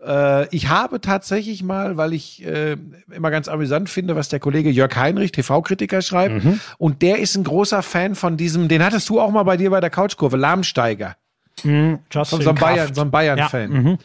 Äh, 0.00 0.46
ich 0.54 0.68
habe 0.68 1.00
tatsächlich 1.00 1.64
mal, 1.64 1.96
weil 1.96 2.12
ich 2.12 2.44
äh, 2.46 2.76
immer 3.10 3.30
ganz 3.32 3.48
amüsant 3.48 3.88
finde, 3.90 4.14
was 4.14 4.28
der 4.28 4.38
Kollege 4.38 4.70
Jörg 4.70 4.94
Heinrich, 4.94 5.32
TV-Kritiker, 5.32 6.02
schreibt, 6.02 6.44
Mhm. 6.44 6.60
und 6.78 7.02
der 7.02 7.18
ist 7.18 7.36
ein 7.36 7.42
großer 7.42 7.82
Fan 7.82 8.14
von 8.14 8.36
diesem, 8.36 8.68
den 8.68 8.84
hattest 8.84 9.08
du 9.08 9.20
auch 9.20 9.32
mal 9.32 9.42
bei 9.42 9.56
dir 9.56 9.70
bei 9.70 9.80
der 9.80 9.90
Couchkurve, 9.90 10.36
Lahmsteiger. 10.36 11.16
Mhm. 11.64 11.98
So 12.12 12.20
einem 12.20 12.44
Kraft. 12.54 12.60
Bayern, 12.60 12.94
so 12.94 13.00
einem 13.00 13.10
Bayern-Fan. 13.10 13.72
Ja, 13.72 13.78
mhm. 13.80 13.98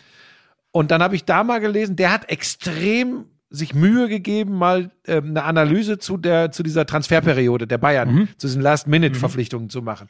Und 0.73 0.91
dann 0.91 1.01
habe 1.01 1.15
ich 1.15 1.23
da 1.23 1.43
mal 1.43 1.59
gelesen, 1.59 1.95
der 1.95 2.11
hat 2.11 2.29
extrem 2.29 3.25
sich 3.51 3.75
Mühe 3.75 4.09
gegeben, 4.09 4.53
mal 4.57 4.89
ähm, 5.05 5.29
eine 5.29 5.43
Analyse 5.43 5.99
zu 5.99 6.17
der 6.17 6.51
zu 6.51 6.63
dieser 6.63 6.87
Transferperiode 6.87 7.67
der 7.67 7.77
Bayern, 7.77 8.11
Mhm. 8.13 8.27
zu 8.37 8.47
diesen 8.47 8.63
Last-Minute-Verpflichtungen 8.63 9.69
zu 9.69 9.83
machen. 9.83 10.09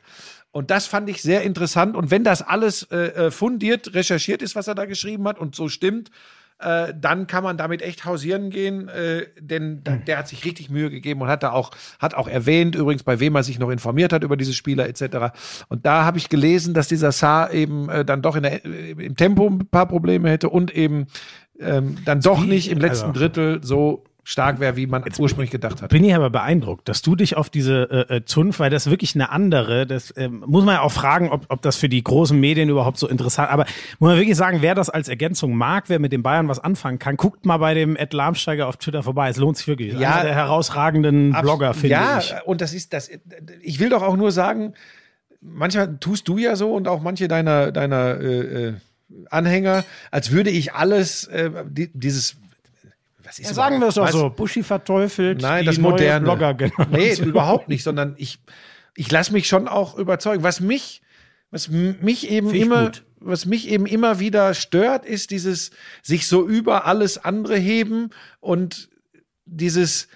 Und 0.51 0.71
das 0.71 0.87
fand 0.87 1.09
ich 1.09 1.21
sehr 1.21 1.41
interessant. 1.41 1.97
Und 1.97 2.09
wenn 2.09 2.23
das 2.23 2.41
alles 2.41 2.83
äh, 2.83 2.97
äh, 3.27 3.31
fundiert, 3.31 3.93
recherchiert 3.93 4.41
ist, 4.41 4.55
was 4.55 4.69
er 4.69 4.75
da 4.75 4.85
geschrieben 4.85 5.27
hat 5.27 5.37
und 5.39 5.55
so 5.55 5.67
stimmt, 5.67 6.09
äh, 6.59 6.93
dann 6.99 7.27
kann 7.27 7.43
man 7.43 7.57
damit 7.57 7.81
echt 7.81 8.05
hausieren 8.05 8.49
gehen, 8.49 8.87
äh, 8.87 9.27
denn 9.39 9.83
da, 9.83 9.95
der 9.95 10.17
hat 10.17 10.27
sich 10.27 10.45
richtig 10.45 10.69
Mühe 10.69 10.89
gegeben 10.89 11.21
und 11.21 11.27
hat 11.27 11.43
da 11.43 11.51
auch 11.51 11.71
hat 11.99 12.13
auch 12.13 12.27
erwähnt, 12.27 12.75
übrigens 12.75 13.03
bei 13.03 13.19
wem 13.19 13.35
er 13.35 13.43
sich 13.43 13.59
noch 13.59 13.69
informiert 13.69 14.13
hat 14.13 14.23
über 14.23 14.37
diese 14.37 14.53
Spieler 14.53 14.87
etc. 14.87 15.35
Und 15.69 15.85
da 15.85 16.05
habe 16.05 16.17
ich 16.17 16.29
gelesen, 16.29 16.73
dass 16.73 16.87
dieser 16.87 17.11
Saar 17.11 17.51
eben 17.53 17.89
äh, 17.89 18.05
dann 18.05 18.21
doch 18.21 18.35
in 18.35 18.43
der, 18.43 18.65
äh, 18.65 18.91
im 18.91 19.15
Tempo 19.15 19.47
ein 19.47 19.67
paar 19.67 19.87
Probleme 19.87 20.29
hätte 20.29 20.49
und 20.49 20.71
eben 20.75 21.07
ähm, 21.59 21.97
dann 22.05 22.21
doch 22.21 22.43
nicht 22.43 22.69
im 22.69 22.79
letzten 22.79 23.07
also- 23.07 23.19
Drittel 23.19 23.63
so 23.63 24.03
stark 24.23 24.59
wäre, 24.59 24.77
wie 24.77 24.87
man 24.87 25.03
ursprünglich 25.17 25.51
gedacht 25.51 25.81
hat. 25.81 25.89
Bin 25.89 26.03
ich 26.03 26.15
aber 26.15 26.29
beeindruckt, 26.29 26.87
dass 26.87 27.01
du 27.01 27.15
dich 27.15 27.35
auf 27.35 27.49
diese 27.49 28.07
äh, 28.09 28.15
äh, 28.15 28.25
Zunft, 28.25 28.59
weil 28.59 28.69
das 28.69 28.89
wirklich 28.89 29.15
eine 29.15 29.31
andere, 29.31 29.85
das 29.85 30.13
ähm, 30.15 30.43
muss 30.47 30.63
man 30.63 30.75
ja 30.75 30.81
auch 30.81 30.91
fragen, 30.91 31.29
ob, 31.29 31.45
ob 31.49 31.61
das 31.61 31.75
für 31.75 31.89
die 31.89 32.01
großen 32.01 32.39
Medien 32.39 32.69
überhaupt 32.69 32.97
so 32.97 33.07
interessant, 33.07 33.51
aber 33.51 33.65
muss 33.99 34.09
man 34.09 34.17
wirklich 34.17 34.37
sagen, 34.37 34.61
wer 34.61 34.75
das 34.75 34.89
als 34.89 35.09
Ergänzung 35.09 35.55
mag, 35.55 35.85
wer 35.89 35.99
mit 35.99 36.13
den 36.13 36.23
Bayern 36.23 36.47
was 36.47 36.59
anfangen 36.59 36.99
kann, 36.99 37.17
guckt 37.17 37.45
mal 37.45 37.57
bei 37.57 37.73
dem 37.73 37.97
Ed 37.97 38.13
Lahmsteiger 38.13 38.67
auf 38.67 38.77
Twitter 38.77 39.03
vorbei, 39.03 39.29
es 39.29 39.37
lohnt 39.37 39.57
sich 39.57 39.67
wirklich. 39.67 39.93
Ja, 39.93 40.13
Einer 40.13 40.23
der 40.23 40.35
herausragenden 40.35 41.35
Blogger, 41.41 41.73
finde 41.73 41.89
ja, 41.89 42.19
ich. 42.19 42.33
und 42.45 42.61
das 42.61 42.73
ist 42.73 42.93
das. 42.93 43.09
Ich 43.61 43.79
will 43.79 43.89
doch 43.89 44.01
auch 44.01 44.15
nur 44.15 44.31
sagen, 44.31 44.73
manchmal 45.41 45.97
tust 45.97 46.29
du 46.29 46.37
ja 46.37 46.55
so 46.55 46.73
und 46.73 46.87
auch 46.87 47.01
manche 47.01 47.27
deiner 47.27 47.71
deiner 47.71 48.19
äh, 48.21 48.67
äh, 48.67 48.73
Anhänger, 49.29 49.83
als 50.11 50.31
würde 50.31 50.49
ich 50.49 50.73
alles 50.73 51.25
äh, 51.25 51.51
die, 51.69 51.91
dieses 51.93 52.37
was 53.33 53.39
ist 53.39 53.47
Ja, 53.47 53.53
sagen 53.53 53.79
wir 53.79 53.87
es 53.87 53.95
doch 53.95 54.07
so, 54.09 54.29
Buschi 54.29 54.63
verteufelt 54.63 55.41
Nein, 55.41 55.61
die 55.61 55.65
das 55.67 55.77
moderne. 55.77 56.25
Blogger-Generation. 56.25 56.91
nee, 56.91 57.13
überhaupt 57.29 57.69
nicht, 57.69 57.83
sondern 57.83 58.15
ich 58.17 58.39
ich 58.95 59.11
lasse 59.11 59.33
mich 59.33 59.47
schon 59.47 59.67
auch 59.67 59.97
überzeugen. 59.97 60.43
Was 60.43 60.59
mich 60.59 61.01
was 61.49 61.69
mich 61.69 62.29
eben 62.29 62.49
Find 62.49 62.63
immer 62.63 62.91
was 63.19 63.45
mich 63.45 63.69
eben 63.69 63.85
immer 63.85 64.19
wieder 64.19 64.53
stört, 64.53 65.05
ist 65.05 65.31
dieses 65.31 65.71
sich 66.01 66.27
so 66.27 66.45
über 66.45 66.85
alles 66.85 67.17
andere 67.23 67.55
heben 67.55 68.09
und 68.39 68.89
dieses 69.45 70.07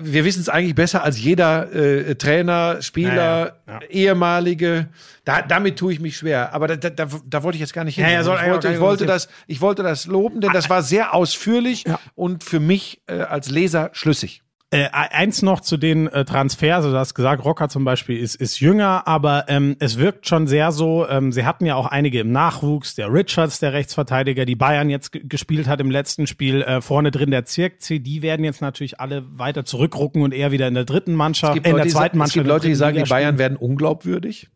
wir 0.00 0.24
wissen 0.24 0.40
es 0.40 0.48
eigentlich 0.48 0.74
besser 0.74 1.02
als 1.02 1.20
jeder 1.20 1.72
äh, 1.72 2.14
Trainer, 2.14 2.82
Spieler, 2.82 3.60
Ja, 3.66 3.72
ja, 3.72 3.80
ehemalige. 3.88 4.88
Da, 5.24 5.42
damit 5.42 5.78
tue 5.78 5.92
ich 5.92 6.00
mich 6.00 6.16
schwer. 6.16 6.52
Aber 6.52 6.68
da, 6.68 6.76
da, 6.76 7.06
da, 7.06 7.42
wollte 7.42 7.56
ich 7.56 7.60
jetzt 7.60 7.72
gar 7.72 7.84
nicht 7.84 7.96
hin. 7.96 8.04
Ja, 8.04 8.10
ja, 8.10 8.22
soll 8.22 8.38
ich, 8.42 8.50
wollte, 8.50 8.72
ich, 8.72 8.80
wollte 8.80 9.06
das, 9.06 9.28
ich 9.46 9.60
wollte 9.60 9.82
das 9.82 10.06
loben, 10.06 10.40
denn 10.40 10.52
das 10.52 10.68
war 10.70 10.82
sehr 10.82 11.14
ausführlich 11.14 11.84
Ja. 11.86 11.98
und 12.14 12.44
für 12.44 12.60
mich 12.60 13.02
äh, 13.06 13.20
als 13.20 13.50
Leser 13.50 13.90
schlüssig. 13.92 14.42
Äh, 14.70 14.88
eins 14.90 15.42
noch 15.42 15.60
zu 15.60 15.76
den 15.76 16.08
äh, 16.08 16.24
Transfers, 16.24 16.78
also 16.78 16.90
du 16.90 16.98
hast 16.98 17.14
gesagt, 17.14 17.44
Rocker 17.44 17.68
zum 17.68 17.84
Beispiel 17.84 18.18
ist, 18.18 18.34
ist 18.34 18.58
jünger, 18.58 19.06
aber 19.06 19.44
ähm, 19.46 19.76
es 19.78 19.98
wirkt 19.98 20.26
schon 20.26 20.48
sehr 20.48 20.72
so, 20.72 21.06
ähm, 21.08 21.30
sie 21.30 21.44
hatten 21.44 21.64
ja 21.64 21.76
auch 21.76 21.86
einige 21.86 22.18
im 22.18 22.32
Nachwuchs, 22.32 22.96
der 22.96 23.12
Richards, 23.12 23.60
der 23.60 23.72
Rechtsverteidiger, 23.72 24.44
die 24.46 24.56
Bayern 24.56 24.90
jetzt 24.90 25.12
ge- 25.12 25.22
gespielt 25.24 25.68
hat 25.68 25.80
im 25.80 25.92
letzten 25.92 26.26
Spiel, 26.26 26.62
äh, 26.62 26.80
vorne 26.80 27.12
drin 27.12 27.30
der 27.30 27.44
Zirkzee, 27.44 28.00
die 28.00 28.22
werden 28.22 28.44
jetzt 28.44 28.62
natürlich 28.62 28.98
alle 28.98 29.22
weiter 29.38 29.64
zurückrucken 29.64 30.22
und 30.22 30.34
eher 30.34 30.50
wieder 30.50 30.66
in 30.66 30.74
der 30.74 30.84
dritten 30.86 31.14
Mannschaft, 31.14 31.64
äh, 31.64 31.70
in 31.70 31.76
der 31.76 31.86
zweiten 31.86 32.16
es 32.16 32.18
Mannschaft. 32.18 32.34
gibt 32.34 32.44
in 32.44 32.48
der 32.48 32.54
Leute, 32.56 32.66
die 32.66 32.74
sagen, 32.74 32.96
die 32.96 33.08
Bayern 33.08 33.38
werden 33.38 33.56
unglaubwürdig. 33.56 34.48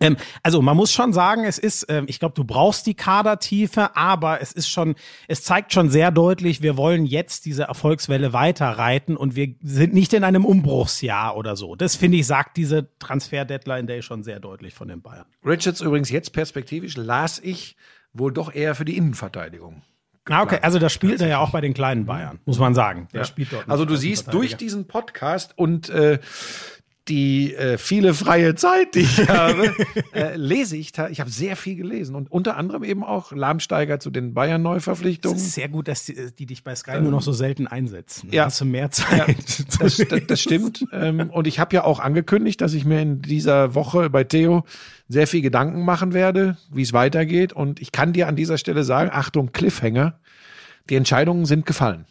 Ähm, 0.00 0.16
also 0.42 0.62
man 0.62 0.76
muss 0.76 0.92
schon 0.92 1.12
sagen, 1.12 1.44
es 1.44 1.58
ist, 1.58 1.86
ähm, 1.88 2.06
ich 2.08 2.18
glaube, 2.18 2.34
du 2.34 2.44
brauchst 2.44 2.86
die 2.86 2.94
Kadertiefe, 2.94 3.96
aber 3.96 4.40
es 4.40 4.52
ist 4.52 4.68
schon, 4.68 4.94
es 5.28 5.42
zeigt 5.42 5.72
schon 5.72 5.90
sehr 5.90 6.10
deutlich, 6.10 6.62
wir 6.62 6.76
wollen 6.76 7.06
jetzt 7.06 7.44
diese 7.44 7.64
Erfolgswelle 7.64 8.32
weiterreiten 8.32 9.16
und 9.16 9.36
wir 9.36 9.54
sind 9.62 9.94
nicht 9.94 10.12
in 10.12 10.24
einem 10.24 10.44
Umbruchsjahr 10.44 11.36
oder 11.36 11.56
so. 11.56 11.74
Das 11.74 11.96
finde 11.96 12.18
ich, 12.18 12.26
sagt 12.26 12.56
diese 12.56 12.88
Transfer-Deadline 12.98 13.86
Day 13.86 14.02
schon 14.02 14.22
sehr 14.22 14.40
deutlich 14.40 14.74
von 14.74 14.88
den 14.88 15.02
Bayern. 15.02 15.26
Richards 15.44 15.80
übrigens 15.80 16.10
jetzt 16.10 16.32
perspektivisch 16.32 16.96
las 16.96 17.38
ich 17.38 17.76
wohl 18.12 18.32
doch 18.32 18.54
eher 18.54 18.74
für 18.74 18.84
die 18.84 18.96
Innenverteidigung. 18.96 19.82
Ah, 20.26 20.42
okay, 20.42 20.58
also 20.62 20.78
das 20.78 20.90
spielt 20.92 21.20
er 21.20 21.28
ja 21.28 21.38
auch 21.38 21.50
bei 21.50 21.60
den 21.60 21.74
kleinen 21.74 22.06
Bayern, 22.06 22.40
muss 22.46 22.58
man 22.58 22.74
sagen. 22.74 23.08
Der 23.12 23.24
spielt 23.24 23.52
dort. 23.52 23.68
Also 23.68 23.84
du 23.84 23.94
siehst 23.94 24.32
durch 24.32 24.56
diesen 24.56 24.86
Podcast 24.86 25.52
und 25.58 25.90
äh, 25.90 26.18
die 27.08 27.54
äh, 27.54 27.76
viele 27.76 28.14
freie 28.14 28.54
Zeit, 28.54 28.94
die 28.94 29.00
ich 29.00 29.28
habe, 29.28 29.74
äh, 30.14 30.36
lese 30.36 30.76
ich, 30.76 30.92
ich 31.10 31.20
habe 31.20 31.30
sehr 31.30 31.54
viel 31.56 31.76
gelesen 31.76 32.14
und 32.16 32.30
unter 32.30 32.56
anderem 32.56 32.82
eben 32.82 33.04
auch 33.04 33.32
Lahmsteiger 33.32 34.00
zu 34.00 34.10
den 34.10 34.32
Bayern 34.32 34.64
Es 34.66 34.86
ist 34.86 35.52
sehr 35.52 35.68
gut, 35.68 35.88
dass 35.88 36.06
die, 36.06 36.16
die 36.38 36.46
dich 36.46 36.64
bei 36.64 36.74
Sky 36.74 37.00
nur 37.00 37.10
noch 37.10 37.20
so 37.22 37.32
selten 37.32 37.66
einsetzen. 37.66 38.28
ja. 38.32 38.46
Hast 38.46 38.60
du 38.60 38.64
mehr 38.64 38.84
Ja, 38.84 38.90
Zeit. 38.90 39.64
das, 39.80 39.96
das, 39.96 40.26
das 40.26 40.40
stimmt. 40.40 40.84
Ähm, 40.92 41.30
und 41.30 41.46
ich 41.46 41.58
habe 41.58 41.74
ja 41.76 41.84
auch 41.84 42.00
angekündigt, 42.00 42.60
dass 42.60 42.72
ich 42.72 42.84
mir 42.84 43.00
in 43.02 43.20
dieser 43.20 43.74
Woche 43.74 44.08
bei 44.08 44.24
Theo 44.24 44.64
sehr 45.08 45.26
viel 45.26 45.42
Gedanken 45.42 45.84
machen 45.84 46.14
werde, 46.14 46.56
wie 46.72 46.82
es 46.82 46.92
weitergeht. 46.92 47.52
Und 47.52 47.80
ich 47.82 47.92
kann 47.92 48.12
dir 48.12 48.28
an 48.28 48.36
dieser 48.36 48.56
Stelle 48.56 48.84
sagen, 48.84 49.10
Achtung, 49.12 49.52
Cliffhanger, 49.52 50.18
die 50.88 50.96
Entscheidungen 50.96 51.44
sind 51.44 51.66
gefallen. 51.66 52.06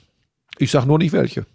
Ich 0.59 0.69
sag 0.71 0.85
nur 0.85 0.99
nicht 0.99 1.13
welche. 1.13 1.45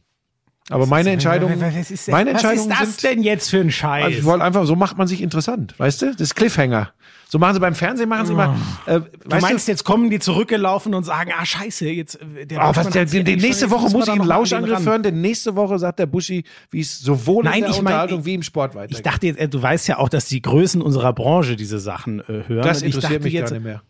Aber 0.71 0.87
meine 0.87 1.11
Entscheidungen, 1.11 1.61
was 1.61 1.91
ist, 1.91 2.09
meine 2.09 2.35
was 2.35 2.45
ist 2.45 2.69
das 2.71 2.79
sind, 2.97 3.03
denn 3.05 3.23
jetzt 3.23 3.49
für 3.51 3.61
ein 3.61 3.71
Scheiß? 3.71 4.05
also 4.05 4.19
ich 4.19 4.25
wollte 4.25 4.45
einfach, 4.45 4.67
so 4.67 4.77
macht 4.77 4.99
man 4.99 5.07
sich 5.09 5.23
interessant, 5.23 5.75
weißt 5.79 6.03
du? 6.03 6.07
Das 6.13 6.21
ist 6.21 6.35
Cliffhanger. 6.35 6.93
So 7.31 7.39
machen 7.39 7.55
sie 7.55 7.61
beim 7.61 7.75
Fernsehen, 7.75 8.09
machen 8.09 8.27
sie 8.27 8.33
mal, 8.35 8.55
äh, 8.87 9.01
Du 9.01 9.37
meinst, 9.41 9.69
jetzt 9.69 9.85
kommen 9.85 10.09
die 10.09 10.19
zurückgelaufen 10.19 10.95
und 10.95 11.05
sagen, 11.05 11.31
ah, 11.39 11.45
scheiße, 11.45 11.87
jetzt, 11.91 12.19
äh, 12.23 12.47
der 12.47 12.59
Oh, 12.61 12.73
was, 12.75 12.89
der, 12.89 13.05
die 13.05 13.19
eigentlich 13.19 13.43
nächste 13.43 13.71
Woche 13.71 13.91
muss 13.91 14.07
ich 14.07 14.13
einen 14.13 14.25
Lauschangriff 14.25 14.85
hören, 14.85 15.03
denn 15.03 15.21
nächste 15.21 15.55
Woche 15.55 15.79
sagt 15.79 15.99
der 15.99 16.07
Buschi, 16.07 16.45
wie 16.71 16.81
es 16.81 16.99
sowohl 16.99 17.45
Nein, 17.45 17.55
in 17.57 17.61
der 17.63 17.71
ich 17.71 17.77
mein, 17.77 17.87
Unterhaltung 17.93 18.21
ich- 18.21 18.25
wie 18.27 18.35
im 18.35 18.43
Sport 18.43 18.75
weitergeht. 18.75 18.97
Ich 18.97 19.03
dachte 19.03 19.27
jetzt, 19.27 19.39
äh, 19.39 19.49
du 19.49 19.61
weißt 19.63 19.89
ja 19.89 19.99
auch, 19.99 20.09
dass 20.09 20.27
die 20.27 20.41
Größen 20.41 20.81
unserer 20.81 21.13
Branche 21.13 21.57
diese 21.57 21.79
Sachen 21.79 22.21
äh, 22.21 22.45
hören. 22.47 22.63
das 22.63 22.81
interessiert 22.83 23.23
mich 23.23 23.35
jetzt, 23.35 23.51
gar 23.51 23.59
nicht 23.59 23.65
mehr. 23.65 23.83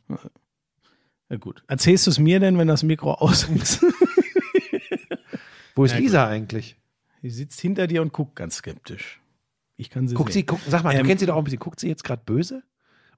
Na 1.29 1.37
gut. 1.37 1.63
Erzählst 1.69 2.07
du 2.07 2.11
es 2.11 2.19
mir 2.19 2.41
denn, 2.41 2.59
wenn 2.59 2.69
das 2.69 2.83
Mikro 2.83 3.13
aus 3.15 3.45
ist? 3.45 3.85
Wo 5.79 5.85
ist 5.85 5.97
Lisa 5.97 6.27
eigentlich? 6.27 6.77
sie 7.23 7.31
sitzt 7.31 7.61
hinter 7.61 7.87
dir 7.87 8.03
und 8.03 8.13
guckt 8.13 8.37
ganz 8.37 8.57
skeptisch. 8.57 9.21
Ich 9.77 9.91
kann 9.91 10.09
sie 10.09 10.15
Guckt 10.17 10.33
sehen. 10.33 10.41
sie, 10.41 10.47
guck, 10.47 10.61
sag 10.67 10.83
mal, 10.83 10.93
du 10.93 11.01
Ähm, 11.01 11.07
kennst 11.07 11.21
sie 11.21 11.27
doch 11.27 11.35
auch 11.35 11.39
ein 11.39 11.45
bisschen. 11.45 11.61
Guckt 11.61 11.79
sie 11.79 11.89
jetzt 11.89 12.03
gerade 12.05 12.23
böse? 12.25 12.63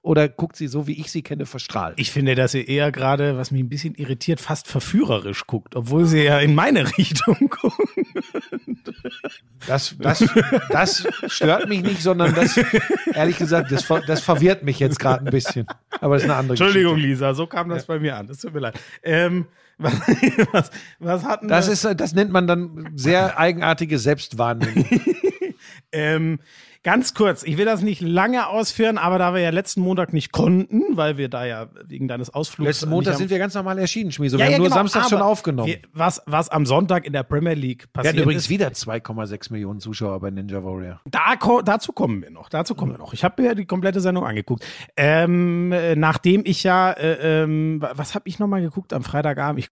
Oder 0.03 0.31
guckt 0.31 0.57
sie 0.57 0.67
so, 0.67 0.87
wie 0.87 0.99
ich 0.99 1.11
sie 1.13 1.21
kenne, 1.21 1.45
verstrahlt? 1.45 2.01
Ich 2.01 2.11
finde, 2.11 2.35
dass 2.35 2.53
sie 2.53 2.65
eher 2.65 2.91
gerade, 2.91 3.37
was 3.37 3.51
mich 3.51 3.63
ein 3.63 3.69
bisschen 3.69 3.95
irritiert, 3.97 4.41
fast 4.41 4.67
verführerisch 4.67 5.47
guckt, 5.47 5.77
obwohl 5.77 6.07
sie 6.07 6.23
ja 6.23 6.39
in 6.39 6.55
meine 6.55 6.87
Richtung 6.99 7.37
guckt. 7.51 7.77
Das, 9.67 9.95
das, 9.99 10.25
das 10.71 11.07
stört 11.27 11.69
mich 11.69 11.83
nicht, 11.83 12.01
sondern 12.03 12.35
das, 12.35 12.59
ehrlich 13.15 13.37
gesagt, 13.37 13.71
das, 13.73 13.87
das 14.07 14.23
verwirrt 14.23 14.63
mich 14.65 14.79
jetzt 14.79 14.99
gerade 14.99 15.27
ein 15.27 15.31
bisschen. 15.31 15.67
Aber 16.01 16.15
das 16.15 16.23
ist 16.23 16.31
eine 16.31 16.39
andere 16.39 16.55
Entschuldigung, 16.55 16.95
Geschichte. 16.95 17.09
Lisa, 17.11 17.35
so 17.35 17.47
kam 17.47 17.69
das 17.69 17.85
bei 17.85 17.99
mir 17.99 18.17
an. 18.17 18.27
Das 18.27 18.39
tut 18.39 18.55
mir 18.55 18.61
leid. 18.61 18.81
Ähm, 19.03 19.47
was, 19.77 19.95
was, 20.53 20.71
was 20.99 21.25
hatten 21.25 21.49
Das 21.49 21.67
wir? 21.67 21.73
ist, 21.75 21.85
äh, 21.85 21.95
das 21.95 22.15
nennt 22.15 22.31
man 22.33 22.47
dann 22.47 22.93
sehr 22.97 23.39
eigenartige 23.39 23.99
Selbstwahrnehmung. 23.99 24.85
Ähm, 25.93 26.39
ganz 26.83 27.15
kurz, 27.15 27.43
ich 27.43 27.59
will 27.59 27.65
das 27.65 27.83
nicht 27.83 28.01
lange 28.01 28.49
ausführen, 28.49 28.97
aber 28.99 29.19
da 29.19 29.35
wir 29.35 29.41
ja 29.41 29.51
letzten 29.51 29.81
Montag 29.83 30.13
nicht 30.13 30.33
konnten, 30.33 30.97
weil 30.97 31.17
wir 31.19 31.29
da 31.29 31.45
ja 31.45 31.69
wegen 31.85 32.09
deines 32.09 32.33
Ausflugs. 32.33 32.67
Letzten 32.67 32.89
Montag 32.91 33.17
sind 33.17 33.31
wir 33.31 33.39
ganz 33.39 33.55
normal 33.55 33.79
erschienen, 33.79 34.13
Schmieso. 34.13 34.37
Ja, 34.39 34.45
Wir 34.45 34.51
ja, 34.51 34.53
haben 34.55 34.61
nur 34.63 34.69
genau, 34.69 34.77
Samstag 34.77 35.09
schon 35.09 35.21
aufgenommen. 35.21 35.69
Wir, 35.69 35.79
was, 35.93 36.23
was 36.27 36.49
am 36.49 36.65
Sonntag 36.67 37.05
in 37.07 37.13
der 37.13 37.23
Premier 37.23 37.55
League 37.55 37.83
Wir 37.83 37.93
passiert 37.93 38.15
hatten 38.15 38.23
übrigens 38.23 38.45
ist, 38.45 38.51
wieder 38.51 38.69
2,6 38.69 39.53
Millionen 39.53 39.81
Zuschauer 39.81 40.21
bei 40.21 40.31
Ninja 40.31 40.63
Warrior. 40.65 41.01
da, 41.11 41.35
dazu 41.65 41.93
kommen 41.93 42.23
wir 42.23 42.31
noch. 42.31 42.49
Dazu 42.49 42.75
kommen 42.75 42.93
wir 42.93 42.99
noch. 42.99 43.13
Ich 43.13 43.25
habe 43.25 43.43
mir 43.43 43.55
die 43.55 43.67
komplette 43.67 44.01
Sendung 44.01 44.25
angeguckt. 44.25 44.65
Ähm, 44.97 45.73
äh, 45.73 45.97
nachdem 45.97 46.43
ich 46.45 46.63
ja, 46.63 46.93
äh, 46.93 47.43
ähm, 47.43 47.83
wa- 47.83 47.93
was 47.95 48.15
habe 48.15 48.29
ich 48.29 48.39
nochmal 48.39 48.63
geguckt 48.63 48.93
am 48.93 49.03
Freitagabend? 49.03 49.59
Ich 49.61 49.69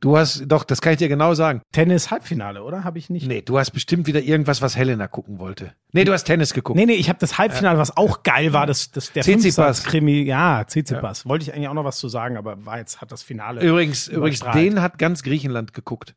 Du 0.00 0.18
hast, 0.18 0.44
doch, 0.46 0.64
das 0.64 0.82
kann 0.82 0.92
ich 0.92 0.98
dir 0.98 1.08
genau 1.08 1.32
sagen. 1.32 1.62
Tennis 1.72 2.10
Halbfinale, 2.10 2.62
oder? 2.62 2.84
Habe 2.84 2.98
ich 2.98 3.08
nicht? 3.08 3.26
Nee, 3.26 3.40
du 3.40 3.58
hast 3.58 3.70
bestimmt 3.70 4.06
wieder 4.06 4.20
irgendwas, 4.20 4.60
was 4.60 4.76
Helena 4.76 5.08
gucken 5.08 5.38
wollte. 5.38 5.72
Nee, 5.92 6.04
du 6.04 6.12
hast 6.12 6.24
Tennis 6.24 6.52
geguckt. 6.52 6.78
Nee, 6.78 6.84
nee, 6.84 6.94
ich 6.94 7.08
habe 7.08 7.18
das 7.18 7.38
Halbfinale, 7.38 7.78
was 7.78 7.96
auch 7.96 8.22
geil 8.22 8.52
war, 8.52 8.66
das, 8.66 8.90
das 8.90 9.12
der 9.12 9.22
Tsitsipas. 9.22 9.84
Krimi, 9.84 10.22
ja, 10.22 10.64
Tsitsipas. 10.64 11.24
Wollte 11.26 11.44
ich 11.44 11.54
eigentlich 11.54 11.68
auch 11.68 11.74
noch 11.74 11.84
was 11.84 11.96
zu 11.96 12.08
sagen, 12.08 12.36
aber 12.36 12.66
war 12.66 12.78
jetzt 12.78 13.00
hat 13.00 13.10
das 13.10 13.22
Finale. 13.22 13.62
Übrigens, 13.62 14.08
übrigens, 14.08 14.40
den 14.52 14.82
hat 14.82 14.98
ganz 14.98 15.22
Griechenland 15.22 15.72
geguckt. 15.72 16.14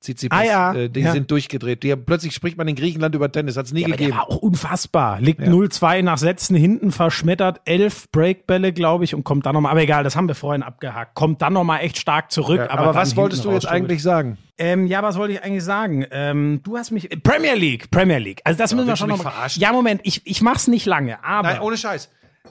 Tsitsipas, 0.00 0.38
Ah, 0.38 0.44
ja. 0.44 0.74
äh, 0.74 0.88
die 0.88 1.00
Ja. 1.00 1.12
sind 1.12 1.28
durchgedreht. 1.30 1.82
Die, 1.82 1.94
plötzlich 1.96 2.32
spricht 2.32 2.56
man 2.56 2.68
in 2.68 2.76
Griechenland 2.76 3.14
über 3.16 3.32
Tennis, 3.32 3.56
hat's 3.56 3.72
nie 3.72 3.80
Ja, 3.82 3.88
gegeben. 3.88 4.12
auch 4.16 4.36
unfassbar. 4.36 5.20
Liegt 5.20 5.40
Ja. 5.40 5.48
0-2 5.48 6.02
nach 6.02 6.18
Sätzen 6.18 6.54
hinten, 6.54 6.92
verschmettert 6.92 7.60
elf 7.64 8.08
Breakbälle, 8.12 8.72
glaube 8.72 9.02
ich, 9.04 9.14
und 9.14 9.24
kommt 9.24 9.44
dann 9.46 9.54
nochmal, 9.54 9.72
aber 9.72 9.82
egal, 9.82 10.04
das 10.04 10.14
haben 10.14 10.28
wir 10.28 10.36
vorhin 10.36 10.62
abgehakt, 10.62 11.14
kommt 11.14 11.42
dann 11.42 11.52
nochmal 11.52 11.80
echt 11.80 11.98
stark 11.98 12.30
zurück. 12.30 12.60
Aber 12.60 12.78
aber 12.88 12.94
was 12.94 13.16
wolltest 13.16 13.44
du 13.44 13.50
jetzt 13.50 13.66
eigentlich 13.66 14.02
sagen? 14.02 14.38
Ähm, 14.56 14.86
ja, 14.86 15.02
was 15.02 15.16
wollte 15.16 15.34
ich 15.34 15.42
eigentlich 15.44 15.64
sagen? 15.64 16.04
Ähm, 16.10 16.60
du 16.64 16.76
hast 16.76 16.90
mich, 16.90 17.08
Premier 17.22 17.54
League, 17.54 17.90
Premier 17.90 18.18
League. 18.18 18.40
Also 18.44 18.58
das 18.58 18.74
müssen 18.74 18.88
wir 18.88 18.96
schon 18.96 19.08
noch 19.08 19.22
verarschen? 19.22 19.60
Ja, 19.62 19.72
Moment, 19.72 20.00
ich, 20.04 20.22
ich 20.24 20.42
mach's 20.42 20.66
nicht 20.68 20.86
lange, 20.86 21.22
aber. 21.24 21.48
Nein, 21.48 21.60
ohne 21.60 21.76
Scheiß. 21.76 22.08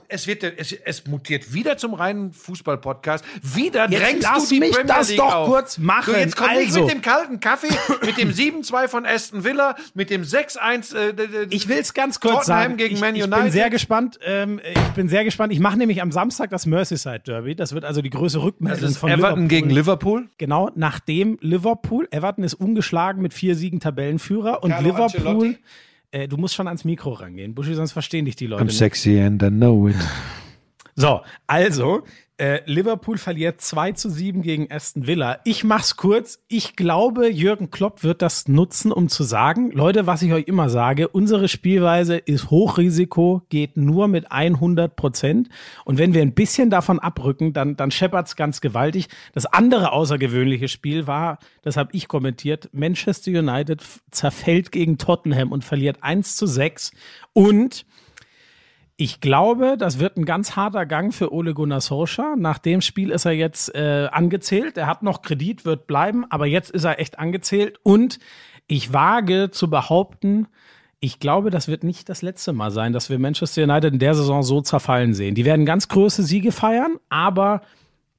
Es 0.08 0.26
wird, 0.26 0.42
es, 0.44 0.72
es 0.72 1.06
mutiert 1.06 1.52
wieder 1.52 1.76
zum 1.76 1.94
reinen 1.94 2.32
Fußball-Podcast. 2.32 3.24
Wieder 3.42 3.88
Jetzt 3.90 4.02
drängst 4.02 4.22
lass 4.22 4.48
du 4.48 4.54
die 4.54 4.60
mich 4.60 4.70
Premier 4.72 4.86
das 4.86 5.08
League 5.08 5.18
doch 5.18 5.34
auf. 5.34 5.48
kurz 5.48 5.78
machen. 5.78 6.12
So, 6.14 6.20
jetzt 6.20 6.36
komm 6.36 6.48
Also. 6.48 6.80
mit 6.84 6.92
dem 6.94 7.02
kalten 7.02 7.40
Kaffee, 7.40 7.68
mit 8.04 8.16
dem 8.18 8.30
7-2 8.30 8.88
von 8.88 9.06
Aston 9.06 9.44
Villa, 9.44 9.74
mit 9.94 10.10
dem 10.10 10.22
6-1. 10.22 10.94
Äh, 10.96 11.46
Ich 11.50 11.68
will's 11.68 11.94
ganz 11.94 12.20
kurz 12.20 12.46
Tottenham 12.46 12.62
sagen. 12.62 12.76
gegen 12.76 12.94
ich, 12.94 13.00
Man 13.00 13.14
ich 13.16 13.22
United. 13.24 13.42
bin 13.44 13.52
sehr 13.52 13.70
gespannt. 13.70 14.18
Ähm, 14.24 14.60
ich 14.64 14.78
bin 14.94 15.08
sehr 15.08 15.24
gespannt. 15.24 15.52
Ich 15.52 15.60
mache 15.60 15.76
nämlich 15.78 16.02
am 16.02 16.12
Samstag 16.12 16.50
das 16.50 16.66
Merseyside 16.66 17.20
Derby. 17.20 17.54
Das 17.54 17.72
wird 17.72 17.84
also 17.84 18.02
die 18.02 18.10
größte 18.10 18.42
Rückmeldung 18.42 18.80
Das 18.80 18.90
ist 18.92 18.98
von 18.98 19.10
Everton 19.10 19.42
Liverpool. 19.42 19.48
gegen 19.48 19.70
Liverpool. 19.70 20.28
Genau, 20.38 20.70
nachdem 20.74 21.38
Liverpool, 21.40 22.08
Everton 22.10 22.44
ist 22.44 22.54
ungeschlagen 22.54 23.22
mit 23.22 23.34
vier 23.34 23.54
Siegen 23.56 23.80
Tabellenführer 23.80 24.62
und 24.62 24.70
Carlo 24.70 24.86
Liverpool, 24.88 25.04
Ancelotti. 25.28 25.58
Äh, 26.10 26.28
du 26.28 26.36
musst 26.36 26.54
schon 26.54 26.66
ans 26.68 26.84
Mikro 26.84 27.12
rangehen, 27.12 27.54
Buschi, 27.54 27.74
sonst 27.74 27.92
verstehen 27.92 28.24
dich 28.24 28.36
die 28.36 28.46
Leute 28.46 28.64
nicht. 28.64 28.76
sexy 28.76 29.18
and 29.20 29.42
I 29.42 29.48
know 29.48 29.88
it. 29.88 29.96
So, 30.96 31.20
also, 31.46 32.02
äh, 32.38 32.60
Liverpool 32.66 33.18
verliert 33.18 33.60
2 33.60 33.92
zu 33.92 34.08
7 34.08 34.42
gegen 34.42 34.70
Aston 34.70 35.08
Villa. 35.08 35.40
Ich 35.44 35.64
mach's 35.64 35.96
kurz. 35.96 36.40
Ich 36.46 36.76
glaube, 36.76 37.28
Jürgen 37.28 37.70
Klopp 37.70 38.04
wird 38.04 38.22
das 38.22 38.46
nutzen, 38.46 38.92
um 38.92 39.08
zu 39.08 39.24
sagen, 39.24 39.72
Leute, 39.72 40.06
was 40.06 40.22
ich 40.22 40.32
euch 40.32 40.46
immer 40.46 40.70
sage, 40.70 41.08
unsere 41.08 41.48
Spielweise 41.48 42.16
ist 42.16 42.50
Hochrisiko, 42.50 43.42
geht 43.48 43.76
nur 43.76 44.06
mit 44.06 44.30
100 44.30 44.94
Prozent. 44.94 45.48
Und 45.84 45.98
wenn 45.98 46.14
wir 46.14 46.22
ein 46.22 46.34
bisschen 46.34 46.70
davon 46.70 47.00
abrücken, 47.00 47.52
dann, 47.52 47.76
dann 47.76 47.90
scheppert's 47.90 48.36
ganz 48.36 48.60
gewaltig. 48.60 49.08
Das 49.32 49.46
andere 49.46 49.90
außergewöhnliche 49.90 50.68
Spiel 50.68 51.08
war, 51.08 51.38
das 51.62 51.76
habe 51.76 51.90
ich 51.92 52.06
kommentiert, 52.06 52.68
Manchester 52.72 53.32
United 53.32 53.82
zerfällt 54.12 54.70
gegen 54.70 54.96
Tottenham 54.96 55.50
und 55.50 55.64
verliert 55.64 55.98
1 56.02 56.36
zu 56.36 56.46
6. 56.46 56.92
Und 57.32 57.84
ich 59.00 59.20
glaube, 59.20 59.76
das 59.78 60.00
wird 60.00 60.16
ein 60.16 60.24
ganz 60.24 60.56
harter 60.56 60.84
Gang 60.84 61.14
für 61.14 61.32
Ole 61.32 61.54
Gunnar 61.54 61.80
Solskjaer. 61.80 62.34
Nach 62.36 62.58
dem 62.58 62.80
Spiel 62.80 63.10
ist 63.10 63.26
er 63.26 63.32
jetzt 63.32 63.72
äh, 63.72 64.08
angezählt. 64.10 64.76
Er 64.76 64.88
hat 64.88 65.04
noch 65.04 65.22
Kredit, 65.22 65.64
wird 65.64 65.86
bleiben, 65.86 66.24
aber 66.30 66.46
jetzt 66.46 66.72
ist 66.72 66.82
er 66.82 66.98
echt 66.98 67.16
angezählt. 67.20 67.78
Und 67.84 68.18
ich 68.66 68.92
wage 68.92 69.52
zu 69.52 69.70
behaupten, 69.70 70.48
ich 70.98 71.20
glaube, 71.20 71.50
das 71.50 71.68
wird 71.68 71.84
nicht 71.84 72.08
das 72.08 72.22
letzte 72.22 72.52
Mal 72.52 72.72
sein, 72.72 72.92
dass 72.92 73.08
wir 73.08 73.20
Manchester 73.20 73.62
United 73.62 73.92
in 73.92 73.98
der 74.00 74.14
Saison 74.16 74.42
so 74.42 74.62
zerfallen 74.62 75.14
sehen. 75.14 75.36
Die 75.36 75.44
werden 75.44 75.64
ganz 75.64 75.86
große 75.86 76.24
Siege 76.24 76.50
feiern, 76.50 76.96
aber 77.08 77.62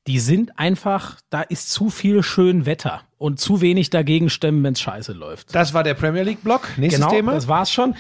die 0.08 0.20
sind 0.20 0.58
einfach, 0.58 1.18
da 1.30 1.42
ist 1.42 1.72
zu 1.72 1.90
viel 1.90 2.24
schön 2.24 2.66
Wetter 2.66 3.02
und 3.18 3.38
zu 3.42 3.60
wenig 3.60 3.90
dagegen 3.90 4.30
stemmen, 4.30 4.64
wenn 4.64 4.74
es 4.74 4.80
scheiße 4.80 5.12
läuft. 5.12 5.54
Das 5.54 5.74
war 5.74 5.84
der 5.84 5.94
Premier 5.94 6.24
League-Block. 6.24 6.70
Nächstes 6.78 7.02
Genau, 7.02 7.14
Thema. 7.14 7.34
das 7.34 7.50
war's 7.50 7.70
schon. 7.70 7.96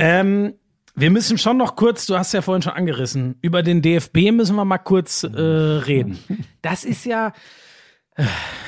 Ähm, 0.00 0.54
wir 0.94 1.10
müssen 1.10 1.38
schon 1.38 1.56
noch 1.56 1.76
kurz, 1.76 2.06
du 2.06 2.16
hast 2.16 2.32
ja 2.32 2.42
vorhin 2.42 2.62
schon 2.62 2.72
angerissen, 2.74 3.36
über 3.42 3.62
den 3.62 3.82
DFB 3.82 4.30
müssen 4.32 4.54
wir 4.56 4.64
mal 4.64 4.78
kurz 4.78 5.24
äh, 5.24 5.28
reden. 5.40 6.18
Das 6.62 6.84
ist 6.84 7.04
ja, 7.04 7.32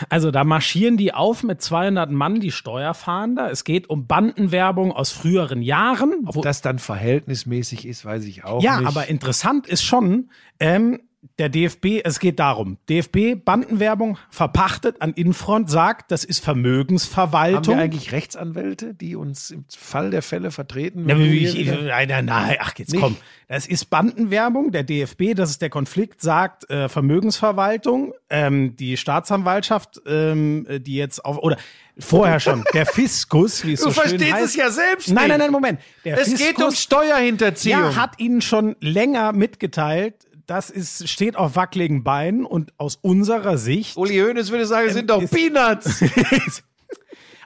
also 0.09 0.33
da 0.33 0.43
marschieren 0.43 0.97
die 0.97 1.15
auf 1.15 1.45
mit 1.45 1.63
200 1.63 2.11
Mann, 2.11 2.41
die 2.41 2.51
Steuerfahnder. 2.51 3.49
Es 3.53 3.63
geht 3.63 3.89
um 3.89 4.09
Bandenwerbung 4.09 4.91
aus 4.91 5.13
früheren 5.13 5.63
Jahren. 5.63 6.15
wo- 6.23 6.39
Ob 6.39 6.43
das 6.43 6.63
dann 6.63 6.81
verhältnismäßig 6.81 7.87
ist, 7.87 8.05
weiß 8.05 8.25
ich 8.25 8.43
auch 8.45 8.61
ja, 8.63 8.79
nicht. 8.81 8.89
aber 8.89 9.07
interessant 9.07 9.69
ist 9.69 9.85
schon, 9.85 10.31
ähm, 10.59 11.01
der 11.39 11.49
DFB, 11.49 12.01
es 12.05 12.19
geht 12.21 12.39
darum, 12.39 12.79
DFB 12.89 13.35
Bandenwerbung 13.45 14.19
verpachtet 14.31 15.01
an 15.01 15.13
Infront, 15.15 15.71
sagt, 15.71 16.11
das 16.11 16.25
ist 16.25 16.47
Haben 16.47 16.63
Vermögensverwaltung. 16.63 17.77
wir 17.77 17.83
eigentlich 17.85 18.13
Rechtsanwälte, 18.13 18.95
die 18.95 19.17
uns 19.17 19.51
im 19.51 19.65
Fall 19.69 20.11
der 20.11 20.23
Fälle 20.23 20.51
vertreten? 20.51 21.09
Ja, 21.09 21.15
du 21.15 21.23
ich, 21.23 21.57
wieder- 21.57 21.83
nein, 21.83 22.09
nein, 22.09 22.25
nein, 22.27 22.57
ach 22.61 22.73
jetzt 22.77 22.93
Nicht? 22.93 23.01
komm. 23.03 23.17
Das 23.49 23.67
ist 23.67 23.91
Bandenwerbung. 23.91 24.73
Der 24.73 24.83
DFB, 24.83 25.35
das 25.35 25.51
ist 25.51 25.63
der 25.63 25.71
Konflikt, 25.71 26.21
sagt 26.21 26.69
äh, 26.71 26.89
Vermögensverwaltung. 26.89 28.13
Ähm, 28.29 28.75
die 28.77 28.97
Staatsanwaltschaft, 28.97 30.01
ähm, 30.07 30.67
äh, 30.69 30.81
die 30.81 30.97
jetzt 30.97 31.25
auf 31.25 31.39
oder 31.39 31.57
vorher 31.99 32.41
schon 32.41 32.65
der 32.75 32.87
Fiskus, 32.87 33.65
wie 33.65 33.75
es 33.75 33.81
Du 33.81 33.91
so 33.91 33.93
schön 34.01 34.09
verstehst 34.11 34.33
heißt. 34.33 34.45
es 34.47 34.57
ja 34.57 34.71
selbst 34.71 35.13
Nein, 35.13 35.29
nein, 35.29 35.39
nein, 35.39 35.53
Moment. 35.53 35.81
Der 36.05 36.19
Es 36.19 36.37
geht 36.37 36.61
um 36.61 36.73
Steuerhinterziehung. 36.73 37.81
ja, 37.81 37.97
hat 37.97 38.19
ihnen 38.19 38.41
schon 38.41 38.75
länger 38.81 39.33
mitgeteilt. 39.33 40.26
Das 40.47 40.71
ist, 40.71 41.09
steht 41.09 41.37
auf 41.37 41.57
wackeligen 41.57 42.05
Beinen 42.05 42.45
und 42.45 42.73
aus 42.79 42.99
unserer 43.03 43.59
Sicht 43.59 43.97
Uli 43.97 44.19
Hoeneß 44.19 44.51
würde 44.51 44.67
sagen, 44.67 44.87
es 44.89 44.95
sind 44.95 45.11
doch 45.11 45.21
ist- 45.23 45.33
Peanuts. 45.35 46.05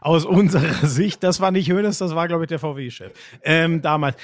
Aus 0.03 0.24
unserer 0.24 0.86
Sicht, 0.86 1.22
das 1.22 1.40
war 1.40 1.51
nicht 1.51 1.70
Hönes, 1.70 1.98
das 1.98 2.14
war, 2.14 2.26
glaube 2.26 2.44
ich, 2.44 2.48
der 2.48 2.59
VW-Chef 2.59 3.12
ähm, 3.42 3.82
damals. 3.82 4.16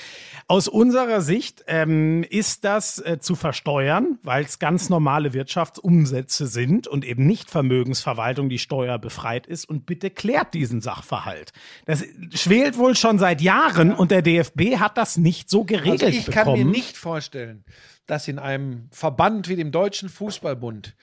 Aus 0.49 0.69
unserer 0.69 1.21
Sicht 1.21 1.65
ähm, 1.67 2.25
ist 2.31 2.65
das 2.65 2.99
äh, 2.99 3.19
zu 3.21 3.35
versteuern, 3.35 4.19
weil 4.23 4.47
es 4.47 4.59
ganz 4.59 4.89
normale 4.89 5.35
Wirtschaftsumsätze 5.35 6.47
sind 6.47 6.87
und 6.89 7.05
eben 7.05 7.27
nicht 7.27 7.51
Vermögensverwaltung, 7.51 8.49
die 8.49 8.59
steuerbefreit 8.59 9.47
ist. 9.47 9.69
Und 9.69 9.85
bitte 9.85 10.09
klärt 10.09 10.55
diesen 10.55 10.81
Sachverhalt. 10.81 11.53
Das 11.85 12.03
schwelt 12.33 12.79
wohl 12.79 12.97
schon 12.97 13.19
seit 13.19 13.43
Jahren 13.43 13.93
und 13.93 14.11
der 14.13 14.23
DFB 14.23 14.77
hat 14.79 14.97
das 14.97 15.19
nicht 15.19 15.51
so 15.51 15.65
geregelt 15.65 16.05
Also 16.05 16.17
ich 16.19 16.25
kann 16.31 16.47
bekommen. 16.47 16.65
mir 16.65 16.71
nicht 16.73 16.97
vorstellen, 16.97 17.65
dass 18.07 18.29
in 18.29 18.39
einem 18.39 18.89
Verband 18.91 19.49
wie 19.49 19.57
dem 19.57 19.73
Deutschen 19.73 20.09
Fußballbund 20.09 20.95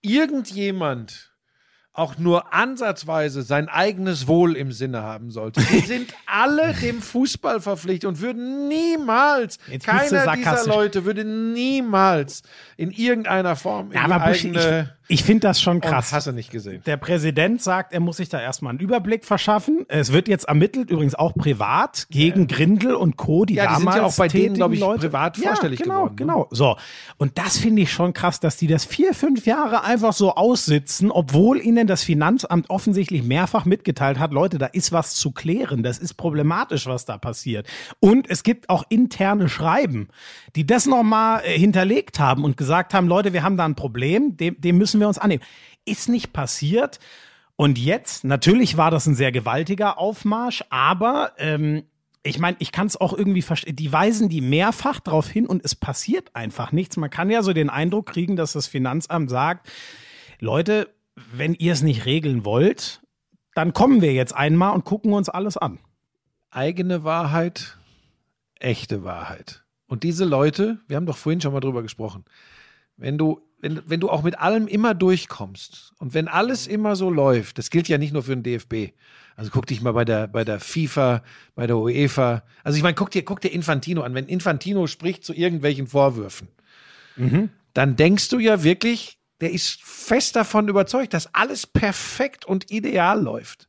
irgendjemand 0.00 1.32
auch 1.94 2.16
nur 2.16 2.54
ansatzweise 2.54 3.42
sein 3.42 3.68
eigenes 3.68 4.26
Wohl 4.26 4.56
im 4.56 4.72
Sinne 4.72 5.02
haben 5.02 5.30
sollte. 5.30 5.60
Die 5.60 5.80
sind 5.86 6.14
alle 6.26 6.72
dem 6.72 7.02
Fußball 7.02 7.60
verpflichtet 7.60 8.08
und 8.08 8.20
würden 8.20 8.66
niemals, 8.68 9.58
Jetzt 9.68 9.86
keiner 9.86 10.34
dieser. 10.34 10.66
Leute 10.66 11.04
würde 11.04 11.24
niemals 11.24 12.42
in 12.78 12.90
irgendeiner 12.90 13.56
Form 13.56 13.92
in 13.92 13.98
Ja, 13.98 14.18
die 14.18 14.26
Buschi, 14.26 14.48
ich, 14.48 14.56
eigene 14.56 14.96
ich 15.12 15.24
finde 15.24 15.40
das 15.48 15.60
schon 15.60 15.76
und 15.76 15.80
krass. 15.82 16.12
hast 16.12 16.26
du 16.26 16.32
nicht 16.32 16.50
gesehen. 16.50 16.82
Der 16.86 16.96
Präsident 16.96 17.62
sagt, 17.62 17.92
er 17.92 18.00
muss 18.00 18.16
sich 18.16 18.28
da 18.28 18.40
erstmal 18.40 18.70
einen 18.70 18.80
Überblick 18.80 19.24
verschaffen. 19.24 19.84
Es 19.88 20.12
wird 20.12 20.28
jetzt 20.28 20.44
ermittelt, 20.44 20.90
übrigens 20.90 21.14
auch 21.14 21.34
privat, 21.34 22.06
gegen 22.10 22.46
Grindel 22.46 22.94
und 22.94 23.16
Co., 23.16 23.44
die 23.44 23.54
Ja, 23.54 23.66
die 23.66 23.74
sind 23.74 23.86
damals 23.86 23.96
ja 23.96 24.04
auch 24.04 24.16
bei 24.16 24.28
denen, 24.28 24.42
tätigen 24.42 24.54
glaub 24.54 24.72
ich, 24.72 24.80
Leute. 24.80 25.00
privat 25.00 25.38
ja, 25.38 25.48
vorstellig 25.48 25.80
genau, 25.80 25.94
geworden, 25.94 26.14
ne? 26.14 26.16
Genau, 26.16 26.48
so. 26.50 26.76
Und 27.18 27.38
das 27.38 27.58
finde 27.58 27.82
ich 27.82 27.92
schon 27.92 28.12
krass, 28.12 28.40
dass 28.40 28.56
die 28.56 28.66
das 28.66 28.84
vier, 28.84 29.14
fünf 29.14 29.46
Jahre 29.46 29.84
einfach 29.84 30.12
so 30.12 30.34
aussitzen, 30.34 31.10
obwohl 31.10 31.60
ihnen 31.60 31.86
das 31.86 32.02
Finanzamt 32.02 32.70
offensichtlich 32.70 33.22
mehrfach 33.22 33.64
mitgeteilt 33.64 34.18
hat, 34.18 34.32
Leute, 34.32 34.58
da 34.58 34.66
ist 34.66 34.92
was 34.92 35.14
zu 35.14 35.30
klären, 35.32 35.82
das 35.82 35.98
ist 35.98 36.14
problematisch, 36.14 36.86
was 36.86 37.04
da 37.04 37.18
passiert. 37.18 37.66
Und 38.00 38.28
es 38.30 38.42
gibt 38.42 38.70
auch 38.70 38.84
interne 38.88 39.48
Schreiben, 39.48 40.08
die 40.56 40.66
das 40.66 40.86
nochmal 40.86 41.42
äh, 41.44 41.58
hinterlegt 41.58 42.18
haben 42.18 42.44
und 42.44 42.56
gesagt 42.56 42.94
haben, 42.94 43.08
Leute, 43.08 43.32
wir 43.32 43.42
haben 43.42 43.56
da 43.56 43.64
ein 43.64 43.74
Problem, 43.74 44.36
dem, 44.36 44.60
dem 44.60 44.78
müssen 44.78 45.00
wir 45.00 45.01
uns 45.08 45.18
annehmen. 45.18 45.42
Ist 45.84 46.08
nicht 46.08 46.32
passiert. 46.32 46.98
Und 47.56 47.78
jetzt, 47.78 48.24
natürlich 48.24 48.76
war 48.76 48.90
das 48.90 49.06
ein 49.06 49.14
sehr 49.14 49.32
gewaltiger 49.32 49.98
Aufmarsch, 49.98 50.64
aber 50.70 51.32
ähm, 51.38 51.84
ich 52.22 52.38
meine, 52.38 52.56
ich 52.60 52.72
kann 52.72 52.86
es 52.86 53.00
auch 53.00 53.12
irgendwie 53.12 53.42
verstehen. 53.42 53.76
Die 53.76 53.92
weisen 53.92 54.28
die 54.28 54.40
mehrfach 54.40 55.00
darauf 55.00 55.28
hin 55.28 55.46
und 55.46 55.64
es 55.64 55.74
passiert 55.74 56.34
einfach 56.34 56.72
nichts. 56.72 56.96
Man 56.96 57.10
kann 57.10 57.30
ja 57.30 57.42
so 57.42 57.52
den 57.52 57.70
Eindruck 57.70 58.06
kriegen, 58.06 58.36
dass 58.36 58.52
das 58.52 58.66
Finanzamt 58.66 59.28
sagt, 59.28 59.70
Leute, 60.38 60.88
wenn 61.32 61.54
ihr 61.54 61.72
es 61.72 61.82
nicht 61.82 62.06
regeln 62.06 62.44
wollt, 62.44 63.02
dann 63.54 63.72
kommen 63.72 64.00
wir 64.00 64.12
jetzt 64.12 64.34
einmal 64.34 64.72
und 64.72 64.84
gucken 64.84 65.12
uns 65.12 65.28
alles 65.28 65.56
an. 65.56 65.78
eigene 66.50 67.04
Wahrheit, 67.04 67.78
echte 68.58 69.04
Wahrheit. 69.04 69.64
Und 69.86 70.04
diese 70.04 70.24
Leute, 70.24 70.78
wir 70.86 70.96
haben 70.96 71.06
doch 71.06 71.16
vorhin 71.16 71.40
schon 71.40 71.52
mal 71.52 71.60
drüber 71.60 71.82
gesprochen, 71.82 72.24
wenn 72.96 73.18
du, 73.18 73.40
wenn, 73.62 73.80
wenn 73.86 74.00
du 74.00 74.10
auch 74.10 74.22
mit 74.22 74.38
allem 74.40 74.66
immer 74.66 74.92
durchkommst 74.92 75.94
und 75.98 76.12
wenn 76.12 76.28
alles 76.28 76.66
immer 76.66 76.96
so 76.96 77.08
läuft, 77.08 77.58
das 77.58 77.70
gilt 77.70 77.88
ja 77.88 77.96
nicht 77.96 78.12
nur 78.12 78.24
für 78.24 78.36
den 78.36 78.42
DFB. 78.42 78.92
Also 79.36 79.50
guck 79.50 79.66
dich 79.66 79.80
mal 79.80 79.92
bei 79.92 80.04
der, 80.04 80.26
bei 80.26 80.44
der 80.44 80.60
FIFA, 80.60 81.22
bei 81.54 81.66
der 81.66 81.78
UEFA. 81.78 82.42
Also 82.64 82.76
ich 82.76 82.82
meine, 82.82 82.94
guck 82.94 83.10
dir, 83.12 83.24
guck 83.24 83.40
dir 83.40 83.48
Infantino 83.48 84.02
an. 84.02 84.14
Wenn 84.14 84.26
Infantino 84.26 84.86
spricht 84.86 85.24
zu 85.24 85.32
irgendwelchen 85.32 85.86
Vorwürfen, 85.86 86.48
dann 87.72 87.96
denkst 87.96 88.28
du 88.30 88.38
ja 88.40 88.62
wirklich, 88.62 89.18
der 89.40 89.52
ist 89.52 89.80
fest 89.82 90.34
davon 90.36 90.68
überzeugt, 90.68 91.14
dass 91.14 91.32
alles 91.34 91.66
perfekt 91.66 92.44
und 92.44 92.70
ideal 92.70 93.22
läuft. 93.22 93.68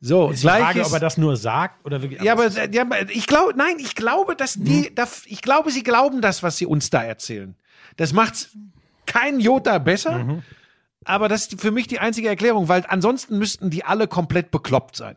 So, 0.00 0.30
Ist 0.30 0.42
die 0.42 0.48
Frage, 0.48 0.84
ob 0.84 0.92
er 0.92 1.00
das 1.00 1.18
nur 1.18 1.36
sagt 1.36 1.84
oder 1.84 2.02
wirklich. 2.02 2.22
ja, 2.22 2.32
aber, 2.32 2.48
ja, 2.48 2.86
ich 3.08 3.26
glaube, 3.26 3.54
nein, 3.56 3.76
ich 3.78 3.94
glaube, 3.94 4.36
dass 4.36 4.54
die, 4.54 4.94
da, 4.94 5.08
ich 5.26 5.42
glaube, 5.42 5.70
sie 5.70 5.82
glauben 5.82 6.20
das, 6.20 6.42
was 6.42 6.56
sie 6.56 6.66
uns 6.66 6.90
da 6.90 7.02
erzählen. 7.02 7.56
Das 7.96 8.12
macht's 8.12 8.56
kein 9.08 9.40
Jota 9.40 9.78
besser, 9.78 10.20
aber 11.04 11.28
das 11.28 11.46
ist 11.48 11.60
für 11.60 11.70
mich 11.72 11.86
die 11.88 11.98
einzige 11.98 12.28
Erklärung, 12.28 12.68
weil 12.68 12.84
ansonsten 12.86 13.38
müssten 13.38 13.70
die 13.70 13.84
alle 13.84 14.06
komplett 14.06 14.50
bekloppt 14.52 14.94
sein. 14.96 15.16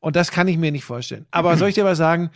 Und 0.00 0.16
das 0.16 0.30
kann 0.30 0.48
ich 0.48 0.56
mir 0.56 0.72
nicht 0.72 0.84
vorstellen. 0.84 1.26
Aber 1.30 1.56
soll 1.58 1.68
ich 1.68 1.74
dir 1.74 1.84
was 1.84 1.98
sagen? 1.98 2.30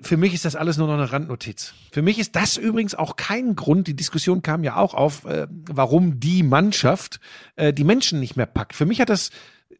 Für 0.00 0.16
mich 0.16 0.32
ist 0.32 0.44
das 0.44 0.54
alles 0.54 0.76
nur 0.76 0.86
noch 0.86 0.94
eine 0.94 1.10
Randnotiz. 1.10 1.74
Für 1.90 2.02
mich 2.02 2.18
ist 2.20 2.36
das 2.36 2.56
übrigens 2.56 2.94
auch 2.94 3.16
kein 3.16 3.56
Grund, 3.56 3.88
die 3.88 3.96
Diskussion 3.96 4.42
kam 4.42 4.62
ja 4.62 4.76
auch 4.76 4.94
auf, 4.94 5.24
äh, 5.24 5.48
warum 5.50 6.20
die 6.20 6.44
Mannschaft 6.44 7.18
äh, 7.56 7.72
die 7.72 7.82
Menschen 7.84 8.20
nicht 8.20 8.36
mehr 8.36 8.46
packt. 8.46 8.76
Für 8.76 8.86
mich 8.86 9.00
hat 9.00 9.08
das 9.08 9.30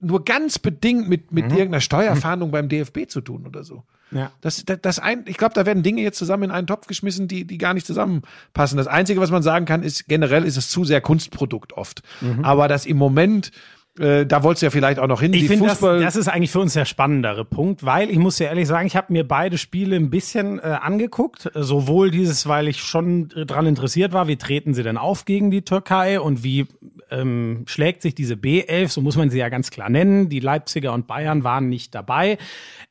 nur 0.00 0.24
ganz 0.24 0.58
bedingt 0.58 1.08
mit, 1.08 1.32
mit 1.32 1.44
irgendeiner 1.44 1.80
Steuerfahndung 1.80 2.50
beim 2.50 2.68
DFB 2.68 3.08
zu 3.08 3.20
tun 3.20 3.46
oder 3.46 3.62
so. 3.62 3.84
Ja. 4.10 4.30
Das, 4.40 4.64
das, 4.64 4.78
das 4.80 4.98
ein, 4.98 5.24
ich 5.26 5.36
glaube, 5.36 5.54
da 5.54 5.66
werden 5.66 5.82
Dinge 5.82 6.02
jetzt 6.02 6.18
zusammen 6.18 6.44
in 6.44 6.50
einen 6.50 6.66
Topf 6.66 6.86
geschmissen, 6.86 7.28
die, 7.28 7.44
die 7.44 7.58
gar 7.58 7.74
nicht 7.74 7.86
zusammenpassen. 7.86 8.76
Das 8.76 8.86
Einzige, 8.86 9.20
was 9.20 9.30
man 9.30 9.42
sagen 9.42 9.66
kann, 9.66 9.82
ist, 9.82 10.08
generell 10.08 10.44
ist 10.44 10.56
es 10.56 10.70
zu 10.70 10.84
sehr 10.84 11.00
Kunstprodukt 11.00 11.72
oft. 11.74 12.02
Aber 12.42 12.68
das 12.68 12.86
im 12.86 12.96
Moment, 12.96 13.52
äh, 13.98 14.26
da 14.26 14.42
wolltest 14.42 14.62
du 14.62 14.66
ja 14.66 14.70
vielleicht 14.70 14.98
auch 14.98 15.06
noch 15.06 15.20
hin. 15.20 15.32
Ich 15.32 15.46
finde, 15.46 15.66
das, 15.66 15.80
das 15.80 16.16
ist 16.16 16.28
eigentlich 16.28 16.50
für 16.50 16.60
uns 16.60 16.72
der 16.72 16.84
spannendere 16.84 17.44
Punkt, 17.44 17.84
weil 17.84 18.10
ich 18.10 18.18
muss 18.18 18.36
dir 18.36 18.46
ehrlich 18.46 18.68
sagen, 18.68 18.86
ich 18.86 18.96
habe 18.96 19.12
mir 19.12 19.26
beide 19.26 19.58
Spiele 19.58 19.96
ein 19.96 20.10
bisschen 20.10 20.58
äh, 20.58 20.62
angeguckt. 20.62 21.50
Sowohl 21.54 22.10
dieses, 22.10 22.46
weil 22.46 22.68
ich 22.68 22.80
schon 22.80 23.30
äh, 23.34 23.44
dran 23.44 23.66
interessiert 23.66 24.12
war, 24.12 24.28
wie 24.28 24.36
treten 24.36 24.74
sie 24.74 24.82
denn 24.82 24.96
auf 24.96 25.24
gegen 25.24 25.50
die 25.50 25.62
Türkei 25.62 26.20
und 26.20 26.44
wie 26.44 26.66
ähm, 27.10 27.64
schlägt 27.66 28.02
sich 28.02 28.14
diese 28.14 28.34
B11, 28.34 28.88
so 28.88 29.00
muss 29.00 29.16
man 29.16 29.30
sie 29.30 29.38
ja 29.38 29.48
ganz 29.48 29.70
klar 29.70 29.88
nennen. 29.88 30.28
Die 30.28 30.40
Leipziger 30.40 30.92
und 30.92 31.06
Bayern 31.06 31.42
waren 31.44 31.68
nicht 31.68 31.94
dabei. 31.94 32.38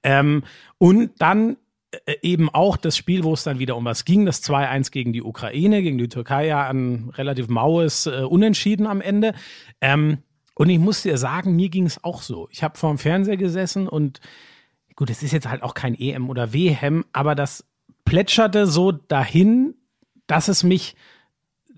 Ähm, 0.03 0.43
und 0.77 1.11
dann 1.19 1.57
äh, 1.91 2.15
eben 2.21 2.49
auch 2.49 2.77
das 2.77 2.97
Spiel, 2.97 3.23
wo 3.23 3.33
es 3.33 3.43
dann 3.43 3.59
wieder 3.59 3.75
um 3.77 3.85
was 3.85 4.05
ging, 4.05 4.25
das 4.25 4.43
2-1 4.43 4.91
gegen 4.91 5.13
die 5.13 5.23
Ukraine, 5.23 5.81
gegen 5.81 5.97
die 5.97 6.09
Türkei 6.09 6.47
ja 6.47 6.67
ein 6.69 7.09
relativ 7.15 7.47
maues 7.47 8.07
äh, 8.07 8.23
Unentschieden 8.23 8.87
am 8.87 9.01
Ende. 9.01 9.33
Ähm, 9.81 10.19
und 10.53 10.69
ich 10.69 10.79
muss 10.79 11.03
dir 11.03 11.17
sagen, 11.17 11.55
mir 11.55 11.69
ging 11.69 11.85
es 11.85 12.03
auch 12.03 12.21
so. 12.21 12.49
Ich 12.51 12.63
habe 12.63 12.77
vor 12.77 12.89
dem 12.89 12.97
Fernseher 12.97 13.37
gesessen 13.37 13.87
und 13.87 14.19
gut, 14.95 15.09
es 15.09 15.23
ist 15.23 15.31
jetzt 15.31 15.47
halt 15.47 15.63
auch 15.63 15.75
kein 15.75 15.95
EM 15.95 16.29
oder 16.29 16.53
WM, 16.53 17.05
aber 17.13 17.35
das 17.35 17.63
plätscherte 18.05 18.67
so 18.67 18.91
dahin, 18.91 19.75
dass 20.25 20.47
es 20.47 20.63
mich 20.63 20.95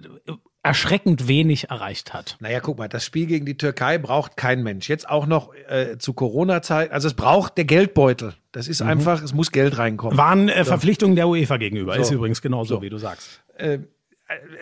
äh, 0.02 0.32
erschreckend 0.64 1.28
wenig 1.28 1.70
erreicht 1.70 2.14
hat. 2.14 2.38
naja, 2.40 2.60
guck 2.60 2.78
mal, 2.78 2.90
das 2.90 3.06
Spiel 3.06 3.26
gegen 3.28 3.46
die 3.46 3.58
Türkei 3.58 3.98
braucht 3.98 4.36
kein 4.38 4.62
Mensch. 4.62 4.90
Jetzt 4.90 5.10
auch 5.10 5.26
noch 5.26 5.54
äh, 5.70 5.98
zu 5.98 6.14
Corona-Zeit. 6.14 6.92
Also 6.92 7.08
es 7.08 7.14
braucht 7.14 7.58
der 7.58 7.66
Geldbeutel. 7.66 8.34
Das 8.52 8.68
ist 8.68 8.82
einfach, 8.82 9.22
es 9.24 9.34
muss 9.34 9.52
Geld 9.52 9.78
reinkommen. 9.78 10.18
Waren 10.18 10.50
äh, 10.50 10.66
Verpflichtungen 10.66 11.16
der 11.16 11.28
UEFA 11.28 11.58
gegenüber. 11.58 11.96
So. 11.96 12.02
Ist 12.02 12.12
übrigens 12.12 12.42
genauso, 12.42 12.76
So. 12.76 12.82
wie 12.82 12.90
du 12.90 12.98
sagst. 12.98 13.42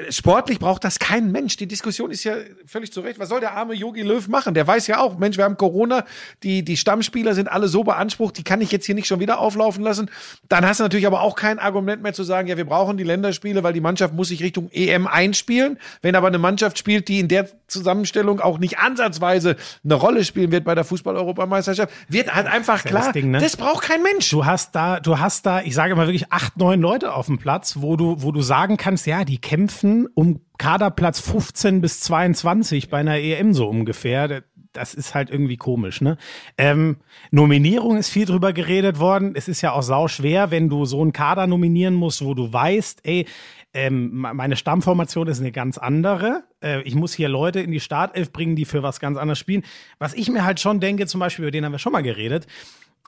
Sportlich 0.09 0.59
braucht 0.59 0.85
das 0.85 0.97
kein 0.97 1.33
Mensch. 1.33 1.57
Die 1.57 1.67
Diskussion 1.67 2.09
ist 2.09 2.23
ja 2.23 2.35
völlig 2.65 2.93
zu 2.93 3.01
Recht. 3.01 3.19
Was 3.19 3.27
soll 3.27 3.41
der 3.41 3.51
arme 3.51 3.73
Yogi 3.73 4.01
Löw 4.01 4.25
machen? 4.29 4.53
Der 4.53 4.65
weiß 4.65 4.87
ja 4.87 5.01
auch, 5.01 5.17
Mensch, 5.17 5.35
wir 5.35 5.43
haben 5.43 5.57
Corona, 5.57 6.05
die, 6.43 6.63
die 6.63 6.77
Stammspieler 6.77 7.33
sind 7.35 7.51
alle 7.51 7.67
so 7.67 7.83
beansprucht, 7.83 8.37
die 8.37 8.43
kann 8.43 8.61
ich 8.61 8.71
jetzt 8.71 8.85
hier 8.85 8.95
nicht 8.95 9.07
schon 9.07 9.19
wieder 9.19 9.39
auflaufen 9.39 9.83
lassen. 9.83 10.09
Dann 10.47 10.65
hast 10.65 10.79
du 10.79 10.83
natürlich 10.83 11.05
aber 11.05 11.21
auch 11.21 11.35
kein 11.35 11.59
Argument 11.59 12.01
mehr 12.01 12.13
zu 12.13 12.23
sagen, 12.23 12.47
ja, 12.47 12.55
wir 12.55 12.63
brauchen 12.63 12.95
die 12.95 13.03
Länderspiele, 13.03 13.61
weil 13.61 13.73
die 13.73 13.81
Mannschaft 13.81 14.13
muss 14.13 14.29
sich 14.29 14.41
Richtung 14.41 14.69
EM 14.71 15.05
einspielen. 15.05 15.79
Wenn 16.01 16.15
aber 16.15 16.27
eine 16.27 16.37
Mannschaft 16.37 16.77
spielt, 16.77 17.09
die 17.09 17.19
in 17.19 17.27
der 17.27 17.49
Zusammenstellung 17.67 18.39
auch 18.39 18.59
nicht 18.59 18.79
ansatzweise 18.79 19.57
eine 19.83 19.93
Rolle 19.95 20.23
spielen 20.23 20.53
wird 20.53 20.63
bei 20.63 20.75
der 20.75 20.85
Fußball-Europameisterschaft, 20.85 21.91
wird 22.07 22.33
halt 22.33 22.47
einfach 22.47 22.85
ja 22.85 22.91
das 22.91 23.01
klar, 23.01 23.13
Ding, 23.13 23.31
ne? 23.31 23.39
das 23.39 23.57
braucht 23.57 23.83
kein 23.83 24.01
Mensch. 24.01 24.29
Du 24.29 24.45
hast 24.45 24.73
da, 24.75 25.01
du 25.01 25.19
hast 25.19 25.45
da, 25.45 25.61
ich 25.61 25.75
sage 25.75 25.93
mal 25.95 26.07
wirklich 26.07 26.31
acht, 26.31 26.55
neun 26.55 26.79
Leute 26.79 27.13
auf 27.13 27.25
dem 27.25 27.37
Platz, 27.37 27.75
wo 27.79 27.97
du, 27.97 28.21
wo 28.21 28.31
du 28.31 28.41
sagen 28.41 28.77
kannst, 28.77 29.05
ja, 29.07 29.25
die 29.25 29.39
kämpfen 29.57 30.07
um 30.13 30.41
Kaderplatz 30.59 31.19
15 31.19 31.81
bis 31.81 32.01
22 32.01 32.89
bei 32.89 32.99
einer 32.99 33.17
EM 33.17 33.55
so 33.55 33.67
ungefähr. 33.67 34.43
Das 34.71 34.93
ist 34.93 35.15
halt 35.15 35.31
irgendwie 35.31 35.57
komisch, 35.57 35.99
ne? 36.01 36.17
Ähm, 36.59 36.97
Nominierung 37.31 37.97
ist 37.97 38.09
viel 38.09 38.25
drüber 38.25 38.53
geredet 38.53 38.99
worden. 38.99 39.33
Es 39.35 39.47
ist 39.47 39.61
ja 39.61 39.71
auch 39.71 39.81
sau 39.81 40.07
schwer, 40.07 40.51
wenn 40.51 40.69
du 40.69 40.85
so 40.85 41.01
einen 41.01 41.11
Kader 41.13 41.47
nominieren 41.47 41.95
musst, 41.95 42.23
wo 42.23 42.35
du 42.35 42.53
weißt, 42.53 42.99
ey, 43.03 43.25
ähm, 43.73 44.11
me- 44.21 44.35
meine 44.35 44.55
Stammformation 44.55 45.27
ist 45.27 45.39
eine 45.39 45.51
ganz 45.51 45.79
andere. 45.79 46.43
Äh, 46.63 46.83
ich 46.83 46.93
muss 46.93 47.13
hier 47.15 47.27
Leute 47.29 47.59
in 47.59 47.71
die 47.71 47.79
Startelf 47.79 48.31
bringen, 48.31 48.55
die 48.55 48.65
für 48.65 48.83
was 48.83 48.99
ganz 48.99 49.17
anderes 49.17 49.39
spielen. 49.39 49.63
Was 49.97 50.13
ich 50.13 50.29
mir 50.29 50.45
halt 50.45 50.59
schon 50.59 50.79
denke, 50.79 51.07
zum 51.07 51.19
Beispiel, 51.19 51.45
über 51.45 51.51
den 51.51 51.65
haben 51.65 51.71
wir 51.71 51.79
schon 51.79 51.93
mal 51.93 52.03
geredet, 52.03 52.45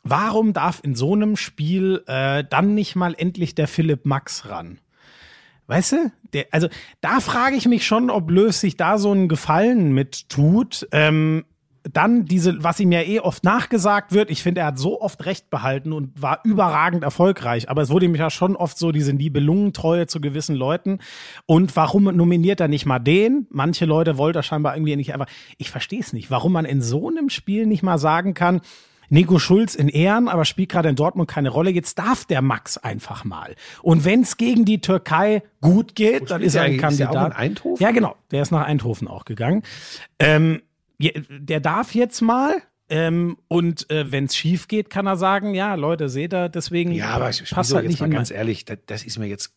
warum 0.04 0.54
darf 0.54 0.82
in 0.84 0.96
so 0.96 1.14
einem 1.14 1.36
Spiel 1.36 2.02
äh, 2.08 2.44
dann 2.50 2.74
nicht 2.74 2.96
mal 2.96 3.14
endlich 3.16 3.54
der 3.54 3.68
Philipp 3.68 4.08
Max 4.08 4.50
ran? 4.50 4.80
Weißt 5.70 5.92
du? 5.92 6.12
Der, 6.34 6.48
also 6.50 6.68
da 7.00 7.20
frage 7.20 7.56
ich 7.56 7.68
mich 7.68 7.86
schon, 7.86 8.10
ob 8.10 8.32
Löw 8.32 8.52
sich 8.52 8.76
da 8.76 8.98
so 8.98 9.12
einen 9.12 9.28
Gefallen 9.28 9.94
mit 9.94 10.28
tut. 10.28 10.88
Ähm, 10.92 11.46
dann 11.84 12.26
diese, 12.26 12.64
was 12.64 12.80
ihm 12.80 12.92
ja 12.92 13.02
eh 13.02 13.20
oft 13.20 13.44
nachgesagt 13.44 14.12
wird, 14.12 14.32
ich 14.32 14.42
finde, 14.42 14.62
er 14.62 14.68
hat 14.68 14.80
so 14.80 15.00
oft 15.00 15.24
Recht 15.28 15.52
behalten 15.52 15.94
und 15.94 16.20
war 16.20 16.40
überragend 16.44 17.04
erfolgreich, 17.04 17.70
aber 17.70 17.84
es 17.84 17.90
wurde 17.92 18.08
ihm 18.08 18.16
ja 18.16 18.32
schon 18.32 18.56
oft 18.56 18.80
so 18.80 18.92
diese 18.92 19.14
Nibelungentreue 19.14 20.08
zu 20.08 20.20
gewissen 20.20 20.56
Leuten. 20.56 21.00
Und 21.46 21.76
warum 21.76 22.04
nominiert 22.04 22.60
er 22.62 22.68
nicht 22.68 22.88
mal 22.88 23.00
den? 23.00 23.46
Manche 23.52 23.86
Leute 23.86 24.18
wollte 24.18 24.40
er 24.40 24.44
scheinbar 24.44 24.76
irgendwie 24.76 24.96
nicht, 24.96 25.14
aber 25.14 25.28
ich 25.60 25.70
verstehe 25.70 26.00
es 26.00 26.14
nicht, 26.14 26.32
warum 26.32 26.52
man 26.52 26.66
in 26.66 26.82
so 26.82 27.10
einem 27.10 27.30
Spiel 27.30 27.68
nicht 27.68 27.84
mal 27.84 28.00
sagen 28.00 28.34
kann, 28.34 28.62
Nico 29.10 29.40
Schulz 29.40 29.76
in 29.76 29.90
Ehren, 29.90 30.28
aber 30.28 30.46
spielt 30.46 30.70
gerade 30.70 30.90
in 30.90 30.96
Dortmund 30.96 31.30
keine 31.30 31.50
Rolle. 31.50 31.72
Jetzt 31.72 32.00
darf 32.00 32.26
der 32.26 32.42
Max 32.42 32.78
einfach 32.78 33.26
mal. 33.26 33.56
Und 33.82 34.06
wenn 34.06 34.22
es 34.22 34.38
gegen 34.38 34.66
die 34.66 34.82
Türkei 34.82 35.44
gut 35.62 35.96
geht, 35.96 36.32
dann 36.32 36.42
ist 36.42 36.56
er 36.56 36.64
ein 36.64 36.72
eigentlich? 36.74 36.92
Ist 36.92 37.00
der 37.00 37.08
Kandidat. 37.08 37.32
auch 37.32 37.38
in 37.38 37.44
Eindhoven? 37.44 37.84
Ja, 37.84 37.92
genau. 37.92 38.16
Der 38.32 38.42
ist 38.42 38.52
nach 38.52 38.66
Eindhoven 38.66 39.08
auch 39.08 39.26
gegangen. 39.26 39.64
Ähm, 40.20 40.62
der 41.00 41.60
darf 41.60 41.96
jetzt 41.96 42.22
mal. 42.22 42.56
Ähm, 42.92 43.38
und 43.48 43.90
äh, 43.92 44.12
wenn 44.12 44.26
es 44.26 44.36
schief 44.36 44.68
geht, 44.68 44.90
kann 44.90 45.06
er 45.06 45.16
sagen, 45.16 45.54
ja, 45.54 45.76
Leute, 45.76 46.10
seht 46.10 46.34
ihr, 46.34 46.50
deswegen 46.50 46.92
Ja, 46.92 47.10
aber 47.12 47.30
ich 47.30 47.48
passt 47.48 47.70
so 47.70 47.76
halt 47.76 47.84
jetzt 47.84 47.92
nicht 47.92 48.02
mal 48.02 48.10
ganz 48.10 48.32
ehrlich, 48.32 48.66
das, 48.66 48.80
das 48.88 49.04
ist 49.04 49.20
mir 49.20 49.28
jetzt, 49.28 49.54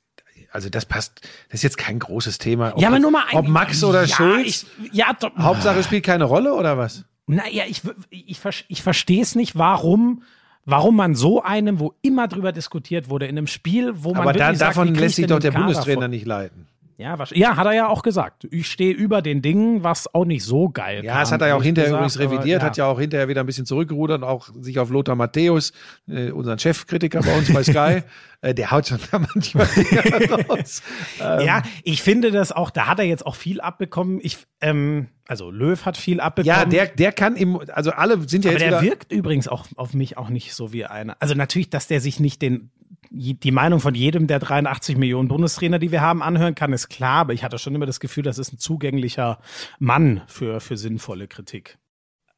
also 0.51 0.69
das 0.69 0.85
passt, 0.85 1.23
das 1.49 1.61
ist 1.61 1.63
jetzt 1.63 1.79
kein 1.79 1.99
großes 1.99 2.37
Thema. 2.37 2.75
Ob, 2.75 2.83
Ja, 2.83 2.89
aber 2.89 2.99
nur 2.99 3.11
mal 3.11 3.25
ein, 3.31 3.39
Ob 3.39 3.49
Max 3.49 3.83
oder 3.85 4.05
ja, 4.05 4.15
Schulz, 4.15 4.67
Ich, 4.83 4.93
ja, 4.93 5.17
doch, 5.19 5.35
Hauptsache 5.39 5.83
spielt 5.83 6.05
keine 6.05 6.25
Rolle 6.25 6.53
oder 6.53 6.77
was? 6.77 7.07
Naja, 7.27 7.65
ich, 7.69 7.83
ich, 8.11 8.31
ich, 8.31 8.41
ver- 8.41 8.65
ich 8.69 8.83
verstehe 8.83 9.23
es 9.23 9.35
nicht, 9.35 9.57
warum, 9.57 10.23
warum 10.65 10.97
man 10.97 11.15
so 11.15 11.43
einem, 11.43 11.79
wo 11.79 11.95
immer 12.03 12.29
drüber 12.29 12.53
diskutiert 12.53 13.09
wurde, 13.09 13.27
in 13.27 13.39
einem 13.39 13.47
Spiel, 13.47 13.93
wo 14.03 14.13
man 14.13 14.23
Aber 14.23 14.33
da, 14.33 14.55
sagt, 14.55 14.77
davon 14.77 14.95
lässt 14.95 15.11
ich 15.11 15.15
sich 15.17 15.27
doch 15.27 15.39
der 15.39 15.53
Kader 15.53 15.65
Bundestrainer 15.67 16.01
voll? 16.03 16.09
nicht 16.09 16.27
leiten. 16.27 16.67
Ja, 17.03 17.19
ja, 17.33 17.57
hat 17.57 17.67
er 17.67 17.73
ja 17.73 17.89
auch 17.89 18.03
gesagt. 18.03 18.47
Ich 18.51 18.69
stehe 18.71 18.95
über 18.95 19.23
den 19.23 19.43
Dingen, 19.43 19.83
was 19.83 20.13
auch 20.15 20.25
nicht 20.25 20.45
so 20.45 20.69
geil 20.69 21.05
Ja, 21.05 21.13
kam, 21.13 21.21
das 21.21 21.33
hat 21.33 21.41
er 21.43 21.49
ja 21.49 21.55
auch 21.57 21.63
hinterher 21.63 21.91
gesagt, 21.91 22.17
übrigens 22.17 22.19
revidiert, 22.19 22.61
aber, 22.61 22.67
hat 22.69 22.77
ja 22.77 22.87
auch 22.87 22.99
hinterher 22.99 23.29
wieder 23.29 23.41
ein 23.41 23.47
bisschen 23.47 23.67
zurückgerudert 23.67 24.23
und 24.23 24.29
auch 24.29 24.49
sich 24.61 24.79
auf 24.79 24.91
Lothar 24.91 25.17
Matthäus, 25.17 25.73
äh, 26.09 26.31
unseren 26.31 26.59
Chefkritiker 26.59 27.21
bei 27.21 27.37
uns 27.37 27.53
bei 27.53 27.63
Sky, 27.63 28.03
äh, 28.41 28.55
der 28.55 28.71
haut 28.71 28.87
schon 28.87 28.99
da 29.11 29.19
manchmal 29.19 29.67
raus. 30.49 30.83
Ähm, 31.21 31.47
Ja, 31.47 31.63
ich 31.83 32.03
finde 32.03 32.31
das 32.31 32.53
auch, 32.53 32.71
da 32.71 32.87
hat 32.87 32.99
er 32.99 33.05
jetzt 33.05 33.27
auch 33.27 33.35
viel 33.37 33.61
abbekommen. 33.61 34.21
Ich, 34.23 34.39
ähm, 34.61 35.09
also 35.27 35.51
Löw 35.51 35.85
hat 35.85 35.97
viel 35.97 36.21
abbekommen. 36.21 36.57
ja, 36.57 36.65
der, 36.65 36.87
der 36.87 37.13
kann 37.13 37.37
im, 37.37 37.61
also 37.73 37.91
alle 37.91 38.29
sind 38.29 38.45
ja 38.45 38.51
aber 38.51 38.61
jetzt 38.61 38.71
der 38.71 38.81
wieder, 38.81 38.91
wirkt 38.91 39.13
übrigens 39.13 39.49
auch 39.49 39.67
auf 39.77 39.95
mich 39.95 40.19
auch 40.19 40.29
nicht 40.29 40.55
so 40.55 40.73
wie 40.73 40.85
einer. 40.85 41.17
Also 41.21 41.35
natürlich, 41.35 41.71
dass 41.71 41.87
der 41.87 42.01
sich 42.01 42.21
nicht 42.21 42.43
den 42.43 42.71
die 43.15 43.51
Meinung 43.51 43.81
von 43.81 43.95
jedem 43.95 44.27
der 44.27 44.39
83 44.39 44.97
Millionen 44.97 45.29
Bundestrainer, 45.29 45.79
die 45.79 45.93
wir 45.93 46.01
haben, 46.01 46.23
anhören 46.23 46.55
kann, 46.55 46.73
ist 46.73 46.89
klar. 46.89 47.21
Aber 47.21 47.33
ich 47.35 47.45
hatte 47.45 47.59
schon 47.59 47.75
immer 47.75 47.87
das 47.87 48.01
Gefühl, 48.01 48.23
das 48.23 48.39
ist 48.39 48.53
ein 48.53 48.59
zugänglicher 48.59 49.39
Mann 49.79 50.23
für, 50.27 50.61
für 50.61 50.77
sinnvolle 50.77 51.29
Kritik. 51.29 51.79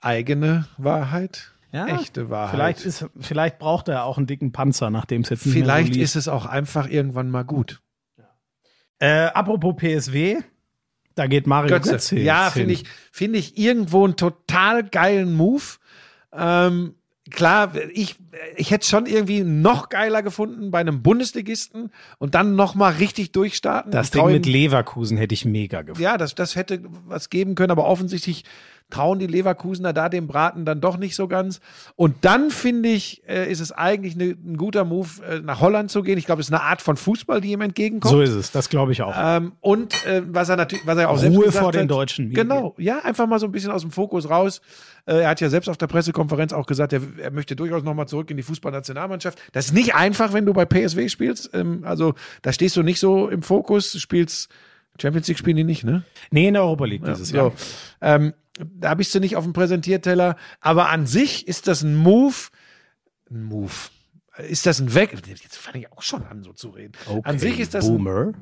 eigene 0.00 0.66
Wahrheit, 0.76 1.52
Ja, 1.72 1.86
echte 1.86 2.28
Wahrheit. 2.30 2.50
Vielleicht, 2.54 2.84
ist, 2.84 3.06
vielleicht 3.20 3.58
braucht 3.58 3.88
er 3.88 4.04
auch 4.04 4.18
einen 4.18 4.26
dicken 4.26 4.52
Panzer, 4.52 4.90
nachdem 4.90 5.22
es 5.22 5.30
jetzt 5.30 5.46
nicht 5.46 5.54
Vielleicht 5.54 5.90
mehr 5.90 5.98
so 5.98 6.02
ist 6.02 6.16
es 6.16 6.28
auch 6.28 6.46
einfach 6.46 6.88
irgendwann 6.88 7.30
mal 7.30 7.44
gut. 7.44 7.80
Äh, 8.98 9.26
apropos 9.26 9.74
PSW, 9.76 10.38
da 11.14 11.26
geht 11.26 11.46
Mario 11.46 11.68
Götze. 11.68 11.90
Götze. 11.92 12.18
Ja, 12.18 12.50
finde 12.50 12.74
ich, 12.74 12.84
finde 13.12 13.38
ich 13.38 13.56
irgendwo 13.58 14.04
einen 14.04 14.16
total 14.16 14.82
geilen 14.84 15.34
Move. 15.34 15.62
Ähm, 16.32 16.94
klar, 17.30 17.72
ich, 17.92 18.16
ich 18.56 18.70
hätte 18.70 18.86
schon 18.86 19.06
irgendwie 19.06 19.42
noch 19.42 19.88
geiler 19.88 20.22
gefunden 20.22 20.70
bei 20.70 20.80
einem 20.80 21.02
Bundesligisten 21.02 21.90
und 22.18 22.34
dann 22.34 22.54
noch 22.54 22.74
mal 22.74 22.92
richtig 22.94 23.32
durchstarten. 23.32 23.92
Das 23.92 24.10
Ding 24.10 24.26
mit 24.26 24.46
Leverkusen 24.46 25.16
hätte 25.16 25.34
ich 25.34 25.44
mega 25.44 25.82
gefunden. 25.82 26.02
ja, 26.02 26.18
das, 26.18 26.34
das 26.34 26.56
hätte 26.56 26.80
was 27.06 27.30
geben 27.30 27.54
können, 27.54 27.70
aber 27.70 27.86
offensichtlich 27.86 28.44
trauen 28.90 29.18
die 29.18 29.26
Leverkusener 29.26 29.92
da 29.92 30.08
dem 30.08 30.26
Braten 30.26 30.64
dann 30.64 30.80
doch 30.80 30.96
nicht 30.96 31.16
so 31.16 31.26
ganz. 31.26 31.60
Und 31.96 32.16
dann 32.24 32.50
finde 32.50 32.90
ich, 32.90 33.22
äh, 33.26 33.50
ist 33.50 33.60
es 33.60 33.72
eigentlich 33.72 34.14
ne, 34.14 34.36
ein 34.46 34.56
guter 34.56 34.84
Move, 34.84 35.08
äh, 35.28 35.40
nach 35.40 35.60
Holland 35.60 35.90
zu 35.90 36.02
gehen. 36.02 36.18
Ich 36.18 36.26
glaube, 36.26 36.42
es 36.42 36.48
ist 36.48 36.52
eine 36.52 36.62
Art 36.62 36.82
von 36.82 36.96
Fußball, 36.96 37.40
die 37.40 37.52
ihm 37.52 37.60
entgegenkommt. 37.60 38.12
So 38.12 38.20
ist 38.20 38.30
es, 38.30 38.52
das 38.52 38.68
glaube 38.68 38.92
ich 38.92 39.02
auch. 39.02 39.14
Ähm, 39.16 39.52
und 39.60 40.06
äh, 40.06 40.22
was 40.26 40.48
er 40.48 40.56
natürlich, 40.56 40.86
was 40.86 40.98
er 40.98 41.10
auch 41.10 41.18
selbst 41.18 41.36
Ruhe 41.36 41.46
gesagt 41.46 41.62
vor 41.62 41.72
den 41.72 41.82
hat, 41.82 41.90
Deutschen. 41.90 42.32
Genau, 42.32 42.74
ja, 42.78 42.98
einfach 42.98 43.26
mal 43.26 43.40
so 43.40 43.46
ein 43.46 43.52
bisschen 43.52 43.70
aus 43.70 43.82
dem 43.82 43.90
Fokus 43.90 44.28
raus. 44.28 44.60
Äh, 45.06 45.20
er 45.20 45.28
hat 45.28 45.40
ja 45.40 45.48
selbst 45.48 45.68
auf 45.68 45.76
der 45.76 45.86
Pressekonferenz 45.86 46.52
auch 46.52 46.66
gesagt, 46.66 46.92
er, 46.92 47.02
er 47.18 47.30
möchte 47.30 47.56
durchaus 47.56 47.82
nochmal 47.82 48.08
zurück 48.08 48.30
in 48.30 48.36
die 48.36 48.42
Fußballnationalmannschaft. 48.42 49.38
Das 49.52 49.66
ist 49.66 49.72
nicht 49.72 49.94
einfach, 49.94 50.32
wenn 50.32 50.46
du 50.46 50.52
bei 50.52 50.64
PSW 50.64 51.08
spielst. 51.08 51.50
Ähm, 51.52 51.84
also 51.84 52.14
da 52.42 52.52
stehst 52.52 52.76
du 52.76 52.82
nicht 52.82 53.00
so 53.00 53.28
im 53.28 53.42
Fokus, 53.42 54.00
spielst 54.00 54.50
Champions 55.00 55.26
League 55.28 55.38
spielen 55.38 55.56
die 55.56 55.64
nicht, 55.64 55.84
ne? 55.84 56.04
Nee, 56.30 56.48
in 56.48 56.54
der 56.54 56.62
Europa 56.62 56.84
League 56.84 57.04
dieses 57.04 57.28
so. 57.28 57.36
Jahr. 57.36 57.52
Ähm, 58.00 58.32
da 58.58 58.94
bist 58.94 59.14
du 59.14 59.20
nicht 59.20 59.36
auf 59.36 59.44
dem 59.44 59.52
Präsentierteller. 59.52 60.36
Aber 60.60 60.88
an 60.90 61.06
sich 61.06 61.48
ist 61.48 61.66
das 61.66 61.82
ein 61.82 61.96
Move. 61.96 62.34
Ein 63.30 63.42
Move. 63.42 63.72
Ist 64.38 64.66
das 64.66 64.80
ein 64.80 64.94
Weg? 64.94 65.12
Jetzt 65.26 65.56
fange 65.56 65.78
ich 65.78 65.92
auch 65.92 66.02
schon 66.02 66.24
an, 66.24 66.42
so 66.42 66.52
zu 66.52 66.70
reden. 66.70 66.92
an 67.24 67.38
sich 67.38 67.60
ist 67.60 67.74
das 67.74 67.86
ein, 67.86 67.96
Boomer. 67.96 68.32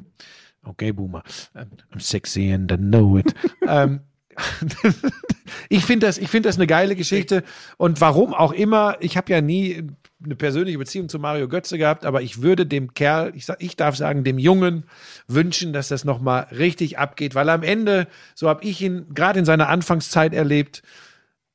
Okay, 0.64 0.92
Boomer. 0.92 1.22
I'm 1.54 2.00
sexy 2.00 2.52
and 2.52 2.70
I 2.70 2.76
know 2.76 3.18
it. 3.18 3.34
ähm, 3.66 4.00
ich 5.68 5.84
finde 5.84 6.06
das, 6.06 6.18
ich 6.18 6.30
das 6.30 6.56
eine 6.56 6.66
geile 6.66 6.96
Geschichte. 6.96 7.42
Und 7.76 8.00
warum 8.00 8.34
auch 8.34 8.52
immer, 8.52 8.96
ich 9.00 9.16
habe 9.16 9.32
ja 9.32 9.40
nie 9.40 9.88
eine 10.24 10.36
persönliche 10.36 10.78
Beziehung 10.78 11.08
zu 11.08 11.18
Mario 11.18 11.48
Götze 11.48 11.78
gehabt, 11.78 12.04
aber 12.04 12.22
ich 12.22 12.42
würde 12.42 12.66
dem 12.66 12.94
Kerl, 12.94 13.32
ich, 13.34 13.46
ich 13.58 13.76
darf 13.76 13.96
sagen, 13.96 14.24
dem 14.24 14.38
Jungen 14.38 14.84
wünschen, 15.26 15.72
dass 15.72 15.88
das 15.88 16.04
nochmal 16.04 16.46
richtig 16.52 16.98
abgeht, 16.98 17.34
weil 17.34 17.48
am 17.48 17.62
Ende, 17.62 18.06
so 18.34 18.48
habe 18.48 18.64
ich 18.64 18.80
ihn 18.80 19.06
gerade 19.14 19.38
in 19.38 19.44
seiner 19.44 19.68
Anfangszeit 19.68 20.32
erlebt, 20.34 20.82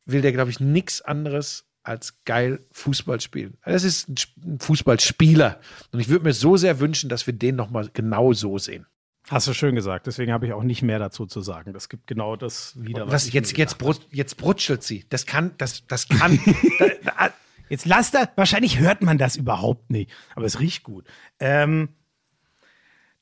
will 0.05 0.21
der, 0.21 0.31
glaube 0.31 0.51
ich, 0.51 0.59
nichts 0.59 1.01
anderes 1.01 1.65
als 1.83 2.15
geil 2.25 2.59
Fußball 2.71 3.21
spielen. 3.21 3.57
Das 3.63 3.83
ist 3.83 4.09
ein 4.09 4.59
Fußballspieler. 4.59 5.59
Und 5.91 5.99
ich 5.99 6.09
würde 6.09 6.25
mir 6.25 6.33
so 6.33 6.57
sehr 6.57 6.79
wünschen, 6.79 7.09
dass 7.09 7.27
wir 7.27 7.33
den 7.33 7.55
nochmal 7.55 7.89
genau 7.93 8.33
so 8.33 8.57
sehen. 8.57 8.85
Hast 9.29 9.47
du 9.47 9.53
schön 9.53 9.75
gesagt. 9.75 10.07
Deswegen 10.07 10.31
habe 10.31 10.45
ich 10.45 10.53
auch 10.53 10.63
nicht 10.63 10.81
mehr 10.81 10.99
dazu 10.99 11.25
zu 11.25 11.41
sagen. 11.41 11.73
Das 11.73 11.89
gibt 11.89 12.07
genau 12.07 12.35
das 12.35 12.81
wieder. 12.81 13.11
Was, 13.11 13.27
ich 13.27 13.33
jetzt, 13.33 13.57
jetzt, 13.57 13.77
brut, 13.77 13.99
jetzt 14.09 14.37
brutschelt 14.37 14.83
sie. 14.83 15.05
Das 15.09 15.25
kann, 15.25 15.51
das, 15.57 15.85
das 15.87 16.07
kann. 16.09 16.39
da, 16.79 16.85
da. 17.03 17.33
Jetzt 17.69 17.85
lasst 17.85 18.15
er. 18.15 18.29
Wahrscheinlich 18.35 18.79
hört 18.79 19.01
man 19.01 19.17
das 19.17 19.35
überhaupt 19.35 19.89
nicht. 19.89 20.09
Aber 20.35 20.45
es 20.45 20.61
riecht 20.61 20.83
gut. 20.83 21.05
Ähm, 21.39 21.89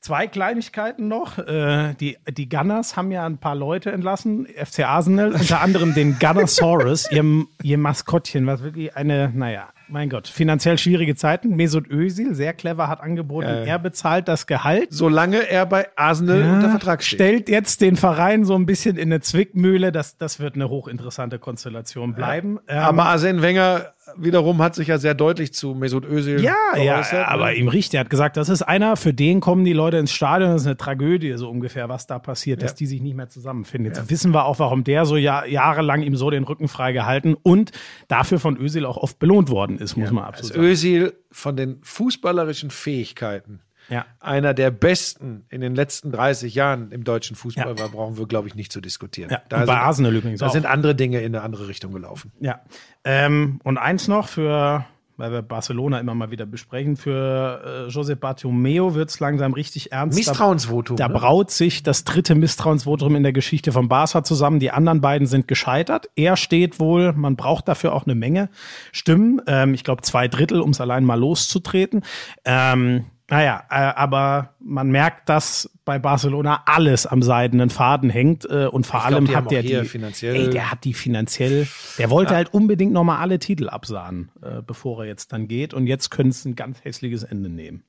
zwei 0.00 0.28
Kleinigkeiten 0.28 1.08
noch. 1.08 1.38
Äh, 1.38 1.94
die, 1.94 2.18
die 2.30 2.48
Gunners 2.48 2.96
haben 2.96 3.10
ja 3.10 3.26
ein 3.26 3.38
paar 3.38 3.56
Leute 3.56 3.90
entlassen. 3.90 4.46
FC 4.46 4.80
Arsenal, 4.80 5.32
unter 5.32 5.60
anderem 5.60 5.94
den 5.94 6.18
Gunnersaurus, 6.20 7.10
ihr, 7.10 7.24
ihr 7.62 7.78
Maskottchen, 7.78 8.46
was 8.46 8.62
wirklich 8.62 8.94
eine, 8.96 9.32
naja, 9.34 9.70
mein 9.88 10.08
Gott, 10.10 10.26
finanziell 10.28 10.78
schwierige 10.78 11.14
Zeiten. 11.16 11.56
Mesut 11.56 11.88
Özil, 11.90 12.34
sehr 12.34 12.52
clever, 12.54 12.88
hat 12.88 13.00
angeboten, 13.00 13.48
Ja. 13.48 13.64
er 13.64 13.78
bezahlt 13.78 14.28
das 14.28 14.46
Gehalt. 14.46 14.88
solange 14.90 15.48
er 15.48 15.66
bei 15.66 15.88
Arsenal 15.96 16.42
unter 16.54 16.70
Vertrag 16.70 17.02
steht. 17.02 17.16
Stellt 17.18 17.48
jetzt 17.48 17.80
den 17.80 17.96
Verein 17.96 18.44
so 18.44 18.54
ein 18.54 18.66
bisschen 18.66 18.96
in 18.96 19.08
eine 19.12 19.20
Zwickmühle. 19.20 19.92
Das, 19.92 20.16
das 20.18 20.40
wird 20.40 20.54
eine 20.54 20.68
hochinteressante 20.68 21.38
Konstellation 21.38 22.14
bleiben. 22.14 22.58
Ähm, 22.68 22.78
Aber 22.78 23.04
Arsene 23.06 23.42
Wenger 23.42 23.92
wiederum 24.16 24.62
hat 24.62 24.74
sich 24.74 24.88
ja 24.88 24.98
sehr 24.98 25.14
deutlich 25.14 25.52
zu 25.52 25.74
Mesut 25.74 26.04
Özil 26.04 26.42
ja, 26.42 26.54
ja, 26.76 26.96
geäußert, 26.96 27.28
aber 27.28 27.46
ne? 27.46 27.54
ihm 27.54 27.68
riecht, 27.68 27.94
er 27.94 28.00
hat 28.00 28.10
gesagt, 28.10 28.36
das 28.36 28.48
ist 28.48 28.62
einer, 28.62 28.96
für 28.96 29.12
den 29.12 29.40
kommen 29.40 29.64
die 29.64 29.72
Leute 29.72 29.96
ins 29.96 30.12
Stadion, 30.12 30.50
das 30.50 30.62
ist 30.62 30.66
eine 30.66 30.76
Tragödie, 30.76 31.34
so 31.36 31.50
ungefähr, 31.50 31.88
was 31.88 32.06
da 32.06 32.18
passiert, 32.18 32.62
dass 32.62 32.74
die 32.74 32.86
sich 32.86 33.00
nicht 33.00 33.16
mehr 33.16 33.28
zusammenfinden. 33.28 33.92
Jetzt 33.92 34.10
wissen 34.10 34.32
wir 34.32 34.44
auch, 34.44 34.58
warum 34.58 34.84
der 34.84 35.06
so 35.06 35.16
ja, 35.16 35.44
jahrelang 35.44 36.02
ihm 36.02 36.16
so 36.16 36.30
den 36.30 36.44
Rücken 36.44 36.68
frei 36.68 36.92
gehalten 36.92 37.34
und 37.34 37.72
dafür 38.08 38.38
von 38.38 38.56
Özil 38.56 38.86
auch 38.86 38.96
oft 38.96 39.18
belohnt 39.18 39.50
worden 39.50 39.78
ist, 39.78 39.96
muss 39.96 40.10
man 40.10 40.24
absolut 40.24 40.54
sagen. 40.54 40.66
Özil 40.66 41.12
von 41.30 41.56
den 41.56 41.78
fußballerischen 41.82 42.70
Fähigkeiten 42.70 43.60
Ja. 43.88 44.04
einer 44.20 44.52
der 44.54 44.70
besten 44.70 45.44
in 45.48 45.60
den 45.60 45.74
letzten 45.74 46.10
30 46.12 46.54
Jahren 46.54 46.90
im 46.92 47.04
deutschen 47.04 47.36
Fußball 47.36 47.74
Ja. 47.76 47.78
war, 47.78 47.88
brauchen 47.88 48.18
wir, 48.18 48.26
glaube 48.26 48.48
ich, 48.48 48.54
nicht 48.54 48.72
zu 48.72 48.80
diskutieren. 48.80 49.30
Ja, 49.30 49.42
Da 49.48 49.60
und 49.60 49.66
bei 49.66 49.72
sind, 49.74 49.82
Arsenal 49.82 50.14
übrigens 50.16 50.40
da 50.40 50.46
auch. 50.48 50.52
sind 50.52 50.66
andere 50.66 50.94
Dinge 50.94 51.20
in 51.20 51.34
eine 51.34 51.42
andere 51.44 51.68
Richtung 51.68 51.92
gelaufen. 51.92 52.32
Ja. 52.40 52.60
Ähm, 53.04 53.60
und 53.62 53.78
eins 53.78 54.08
noch 54.08 54.26
für, 54.28 54.84
weil 55.18 55.30
wir 55.32 55.42
Barcelona 55.42 55.98
immer 56.00 56.14
mal 56.14 56.30
wieder 56.30 56.44
besprechen, 56.46 56.96
für 56.96 57.86
äh, 57.86 57.90
Josep 57.90 58.20
Bartomeu 58.20 58.94
wird 58.94 59.08
es 59.10 59.20
langsam 59.20 59.52
richtig 59.54 59.92
ernst. 59.92 60.18
Da- 60.18 60.30
Misstrauensvotum. 60.30 60.96
Da 60.96 61.08
ne? 61.08 61.14
braut 61.14 61.50
sich 61.52 61.82
das 61.84 62.02
dritte 62.04 62.34
Misstrauensvotum 62.34 63.14
in 63.16 63.22
der 63.22 63.32
Geschichte 63.32 63.70
von 63.72 63.88
Barca 63.88 64.24
zusammen. 64.24 64.58
Die 64.60 64.72
anderen 64.72 65.00
beiden 65.00 65.26
sind 65.26 65.46
gescheitert. 65.48 66.10
Er 66.16 66.36
steht 66.36 66.80
wohl, 66.80 67.12
man 67.12 67.36
braucht 67.36 67.68
dafür 67.68 67.92
auch 67.94 68.04
eine 68.04 68.14
Menge 68.16 68.48
Stimmen. 68.92 69.40
Ähm, 69.46 69.72
ich 69.74 69.84
glaube 69.84 70.02
zwei 70.02 70.26
Drittel, 70.28 70.60
um 70.60 70.70
es 70.70 70.80
allein 70.80 71.04
mal 71.04 71.18
loszutreten. 71.18 72.02
Ähm, 72.44 73.04
naja, 73.28 73.64
äh, 73.70 73.74
aber 73.74 74.54
man 74.60 74.88
merkt, 74.90 75.28
dass 75.28 75.68
bei 75.84 75.98
Barcelona 75.98 76.62
alles 76.66 77.06
am 77.06 77.22
seidenen 77.22 77.70
Faden 77.70 78.08
hängt 78.10 78.44
äh, 78.44 78.66
und 78.66 78.86
vor 78.86 79.00
Ich 79.00 79.06
glaub, 79.08 79.16
allem 79.20 79.28
haben 79.34 79.44
hat 79.46 79.50
der 79.50 79.62
die 79.62 79.84
finanziell- 79.84 80.36
ey, 80.36 80.50
der 80.50 80.70
hat 80.70 80.84
die 80.84 80.94
finanziell, 80.94 81.66
der 81.98 82.10
wollte 82.10 82.34
halt 82.36 82.54
unbedingt 82.54 82.92
nochmal 82.92 83.18
alle 83.18 83.38
Titel 83.38 83.68
absahen, 83.68 84.30
äh, 84.42 84.62
bevor 84.62 85.00
er 85.00 85.06
jetzt 85.06 85.32
dann 85.32 85.48
geht 85.48 85.74
und 85.74 85.86
jetzt 85.86 86.10
könnte 86.10 86.30
es 86.30 86.44
ein 86.44 86.54
ganz 86.54 86.84
hässliches 86.84 87.24
Ende 87.24 87.48
nehmen. 87.48 87.82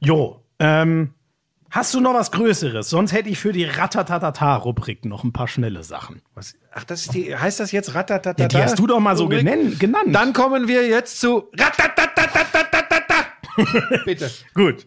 Jo, 0.00 0.40
ähm, 0.60 1.14
hast 1.70 1.92
du 1.94 2.00
noch 2.00 2.14
was 2.14 2.30
Größeres? 2.30 2.88
Sonst 2.88 3.12
hätte 3.12 3.28
ich 3.30 3.38
für 3.38 3.52
die 3.52 3.64
Ratatatata-Rubrik 3.64 5.04
noch 5.04 5.24
ein 5.24 5.32
paar 5.32 5.48
schnelle 5.48 5.82
Sachen. 5.82 6.22
Was? 6.34 6.54
Ach, 6.72 6.84
das 6.84 7.02
ist 7.02 7.14
die, 7.14 7.34
heißt 7.36 7.58
das 7.60 7.72
jetzt 7.72 7.94
Ratatatata? 7.94 8.42
Ja, 8.42 8.48
die 8.48 8.58
hast 8.58 8.78
du 8.78 8.86
doch 8.86 9.00
mal 9.00 9.16
so 9.16 9.28
genannt. 9.28 9.82
Dann 10.12 10.32
kommen 10.32 10.68
wir 10.68 10.86
jetzt 10.88 11.20
zu 11.20 11.48
Ratatatatata. 11.58 12.73
Bitte. 14.04 14.30
Gut. 14.54 14.86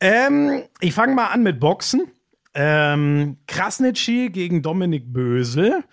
Ähm, 0.00 0.64
ich 0.80 0.92
fange 0.92 1.14
mal 1.14 1.28
an 1.28 1.42
mit 1.42 1.60
Boxen. 1.60 2.10
Ähm, 2.54 3.38
Krasnitschi 3.46 4.30
gegen 4.30 4.62
Dominik 4.62 5.12
Bösel. 5.12 5.84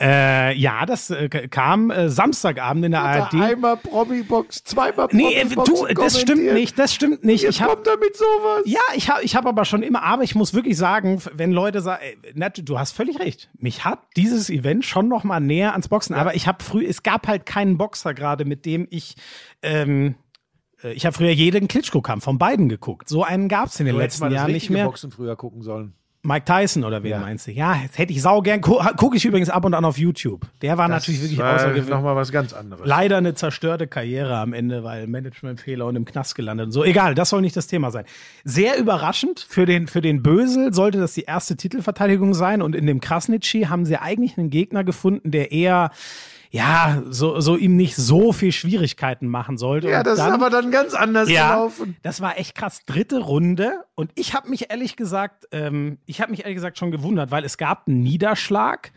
Äh, 0.00 0.56
ja, 0.56 0.86
das 0.86 1.10
äh, 1.10 1.28
kam 1.28 1.90
äh, 1.90 2.08
Samstagabend 2.08 2.84
in 2.84 2.92
der 2.92 3.02
ARD. 3.02 3.34
Einmal 3.34 3.76
Promi-Box, 3.76 4.64
zweimal 4.64 5.08
Nee, 5.12 5.34
äh, 5.34 5.46
Promi-Boxen 5.46 5.86
du, 5.86 5.94
das 5.94 6.20
stimmt 6.20 6.52
nicht, 6.52 6.78
das 6.78 6.92
stimmt 6.92 7.24
nicht. 7.24 7.44
Jetzt 7.44 7.56
Ich 7.56 7.62
hab, 7.62 7.70
kommt 7.70 7.86
er 7.86 7.96
mit 7.98 8.16
sowas. 8.16 8.62
Ja, 8.64 8.80
ich 8.96 9.08
habe 9.08 9.22
ich 9.22 9.36
hab 9.36 9.46
aber 9.46 9.64
schon 9.64 9.84
immer, 9.84 10.02
aber 10.02 10.24
ich 10.24 10.34
muss 10.34 10.52
wirklich 10.52 10.76
sagen, 10.76 11.22
wenn 11.32 11.52
Leute 11.52 11.80
sagen, 11.80 12.02
ey, 12.02 12.32
Nat, 12.34 12.60
du 12.64 12.76
hast 12.76 12.90
völlig 12.90 13.20
recht. 13.20 13.50
Mich 13.56 13.84
hat 13.84 14.00
dieses 14.16 14.50
Event 14.50 14.84
schon 14.84 15.06
noch 15.06 15.22
mal 15.22 15.38
näher 15.38 15.72
ans 15.72 15.86
Boxen, 15.86 16.14
aber 16.14 16.34
ich 16.34 16.48
habe 16.48 16.62
früh, 16.62 16.84
es 16.84 17.04
gab 17.04 17.28
halt 17.28 17.46
keinen 17.46 17.78
Boxer 17.78 18.14
gerade, 18.14 18.44
mit 18.44 18.66
dem 18.66 18.88
ich 18.90 19.14
ähm, 19.62 20.16
äh, 20.16 20.23
ich 20.92 21.06
habe 21.06 21.14
früher 21.16 21.30
jeden 21.30 21.68
Klitschko-Kampf 21.68 22.24
von 22.24 22.38
beiden 22.38 22.68
geguckt. 22.68 23.08
So 23.08 23.22
einen 23.24 23.48
gab's 23.48 23.80
in 23.80 23.86
den 23.86 23.94
Du 23.94 24.00
letzten 24.00 24.24
mal 24.24 24.30
das 24.30 24.36
Jahren 24.36 24.52
nicht 24.52 24.70
mehr. 24.70 24.84
Boxen 24.84 25.10
früher 25.10 25.36
gucken 25.36 25.62
sollen. 25.62 25.94
Mike 26.26 26.46
Tyson 26.46 26.84
oder 26.84 27.02
wen 27.02 27.10
Ja. 27.10 27.18
meinst 27.18 27.46
du? 27.46 27.50
Ja, 27.50 27.76
jetzt 27.82 27.98
hätte 27.98 28.10
ich 28.14 28.22
sau 28.22 28.40
gern, 28.40 28.62
gu 28.62 28.78
gucke 28.96 29.14
ich 29.18 29.26
übrigens 29.26 29.50
ab 29.50 29.62
und 29.66 29.74
an 29.74 29.84
auf 29.84 29.98
YouTube. 29.98 30.46
Der 30.62 30.78
war 30.78 30.88
natürlich 30.88 31.20
wirklich 31.20 31.38
war 31.38 31.54
außergewöhnlich. 31.56 31.90
Nochmal 31.90 32.16
was 32.16 32.32
ganz 32.32 32.54
anderes. 32.54 32.86
Leider 32.86 33.18
eine 33.18 33.34
zerstörte 33.34 33.86
Karriere 33.86 34.38
am 34.38 34.54
Ende, 34.54 34.82
weil 34.84 35.06
Managementfehler 35.06 35.84
und 35.84 35.96
im 35.96 36.06
Knast 36.06 36.34
gelandet 36.34 36.64
und 36.68 36.72
so. 36.72 36.82
Egal, 36.82 37.14
das 37.14 37.28
soll 37.28 37.42
nicht 37.42 37.54
das 37.58 37.66
Thema 37.66 37.90
sein. 37.90 38.06
Sehr 38.42 38.78
überraschend 38.78 39.44
für 39.46 39.66
den, 39.66 39.86
für 39.86 40.00
den 40.00 40.22
Bösel 40.22 40.72
sollte 40.72 40.98
das 40.98 41.12
die 41.12 41.24
erste 41.24 41.56
Titelverteidigung 41.58 42.32
sein 42.32 42.62
und 42.62 42.74
in 42.74 42.86
dem 42.86 43.02
Krasnitschi 43.02 43.64
haben 43.64 43.84
sie 43.84 43.98
eigentlich 43.98 44.38
einen 44.38 44.48
Gegner 44.48 44.82
gefunden, 44.82 45.30
der 45.30 45.52
eher 45.52 45.90
ja, 46.54 47.02
so, 47.10 47.40
so 47.40 47.56
ihm 47.56 47.74
nicht 47.74 47.96
so 47.96 48.32
viel 48.32 48.52
Schwierigkeiten 48.52 49.26
machen 49.26 49.58
sollte. 49.58 49.90
ja, 49.90 49.98
Und 49.98 50.06
das 50.06 50.18
dann, 50.18 50.28
ist 50.28 50.34
aber 50.34 50.50
dann 50.50 50.70
ganz 50.70 50.94
anders 50.94 51.28
ja, 51.28 51.48
gelaufen. 51.48 51.96
das 52.02 52.20
war 52.20 52.38
echt 52.38 52.54
krass. 52.54 52.84
Dritte 52.86 53.18
Runde. 53.18 53.84
Und 53.96 54.12
ich 54.14 54.34
habe 54.34 54.48
mich 54.48 54.70
ehrlich 54.70 54.94
gesagt, 54.94 55.48
ähm, 55.50 55.98
ich 56.06 56.20
habe 56.20 56.30
mich 56.30 56.42
ehrlich 56.42 56.54
gesagt 56.54 56.78
schon 56.78 56.92
gewundert, 56.92 57.32
weil 57.32 57.44
es 57.44 57.58
gab 57.58 57.88
einen 57.88 58.04
Niederschlag. 58.04 58.92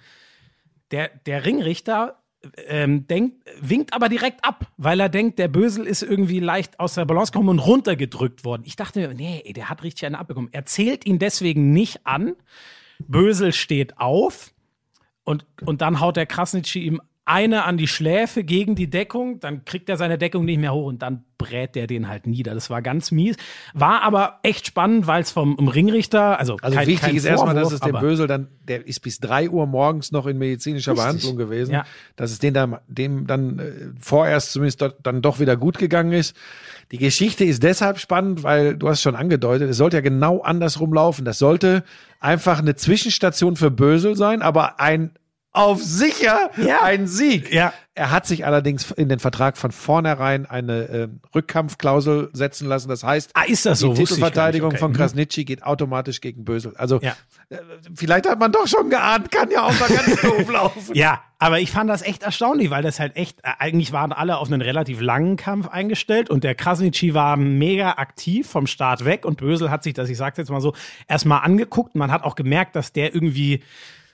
Der, 0.92 1.10
der 1.26 1.46
Ringrichter 1.48 2.22
ähm, 2.68 3.08
denkt, 3.08 3.44
winkt 3.60 3.92
aber 3.92 4.08
direkt 4.08 4.46
ab, 4.46 4.68
weil 4.78 5.00
er 5.00 5.10
denkt, 5.10 5.40
der 5.40 5.48
Bösel 5.48 5.88
ist 5.88 6.04
irgendwie 6.04 6.40
leicht 6.40 6.80
aus 6.80 6.94
der 6.94 7.06
Balance 7.06 7.32
gekommen 7.32 7.50
und 7.50 7.60
runtergedrückt 7.60 8.46
worden. 8.46 8.62
Ich 8.66 8.76
dachte 8.76 9.00
mir, 9.00 9.16
nee, 9.16 9.52
der 9.56 9.68
hat 9.68 9.82
richtig 9.82 10.06
einen 10.06 10.14
abbekommen. 10.14 10.52
Er 10.54 10.66
zählt 10.66 11.08
ihn 11.08 11.18
deswegen 11.18 11.72
nicht 11.72 12.06
an. 12.06 12.36
Bösel 13.00 13.52
steht 13.52 13.98
auf 13.98 14.54
und, 15.24 15.48
und 15.66 15.82
dann 15.82 16.00
haut 16.00 16.18
der 16.18 16.28
Krasnitschi 16.28 16.86
ihm 16.86 17.02
eine 17.28 17.66
an 17.66 17.78
die 17.78 17.88
Schläfe 17.88 18.44
gegen 18.44 18.76
die 18.76 18.90
Deckung, 18.90 19.40
dann 19.40 19.66
kriegt 19.66 19.90
er 19.90 19.98
seine 19.98 20.18
Deckung 20.18 20.46
nicht 20.46 20.60
mehr 20.60 20.74
hoch 20.74 20.86
und 20.88 21.02
dann 21.02 21.26
brät 21.38 21.76
der 21.76 21.86
den 21.86 22.08
halt 22.08 22.26
nieder. 22.26 22.54
Das 22.56 22.70
war 22.70 22.82
ganz 22.82 23.12
mies. 23.12 23.36
War 23.74 24.02
aber 24.02 24.40
echt 24.44 24.66
spannend, 24.68 25.08
weil 25.08 25.22
es 25.22 25.32
vom 25.32 25.56
Ringrichter, 25.68 26.40
also, 26.40 26.58
Also 26.62 26.78
kein, 26.78 26.88
wichtig 26.88 27.08
kein 27.08 27.16
ist 27.16 27.26
erstmal, 27.26 27.54
dass 27.54 27.70
Vorwurf, 27.70 27.86
es 27.86 27.92
dem 27.92 28.00
Bösel 28.00 28.28
dann, 28.28 28.48
der 28.68 28.88
ist 28.88 29.02
bis 29.02 29.20
drei 29.20 29.50
Uhr 29.50 29.68
morgens 29.68 30.12
noch 30.12 30.26
in 30.26 30.38
medizinischer 30.38 30.94
Richtig. 30.94 31.06
Behandlung 31.06 31.36
gewesen, 31.36 31.74
Ja. 31.74 31.86
dass 32.16 32.32
es 32.32 32.40
den 32.40 32.54
dann, 32.54 32.78
dem 32.88 33.28
dann 33.28 33.60
äh, 33.60 33.72
vorerst 34.00 34.54
zumindest 34.54 34.82
dort, 34.82 34.96
dann 35.04 35.22
doch 35.22 35.40
wieder 35.40 35.58
gut 35.58 35.78
gegangen 35.78 36.14
ist. 36.14 36.36
Die 36.92 36.98
Geschichte 36.98 37.44
ist 37.44 37.62
deshalb 37.62 38.00
spannend, 38.00 38.44
weil 38.44 38.76
du 38.78 38.88
hast 38.88 39.02
schon 39.02 39.16
angedeutet, 39.16 39.70
es 39.70 39.78
sollte 39.78 39.98
ja 39.98 40.02
genau 40.02 40.40
andersrum 40.42 40.94
laufen. 40.94 41.26
Das 41.26 41.38
sollte 41.40 41.84
einfach 42.20 42.60
eine 42.60 42.76
Zwischenstation 42.76 43.58
für 43.58 43.70
Bösel 43.70 44.16
sein, 44.16 44.42
aber 44.42 44.80
ein 44.80 45.12
auf 45.54 45.82
sicher 45.82 46.52
Ja. 46.58 46.84
einen 46.84 47.08
Sieg. 47.08 47.52
Ja. 47.54 47.74
Er 47.96 48.12
hat 48.12 48.28
sich 48.28 48.46
allerdings 48.46 48.92
in 48.92 49.10
den 49.10 49.18
Vertrag 49.18 49.58
von 49.58 49.72
vornherein 49.72 50.46
eine 50.46 50.74
äh, 50.88 51.08
Rückkampfklausel 51.34 52.30
setzen 52.34 52.68
lassen. 52.68 52.90
Das 52.90 53.04
heißt, 53.04 53.32
Ah, 53.34 53.44
ist 53.48 53.66
das 53.66 53.80
so? 53.80 53.94
die. 53.94 54.04
Titelverteidigung 54.04 54.70
Okay. 54.70 54.78
von 54.78 54.92
Mhm. 54.92 54.96
Krasnitschi 54.98 55.46
geht 55.46 55.64
automatisch 55.64 56.22
gegen 56.22 56.46
Bösel. 56.46 56.76
Also 56.78 57.00
Ja. 57.02 57.16
äh, 57.50 57.58
vielleicht 57.96 58.30
hat 58.30 58.40
man 58.40 58.52
doch 58.52 58.68
schon 58.68 58.92
geahnt, 58.92 59.32
kann 59.32 59.50
ja 59.50 59.64
auch 59.64 59.80
mal 59.80 59.90
ganz 59.90 60.22
doof 60.22 60.48
laufen. 60.52 60.94
Ja, 60.96 61.22
aber 61.40 61.60
ich 61.60 61.72
fand 61.72 61.90
das 61.90 62.04
echt 62.04 62.22
erstaunlich, 62.22 62.70
weil 62.70 62.84
das 62.84 63.00
halt 63.00 63.16
echt, 63.16 63.40
äh, 63.40 63.50
eigentlich 63.58 63.92
waren 63.92 64.12
alle 64.12 64.38
auf 64.38 64.48
einen 64.52 64.62
relativ 64.62 65.02
langen 65.02 65.36
Kampf 65.36 65.68
eingestellt 65.68 66.30
und 66.30 66.44
der 66.44 66.54
Krasnitschi 66.54 67.16
war 67.16 67.36
mega 67.36 67.94
aktiv 67.94 68.48
vom 68.48 68.68
Start 68.68 69.06
weg 69.06 69.26
und 69.26 69.38
Bösel 69.38 69.72
hat 69.72 69.82
sich 69.82 69.96
das, 69.96 70.08
ich 70.10 70.18
sag's 70.18 70.38
jetzt 70.38 70.52
mal 70.52 70.62
so, 70.62 70.76
erstmal 71.08 71.42
angeguckt. 71.42 71.96
Man 71.96 72.12
hat 72.12 72.24
auch 72.24 72.36
gemerkt, 72.36 72.76
dass 72.76 72.94
der 72.94 73.16
irgendwie 73.16 73.64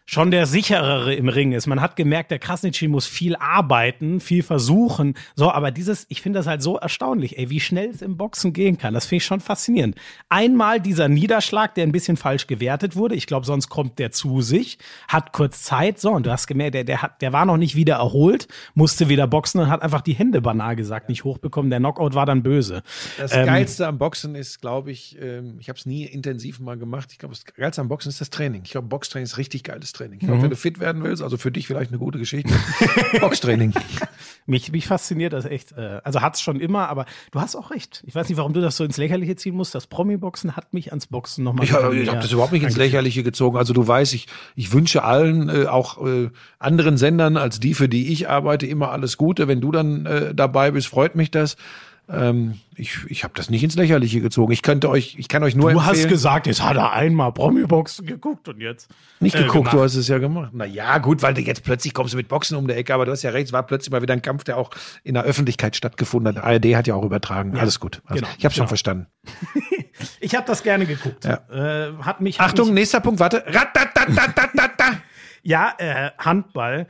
schon 0.05 0.31
der 0.31 0.45
sicherere 0.45 1.13
im 1.15 1.29
Ring 1.29 1.53
ist. 1.53 1.65
Man 1.65 1.79
hat 1.79 1.95
gemerkt, 1.95 2.31
der 2.31 2.39
Krasnitschi 2.39 2.87
muss 2.87 3.07
viel 3.07 3.35
arbeiten, 3.37 4.19
viel 4.19 4.43
versuchen. 4.43 5.15
So, 5.35 5.51
aber 5.51 5.71
dieses, 5.71 6.05
ich 6.09 6.21
finde 6.21 6.39
das 6.39 6.47
halt 6.47 6.61
so 6.61 6.77
erstaunlich, 6.77 7.37
ey, 7.37 7.49
wie 7.49 7.61
schnell 7.61 7.89
es 7.89 8.01
im 8.01 8.17
Boxen 8.17 8.51
gehen 8.51 8.77
kann. 8.77 8.93
Das 8.93 9.05
finde 9.05 9.17
ich 9.17 9.25
schon 9.25 9.39
faszinierend. 9.39 9.95
Einmal 10.27 10.81
dieser 10.81 11.07
Niederschlag, 11.07 11.73
der 11.75 11.85
ein 11.85 11.93
bisschen 11.93 12.17
falsch 12.17 12.47
gewertet 12.47 12.95
wurde. 12.97 13.15
Ich 13.15 13.27
glaube, 13.27 13.45
sonst 13.45 13.69
kommt 13.69 13.97
der 13.97 14.11
zu 14.11 14.41
sich, 14.41 14.77
hat 15.07 15.31
kurz 15.31 15.63
Zeit. 15.63 15.99
So, 15.99 16.11
und 16.11 16.25
du 16.25 16.31
hast 16.31 16.47
gemerkt, 16.47 16.75
der, 16.75 16.83
der, 16.83 17.01
hat, 17.01 17.21
der 17.21 17.31
war 17.31 17.45
noch 17.45 17.57
nicht 17.57 17.75
wieder 17.75 17.95
erholt, 17.95 18.47
musste 18.73 19.07
wieder 19.07 19.25
boxen 19.25 19.61
und 19.61 19.69
hat 19.69 19.81
einfach 19.81 20.01
die 20.01 20.13
Hände 20.13 20.41
banal 20.41 20.75
gesagt 20.75 21.07
nicht 21.07 21.23
hochbekommen. 21.23 21.69
Der 21.69 21.79
Knockout 21.79 22.13
war 22.13 22.25
dann 22.25 22.43
böse. 22.43 22.83
Das 23.17 23.33
Ähm, 23.33 23.45
Geilste 23.45 23.87
am 23.87 23.97
Boxen 23.97 24.35
ist, 24.35 24.59
glaube 24.59 24.91
ich, 24.91 25.17
ähm, 25.21 25.55
ich 25.59 25.69
habe 25.69 25.79
es 25.79 25.85
nie 25.85 26.03
intensiv 26.03 26.59
mal 26.59 26.77
gemacht. 26.77 27.09
Ich 27.13 27.19
glaube, 27.19 27.33
das 27.33 27.45
Geilste 27.45 27.79
am 27.79 27.87
Boxen 27.87 28.09
ist 28.09 28.19
das 28.19 28.29
Training. 28.29 28.63
Ich 28.65 28.71
glaube, 28.71 28.89
Boxtraining 28.89 29.23
ist 29.23 29.37
richtig 29.37 29.63
geiles 29.63 29.92
Training. 29.93 30.19
Ich 30.19 30.25
glaube, 30.25 30.39
Mhm. 30.39 30.43
wenn 30.43 30.49
du 30.49 30.55
fit 30.55 30.79
werden 30.79 31.03
willst, 31.03 31.21
also 31.23 31.37
für 31.37 31.51
dich 31.51 31.67
vielleicht 31.67 31.91
eine 31.91 31.99
gute 31.99 32.19
Geschichte, 32.19 32.53
Boxtraining. 33.21 33.73
Mich, 34.45 34.71
mich 34.71 34.87
fasziniert 34.87 35.31
das 35.31 35.45
echt. 35.45 35.71
Äh, 35.77 36.01
also 36.03 36.21
hat's 36.21 36.41
schon 36.41 36.59
immer, 36.59 36.89
aber 36.89 37.05
du 37.31 37.39
hast 37.39 37.55
auch 37.55 37.71
recht. 37.71 38.03
Ich 38.05 38.13
weiß 38.13 38.27
nicht, 38.27 38.37
warum 38.37 38.51
du 38.53 38.59
das 38.59 38.75
so 38.75 38.83
ins 38.83 38.97
Lächerliche 38.97 39.35
ziehen 39.37 39.55
musst. 39.55 39.73
Das 39.73 39.87
Promi-Boxen 39.87 40.57
hat 40.57 40.73
mich 40.73 40.89
ans 40.91 41.07
Boxen 41.07 41.43
nochmal. 41.45 41.63
Ich, 41.63 41.71
ich 41.71 41.77
habe 42.09 42.19
das 42.19 42.31
überhaupt 42.31 42.51
nicht 42.51 42.63
ins 42.63 42.75
Lächerliche 42.75 43.23
gezogen. 43.23 43.57
Also 43.57 43.73
du 43.73 43.87
weißt, 43.87 44.13
ich, 44.13 44.27
ich 44.55 44.73
wünsche 44.73 45.03
allen, 45.03 45.47
äh, 45.49 45.67
auch 45.67 46.05
äh, 46.05 46.29
anderen 46.59 46.97
Sendern 46.97 47.37
als 47.37 47.59
die, 47.61 47.73
für 47.73 47.87
die 47.87 48.11
ich 48.11 48.27
arbeite, 48.29 48.65
immer 48.67 48.91
alles 48.91 49.17
Gute. 49.17 49.47
Wenn 49.47 49.61
du 49.61 49.71
dann 49.71 50.05
äh, 50.05 50.35
dabei 50.35 50.71
bist, 50.71 50.87
freut 50.87 51.15
mich 51.15 51.31
das. 51.31 51.55
Ähm, 52.13 52.59
ich 52.75 52.97
ich 53.07 53.23
habe 53.23 53.33
das 53.35 53.49
nicht 53.49 53.63
ins 53.63 53.75
Lächerliche 53.75 54.21
gezogen. 54.21 54.51
Ich 54.51 54.61
könnte 54.61 54.89
euch, 54.89 55.15
ich 55.17 55.27
kann 55.27 55.43
euch 55.43 55.55
nur 55.55 55.71
Du 55.71 55.79
empfehlen. 55.79 56.03
hast 56.03 56.09
gesagt, 56.09 56.47
jetzt 56.47 56.63
hat 56.63 56.75
er 56.77 56.93
einmal 56.93 57.31
Promi-Boxen 57.31 58.05
geguckt 58.05 58.47
und 58.47 58.59
jetzt. 58.59 58.89
Nicht 59.19 59.35
äh, 59.35 59.39
geguckt, 59.39 59.65
gemacht. 59.65 59.73
du 59.73 59.81
hast 59.81 59.95
es 59.95 60.07
ja 60.07 60.17
gemacht. 60.17 60.51
Na 60.53 60.65
ja, 60.65 60.97
gut, 60.97 61.21
weil 61.21 61.33
du 61.33 61.41
jetzt 61.41 61.63
plötzlich 61.63 61.93
kommst 61.93 62.13
du 62.13 62.17
mit 62.17 62.27
Boxen 62.27 62.57
um 62.57 62.67
die 62.67 62.73
Ecke, 62.73 62.93
aber 62.93 63.05
du 63.05 63.11
hast 63.11 63.23
ja 63.23 63.31
recht, 63.31 63.47
es 63.47 63.53
war 63.53 63.63
plötzlich 63.63 63.91
mal 63.91 64.01
wieder 64.01 64.13
ein 64.13 64.21
Kampf, 64.21 64.43
der 64.43 64.57
auch 64.57 64.71
in 65.03 65.13
der 65.13 65.23
Öffentlichkeit 65.23 65.75
stattgefunden 65.75 66.35
hat. 66.35 66.43
ARD 66.43 66.75
hat 66.75 66.87
ja 66.87 66.95
auch 66.95 67.03
übertragen. 67.03 67.57
Alles 67.57 67.79
gut. 67.79 68.01
Also, 68.05 68.21
genau, 68.21 68.33
ich 68.37 68.45
habe 68.45 68.53
schon 68.53 68.61
genau. 68.61 68.67
verstanden. 68.69 69.07
Ich 70.19 70.35
habe 70.35 70.45
das 70.47 70.63
gerne 70.63 70.85
geguckt. 70.85 71.23
Ja. 71.23 71.41
Äh, 71.51 71.93
hat 72.01 72.19
mich. 72.19 72.39
Hat 72.39 72.47
Achtung, 72.47 72.67
Mich, 72.67 72.75
nächster 72.75 72.99
Punkt, 72.99 73.19
warte. 73.19 73.45
Ja, 75.43 75.73
äh, 75.77 76.11
Handball. 76.17 76.87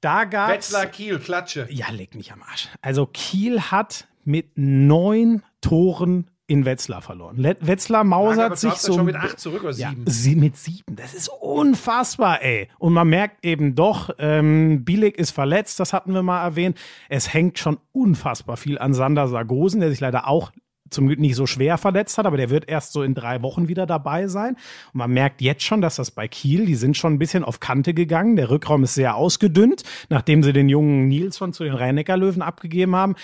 Da 0.00 0.24
gab's. 0.24 0.52
Wetzlar 0.52 0.86
Kiel, 0.86 1.18
Klatsche. 1.18 1.66
Ja, 1.70 1.88
leg 1.90 2.14
mich 2.14 2.32
am 2.32 2.42
Arsch. 2.42 2.68
Also 2.82 3.06
Kiel 3.06 3.60
hat 3.60 4.06
mit 4.26 4.52
neun 4.56 5.42
Toren 5.60 6.28
in 6.46 6.66
Wetzlar 6.66 7.00
verloren. 7.00 7.42
Wetzlar 7.42 8.04
mausert 8.04 8.58
sich 8.58 8.74
so. 8.74 8.92
schon 8.94 9.06
mit 9.06 9.16
acht 9.16 9.40
zurück 9.40 9.62
oder 9.64 9.72
Ja, 9.72 9.90
sieben. 9.90 10.04
sie 10.06 10.36
mit 10.36 10.56
sieben. 10.58 10.94
Das 10.94 11.14
ist 11.14 11.28
unfassbar, 11.40 12.42
ey. 12.42 12.68
Und 12.78 12.92
man 12.92 13.08
merkt 13.08 13.44
eben 13.46 13.74
doch, 13.74 14.10
ähm, 14.18 14.84
Bielik 14.84 15.16
ist 15.16 15.30
verletzt, 15.30 15.80
das 15.80 15.94
hatten 15.94 16.12
wir 16.12 16.22
mal 16.22 16.42
erwähnt. 16.44 16.78
Es 17.08 17.32
hängt 17.32 17.58
schon 17.58 17.78
unfassbar 17.92 18.58
viel 18.58 18.78
an 18.78 18.92
Sander 18.92 19.26
Sargosen, 19.26 19.80
der 19.80 19.88
sich 19.90 20.00
leider 20.00 20.28
auch 20.28 20.52
zum 20.90 21.06
Glück 21.06 21.18
nicht 21.18 21.34
so 21.34 21.46
schwer 21.46 21.78
verletzt 21.78 22.18
hat, 22.18 22.26
aber 22.26 22.36
der 22.36 22.50
wird 22.50 22.68
erst 22.68 22.92
so 22.92 23.02
in 23.02 23.14
drei 23.14 23.40
Wochen 23.42 23.68
wieder 23.68 23.86
dabei 23.86 24.28
sein. 24.28 24.54
Und 24.92 24.98
man 24.98 25.10
merkt 25.10 25.40
jetzt 25.40 25.62
schon, 25.62 25.80
dass 25.80 25.96
das 25.96 26.10
bei 26.10 26.28
Kiel, 26.28 26.66
die 26.66 26.74
sind 26.74 26.96
schon 26.96 27.14
ein 27.14 27.18
bisschen 27.18 27.42
auf 27.42 27.58
Kante 27.58 27.94
gegangen. 27.94 28.36
Der 28.36 28.50
Rückraum 28.50 28.84
ist 28.84 28.94
sehr 28.94 29.16
ausgedünnt, 29.16 29.82
nachdem 30.10 30.42
sie 30.42 30.52
den 30.52 30.68
jungen 30.68 31.08
Nilsson 31.08 31.54
zu 31.54 31.64
den 31.64 31.74
Rhein-Neckar-Löwen 31.74 32.42
abgegeben 32.42 32.94
haben. 32.94 33.14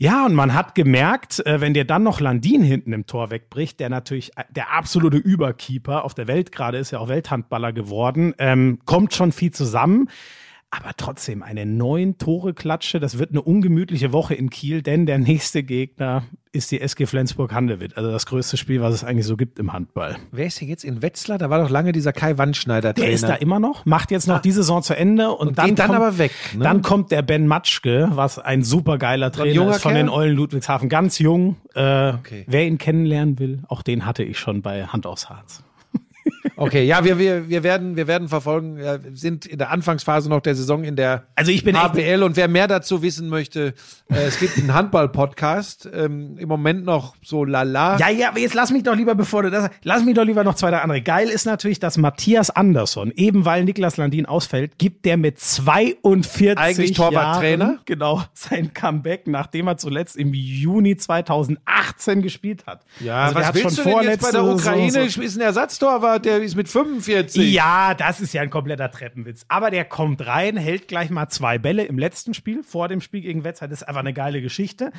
Ja, 0.00 0.24
und 0.24 0.34
man 0.34 0.54
hat 0.54 0.76
gemerkt, 0.76 1.44
äh, 1.44 1.60
wenn 1.60 1.74
dir 1.74 1.84
dann 1.84 2.04
noch 2.04 2.20
Landin 2.20 2.62
hinten 2.62 2.92
im 2.92 3.06
Tor 3.06 3.30
wegbricht, 3.30 3.80
der 3.80 3.88
natürlich 3.88 4.30
äh, 4.36 4.44
der 4.48 4.72
absolute 4.72 5.16
Überkeeper 5.16 6.04
auf 6.04 6.14
der 6.14 6.28
Welt 6.28 6.52
gerade 6.52 6.78
ist, 6.78 6.92
ja 6.92 7.00
auch 7.00 7.08
Welthandballer 7.08 7.72
geworden, 7.72 8.32
ähm, 8.38 8.78
kommt 8.84 9.12
schon 9.12 9.32
viel 9.32 9.50
zusammen. 9.50 10.08
Aber 10.70 10.90
trotzdem, 10.98 11.42
eine 11.42 11.64
neun 11.64 12.18
Tore 12.18 12.52
Klatsche, 12.52 13.00
das 13.00 13.18
wird 13.18 13.30
eine 13.30 13.40
ungemütliche 13.40 14.12
Woche 14.12 14.34
in 14.34 14.50
Kiel, 14.50 14.82
denn 14.82 15.06
der 15.06 15.18
nächste 15.18 15.62
Gegner 15.62 16.24
ist 16.52 16.70
die 16.70 16.80
SG 16.82 17.06
Flensburg-Handewitt. 17.06 17.96
Also 17.96 18.10
das 18.10 18.26
größte 18.26 18.58
Spiel, 18.58 18.82
was 18.82 18.92
es 18.94 19.02
eigentlich 19.02 19.24
so 19.26 19.36
gibt 19.38 19.58
im 19.58 19.72
Handball. 19.72 20.16
Wer 20.30 20.46
ist 20.46 20.58
hier 20.58 20.68
jetzt 20.68 20.84
in 20.84 21.00
Wetzlar? 21.00 21.38
Da 21.38 21.48
war 21.48 21.62
doch 21.62 21.70
lange 21.70 21.92
dieser 21.92 22.12
Kai 22.12 22.36
Wandschneider 22.36 22.92
Der 22.92 23.02
Trainer. 23.02 23.14
ist 23.14 23.24
da 23.24 23.34
immer 23.34 23.58
noch, 23.60 23.86
macht 23.86 24.10
jetzt 24.10 24.26
noch 24.28 24.40
die 24.40 24.50
Saison 24.52 24.82
zu 24.82 24.94
Ende 24.94 25.30
und, 25.30 25.56
dann, 25.58 25.68
geht 25.68 25.78
dann 25.78 25.86
kommt, 25.88 25.96
aber 26.00 26.18
weg, 26.18 26.32
ne? 26.54 26.64
Dann 26.64 26.82
kommt 26.82 27.12
der 27.12 27.22
Ben 27.22 27.46
Matschke, 27.46 28.08
was 28.12 28.38
ein 28.38 28.62
super 28.62 28.98
geiler 28.98 29.32
Trainer 29.32 29.70
ist 29.70 29.80
von 29.82 29.92
Kerl? 29.92 30.02
den 30.04 30.10
Eulen 30.10 30.36
Ludwigshafen, 30.36 30.90
ganz 30.90 31.18
jung. 31.18 31.56
Äh, 31.74 32.12
Okay. 32.18 32.44
Wer 32.46 32.66
ihn 32.66 32.76
kennenlernen 32.78 33.38
will, 33.38 33.62
auch 33.68 33.82
den 33.82 34.04
hatte 34.04 34.22
ich 34.22 34.38
schon 34.38 34.60
bei 34.60 34.84
Hand 34.86 35.06
aufs 35.06 35.30
Harz. 35.30 35.62
Okay, 36.56 36.84
ja, 36.84 37.04
wir, 37.04 37.18
wir, 37.18 37.48
wir, 37.48 37.62
werden, 37.62 37.96
wir 37.96 38.08
werden 38.08 38.28
verfolgen. 38.28 38.76
Wir 38.78 39.00
sind 39.12 39.46
in 39.46 39.58
der 39.58 39.70
Anfangsphase 39.70 40.28
noch 40.28 40.40
der 40.40 40.56
Saison 40.56 40.82
in 40.82 40.96
der 40.96 41.24
Also 41.36 41.52
ich 41.52 41.62
bin 41.62 41.80
HBL 41.80 42.22
und 42.24 42.36
wer 42.36 42.48
mehr 42.48 42.66
dazu 42.66 43.00
wissen 43.02 43.28
möchte, 43.28 43.74
äh, 44.10 44.14
es 44.26 44.40
gibt 44.40 44.58
einen 44.58 44.74
Handball-Podcast. 44.74 45.88
Ähm, 45.92 46.36
Im 46.38 46.48
Moment 46.48 46.84
noch 46.84 47.14
so 47.22 47.44
lala. 47.44 47.96
Ja, 47.98 48.08
ja, 48.10 48.30
aber 48.30 48.40
jetzt 48.40 48.54
lass 48.54 48.70
mich 48.72 48.82
doch 48.82 48.96
lieber, 48.96 49.14
bevor 49.14 49.44
du 49.44 49.50
das, 49.50 49.70
lass 49.84 50.04
mich 50.04 50.14
doch 50.14 50.24
lieber 50.24 50.42
noch 50.42 50.54
zwei, 50.56 50.70
drei 50.70 50.78
andere. 50.78 51.00
Geil 51.00 51.28
ist 51.28 51.46
natürlich, 51.46 51.78
dass 51.78 51.96
Matthias 51.96 52.50
Andersson, 52.50 53.12
eben 53.14 53.44
weil 53.44 53.64
Niklas 53.64 53.96
Landin 53.96 54.26
ausfällt, 54.26 54.78
gibt 54.78 55.04
der 55.04 55.16
mit 55.16 55.38
42 55.38 56.58
Eigentlich 56.58 56.92
Torwarttrainer? 56.92 57.64
Jahren, 57.64 57.80
genau, 57.84 58.22
sein 58.34 58.74
Comeback, 58.74 59.26
nachdem 59.26 59.68
er 59.68 59.76
zuletzt 59.76 60.16
im 60.16 60.34
Juni 60.34 60.96
2018 60.96 62.22
gespielt 62.22 62.66
hat. 62.66 62.84
Ja, 63.00 63.24
Also 63.24 63.34
was 63.36 63.46
hat 63.46 63.54
willst 63.54 63.76
schon 63.76 63.84
du 63.84 63.98
denn 64.00 64.08
jetzt 64.10 64.22
bei 64.22 64.30
der 64.32 64.44
Ukraine? 64.44 64.90
Saison 64.90 65.22
Ist 65.22 65.36
ein 65.36 65.40
Ersatztorwart, 65.42 66.17
der 66.24 66.42
ist 66.42 66.54
mit 66.54 66.68
45. 66.68 67.52
Ja, 67.52 67.94
das 67.94 68.20
ist 68.20 68.32
ja 68.32 68.42
ein 68.42 68.50
kompletter 68.50 68.90
Treppenwitz. 68.90 69.44
Aber 69.48 69.70
der 69.70 69.84
kommt 69.84 70.26
rein, 70.26 70.56
hält 70.56 70.88
gleich 70.88 71.10
mal 71.10 71.28
zwei 71.28 71.58
Bälle 71.58 71.84
im 71.84 71.98
letzten 71.98 72.34
Spiel, 72.34 72.62
vor 72.62 72.88
dem 72.88 73.00
Spiel 73.00 73.22
gegen 73.22 73.44
Wetzlar. 73.44 73.68
Das 73.68 73.82
ist 73.82 73.88
einfach 73.88 74.00
eine 74.00 74.12
geile 74.12 74.40
Geschichte. 74.42 74.92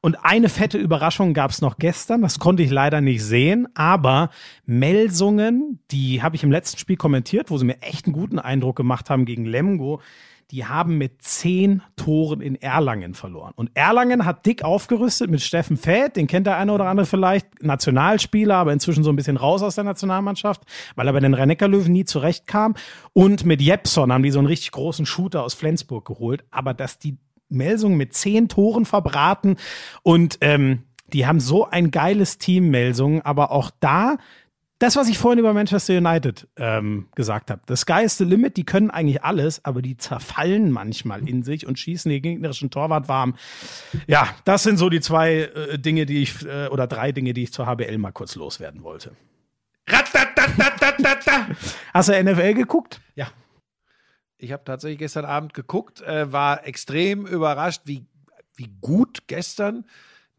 Und 0.00 0.24
eine 0.24 0.48
fette 0.48 0.78
Überraschung 0.78 1.34
gab 1.34 1.50
es 1.50 1.60
noch 1.60 1.78
gestern. 1.78 2.22
Das 2.22 2.38
konnte 2.38 2.62
ich 2.62 2.70
leider 2.70 3.00
nicht 3.00 3.22
sehen. 3.22 3.68
Aber 3.74 4.30
Melsungen, 4.64 5.80
die 5.90 6.22
habe 6.22 6.36
ich 6.36 6.42
im 6.42 6.52
letzten 6.52 6.78
Spiel 6.78 6.96
kommentiert, 6.96 7.50
wo 7.50 7.58
sie 7.58 7.64
mir 7.64 7.80
echt 7.82 8.06
einen 8.06 8.12
guten 8.12 8.38
Eindruck 8.38 8.76
gemacht 8.76 9.10
haben 9.10 9.24
gegen 9.24 9.44
Lemgo. 9.44 10.00
Die 10.52 10.64
haben 10.64 10.96
mit 10.96 11.22
zehn 11.22 11.82
Toren 11.96 12.40
in 12.40 12.54
Erlangen 12.54 13.14
verloren. 13.14 13.52
Und 13.56 13.70
Erlangen 13.74 14.24
hat 14.24 14.46
dick 14.46 14.62
aufgerüstet 14.62 15.30
mit 15.30 15.42
Steffen 15.42 15.76
Fäth, 15.76 16.16
den 16.16 16.28
kennt 16.28 16.46
der 16.46 16.56
eine 16.56 16.72
oder 16.72 16.86
andere 16.86 17.06
vielleicht, 17.06 17.62
Nationalspieler, 17.62 18.54
aber 18.54 18.72
inzwischen 18.72 19.02
so 19.02 19.10
ein 19.10 19.16
bisschen 19.16 19.36
raus 19.36 19.62
aus 19.62 19.74
der 19.74 19.84
Nationalmannschaft, 19.84 20.62
weil 20.94 21.06
er 21.08 21.12
bei 21.12 21.20
den 21.20 21.34
rhein 21.34 21.56
löwen 21.58 21.92
nie 21.92 22.04
zurechtkam. 22.04 22.74
Und 23.12 23.44
mit 23.44 23.60
Jepson 23.60 24.12
haben 24.12 24.22
die 24.22 24.30
so 24.30 24.38
einen 24.38 24.48
richtig 24.48 24.70
großen 24.70 25.04
Shooter 25.04 25.42
aus 25.42 25.54
Flensburg 25.54 26.06
geholt. 26.06 26.44
Aber 26.50 26.74
dass 26.74 26.98
die 26.98 27.18
Melsungen 27.48 27.96
mit 27.96 28.14
zehn 28.14 28.48
Toren 28.48 28.84
verbraten 28.84 29.56
und 30.02 30.38
ähm, 30.40 30.84
die 31.12 31.26
haben 31.26 31.40
so 31.40 31.68
ein 31.68 31.90
geiles 31.90 32.38
Team, 32.38 32.70
Melsungen, 32.70 33.22
aber 33.22 33.52
auch 33.52 33.70
da 33.78 34.16
das, 34.78 34.96
was 34.96 35.08
ich 35.08 35.16
vorhin 35.16 35.38
über 35.38 35.54
Manchester 35.54 35.96
United 35.96 36.48
ähm, 36.56 37.08
gesagt 37.14 37.50
habe, 37.50 37.62
das 37.66 37.80
Sky 37.80 38.02
is 38.04 38.18
the 38.18 38.24
limit, 38.24 38.58
die 38.58 38.64
können 38.64 38.90
eigentlich 38.90 39.22
alles, 39.24 39.64
aber 39.64 39.80
die 39.80 39.96
zerfallen 39.96 40.70
manchmal 40.70 41.26
in 41.26 41.42
sich 41.42 41.66
und 41.66 41.78
schießen 41.78 42.10
den 42.10 42.20
gegnerischen 42.20 42.70
Torwart 42.70 43.08
warm. 43.08 43.36
Ja, 44.06 44.28
das 44.44 44.64
sind 44.64 44.76
so 44.76 44.90
die 44.90 45.00
zwei 45.00 45.34
äh, 45.34 45.78
Dinge, 45.78 46.04
die 46.04 46.22
ich, 46.22 46.44
äh, 46.44 46.68
oder 46.68 46.86
drei 46.86 47.12
Dinge, 47.12 47.32
die 47.32 47.44
ich 47.44 47.52
zur 47.52 47.66
HBL 47.66 47.96
mal 47.96 48.12
kurz 48.12 48.34
loswerden 48.34 48.82
wollte. 48.82 49.12
Hast 51.94 52.08
du 52.08 52.24
NFL 52.24 52.54
geguckt? 52.54 53.00
Ja. 53.14 53.28
Ich 54.36 54.52
habe 54.52 54.64
tatsächlich 54.64 54.98
gestern 54.98 55.24
Abend 55.24 55.54
geguckt, 55.54 56.02
äh, 56.02 56.30
war 56.30 56.66
extrem 56.66 57.26
überrascht, 57.26 57.82
wie, 57.84 58.04
wie 58.56 58.68
gut 58.80 59.26
gestern 59.26 59.86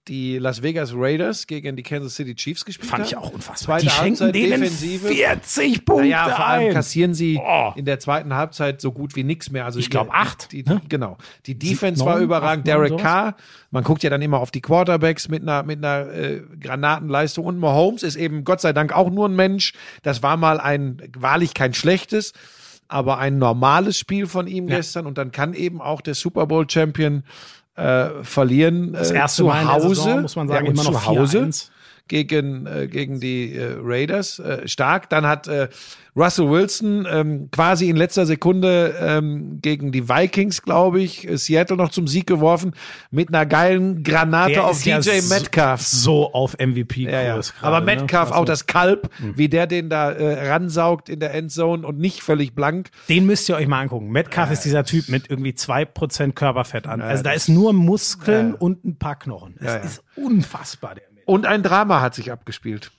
die 0.07 0.37
Las 0.37 0.61
Vegas 0.63 0.91
Raiders 0.95 1.47
gegen 1.47 1.75
die 1.75 1.83
Kansas 1.83 2.15
City 2.15 2.33
Chiefs 2.35 2.63
gespielt 2.65 2.89
Fand 2.89 3.03
haben. 3.03 3.07
ich 3.09 3.17
auch 3.17 3.29
unfassbar. 3.31 3.79
Zweite 3.79 3.85
die 3.85 3.89
schenken 3.91 4.19
Halbzeit 4.21 4.35
denen 4.35 4.61
Defensive. 4.61 5.07
40 5.09 5.85
Punkte 5.85 6.03
Naja, 6.05 6.29
vor 6.35 6.45
allem 6.47 6.67
ein. 6.69 6.73
kassieren 6.73 7.13
sie 7.13 7.39
Oh. 7.43 7.73
in 7.75 7.85
der 7.85 7.99
zweiten 7.99 8.33
Halbzeit 8.33 8.79
so 8.81 8.91
gut 8.91 9.15
wie 9.15 9.23
nichts 9.23 9.51
mehr. 9.51 9.65
Also 9.65 9.79
Ich 9.79 9.89
glaub, 9.89 10.07
die- 10.07 10.13
acht, 10.13 10.51
Die, 10.51 10.63
ne? 10.63 10.81
genau. 10.89 11.17
Die 11.45 11.57
Defense 11.59 12.03
neun, 12.03 12.13
war 12.13 12.19
überragend. 12.19 12.67
Derek. 12.67 12.97
Carr, 12.97 13.35
man 13.71 13.83
guckt 13.83 14.03
ja 14.03 14.09
dann 14.09 14.21
immer 14.21 14.39
auf 14.39 14.51
die 14.51 14.61
Quarterbacks 14.61 15.27
mit 15.29 15.41
einer, 15.41 15.63
mit 15.63 15.83
einer 15.83 16.11
äh, 16.13 16.41
Granatenleistung. 16.59 17.45
Und 17.45 17.59
Mahomes 17.59 18.03
ist 18.03 18.15
eben 18.15 18.43
Gott 18.43 18.61
sei 18.61 18.73
Dank 18.73 18.93
auch 18.95 19.09
nur 19.09 19.27
ein 19.27 19.35
Mensch. 19.35 19.73
Das 20.03 20.23
war 20.23 20.37
mal 20.37 20.59
ein, 20.59 21.01
wahrlich 21.17 21.53
kein 21.53 21.73
schlechtes. 21.73 22.33
aber 22.89 23.17
ein 23.17 23.37
normales 23.37 23.99
Spiel 23.99 24.27
von 24.27 24.47
ihm 24.47 24.69
Ja. 24.69 24.77
gestern 24.77 25.07
und 25.07 25.17
dann 25.17 25.33
kann 25.33 25.53
eben 25.53 25.81
auch 25.81 25.99
der 25.99 26.15
Super 26.15 26.47
Bowl 26.47 26.69
Champion 26.69 27.23
äh, 27.77 28.23
verlieren 28.23 28.93
Das 28.93 29.11
äh, 29.11 29.15
erste 29.15 29.37
zu 29.43 29.45
Mal 29.45 29.65
Hause, 29.65 30.21
muss 30.21 30.35
man 30.35 30.47
sagen, 30.47 30.65
ja, 30.65 30.71
immer 30.71 30.83
noch 30.83 30.91
zu 30.91 31.05
Hause 31.05 31.39
4-1. 31.39 31.69
Gegen 32.07 32.65
äh, 32.67 32.87
gegen 32.87 33.19
die 33.19 33.55
äh, 33.55 33.75
Raiders 33.81 34.39
äh, 34.39 34.67
stark. 34.67 35.09
Dann 35.09 35.25
hat 35.27 35.47
äh, 35.47 35.67
Russell 36.15 36.49
Wilson 36.49 37.07
ähm, 37.09 37.49
quasi 37.51 37.89
in 37.89 37.95
letzter 37.95 38.25
Sekunde 38.25 38.95
ähm, 38.99 39.59
gegen 39.61 39.91
die 39.91 40.09
Vikings, 40.09 40.63
glaube 40.63 40.99
ich, 40.99 41.27
äh, 41.29 41.37
Seattle 41.37 41.77
noch 41.77 41.89
zum 41.91 42.07
Sieg 42.07 42.25
geworfen 42.25 42.73
mit 43.11 43.29
einer 43.29 43.45
geilen 43.45 44.01
Granate 44.03 44.53
Der 44.53 44.65
auf 44.65 44.83
ja 44.83 44.99
DJ 44.99 45.19
so- 45.19 45.33
Metcalf. 45.33 45.81
So 45.81 46.33
auf 46.33 46.55
MVP-Kurs. 46.57 47.11
Ja, 47.13 47.21
ja. 47.21 47.35
gerade, 47.35 47.53
Aber 47.61 47.79
ne? 47.81 47.85
Metcalf, 47.85 48.29
Also, 48.29 48.41
auch 48.41 48.45
das 48.45 48.65
Kalb, 48.65 49.11
wie 49.35 49.47
der 49.47 49.67
den 49.67 49.89
da 49.89 50.11
äh, 50.11 50.49
ransaugt 50.49 51.07
in 51.09 51.19
der 51.19 51.35
Endzone 51.35 51.85
und 51.85 51.99
nicht 51.99 52.21
völlig 52.23 52.55
blank. 52.55 52.89
Den 53.09 53.27
müsst 53.27 53.47
ihr 53.49 53.55
euch 53.55 53.67
mal 53.67 53.81
angucken. 53.81 54.09
Metcalf 54.09 54.49
ist 54.49 54.65
dieser 54.65 54.83
Typ 54.85 55.09
mit 55.09 55.29
irgendwie 55.29 55.51
2% 55.51 56.31
Körperfett 56.31 56.87
an. 56.87 56.99
also 57.01 57.21
da 57.21 57.31
ist 57.31 57.47
nur 57.47 57.73
Muskeln 57.73 58.55
und 58.55 58.83
ein 58.85 58.95
paar 58.97 59.19
Knochen. 59.19 59.53
Das 59.59 59.67
Ja, 59.73 59.77
ja. 59.79 59.83
ist 59.85 60.03
unfassbar, 60.15 60.95
der. 60.95 61.03
Und 61.27 61.45
ein 61.45 61.61
Drama 61.61 62.01
hat 62.01 62.15
sich 62.15 62.31
abgespielt. 62.31 62.91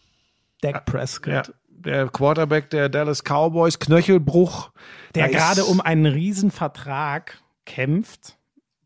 Dak 0.60 0.84
Prescott. 0.84 1.32
Ja. 1.32 1.42
Der 1.70 2.08
Quarterback 2.08 2.70
der 2.70 2.88
Dallas 2.88 3.22
Cowboys, 3.24 3.78
Knöchelbruch. 3.78 4.70
Der 5.14 5.28
gerade 5.28 5.64
um 5.64 5.80
einen 5.80 6.06
Riesenvertrag 6.06 7.38
kämpft. 7.64 8.36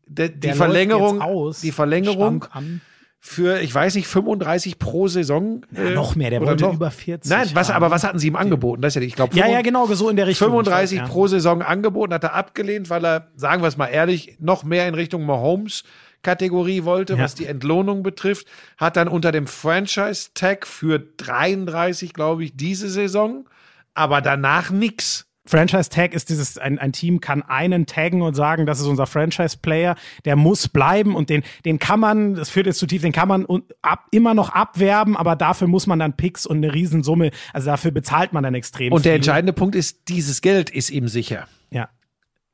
der, 0.07 0.29
die 0.29 0.39
Der 0.39 0.55
Verlängerung, 0.55 1.21
aus. 1.21 1.61
die 1.61 1.71
Verlängerung 1.71 2.43
Stand 2.43 2.55
an. 2.55 2.81
für, 3.19 3.59
ich 3.61 3.73
weiß 3.73 3.95
nicht, 3.95 4.07
35 4.07 4.77
pro 4.79 5.07
Saison. 5.07 5.65
Ja, 5.71 5.89
noch 5.91 6.15
mehr, 6.15 6.29
der 6.29 6.41
wollte 6.41 6.63
noch- 6.65 6.73
über 6.75 6.91
40 6.91 7.29
Nein, 7.31 7.49
was, 7.53 7.69
haben. 7.69 7.77
aber 7.77 7.89
was 7.91 8.03
hatten 8.03 8.19
sie 8.19 8.27
ihm 8.27 8.35
angeboten? 8.35 8.81
Das 8.81 8.95
ja, 8.95 9.01
ich 9.01 9.15
glaube, 9.15 9.35
Ja, 9.35 9.47
ja, 9.47 9.61
genau, 9.61 9.87
so 9.87 10.09
in 10.09 10.15
der 10.15 10.27
Richtung. 10.27 10.47
35 10.49 10.97
Ich 10.97 11.03
weiß, 11.03 11.09
pro 11.09 11.27
Saison 11.27 11.61
angeboten, 11.61 12.13
hat 12.13 12.23
er 12.23 12.33
abgelehnt, 12.33 12.89
weil 12.89 13.03
er, 13.05 13.27
sagen 13.35 13.61
wir 13.63 13.67
es 13.67 13.75
mal 13.77 13.87
ehrlich, 13.87 14.37
noch 14.39 14.63
mehr 14.63 14.87
in 14.87 14.93
Richtung 14.93 15.25
Mahomes 15.25 15.83
Kategorie 16.23 16.83
wollte, 16.85 17.13
Ja. 17.13 17.19
was 17.23 17.35
die 17.35 17.45
Entlohnung 17.45 18.01
betrifft, 18.03 18.47
hat 18.77 18.95
dann 18.97 19.07
unter 19.07 19.31
dem 19.31 19.45
Franchise 19.47 20.29
Tag 20.33 20.65
für 20.65 20.99
33, 20.99 22.13
glaube 22.13 22.43
ich, 22.45 22.55
diese 22.55 22.89
Saison, 22.89 23.47
aber 23.93 24.21
danach 24.21 24.71
nix. 24.71 25.27
Franchise 25.45 25.89
Tag 25.89 26.13
ist 26.13 26.29
dieses, 26.29 26.57
ein, 26.57 26.79
ein 26.79 26.93
Team 26.93 27.19
kann 27.19 27.43
einen 27.43 27.85
taggen 27.85 28.21
und 28.21 28.33
sagen, 28.33 28.65
das 28.65 28.79
ist 28.79 28.85
unser 28.85 29.05
Franchise 29.05 29.57
Player, 29.61 29.95
der 30.23 30.37
muss 30.37 30.69
bleiben 30.69 31.17
und 31.17 31.29
den, 31.29 31.43
den 31.65 31.79
kann 31.79 31.99
man, 31.99 32.35
das 32.35 32.49
führt 32.49 32.65
jetzt 32.65 32.79
zu 32.79 32.87
tief, 32.87 33.01
den 33.01 33.11
kann 33.11 33.27
man 33.27 33.45
ab, 33.81 34.05
immer 34.11 34.33
noch 34.33 34.51
abwerben, 34.51 35.17
aber 35.17 35.35
dafür 35.35 35.67
muss 35.67 35.85
man 35.85 35.99
dann 35.99 36.15
Picks 36.15 36.45
und 36.45 36.57
eine 36.57 36.73
Riesensumme, 36.73 37.31
also 37.51 37.65
dafür 37.71 37.91
bezahlt 37.91 38.31
man 38.31 38.43
dann 38.45 38.55
extrem 38.55 38.93
Und 38.93 39.03
der 39.03 39.11
viel. 39.11 39.17
entscheidende 39.17 39.51
Punkt 39.51 39.75
ist, 39.75 40.07
dieses 40.07 40.41
Geld 40.41 40.69
ist 40.69 40.89
ihm 40.89 41.09
sicher. 41.09 41.45
Ja. 41.71 41.89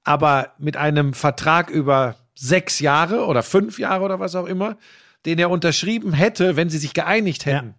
aber 0.03 0.53
mit 0.57 0.75
einem 0.75 1.13
Vertrag 1.13 1.69
über 1.69 2.15
sechs 2.39 2.79
Jahre 2.79 3.25
oder 3.25 3.43
fünf 3.43 3.79
Jahre 3.79 4.05
oder 4.05 4.19
was 4.19 4.35
auch 4.35 4.45
immer, 4.45 4.77
den 5.25 5.39
er 5.39 5.49
unterschrieben 5.49 6.13
hätte, 6.13 6.55
wenn 6.55 6.69
sie 6.69 6.77
sich 6.77 6.93
geeinigt 6.93 7.45
hätten, 7.45 7.75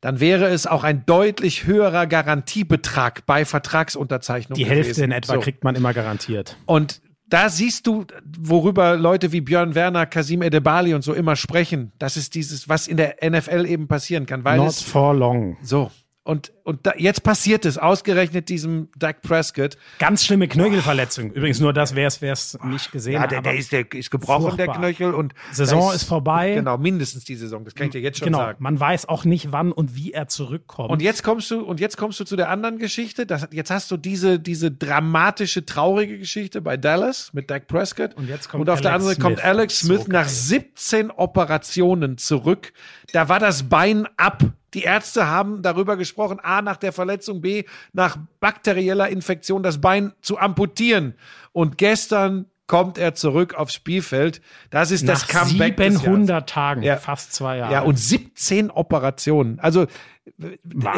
dann 0.00 0.20
wäre 0.20 0.46
es 0.46 0.66
auch 0.66 0.84
ein 0.84 1.04
deutlich 1.06 1.66
höherer 1.66 2.06
Garantiebetrag 2.06 3.26
bei 3.26 3.44
Vertragsunterzeichnung. 3.44 4.56
Die 4.56 4.64
gewesen. 4.64 4.84
Hälfte 4.84 5.04
in 5.04 5.10
etwa 5.10 5.34
So. 5.34 5.40
kriegt 5.40 5.64
man 5.64 5.74
immer 5.74 5.92
garantiert. 5.92 6.56
Und 6.66 7.00
da 7.28 7.48
siehst 7.48 7.88
du, 7.88 8.04
worüber 8.38 8.96
Leute 8.96 9.32
wie 9.32 9.40
Björn 9.40 9.74
Werner, 9.74 10.06
Kasim 10.06 10.42
Edebali 10.42 10.94
und 10.94 11.02
so 11.02 11.12
immer 11.12 11.34
sprechen. 11.34 11.90
Das 11.98 12.16
ist 12.16 12.34
dieses, 12.36 12.68
was 12.68 12.86
in 12.86 12.96
der 12.96 13.16
NFL 13.28 13.66
eben 13.66 13.88
passieren 13.88 14.26
kann, 14.26 14.44
weil 14.44 14.58
Not 14.58 14.74
for 14.74 15.12
long. 15.14 15.56
so. 15.62 15.90
Und, 16.26 16.52
und 16.64 16.84
da, 16.84 16.92
jetzt 16.98 17.22
passiert 17.22 17.64
es, 17.66 17.78
ausgerechnet 17.78 18.48
diesem 18.48 18.88
Dak 18.98 19.22
Prescott. 19.22 19.78
Ganz 20.00 20.24
schlimme 20.24 20.48
Knöchelverletzung. 20.48 21.30
Übrigens 21.30 21.60
nur 21.60 21.72
das, 21.72 21.94
wer 21.94 22.08
es 22.08 22.58
nicht 22.64 22.90
gesehen 22.90 23.14
Ja, 23.14 23.20
hat. 23.20 23.30
der, 23.30 23.38
aber 23.38 23.50
der, 23.50 23.60
ist, 23.60 23.70
der 23.70 23.92
ist 23.92 24.10
gebrochen, 24.10 24.56
der 24.56 24.66
furchtbar. 24.66 24.76
Knöchel. 24.76 25.14
Und 25.14 25.34
Saison 25.52 25.90
da 25.90 25.94
ist 25.94 26.02
vorbei. 26.02 26.54
Genau, 26.54 26.78
mindestens 26.78 27.22
die 27.22 27.36
Saison. 27.36 27.64
Das 27.64 27.76
kann 27.76 27.86
ich 27.86 27.92
dir 27.92 28.00
jetzt 28.00 28.18
schon 28.18 28.26
genau, 28.26 28.38
sagen. 28.38 28.56
man 28.58 28.80
weiß 28.80 29.08
auch 29.08 29.24
nicht, 29.24 29.52
wann 29.52 29.70
und 29.70 29.94
wie 29.94 30.14
er 30.14 30.26
zurückkommt. 30.26 30.90
Und 30.90 31.00
jetzt 31.00 31.22
kommst 31.22 31.48
du, 31.52 31.60
und 31.60 31.78
jetzt 31.78 31.96
kommst 31.96 32.18
du 32.18 32.24
zu 32.24 32.34
der 32.34 32.48
anderen 32.48 32.78
Geschichte. 32.78 33.24
Das, 33.24 33.46
jetzt 33.52 33.70
hast 33.70 33.88
du 33.92 33.96
diese, 33.96 34.40
diese 34.40 34.72
dramatische, 34.72 35.64
traurige 35.64 36.18
Geschichte 36.18 36.60
bei 36.60 36.76
Dallas 36.76 37.32
mit 37.34 37.52
Dak 37.52 37.68
Prescott. 37.68 38.14
Und 38.14 38.28
jetzt 38.28 38.48
kommt 38.48 38.62
und 38.62 38.70
auf 38.70 38.80
der 38.80 38.90
Alex 38.90 39.04
anderen 39.04 39.14
Seite 39.14 39.22
kommt 39.22 39.38
Smith. 39.38 39.48
Alex 39.48 39.78
So 39.78 39.86
Smith 39.86 40.08
nach 40.08 40.24
geil. 40.24 40.34
17 40.34 41.10
Operationen 41.12 42.18
zurück. 42.18 42.72
Da 43.12 43.28
war 43.28 43.38
das 43.38 43.68
Bein 43.68 44.08
ab. 44.16 44.42
Die 44.74 44.82
Ärzte 44.82 45.26
haben 45.28 45.62
darüber 45.62 45.96
gesprochen, 45.96 46.38
A, 46.40 46.60
nach 46.62 46.76
der 46.76 46.92
Verletzung, 46.92 47.40
B, 47.40 47.64
nach 47.92 48.16
bakterieller 48.40 49.08
Infektion 49.08 49.62
das 49.62 49.80
Bein 49.80 50.12
zu 50.20 50.38
amputieren. 50.38 51.14
Und 51.52 51.78
gestern 51.78 52.46
kommt 52.66 52.98
er 52.98 53.14
zurück 53.14 53.54
aufs 53.54 53.74
Spielfeld. 53.74 54.40
Das 54.70 54.90
ist 54.90 55.08
das 55.08 55.32
Nach 55.32 55.42
Comeback 55.46 55.76
des 55.76 55.86
Jahres. 55.94 56.00
700 56.02 56.48
Tagen, 56.48 56.82
Ja. 56.82 56.96
fast 56.96 57.32
zwei 57.32 57.58
Jahre. 57.58 57.72
Ja, 57.72 57.80
und 57.82 57.96
17 57.96 58.70
Operationen. 58.72 59.60
Also 59.60 59.86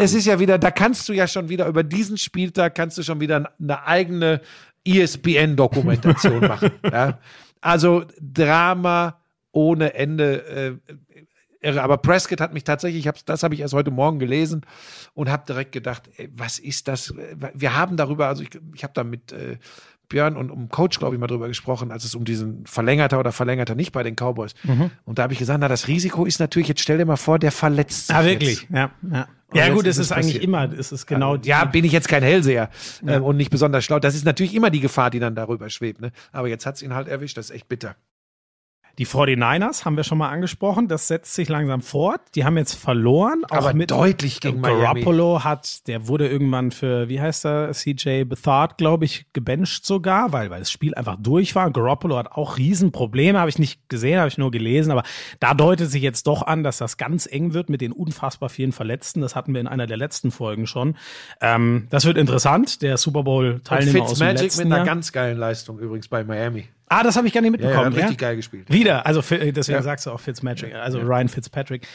es 0.01 0.15
ist 0.15 0.25
ja 0.25 0.41
wieder, 0.41 0.57
da 0.59 0.71
kannst 0.71 1.07
du 1.11 1.13
ja 1.13 1.29
schon 1.29 1.51
wieder 1.51 1.67
über 1.67 1.83
diesen 1.83 2.17
Spieltag 2.17 2.75
kannst 2.75 2.97
du 2.97 3.03
schon 3.03 3.21
wieder 3.21 3.53
eine 3.61 3.85
eigene 3.87 4.41
ESPN-Dokumentation 4.87 6.41
machen. 6.49 6.71
Ja? 6.83 7.19
Also 7.61 8.05
Drama 8.21 9.21
ohne 9.53 9.95
Ende. 9.95 10.79
Äh, 10.87 10.93
irre. 11.61 11.83
Aber 11.83 11.97
Prescott 11.99 12.41
hat 12.41 12.53
mich 12.55 12.65
tatsächlich, 12.65 13.01
ich 13.01 13.09
hab's, 13.09 13.25
das 13.25 13.43
habe 13.43 13.55
ich 13.55 13.61
erst 13.61 13.75
heute 13.75 13.91
Morgen 13.91 14.19
gelesen 14.19 14.63
und 15.15 15.29
habe 15.31 15.45
direkt 15.47 15.73
gedacht, 15.73 16.11
ey, 16.17 16.31
was 16.37 16.59
ist 16.59 16.89
das? 16.89 17.15
Wir 17.55 17.77
haben 17.77 17.97
darüber, 17.97 18.29
also 18.29 18.43
ich, 18.43 18.51
ich 18.75 18.83
habe 18.85 18.93
da 18.95 19.05
mit 19.05 19.33
äh, 19.33 19.59
Björn 20.09 20.37
und 20.39 20.51
um 20.51 20.71
Coach, 20.71 20.99
glaube 20.99 21.15
ich, 21.17 21.21
mal 21.21 21.27
drüber 21.27 21.49
gesprochen, 21.49 21.93
als 21.93 22.05
es 22.05 22.15
um 22.15 22.25
diesen 22.25 22.65
verlängerter 22.65 23.21
oder 23.21 23.31
verlängerter 23.31 23.75
nicht 23.75 23.93
bei 23.93 24.03
den 24.03 24.15
Cowboys. 24.17 24.55
Mhm. 24.63 24.91
Und 25.05 25.19
da 25.19 25.25
habe 25.25 25.35
ich 25.35 25.39
gesagt, 25.39 25.61
na, 25.61 25.69
das 25.69 25.87
Risiko 25.87 26.25
ist 26.25 26.41
natürlich, 26.41 26.69
jetzt 26.69 26.81
stell 26.81 26.97
dir 26.97 27.05
mal 27.05 27.17
vor, 27.17 27.39
der 27.39 27.53
verletzt 27.53 28.07
sich. 28.07 28.17
Ah, 28.17 28.25
wirklich? 28.25 28.63
Jetzt. 28.63 28.71
Ja, 28.71 28.91
ja. 29.11 29.29
Und 29.51 29.57
Ja, 29.59 29.69
gut, 29.71 29.87
ist 29.87 29.97
es 29.97 29.99
es 29.99 30.07
ist 30.07 30.13
eigentlich 30.13 30.43
immer, 30.43 30.71
es 30.73 30.93
ist 30.93 31.07
genau 31.07 31.37
Ja, 31.37 31.65
die- 31.65 31.73
bin 31.73 31.85
ich 31.85 31.93
jetzt 31.93 32.09
kein 32.09 32.23
Hellseher 32.23 32.69
äh, 33.07 33.19
und 33.19 33.37
nicht 33.39 33.51
besonders 33.51 33.83
schlau. 33.85 33.99
Das 33.99 34.15
ist 34.15 34.25
natürlich 34.27 34.55
immer 34.55 34.69
die 34.71 34.81
Gefahr, 34.81 35.09
die 35.11 35.21
dann 35.21 35.35
darüber 35.35 35.69
schwebt. 35.71 36.01
Ne? 36.03 36.13
Aber 36.33 36.49
jetzt 36.49 36.67
hat's 36.67 36.83
ihn 36.83 36.95
halt 36.95 37.09
erwischt. 37.09 37.37
Das 37.39 37.47
ist 37.51 37.57
echt 37.57 37.69
bitter. 37.69 37.97
Die 38.99 39.07
49ers 39.07 39.85
haben 39.85 39.97
wir 39.97 40.03
schon 40.03 40.19
mal 40.19 40.29
angesprochen, 40.29 40.89
das 40.89 41.07
setzt 41.07 41.33
sich 41.35 41.49
langsam 41.49 41.83
fort. 41.83 42.21
Die 42.35 42.45
haben 42.45 42.57
jetzt 42.57 42.75
verloren, 42.75 43.45
auch 43.49 43.59
Aber 43.59 43.73
mit 43.73 43.93
deutlich 43.93 44.41
gegen 44.41 44.61
Miami. 44.61 44.83
Garoppolo 44.83 45.45
hat, 45.45 45.87
der 45.87 46.09
wurde 46.09 46.27
irgendwann 46.27 46.73
für, 46.73 47.09
wie 47.09 47.21
heißt 47.21 47.47
er, 47.47 47.71
CJ 47.73 48.25
Bethard, 48.25 48.77
glaube 48.77 49.05
ich, 49.05 49.27
gebencht 49.33 49.87
sogar, 49.87 50.33
weil, 50.33 50.51
weil 50.51 50.59
das 50.59 50.73
Spiel 50.73 50.97
einfach 50.97 51.17
durch 51.21 51.55
war. 51.55 51.71
Garoppolo 51.71 52.17
hat 52.17 52.33
auch 52.33 52.59
Riesenprobleme, 52.59 53.39
habe 53.39 53.49
ich 53.49 53.61
nicht 53.61 53.89
gesehen, 53.89 54.19
habe 54.19 54.29
ich 54.29 54.37
nur 54.37 54.51
gelesen, 54.51 54.91
aber 54.91 55.05
da 55.39 55.55
deutet 55.55 55.89
sich 55.89 56.03
jetzt 56.03 56.27
doch 56.27 56.43
an, 56.43 56.65
dass 56.65 56.79
das 56.79 56.97
ganz 56.97 57.27
eng 57.31 57.55
wird 57.55 57.71
mit 57.71 57.81
den 57.81 57.93
unfassbar 57.93 58.49
vielen 58.49 58.73
Verletzten. 58.73 59.21
Das 59.21 59.37
hatten 59.37 59.55
wir 59.55 59.61
in 59.61 59.69
einer 59.69 59.87
der 59.87 59.97
letzten 59.97 60.33
Folgen 60.33 60.67
schon. 60.67 60.97
Ähm, 61.41 61.87
das 61.91 62.05
wird 62.05 62.19
interessant. 62.19 62.83
Der 62.83 62.97
Super 62.97 63.23
Bowl 63.23 63.53
Und 63.53 63.65
Teilnehmer 63.65 64.03
aus 64.03 64.19
dem 64.19 64.27
letzten 64.27 64.63
mit 64.63 64.67
einer 64.67 64.77
Jahr. 64.79 64.87
ganz 64.87 65.13
geilen 65.13 65.39
Leistung 65.39 65.79
übrigens 65.79 66.09
bei 66.09 66.25
Miami. 66.25 66.69
Ah, 66.89 67.03
das 67.03 67.17
habe 67.17 67.27
ich 67.27 67.33
gar 67.35 67.41
nicht 67.41 67.53
Ja, 67.53 67.61
ja, 67.61 67.67
mitbekommen. 67.69 67.95
hat 67.95 68.03
richtig 68.03 68.19
geil 68.19 68.37
gespielt. 68.37 68.73
Wieder, 68.73 69.05
also 69.07 69.21
deswegen 69.21 69.77
Ja. 69.77 69.83
sagst 69.83 70.07
du 70.07 70.11
auch 70.11 70.21
Fitzmagic, 70.21 70.75
also 70.75 70.99
Ryan 71.01 71.29
Fitzpatrick. 71.29 71.87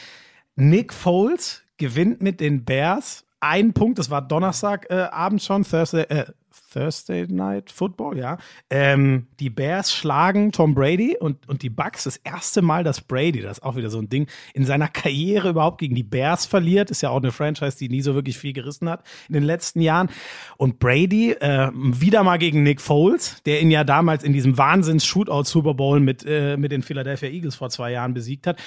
Nick 0.56 0.94
Foles 0.94 1.64
gewinnt 1.78 2.22
mit 2.22 2.40
den 2.40 2.64
Bears 2.66 3.26
einen 3.40 3.74
Punkt, 3.74 4.00
das 4.00 4.10
war 4.10 4.22
Donnerstag 4.22 4.90
äh, 4.90 5.08
schon, 5.40 5.64
Thursday, 5.64 6.04
äh, 6.04 6.26
Thursday 6.74 7.28
Night 7.28 7.72
Football, 7.72 8.18
ja. 8.18 8.38
Ähm, 8.70 9.28
die 9.40 9.50
Bears 9.50 9.94
schlagen 9.94 10.52
Tom 10.52 10.74
Brady 10.74 11.16
und, 11.20 11.48
und 11.48 11.62
die 11.62 11.70
Bucks 11.70 12.04
das 12.04 12.18
erste 12.18 12.62
Mal, 12.62 12.84
dass 12.84 13.02
Brady, 13.02 13.42
das 13.42 13.60
ist 13.60 13.64
auch 13.64 13.76
wieder 13.76 13.90
so 13.90 14.00
ein 14.00 14.10
Ding, 14.10 14.28
in 14.54 14.66
seiner 14.66 14.88
Karriere 14.88 15.50
überhaupt 15.50 15.80
gegen 15.80 15.96
die 15.96 16.04
Bears 16.04 16.46
verliert. 16.46 16.92
Ist 16.92 17.02
ja 17.02 17.10
auch 17.10 17.22
eine 17.22 17.32
Franchise, 17.32 17.78
die 17.78 17.90
nie 17.90 18.02
so 18.02 18.16
wirklich 18.16 18.38
viel 18.38 18.54
gerissen 18.54 18.90
hat 18.90 19.04
in 19.28 19.34
den 19.34 19.44
letzten 19.44 19.82
Jahren. 19.82 20.10
Und 20.58 20.80
Brady 20.80 21.32
äh, 21.32 21.70
wieder 21.74 22.24
mal 22.24 22.38
gegen 22.38 22.64
Nick 22.64 22.82
Foles, 22.82 23.42
der 23.46 23.62
ihn 23.62 23.72
ja 23.72 23.84
damals 23.84 24.24
in 24.24 24.34
diesem 24.34 24.58
Wahnsinns-Shootout-Super 24.58 25.74
Bowl 25.74 26.00
mit, 26.00 26.26
äh, 26.26 26.58
mit 26.58 26.72
den 26.72 26.82
Philadelphia 26.82 27.30
Eagles 27.30 27.56
vor 27.56 27.70
zwei 27.70 27.92
Jahren 27.92 28.14
besiegt 28.14 28.48
hat. 28.48 28.58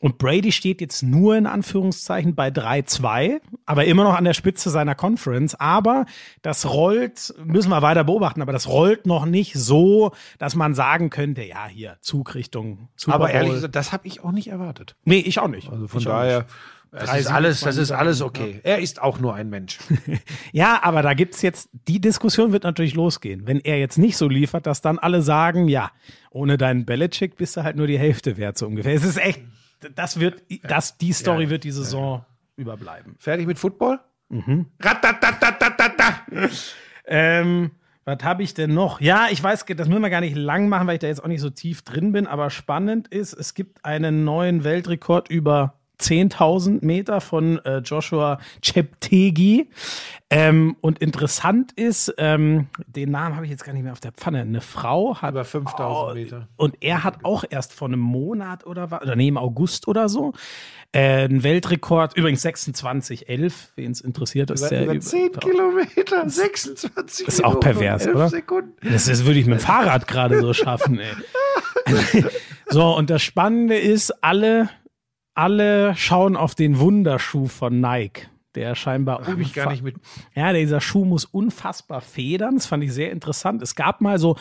Und 0.00 0.18
Brady 0.18 0.52
steht 0.52 0.80
jetzt 0.80 1.02
nur 1.02 1.36
in 1.36 1.46
Anführungszeichen 1.46 2.34
bei 2.34 2.48
3-2, 2.48 3.40
aber 3.64 3.86
immer 3.86 4.04
noch 4.04 4.14
an 4.14 4.24
der 4.24 4.34
Spitze 4.34 4.70
seiner 4.70 4.94
Conference. 4.94 5.54
Aber 5.54 6.06
das 6.42 6.68
rollt, 6.68 7.34
müssen 7.56 7.70
wir 7.70 7.82
weiter 7.82 8.04
beobachten, 8.04 8.42
aber 8.42 8.52
das 8.52 8.68
rollt 8.68 9.06
noch 9.06 9.24
nicht 9.26 9.54
so, 9.54 10.12
dass 10.38 10.54
man 10.54 10.74
sagen 10.74 11.10
könnte, 11.10 11.42
ja, 11.42 11.66
hier, 11.66 11.96
Zug 12.00 12.34
Richtung 12.34 12.88
Super 12.96 13.14
Aber 13.14 13.30
ehrlich 13.30 13.52
gesagt, 13.52 13.74
das 13.74 13.92
habe 13.92 14.06
ich 14.06 14.22
auch 14.22 14.30
nicht 14.32 14.48
erwartet. 14.48 14.94
nee, 15.04 15.18
ich 15.18 15.38
auch 15.40 15.48
nicht. 15.48 15.70
Also 15.70 15.88
von 15.88 15.98
ich 16.00 16.04
daher, 16.04 16.44
das 16.92 17.14
ist 17.18 17.26
alles, 17.26 17.60
das 17.60 17.76
ist 17.78 17.90
alles 17.90 18.22
okay. 18.22 18.60
Er 18.62 18.78
ist 18.78 19.02
auch 19.02 19.18
nur 19.18 19.34
ein 19.34 19.48
Mensch. 19.50 19.78
Ja, 20.52 20.80
aber 20.82 21.02
da 21.02 21.12
gibt's 21.14 21.42
jetzt, 21.42 21.68
die 21.88 22.00
Diskussion 22.00 22.52
wird 22.52 22.62
natürlich 22.64 22.94
losgehen. 22.94 23.46
Wenn 23.46 23.60
er 23.60 23.78
jetzt 23.78 23.98
nicht 23.98 24.16
so 24.16 24.28
liefert, 24.28 24.66
dass 24.66 24.80
dann 24.80 24.98
alle 24.98 25.20
sagen, 25.22 25.68
ja, 25.68 25.90
ohne 26.30 26.56
deinen 26.56 26.86
Belichick 26.86 27.36
bist 27.36 27.56
du 27.56 27.62
halt 27.64 27.76
nur 27.76 27.86
die 27.86 27.98
Hälfte 27.98 28.36
wert, 28.36 28.56
so 28.56 28.66
ungefähr. 28.66 28.94
Es 28.94 29.04
ist 29.04 29.18
echt, 29.18 29.40
das 29.94 30.20
wird, 30.20 30.42
das, 30.62 30.96
die 30.98 31.12
Story 31.12 31.44
Ja. 31.44 31.50
wird 31.50 31.64
die 31.64 31.72
Saison 31.72 32.24
überbleiben. 32.56 33.16
Fertig 33.18 33.46
mit 33.46 33.58
Football? 33.58 34.00
Mhm. 34.30 34.66
Ähm, 37.06 37.70
Was 38.04 38.18
habe 38.22 38.42
ich 38.42 38.54
denn 38.54 38.72
noch? 38.72 39.00
Ja, 39.00 39.26
ich 39.30 39.42
weiß, 39.42 39.64
das 39.66 39.88
müssen 39.88 40.02
wir 40.02 40.10
gar 40.10 40.20
nicht 40.20 40.36
lang 40.36 40.68
machen, 40.68 40.86
weil 40.86 40.94
ich 40.94 41.00
da 41.00 41.08
jetzt 41.08 41.22
auch 41.24 41.28
nicht 41.28 41.40
so 41.40 41.50
tief 41.50 41.82
drin 41.82 42.12
bin. 42.12 42.26
Aber 42.26 42.50
spannend 42.50 43.08
ist, 43.08 43.32
es 43.32 43.54
gibt 43.54 43.84
einen 43.84 44.24
neuen 44.24 44.62
Weltrekord 44.62 45.28
über 45.28 45.74
10.000 46.00 46.84
Meter 46.84 47.20
von 47.20 47.58
äh, 47.64 47.78
Joshua 47.78 48.38
Cheptegi. 48.62 49.68
Ähm, 50.28 50.76
und 50.80 50.98
interessant 50.98 51.72
ist, 51.72 52.12
ähm, 52.18 52.66
den 52.86 53.12
Namen 53.12 53.36
habe 53.36 53.44
ich 53.46 53.50
jetzt 53.52 53.64
gar 53.64 53.72
nicht 53.72 53.84
mehr 53.84 53.92
auf 53.92 54.00
der 54.00 54.10
Pfanne. 54.12 54.40
Eine 54.40 54.60
Frau 54.60 55.16
hat 55.16 55.32
Über 55.32 55.44
5000 55.44 56.14
Meter. 56.14 56.48
und 56.56 56.76
er 56.80 57.04
hat 57.04 57.24
auch 57.24 57.44
erst 57.48 57.72
vor 57.72 57.86
einem 57.86 58.00
Monat 58.00 58.66
oder 58.66 58.90
was, 58.90 59.02
oder 59.02 59.14
nee, 59.14 59.28
im 59.28 59.38
August 59.38 59.86
oder 59.86 60.08
so, 60.08 60.32
äh, 60.92 61.24
einen 61.24 61.44
Weltrekord, 61.44 62.16
übrigens 62.16 62.44
26,11, 62.44 63.52
wen 63.76 63.92
es 63.92 64.00
interessiert, 64.00 64.50
ist 64.50 64.60
Über, 64.60 64.68
der 64.70 64.84
über 64.84 65.00
10 65.00 65.32
Kilometer, 65.32 66.28
26 66.28 67.28
ist 67.28 67.44
auch 67.44 67.60
pervers, 67.60 68.02
und 68.02 68.08
11 68.08 68.16
oder? 68.16 68.28
Sekunden. 68.28 68.72
Das, 68.82 69.04
das 69.04 69.24
würde 69.24 69.38
ich 69.38 69.46
mit 69.46 69.60
dem 69.60 69.62
Fahrrad 69.62 70.08
gerade 70.08 70.40
so 70.40 70.52
schaffen, 70.52 70.98
ey. 70.98 71.12
so, 72.68 72.96
und 72.96 73.10
das 73.10 73.22
Spannende 73.22 73.78
ist, 73.78 74.10
alle, 74.24 74.70
alle 75.36 75.94
schauen 75.96 76.36
auf 76.36 76.54
den 76.54 76.78
Wunderschuh 76.78 77.46
von 77.46 77.80
Nike. 77.80 78.28
Der 78.54 78.74
scheinbar 78.74 79.26
Habe 79.26 79.42
ich 79.42 79.52
gar 79.52 79.70
nicht 79.70 79.84
mit. 79.84 79.96
Ja, 80.34 80.52
dieser 80.52 80.80
Schuh 80.80 81.04
muss 81.04 81.26
unfassbar 81.26 82.00
federn. 82.00 82.54
Das 82.54 82.66
fand 82.66 82.82
ich 82.82 82.92
sehr 82.92 83.12
interessant. 83.12 83.60
Es 83.60 83.74
gab 83.74 84.00
mal 84.00 84.18
so, 84.18 84.36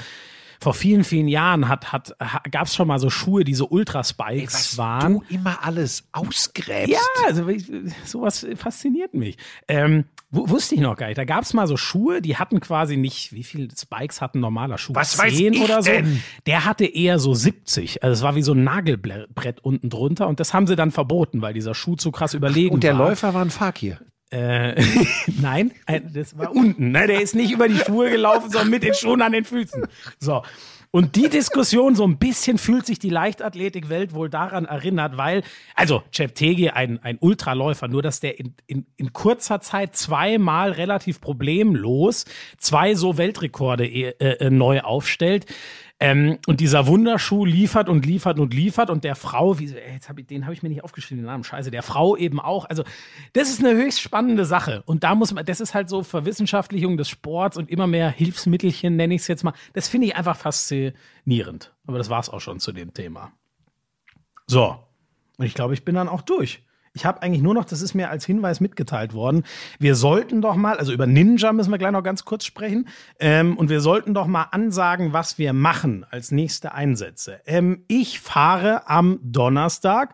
vor 0.65 0.73
vielen, 0.73 1.03
vielen 1.03 1.27
Jahren 1.27 1.69
hat, 1.69 1.91
hat, 1.93 2.15
gab 2.49 2.65
es 2.65 2.73
schon 2.73 2.87
mal 2.87 2.97
so 2.97 3.11
Schuhe, 3.11 3.43
die 3.43 3.53
so 3.53 3.67
Ultraspikes 3.69 4.53
Was 4.55 4.77
waren. 4.79 5.13
du 5.13 5.23
immer 5.29 5.63
alles 5.63 6.07
ausgräbst. 6.11 6.91
Ja, 6.91 6.99
also 7.27 7.47
ich, 7.49 7.67
sowas 8.03 8.47
fasziniert 8.55 9.13
mich. 9.13 9.37
Ähm, 9.67 10.05
wu- 10.31 10.49
wusste 10.49 10.73
ich 10.73 10.81
noch 10.81 10.97
gar 10.97 11.05
nicht. 11.05 11.19
Da 11.19 11.23
gab 11.23 11.43
es 11.43 11.53
mal 11.53 11.67
so 11.67 11.77
Schuhe, 11.77 12.19
die 12.19 12.37
hatten 12.37 12.59
quasi 12.61 12.97
nicht, 12.97 13.31
wie 13.31 13.43
viele 13.43 13.67
Spikes 13.79 14.21
hat 14.21 14.33
ein 14.33 14.39
normaler 14.39 14.79
Schuh? 14.79 14.95
Was 14.95 15.19
weiß 15.19 15.35
10 15.35 15.53
ich 15.53 15.61
oder 15.61 15.83
so. 15.83 15.91
denn? 15.91 16.23
Der 16.47 16.65
hatte 16.65 16.85
eher 16.85 17.19
so 17.19 17.35
70. 17.35 18.01
Also 18.01 18.13
es 18.13 18.21
war 18.23 18.33
wie 18.35 18.41
so 18.41 18.53
ein 18.53 18.63
Nagelbrett 18.63 19.59
unten 19.61 19.91
drunter 19.91 20.27
und 20.27 20.39
das 20.39 20.51
haben 20.55 20.65
sie 20.65 20.75
dann 20.75 20.89
verboten, 20.89 21.43
weil 21.43 21.53
dieser 21.53 21.75
Schuh 21.75 21.95
zu 21.95 22.09
krass 22.11 22.33
überlegen 22.33 22.73
Und 22.73 22.83
der 22.83 22.97
war. 22.97 23.09
Läufer 23.09 23.35
war 23.35 23.43
ein 23.43 23.51
Fakir. 23.51 23.99
Äh, 24.35 24.83
nein, 25.41 25.71
äh, 25.85 26.01
das 26.13 26.37
war 26.37 26.53
unten. 26.53 26.91
Ne? 26.91 27.07
Der 27.07 27.21
ist 27.21 27.35
nicht 27.35 27.51
über 27.51 27.69
die 27.69 27.77
Schuhe 27.77 28.09
gelaufen, 28.09 28.51
sondern 28.51 28.69
mit 28.69 28.83
den 28.83 28.93
Schuhen 28.93 29.21
an 29.21 29.31
den 29.31 29.45
Füßen. 29.45 29.83
So. 30.19 30.43
Und 30.91 31.17
die 31.17 31.27
Diskussion, 31.27 31.93
so 31.95 32.05
ein 32.05 32.17
bisschen 32.17 32.57
fühlt 32.57 32.85
sich 32.85 32.99
die 32.99 33.09
Leichtathletikwelt 33.09 34.13
wohl 34.13 34.29
daran 34.29 34.63
erinnert, 34.63 35.17
weil, 35.17 35.43
also 35.75 36.03
Cheptegei, 36.11 36.73
ein, 36.73 37.03
ein 37.03 37.17
Ultraläufer, 37.19 37.89
nur 37.89 38.01
dass 38.01 38.21
der 38.21 38.39
in, 38.39 38.55
in, 38.65 38.85
in 38.95 39.11
kurzer 39.11 39.59
Zeit 39.59 39.95
zweimal 39.95 40.71
relativ 40.71 41.19
problemlos 41.19 42.23
zwei 42.57 42.95
so 42.95 43.17
Weltrekorde 43.17 43.85
äh, 43.85 44.11
äh, 44.19 44.49
neu 44.49 44.81
aufstellt. 44.81 45.45
Ähm, 45.97 46.39
und 46.45 46.59
dieser 46.59 46.87
Wunderschuh 46.87 47.45
liefert 47.45 47.87
und 47.87 48.05
liefert 48.05 48.37
und 48.37 48.53
liefert 48.53 48.89
und 48.89 49.05
der 49.05 49.15
Frau, 49.15 49.59
wie, 49.59 49.73
ey, 49.73 49.93
jetzt 49.93 50.09
hab 50.09 50.19
ich, 50.19 50.27
den 50.27 50.43
habe 50.43 50.53
ich 50.53 50.61
mir 50.61 50.67
nicht 50.67 50.83
aufgeschrieben, 50.83 51.23
den 51.23 51.27
Namen, 51.27 51.45
scheiße, 51.45 51.71
der 51.71 51.83
Frau 51.83 52.17
eben 52.17 52.41
auch. 52.41 52.65
Also, 52.65 52.83
das 53.31 53.49
ist 53.49 53.63
eine 53.63 53.73
höchst 53.73 54.01
spannende 54.01 54.43
Sache. 54.43 54.83
Und 54.85 55.05
da 55.05 55.15
muss 55.15 55.33
man, 55.33 55.45
das 55.45 55.61
ist 55.61 55.73
halt 55.73 55.87
so 55.87 56.03
Verwissenschaftlichung 56.03 56.97
des 56.97 57.07
Sports 57.07 57.55
und 57.55 57.69
immer 57.69 57.87
mehr 57.87 58.09
Hilfsmittelchen, 58.09 58.97
nenne 58.97 59.15
ich 59.15 59.21
es 59.21 59.27
jetzt 59.27 59.45
mal. 59.45 59.53
Das 59.71 59.87
finde 59.87 60.07
ich 60.07 60.17
einfach 60.17 60.35
faszinierend. 60.35 61.73
Aber 61.87 61.97
das 61.97 62.09
war's 62.09 62.29
auch 62.29 62.41
schon 62.41 62.59
zu 62.59 62.73
dem 62.73 62.93
Thema. 62.93 63.31
So. 64.47 64.77
Und 65.37 65.45
ich 65.45 65.53
glaube, 65.53 65.73
ich 65.73 65.85
bin 65.85 65.95
dann 65.95 66.09
auch 66.09 66.21
durch. 66.21 66.61
Ich 66.95 67.05
habe 67.05 67.21
eigentlich 67.21 67.43
nur 67.43 67.53
noch, 67.53 67.65
das 67.65 67.81
ist 67.81 67.93
mir 67.93 68.09
als 68.09 68.25
Hinweis 68.25 68.61
mitgeteilt 68.61 69.13
worden, 69.13 69.43
wir 69.79 69.95
sollten 69.95 70.41
doch 70.41 70.55
mal, 70.55 70.77
also 70.77 70.93
über 70.93 71.05
Ninja 71.05 71.51
müssen 71.51 71.71
wir 71.71 71.77
gleich 71.77 71.91
noch 71.91 72.03
ganz 72.03 72.23
kurz 72.23 72.45
sprechen, 72.45 72.87
ähm, 73.19 73.57
und 73.57 73.69
wir 73.69 73.81
sollten 73.81 74.13
doch 74.13 74.27
mal 74.27 74.47
ansagen, 74.51 75.11
was 75.11 75.37
wir 75.37 75.51
machen 75.51 76.05
als 76.09 76.31
nächste 76.31 76.73
Einsätze. 76.73 77.41
Ähm, 77.45 77.83
ich 77.89 78.21
fahre 78.21 78.87
am 78.87 79.19
Donnerstag 79.21 80.13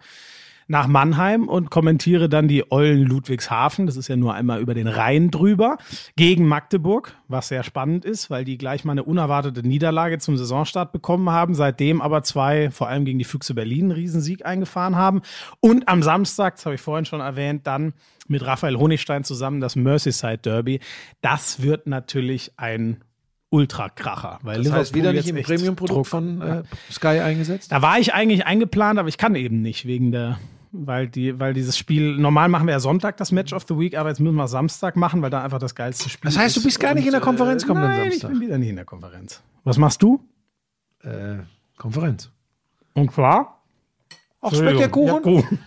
nach 0.72 0.88
Mannheim 0.88 1.49
und 1.49 1.69
kommentiere 1.69 2.30
dann 2.30 2.48
die 2.48 2.72
Eulen 2.72 3.03
Ludwigshafen. 3.03 3.88
Das 3.88 3.98
ist 3.98 4.07
ja 4.07 4.15
nur 4.15 4.34
einmal 4.34 4.61
über 4.61 4.73
den 4.73 4.88
Rhein 4.88 5.30
drüber. 5.30 5.77
Gegen 6.15 6.48
Magdeburg, 6.48 7.14
was 7.27 7.49
sehr 7.49 7.64
spannend 7.64 8.06
ist, 8.06 8.30
weil 8.30 8.45
die 8.45 8.57
gleich 8.57 8.85
mal 8.85 8.93
eine 8.93 9.03
unerwartete 9.03 9.68
Niederlage 9.68 10.18
zum 10.19 10.38
Saisonstart 10.38 10.93
bekommen 10.93 11.30
haben. 11.30 11.56
Seitdem 11.56 12.02
aber 12.02 12.23
zwei, 12.23 12.72
vor 12.72 12.88
allem 12.88 13.03
gegen 13.03 13.19
die 13.19 13.26
Füchse 13.26 13.53
Berlin, 13.53 13.85
einen 13.85 13.91
Riesensieg 13.91 14.45
eingefahren 14.45 14.95
haben. 14.95 15.22
Und 15.60 15.89
am 15.89 16.02
Samstag, 16.03 16.56
das 16.56 16.65
habe 16.65 16.76
ich 16.76 16.81
vorhin 16.81 17.03
schon 17.03 17.19
erwähnt, 17.19 17.68
dann 17.68 17.91
mit 18.30 18.45
Raphael 18.45 18.77
Honigstein 18.77 19.26
zusammen 19.26 19.60
das 19.60 19.76
Merseyside 19.76 20.38
Derby. 20.38 20.80
Das 21.19 21.61
wird 21.61 21.85
natürlich 21.85 22.53
ein 22.56 23.03
Ultrakracher. 23.49 24.39
Weil 24.43 24.64
Das 24.64 24.72
heißt, 24.72 24.95
wieder 24.95 25.11
nicht 25.11 25.27
im 25.27 25.43
Premium-Produkt 25.43 26.07
von 26.07 26.41
äh, 26.41 26.64
Sky 26.89 27.19
eingesetzt? 27.19 27.73
da 27.73 27.81
war 27.81 27.99
ich 27.99 28.14
eigentlich 28.14 28.45
eingeplant, 28.45 28.98
aber 28.98 29.10
ich 29.10 29.18
kann 29.18 29.35
eben 29.35 29.61
nicht 29.61 29.85
wegen 29.85 30.14
der, 30.14 30.39
weil 30.72 31.07
die, 31.07 31.39
weil 31.39 31.53
dieses 31.53 31.77
Spiel, 31.77 32.18
normal 32.18 32.49
machen 32.49 32.68
wir 32.68 32.73
ja 32.73 32.80
Sonntag 32.80 33.18
das 33.18 33.31
Match 33.31 33.53
of 33.53 33.65
the 33.68 33.77
Week, 33.77 33.98
aber 33.98 34.10
jetzt 34.10 34.19
müssen 34.19 34.35
wir 34.35 34.48
Samstag 34.48 34.95
machen, 34.95 35.22
weil 35.22 35.30
da 35.30 35.43
einfach 35.43 35.60
das 35.60 35.76
geilste 35.76 36.10
Spiel 36.10 36.30
ist. 36.30 36.35
Das 36.35 36.43
heißt, 36.43 36.57
du 36.57 36.64
bist 36.64 36.80
gar 36.80 36.93
nicht 36.93 37.06
in 37.06 37.11
der 37.11 37.22
Konferenz 37.22 37.65
kommenden 37.65 37.91
nein, 37.91 38.11
Samstag? 38.11 38.31
ich 38.31 38.39
bin 38.39 38.48
wieder 38.48 38.57
nicht 38.57 38.69
in 38.69 38.76
der 38.76 38.85
Konferenz. 38.85 39.41
Was 39.64 39.77
machst 39.77 40.02
du? 40.02 40.26
Äh, 41.03 41.38
Konferenz. 41.77 42.31
Und 42.93 43.11
zwar? 43.11 43.64
Auch 44.39 44.53
Speckkuchen? 44.53 45.07
Ja, 45.07 45.19
Kuchen. 45.19 45.60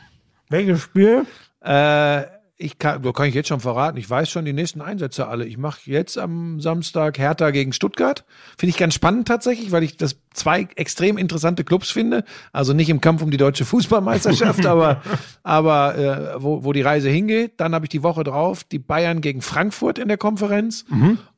Welches 0.48 0.80
Spiel? 0.80 1.26
Äh, 1.60 2.24
ich 2.56 2.78
kann, 2.78 3.02
da 3.02 3.12
kann 3.12 3.26
ich 3.26 3.34
jetzt 3.34 3.48
schon 3.48 3.60
verraten, 3.60 3.98
ich 3.98 4.08
weiß 4.08 4.30
schon 4.30 4.44
die 4.44 4.52
nächsten 4.52 4.80
Einsätze 4.80 5.26
alle. 5.26 5.44
Ich 5.44 5.58
mache 5.58 5.80
jetzt 5.86 6.16
am 6.16 6.60
Samstag 6.60 7.18
Hertha 7.18 7.50
gegen 7.50 7.72
Stuttgart. 7.72 8.24
Finde 8.56 8.70
ich 8.70 8.76
ganz 8.76 8.94
spannend 8.94 9.26
tatsächlich, 9.26 9.72
weil 9.72 9.82
ich 9.82 9.96
das 9.96 10.20
zwei 10.32 10.68
extrem 10.76 11.18
interessante 11.18 11.64
Clubs 11.64 11.90
finde. 11.90 12.24
Also 12.52 12.72
nicht 12.72 12.90
im 12.90 13.00
Kampf 13.00 13.22
um 13.22 13.32
die 13.32 13.38
deutsche 13.38 13.64
Fußballmeisterschaft, 13.64 14.66
aber, 14.66 15.02
aber 15.42 15.98
äh, 15.98 16.42
wo, 16.42 16.64
wo 16.64 16.72
die 16.72 16.82
Reise 16.82 17.08
hingeht. 17.08 17.54
Dann 17.56 17.74
habe 17.74 17.86
ich 17.86 17.90
die 17.90 18.04
Woche 18.04 18.22
drauf 18.22 18.62
die 18.62 18.78
Bayern 18.78 19.20
gegen 19.20 19.42
Frankfurt 19.42 19.98
in 19.98 20.06
der 20.06 20.18
Konferenz. 20.18 20.84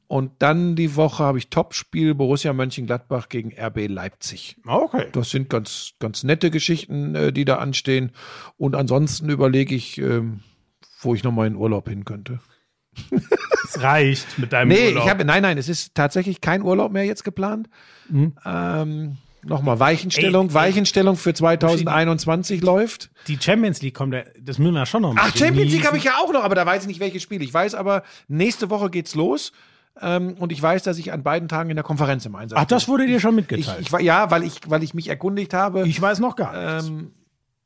Und 0.08 0.32
dann 0.38 0.76
die 0.76 0.94
Woche 0.96 1.24
habe 1.24 1.38
ich 1.38 1.48
Topspiel 1.48 2.14
Borussia 2.14 2.52
Mönchengladbach 2.52 3.28
gegen 3.28 3.52
RB 3.58 3.88
Leipzig. 3.88 4.56
Okay. 4.64 5.06
Das 5.12 5.30
sind 5.30 5.50
ganz, 5.50 5.94
ganz 5.98 6.22
nette 6.22 6.50
Geschichten, 6.50 7.14
äh, 7.14 7.32
die 7.32 7.44
da 7.44 7.56
anstehen. 7.56 8.12
Und 8.56 8.76
ansonsten 8.76 9.30
überlege 9.30 9.74
ich, 9.74 9.98
ähm, 9.98 10.40
wo 11.00 11.14
ich 11.14 11.22
nochmal 11.24 11.46
in 11.46 11.56
Urlaub 11.56 11.88
hin 11.88 12.04
könnte. 12.04 12.40
Es 13.64 13.80
reicht 13.82 14.38
mit 14.38 14.52
deinem 14.52 14.68
Nee, 14.68 14.88
Urlaub. 14.88 15.04
ich 15.04 15.10
habe, 15.10 15.24
nein, 15.24 15.42
nein, 15.42 15.58
es 15.58 15.68
ist 15.68 15.94
tatsächlich 15.94 16.40
kein 16.40 16.62
Urlaub 16.62 16.92
mehr 16.92 17.04
jetzt 17.04 17.24
geplant. 17.24 17.68
Ähm, 18.44 19.18
nochmal 19.42 19.78
Weichenstellung. 19.80 20.46
Ey, 20.46 20.50
ey. 20.50 20.54
Weichenstellung 20.54 21.16
für 21.16 21.34
2021 21.34 22.62
läuft. 22.62 23.10
die 23.28 23.38
Champions 23.40 23.82
League 23.82 23.94
kommt, 23.94 24.14
das 24.40 24.58
müssen 24.58 24.74
wir 24.74 24.86
schon 24.86 25.02
noch 25.02 25.12
mal 25.14 25.22
Ach, 25.24 25.36
Champions 25.36 25.72
League 25.72 25.86
habe 25.86 25.98
ich 25.98 26.04
ja 26.04 26.12
auch 26.22 26.32
noch, 26.32 26.42
aber 26.42 26.54
da 26.54 26.64
weiß 26.64 26.82
ich 26.82 26.88
nicht, 26.88 27.00
welches 27.00 27.22
Spiel. 27.22 27.42
Ich 27.42 27.52
weiß 27.52 27.74
aber, 27.74 28.02
nächste 28.28 28.70
Woche 28.70 28.90
geht's 28.90 29.14
los. 29.14 29.52
Ähm, 30.00 30.34
und 30.38 30.52
ich 30.52 30.60
weiß, 30.60 30.82
dass 30.82 30.98
ich 30.98 31.10
an 31.12 31.22
beiden 31.22 31.48
Tagen 31.48 31.70
in 31.70 31.76
der 31.76 31.82
Konferenz 31.84 32.26
im 32.26 32.34
Einsatz 32.36 32.58
Ach, 32.60 32.66
das 32.66 32.84
bin. 32.84 32.92
wurde 32.92 33.06
dir 33.06 33.18
schon 33.18 33.30
ich, 33.38 33.48
mitgeteilt. 33.48 33.78
ich, 33.80 33.92
war- 33.92 34.00
Ja, 34.02 34.30
weil 34.30 34.42
ich, 34.42 34.60
weil 34.66 34.82
ich 34.82 34.92
mich 34.92 35.08
erkundigt 35.08 35.54
habe. 35.54 35.88
Ich 35.88 36.00
weiß 36.00 36.18
noch 36.18 36.36
gar 36.36 36.74
nichts. 36.74 36.88
Ähm, 36.88 37.12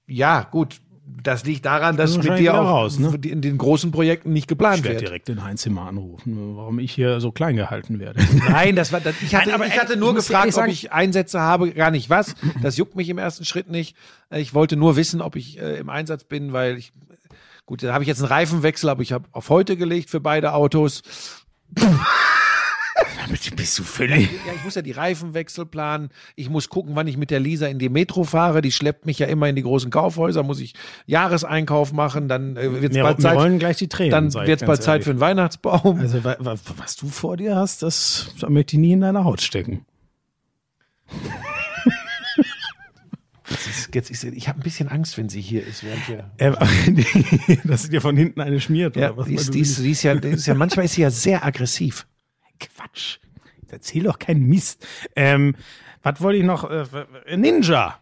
ja, 0.06 0.42
gut. 0.48 0.80
Das 1.22 1.44
liegt 1.44 1.66
daran, 1.66 1.96
dass 1.96 2.16
mit 2.16 2.38
dir 2.38 2.54
auch 2.54 2.64
raus, 2.66 2.98
ne? 2.98 3.12
in 3.26 3.40
den 3.42 3.58
großen 3.58 3.90
Projekten 3.90 4.32
nicht 4.32 4.48
geplant 4.48 4.78
ich 4.78 4.84
werde 4.84 4.96
wird. 5.00 5.08
direkt 5.08 5.28
den 5.28 5.42
Heinz 5.44 5.62
Zimmer 5.62 5.82
anrufen, 5.86 6.56
warum 6.56 6.78
ich 6.78 6.92
hier 6.92 7.20
so 7.20 7.30
klein 7.32 7.56
gehalten 7.56 7.98
werde. 7.98 8.20
Nein, 8.50 8.76
das 8.76 8.92
war, 8.92 9.00
das, 9.00 9.14
ich 9.20 9.34
hatte, 9.34 9.46
Nein, 9.50 9.54
aber 9.56 9.66
ich 9.66 9.78
hatte 9.78 9.94
ich 9.94 9.98
nur 9.98 10.14
gefragt, 10.14 10.52
sagen- 10.52 10.68
ob 10.68 10.72
ich 10.72 10.92
Einsätze 10.92 11.40
habe, 11.40 11.70
gar 11.72 11.90
nicht 11.90 12.08
was. 12.10 12.34
Das 12.62 12.76
juckt 12.76 12.96
mich 12.96 13.08
im 13.08 13.18
ersten 13.18 13.44
Schritt 13.44 13.68
nicht. 13.70 13.96
Äh, 14.30 14.40
Ich 14.40 14.54
wollte 14.54 14.76
nur 14.76 14.96
wissen, 14.96 15.20
ob 15.20 15.36
ich 15.36 15.58
äh, 15.60 15.78
im 15.78 15.88
Einsatz 15.90 16.24
bin, 16.24 16.52
weil 16.52 16.76
ich, 16.78 16.92
gut, 17.66 17.82
da 17.82 17.92
habe 17.92 18.04
ich 18.04 18.08
jetzt 18.08 18.20
einen 18.20 18.28
Reifenwechsel, 18.32 18.88
aber 18.88 19.02
ich 19.02 19.12
habe 19.12 19.24
auf 19.32 19.48
heute 19.50 19.76
gelegt 19.76 20.10
für 20.10 20.20
beide 20.20 20.52
Autos. 20.54 21.02
Bist 23.30 23.78
du 23.78 23.84
völlig. 23.84 24.30
Ja, 24.46 24.52
ich 24.54 24.64
muss 24.64 24.74
ja 24.74 24.82
die 24.82 24.92
Reifenwechsel 24.92 25.66
planen. 25.66 26.10
Ich 26.36 26.50
muss 26.50 26.68
gucken, 26.68 26.96
wann 26.96 27.06
ich 27.06 27.16
mit 27.16 27.30
der 27.30 27.40
Lisa 27.40 27.66
in 27.66 27.78
die 27.78 27.88
Metro 27.88 28.24
fahre. 28.24 28.60
Die 28.60 28.72
schleppt 28.72 29.06
mich 29.06 29.18
ja 29.18 29.26
immer 29.26 29.48
in 29.48 29.56
die 29.56 29.62
großen 29.62 29.90
Kaufhäuser. 29.90 30.42
Muss 30.42 30.60
ich 30.60 30.74
Jahreseinkauf 31.06 31.92
machen. 31.92 32.28
Dann 32.28 32.56
äh, 32.56 32.82
wird 32.82 32.92
es 32.94 33.02
bald 33.02 33.20
Zeit. 33.20 33.36
rollen 33.36 33.58
gleich 33.58 33.76
die 33.76 33.88
Tränen. 33.88 34.10
Dann 34.10 34.46
wird 34.46 34.62
es 34.62 34.66
bald 34.66 34.82
Zeit 34.82 34.94
ehrlich. 34.94 35.04
für 35.04 35.10
einen 35.10 35.20
Weihnachtsbaum. 35.20 36.00
Also, 36.00 36.24
wa, 36.24 36.36
wa, 36.38 36.54
was 36.76 36.96
du 36.96 37.08
vor 37.08 37.36
dir 37.36 37.56
hast, 37.56 37.82
das, 37.82 38.34
das 38.40 38.50
möchte 38.50 38.76
ich 38.76 38.80
nie 38.80 38.92
in 38.92 39.00
deiner 39.00 39.24
Haut 39.24 39.40
stecken. 39.40 39.84
Ist, 43.50 43.94
jetzt 43.94 44.10
ist, 44.10 44.24
ich 44.24 44.48
habe 44.48 44.60
ein 44.60 44.62
bisschen 44.62 44.88
Angst, 44.88 45.18
wenn 45.18 45.28
sie 45.28 45.40
hier 45.40 45.66
ist, 45.66 45.84
während 45.84 46.08
wir. 46.08 46.30
Ähm, 46.38 46.56
dass 47.64 47.82
sie 47.82 47.90
dir 47.90 48.00
von 48.00 48.16
hinten 48.16 48.40
eine 48.40 48.60
schmiert. 48.60 48.96
Ja, 48.96 49.10
oder 49.10 49.18
was? 49.18 49.26
die 49.26 49.34
ist, 49.34 49.54
die 49.54 49.60
ist, 49.60 49.76
sie 49.76 49.82
die 49.84 49.90
ist 49.90 50.02
ja, 50.02 50.14
die 50.14 50.28
ist 50.28 50.46
ja, 50.46 50.54
manchmal 50.54 50.84
ist 50.84 50.94
sie 50.94 51.02
ja 51.02 51.10
sehr 51.10 51.44
aggressiv. 51.44 52.06
Quatsch. 52.60 53.18
Erzähl 53.68 54.02
doch 54.04 54.18
keinen 54.18 54.46
Mist. 54.48 54.86
Ähm, 55.16 55.54
was 56.02 56.20
wollte 56.20 56.38
ich 56.38 56.44
noch? 56.44 56.68
Äh, 56.70 56.84
Ninja. 57.36 57.98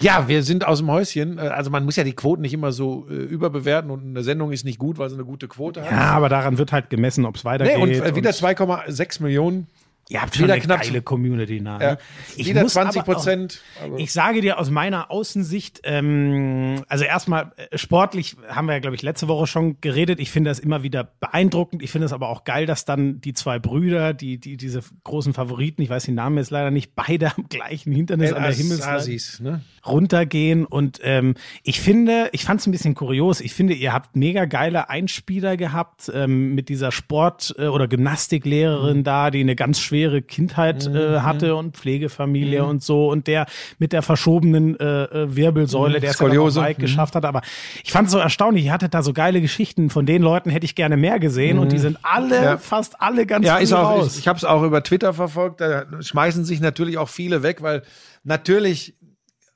Ja, 0.00 0.28
wir 0.28 0.42
sind 0.42 0.66
aus 0.66 0.78
dem 0.78 0.90
Häuschen. 0.90 1.38
Äh, 1.38 1.42
Also 1.42 1.70
man 1.70 1.84
muss 1.84 1.96
ja 1.96 2.04
die 2.04 2.12
Quoten 2.12 2.42
nicht 2.42 2.54
immer 2.54 2.72
so 2.72 3.06
äh, 3.10 3.14
überbewerten 3.14 3.90
und 3.90 4.02
eine 4.04 4.22
Sendung 4.22 4.52
ist 4.52 4.64
nicht 4.64 4.78
gut, 4.78 4.98
weil 4.98 5.08
sie 5.10 5.16
eine 5.16 5.24
gute 5.24 5.48
Quote 5.48 5.82
hat. 5.82 5.90
Ja, 5.90 6.10
aber 6.12 6.28
daran 6.28 6.58
wird 6.58 6.72
halt 6.72 6.90
gemessen, 6.90 7.24
ob 7.24 7.36
es 7.36 7.44
weitergeht. 7.44 7.76
Nee, 7.76 7.82
und 7.82 7.90
äh, 7.90 8.14
wieder 8.16 8.30
2,6 8.30 9.22
Millionen. 9.22 9.66
Ihr 10.10 10.20
habt 10.20 10.34
wieder 10.38 10.48
schon 10.48 10.52
eine 10.52 10.60
knapp- 10.62 10.82
geile 10.82 11.00
Community 11.02 11.60
nah. 11.60 11.80
Ja, 11.80 11.90
Ne? 11.92 11.98
Ich 12.36 12.46
wieder 12.46 12.62
muss 12.62 12.74
20 12.74 13.00
aber 13.00 13.10
auch- 13.10 13.14
Prozent. 13.16 13.62
Also 13.82 13.96
Ich 13.96 14.12
sage 14.12 14.42
dir 14.42 14.58
aus 14.58 14.70
meiner 14.70 15.10
Außensicht, 15.10 15.80
ähm, 15.84 16.82
also 16.88 17.04
erstmal 17.04 17.52
äh, 17.56 17.78
sportlich 17.78 18.36
haben 18.48 18.66
wir 18.66 18.74
ja, 18.74 18.80
glaube 18.80 18.96
ich, 18.96 19.02
letzte 19.02 19.28
Woche 19.28 19.46
schon 19.46 19.80
geredet. 19.80 20.20
Ich 20.20 20.30
finde 20.30 20.50
das 20.50 20.58
immer 20.58 20.82
wieder 20.82 21.04
beeindruckend. 21.20 21.82
Ich 21.82 21.90
finde 21.90 22.04
es 22.04 22.12
aber 22.12 22.28
auch 22.28 22.44
geil, 22.44 22.66
dass 22.66 22.84
dann 22.84 23.20
die 23.22 23.32
zwei 23.32 23.58
Brüder, 23.58 24.12
die, 24.12 24.38
die 24.38 24.58
diese 24.58 24.82
großen 25.04 25.32
Favoriten, 25.32 25.80
ich 25.80 25.88
weiß 25.88 26.04
den 26.04 26.16
Namen 26.16 26.36
jetzt 26.36 26.50
leider 26.50 26.70
nicht, 26.70 26.94
beide 26.94 27.32
am 27.36 27.48
gleichen 27.48 27.92
Hindernis 27.92 28.32
an 28.34 28.42
der 28.42 28.52
Himmelsleiter 28.52 28.92
Asis, 28.96 29.40
ne? 29.40 29.62
runtergehen. 29.86 30.66
Und 30.66 31.00
ähm, 31.02 31.34
ich 31.62 31.80
finde, 31.80 32.28
ich 32.32 32.44
fand 32.44 32.60
es 32.60 32.66
ein 32.66 32.72
bisschen 32.72 32.94
kurios. 32.94 33.40
Ich 33.40 33.54
finde, 33.54 33.72
ihr 33.72 33.92
habt 33.94 34.16
mega 34.16 34.44
geile 34.44 34.90
Einspieler 34.90 35.56
gehabt 35.56 36.10
ähm, 36.14 36.54
mit 36.54 36.68
dieser 36.68 36.92
Sport- 36.92 37.54
äh, 37.58 37.68
oder 37.68 37.88
Gymnastiklehrerin 37.88 38.98
Mhm. 38.98 39.04
da, 39.04 39.30
die 39.30 39.40
eine 39.40 39.56
ganz 39.56 39.80
schwere 39.80 39.93
Kindheit 40.22 40.86
äh, 40.86 41.20
hatte 41.20 41.54
und 41.56 41.76
Pflegefamilie 41.76 42.64
und 42.64 42.82
so. 42.82 43.08
Und 43.10 43.26
der 43.26 43.46
mit 43.78 43.92
der 43.92 44.02
verschobenen 44.02 44.78
äh, 44.78 45.04
äh, 45.04 45.36
Wirbelsäule, 45.36 46.00
der 46.00 46.10
es 46.10 46.18
ja 46.18 46.26
noch 46.26 46.32
Skoliose. 46.34 46.60
weit 46.60 46.78
geschafft 46.78 47.14
hat. 47.14 47.24
Aber 47.24 47.42
ich 47.82 47.92
fand 47.92 48.06
es 48.06 48.12
so 48.12 48.18
erstaunlich. 48.18 48.66
Ihr 48.66 48.72
hattet 48.72 48.94
da 48.94 49.02
so 49.02 49.12
geile 49.12 49.40
Geschichten. 49.40 49.90
Von 49.90 50.06
den 50.06 50.22
Leuten 50.22 50.50
hätte 50.50 50.64
ich 50.64 50.74
gerne 50.74 50.96
mehr 50.96 51.18
gesehen. 51.18 51.58
Und 51.58 51.72
die 51.72 51.78
sind 51.78 51.98
alle, 52.02 52.42
Ja. 52.42 52.58
fast 52.58 53.00
alle 53.00 53.26
ganz 53.26 53.46
Ja, 53.46 53.58
ist 53.58 53.72
auch, 53.72 53.90
raus. 53.90 54.12
ich, 54.14 54.20
ich 54.20 54.28
habe 54.28 54.36
es 54.36 54.44
auch 54.44 54.62
über 54.62 54.82
Twitter 54.82 55.14
verfolgt, 55.14 55.60
da 55.60 55.84
schmeißen 56.00 56.44
sich 56.44 56.60
natürlich 56.60 56.98
auch 56.98 57.08
viele 57.08 57.42
weg, 57.42 57.62
weil 57.62 57.82
natürlich 58.24 58.94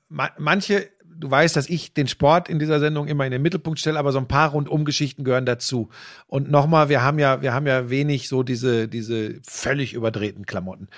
ma 0.09 0.31
manche, 0.39 0.89
du 1.19 1.31
weißt, 1.31 1.57
dass 1.57 1.69
ich 1.69 1.93
den 1.93 2.09
Sport 2.09 2.49
in 2.49 2.59
dieser 2.59 2.81
Sendung 2.81 3.09
immer 3.09 3.27
in 3.27 3.33
den 3.33 3.43
Mittelpunkt 3.43 3.79
stelle, 3.79 3.99
aber 3.99 4.13
so 4.13 4.19
ein 4.19 4.29
paar 4.29 4.51
Rundumgeschichten 4.51 5.25
gehören 5.25 5.47
dazu. 5.47 5.89
Und 6.27 6.51
nochmal, 6.51 6.89
wir 6.89 7.03
haben 7.03 7.19
ja, 7.19 7.43
wir 7.43 7.53
haben 7.53 7.67
ja 7.67 7.91
wenig 7.91 8.29
so 8.29 8.43
diese, 8.43 8.89
diese 8.89 9.41
völlig 9.43 9.95
überdrehten 9.95 10.47
Klamotten. 10.47 10.89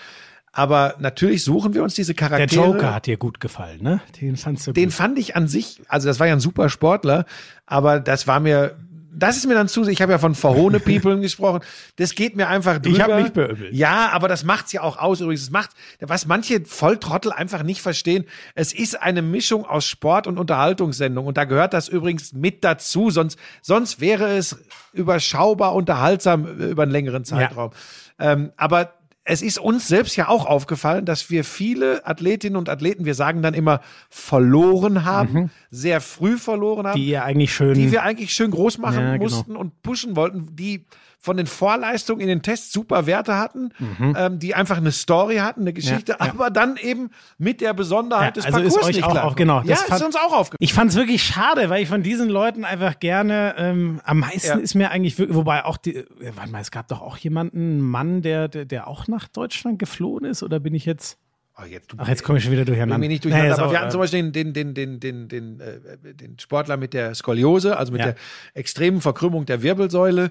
Aber 0.53 0.97
natürlich 0.99 1.45
suchen 1.45 1.75
wir 1.75 1.83
uns 1.83 1.95
diese 1.95 2.15
der 2.15 2.29
Charaktere. 2.29 2.67
Joker 2.67 2.95
hat 2.95 3.07
dir 3.07 3.17
gut 3.17 3.39
gefallen, 3.39 3.83
ne? 3.83 4.01
Den 4.21 4.37
fandst 4.37 4.67
du 4.67 4.73
Den 4.73 4.87
gut. 4.87 4.95
fand 4.95 5.19
ich 5.19 5.37
an 5.37 5.47
sich, 5.47 5.81
also 5.89 6.09
das 6.09 6.19
war 6.19 6.27
ja 6.27 6.33
ein 6.33 6.41
super 6.41 6.69
Sportler, 6.69 7.25
aber 7.67 8.01
das 8.01 8.27
war 8.27 8.41
mir, 8.41 8.77
das 9.13 9.37
ist 9.37 9.47
mir 9.47 9.55
dann 9.55 9.69
zu, 9.69 9.87
ich 9.89 10.03
habe 10.03 10.13
ja 10.13 10.19
von 10.19 10.35
verhohne 10.35 10.81
People 10.81 11.21
gesprochen, 11.21 11.61
das 11.97 12.15
geht 12.15 12.37
mir 12.37 12.49
einfach 12.49 12.79
drüber. 12.79 12.97
Ich 12.97 13.03
hab 13.03 13.23
mich 13.23 13.33
beömmelt. 13.33 13.73
Ja, 13.73 14.11
aber 14.13 14.29
das 14.29 14.45
macht's 14.45 14.73
ja 14.73 14.83
auch 14.83 14.99
aus 14.99 15.21
übrigens. 15.21 15.43
Es 15.43 15.51
macht, 15.51 15.71
was 16.01 16.27
manche 16.27 16.65
Volltrottel 16.65 17.33
einfach 17.33 17.63
nicht 17.63 17.83
verstehen, 17.83 18.25
es 18.55 18.73
ist 18.73 19.01
eine 19.01 19.23
Mischung 19.23 19.65
aus 19.65 19.87
Sport 19.87 20.27
und 20.27 20.39
Unterhaltungssendung 20.39 21.27
und 21.27 21.37
da 21.37 21.45
gehört 21.45 21.75
das 21.75 21.89
übrigens 21.89 22.33
mit 22.33 22.65
dazu, 22.65 23.11
sonst, 23.11 23.39
sonst 23.63 24.01
wäre 24.01 24.37
es 24.37 24.59
überschaubar 24.93 25.75
unterhaltsam 25.75 26.47
über 26.47 26.83
einen 26.83 26.93
längeren 26.93 27.25
Zeitraum. 27.25 27.71
Ähm, 28.19 28.53
aber 28.57 28.95
es 29.31 29.43
ist 29.43 29.59
uns 29.59 29.87
selbst 29.87 30.17
ja 30.17 30.29
auch 30.29 30.45
aufgefallen, 30.45 31.05
dass 31.05 31.31
wir 31.31 31.45
viele 31.45 32.05
Athletinnen 32.05 32.57
und 32.57 32.69
Athleten, 32.69 33.05
wir 33.05 33.15
sagen 33.15 33.43
dann 33.43 33.55
immer, 33.55 33.81
verloren 34.09 35.05
haben, 35.05 35.51
sehr 35.71 36.01
früh 36.01 36.37
verloren 36.37 36.89
haben 36.89 36.97
Die 36.97 37.07
ihr 37.11 37.25
eigentlich 37.25 37.55
schön. 37.55 37.75
die 37.75 37.93
wir 37.93 38.03
eigentlich 38.03 38.33
schön 38.33 38.51
groß 38.51 38.79
machen 38.79 38.99
Ja, 39.01 39.13
genau. 39.13 39.23
mussten 39.23 39.57
und 39.57 39.83
pushen 39.83 40.17
wollten, 40.17 40.57
die 40.57 40.85
von 41.23 41.37
den 41.37 41.47
Vorleistungen 41.47 42.23
in 42.23 42.29
den 42.29 42.41
Tests 42.41 42.73
super 42.73 43.05
Werte 43.05 43.37
hatten, 43.37 43.71
ähm, 44.17 44.39
die 44.39 44.55
einfach 44.55 44.79
eine 44.79 44.91
Story 44.91 45.37
hatten, 45.37 45.61
eine 45.61 45.75
Geschichte, 45.75 46.13
Mhm. 46.15 46.17
Ja, 46.19 46.27
ja. 46.27 46.33
aber 46.33 46.51
dann 46.51 46.79
eben 46.79 47.11
mit 47.37 47.61
der 47.61 47.75
Besonderheit 47.75 48.37
Ja, 48.39 48.43
des 48.43 48.47
also 48.47 48.59
ist 48.61 48.65
Parcours 48.75 48.89
euch 48.89 48.97
nicht 48.97 49.05
auch 49.05 49.11
klar. 49.13 49.25
auf- 49.25 49.35
genau, 49.35 49.59
ja, 49.61 49.65
das 49.75 49.83
ist 49.83 49.89
fand- 49.89 50.03
uns 50.03 50.17
auch 50.17 50.33
aufgefallen. 50.33 50.57
Ich 50.61 50.73
fand's 50.73 50.97
wirklich 50.97 51.23
schade, 51.23 51.69
weil 51.69 51.83
ich 51.83 51.89
von 51.91 52.03
diesen 52.03 52.31
Leuten 52.31 52.65
einfach 52.65 52.99
gerne 53.01 53.55
ähm, 53.59 54.01
am 54.05 54.21
meisten 54.21 54.61
ist 54.61 54.75
mir 54.75 54.91
eigentlich 54.91 55.19
wirklich, 55.19 55.37
wobei 55.37 55.65
auch 55.67 55.77
die, 55.77 55.97
äh, 55.97 56.07
warte 56.37 56.51
mal, 56.51 56.61
es 56.63 56.71
gab 56.71 56.89
doch 56.89 57.03
auch 57.03 57.19
jemanden, 57.19 57.59
einen 57.59 57.81
Mann, 57.83 58.23
der, 58.23 58.49
der, 58.49 58.65
der 58.65 58.87
auch 58.89 59.07
nach 59.07 59.29
Deutschland 59.29 59.79
geflohen 59.79 60.25
ist, 60.25 60.43
oder 60.43 60.59
bin 60.59 60.73
ich 60.75 60.87
jetzt? 60.87 61.19
Oh, 61.63 61.67
jetzt, 61.67 61.91
Ach, 61.99 62.09
jetzt 62.09 62.23
komme 62.25 62.39
ich 62.39 62.45
schon 62.45 62.53
wieder 62.55 62.65
durcheinander. 62.65 63.07
Nicht 63.07 63.23
durcheinander, 63.23 63.49
Nee, 63.49 63.53
ist 63.53 63.59
aber 63.59 63.69
auch, 63.69 63.73
wir 63.73 63.81
hatten 63.81 63.91
zum 63.91 64.01
äh, 64.01 64.05
Beispiel 64.05 64.23
den, 64.33 64.55
den, 64.55 64.75
den, 64.75 64.99
den, 65.01 65.29
den, 65.29 65.29
den, 65.29 65.61
äh, 65.61 66.15
den 66.15 66.39
Sportler 66.39 66.79
mit 66.79 66.95
der 66.95 67.15
Skoliose, 67.15 67.77
also 67.77 67.93
mit 67.93 68.01
Ja. 68.01 68.07
der 68.13 68.15
extremen 68.55 69.03
Verkrümmung 69.03 69.45
der 69.45 69.63
Wirbelsäule. 69.63 70.31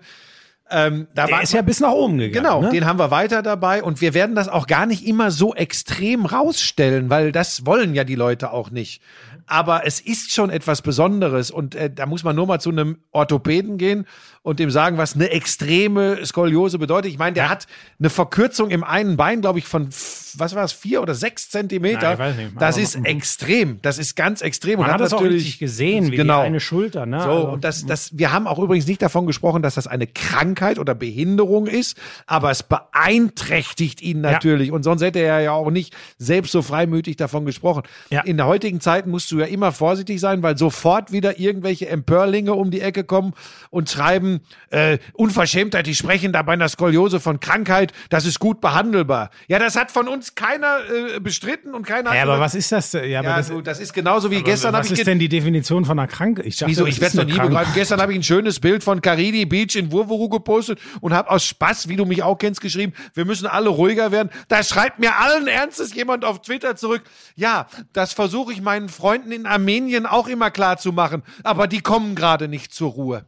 Ähm, 0.72 1.08
da 1.16 1.26
der 1.26 1.36
war, 1.36 1.44
ist 1.44 1.54
ja 1.54 1.62
bis 1.62 1.80
nach 1.80 1.92
oben 1.92 2.18
gegangen. 2.18 2.44
Genau, 2.46 2.62
ne? 2.62 2.70
den 2.70 2.86
haben 2.86 3.00
wir 3.00 3.12
weiter 3.12 3.42
dabei 3.42 3.84
und 3.84 4.02
wir 4.02 4.14
werden 4.14 4.36
das 4.36 4.48
auch 4.48 4.68
gar 4.68 4.86
nicht 4.86 5.06
immer 5.06 5.32
so 5.32 5.56
extrem 5.56 6.26
rausstellen, 6.26 7.10
weil 7.10 7.32
das 7.32 7.66
wollen 7.66 7.96
ja 7.96 8.04
die 8.04 8.16
Leute 8.16 8.52
auch 8.52 8.70
nicht. 8.70 9.02
Aber 9.48 9.88
es 9.88 10.00
ist 10.00 10.32
schon 10.32 10.52
etwas 10.52 10.84
Besonderes 10.84 11.50
und 11.50 11.74
äh, 11.74 11.90
da 11.90 12.06
muss 12.06 12.24
man 12.24 12.36
nur 12.36 12.46
mal 12.46 12.60
zu 12.60 12.70
einem 12.70 13.00
Orthopäden 13.12 13.80
gehen 13.80 14.06
und 14.42 14.60
dem 14.60 14.72
sagen, 14.72 14.98
was 14.98 15.16
eine 15.16 15.30
extreme 15.32 16.26
Skoliose 16.26 16.80
bedeutet. 16.80 17.12
Ich 17.12 17.18
meine, 17.18 17.34
der 17.34 17.50
hat 17.50 17.68
eine 18.00 18.10
Verkürzung 18.10 18.70
im 18.70 18.84
einen 18.84 19.18
Bein, 19.18 19.42
glaube 19.42 19.60
ich, 19.60 19.66
von 19.66 19.90
was 20.38 20.56
war 20.56 20.64
es, 20.64 20.72
vier 20.72 21.02
oder 21.02 21.16
sechs 21.16 21.50
Zentimeter. 21.50 22.02
Ja, 22.04 22.14
ich 22.14 22.20
weiß 22.20 22.36
nicht. 22.36 22.52
Das 22.60 22.78
ist 22.78 22.96
extrem. 23.04 23.82
Das 23.82 23.98
ist 23.98 24.16
ganz 24.16 24.42
extrem. 24.42 24.80
Man 24.80 24.88
und 24.88 24.94
hat 24.94 25.02
das 25.02 25.14
auch 25.14 25.22
richtig 25.22 25.60
gesehen, 25.60 26.12
wie 26.12 26.18
genau. 26.18 26.42
eine 26.42 26.60
Schulter, 26.60 27.06
ne? 27.06 27.22
So, 27.22 27.30
Also- 27.30 27.50
und 27.50 27.64
das, 27.64 27.86
das, 27.86 28.18
wir 28.18 28.32
haben 28.32 28.48
auch 28.48 28.60
übrigens 28.60 28.88
nicht 28.88 29.02
davon 29.02 29.26
gesprochen, 29.26 29.62
dass 29.62 29.76
das 29.76 29.88
eine 29.88 30.08
Krankheit 30.08 30.80
oder 30.80 30.96
Behinderung 30.96 31.68
ist, 31.68 31.98
aber 32.28 32.52
es 32.52 32.64
beeinträchtigt 32.64 34.02
ihn 34.02 34.22
natürlich. 34.22 34.72
Und 34.72 34.84
sonst 34.84 35.02
hätte 35.02 35.20
er 35.20 35.40
ja 35.42 35.52
auch 35.52 35.72
nicht 35.72 35.96
selbst 36.18 36.52
so 36.52 36.62
freimütig 36.62 37.18
davon 37.18 37.46
gesprochen. 37.46 37.84
Ja. 38.10 38.22
In 38.22 38.38
der 38.38 38.46
heutigen 38.46 38.82
Zeit 38.82 39.08
musst 39.08 39.32
du 39.32 39.40
ja 39.40 39.46
immer 39.46 39.72
vorsichtig 39.72 40.20
sein, 40.20 40.44
weil 40.44 40.58
sofort 40.58 41.12
wieder 41.12 41.40
irgendwelche 41.40 41.88
Empörlinge 41.90 42.54
um 42.54 42.72
die 42.72 42.82
Ecke 42.82 43.04
kommen 43.04 43.34
und 43.70 43.90
schreiben, 43.90 44.29
äh, 44.70 44.98
Unverschämtheit, 45.14 45.86
die 45.88 45.96
sprechen 45.96 46.32
da 46.34 46.42
bei 46.42 46.54
einer 46.54 46.70
Skoliose 46.70 47.20
von 47.20 47.40
Krankheit, 47.40 47.92
das 48.10 48.26
ist 48.26 48.40
gut 48.40 48.62
behandelbar. 48.62 49.30
Ja, 49.48 49.60
das 49.60 49.76
hat 49.76 49.92
von 49.92 50.08
uns 50.08 50.36
keiner 50.36 50.78
äh, 51.16 51.20
bestritten 51.20 51.74
und 51.74 51.86
keiner 51.86 52.14
ja, 52.16 52.24
aber 52.24 52.40
was 52.40 52.56
ist 52.56 52.72
das? 52.72 52.94
Ja, 52.94 53.00
aber 53.20 53.30
ja, 53.30 53.38
das, 53.38 53.48
du, 53.50 53.62
das 53.62 53.80
ist 53.80 53.94
genauso 53.94 54.32
wie 54.32 54.42
gestern 54.44 54.74
habe 54.74 54.80
was 54.80 54.88
ich 54.88 54.94
ist 54.94 54.98
ge- 55.00 55.06
denn 55.06 55.20
die 55.20 55.30
Definition 55.30 55.86
von 55.86 55.98
einer 56.00 56.08
Krankheit? 56.08 56.46
Ich 56.46 56.58
dachte, 56.58 56.72
Wieso? 56.72 56.86
Ich 56.86 57.02
werde 57.02 57.06
ist 57.08 57.14
es 57.14 57.18
noch 57.20 57.26
nie 57.26 57.32
Krankheit. 57.34 57.50
begreifen. 57.50 57.74
Gestern 57.76 58.02
habe 58.02 58.12
ich 58.14 58.20
ein 58.20 58.24
schönes 58.24 58.60
Bild 58.60 58.84
von 58.84 59.02
Caridi 59.02 59.46
Beach 59.46 59.76
in 59.76 59.92
Wurwuru 59.92 60.30
gepostet 60.30 60.80
und 61.02 61.14
habe 61.14 61.30
aus 61.30 61.46
Spaß, 61.46 61.88
wie 61.90 61.96
du 61.96 62.06
mich 62.06 62.24
auch 62.24 62.38
kennst, 62.38 62.62
geschrieben, 62.62 62.94
wir 63.14 63.26
müssen 63.26 63.48
alle 63.48 63.70
ruhiger 63.70 64.12
werden. 64.12 64.30
Da 64.48 64.64
schreibt 64.64 65.00
mir 65.00 65.16
allen 65.18 65.48
Ernstes 65.48 65.94
jemand 65.94 66.26
auf 66.26 66.42
Twitter 66.42 66.76
zurück, 66.76 67.02
ja, 67.36 67.68
das 67.94 68.14
versuche 68.14 68.54
ich 68.54 68.62
meinen 68.62 68.90
Freunden 68.90 69.32
in 69.32 69.46
Armenien 69.46 70.06
auch 70.06 70.28
immer 70.28 70.52
klar 70.52 70.78
zu 70.78 70.92
machen, 70.92 71.24
aber 71.44 71.68
die 71.68 71.82
kommen 71.82 72.16
gerade 72.16 72.48
nicht 72.48 72.74
zur 72.74 72.92
Ruhe. 72.92 73.26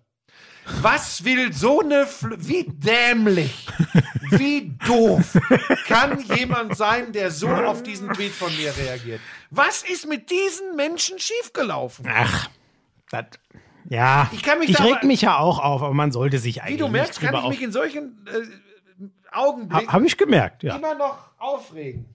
Was 0.81 1.23
will 1.23 1.53
so 1.53 1.81
eine, 1.81 2.07
Fl 2.07 2.35
wie 2.39 2.63
dämlich, 2.67 3.67
wie 4.29 4.73
doof 4.85 5.37
kann 5.87 6.19
jemand 6.35 6.77
sein, 6.77 7.11
der 7.11 7.31
so 7.31 7.49
auf 7.49 7.83
diesen 7.83 8.11
Tweet 8.13 8.31
von 8.31 8.55
mir 8.55 8.75
reagiert? 8.75 9.21
Was 9.49 9.83
ist 9.83 10.07
mit 10.07 10.31
diesen 10.31 10.75
Menschen 10.75 11.19
schiefgelaufen? 11.19 12.05
Ach, 12.09 12.49
das, 13.09 13.25
ja. 13.89 14.29
Ich 14.31 14.43
kann 14.43 14.59
mich 14.59 14.69
ich 14.69 14.79
reg 14.79 15.03
mich 15.03 15.21
ja 15.21 15.37
auch 15.37 15.59
auf, 15.59 15.81
aber 15.81 15.93
man 15.93 16.11
sollte 16.11 16.39
sich 16.39 16.61
eigentlich 16.61 16.75
Wie 16.75 16.77
du 16.77 16.87
merkst, 16.87 17.19
kann 17.19 17.35
ich 17.35 17.49
mich 17.49 17.61
in 17.61 17.71
solchen 17.71 18.25
äh, 18.27 19.11
Augenblicken 19.31 19.87
auf... 19.87 19.93
Habe 19.93 20.05
ich 20.05 20.17
gemerkt, 20.17 20.63
ja. 20.63 20.75
immer 20.75 20.95
noch 20.95 21.17
aufregen. 21.37 22.05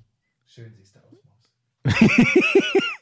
Schön 0.47 0.75
siehst 0.77 0.97
du 0.97 1.01
aus. 1.01 1.95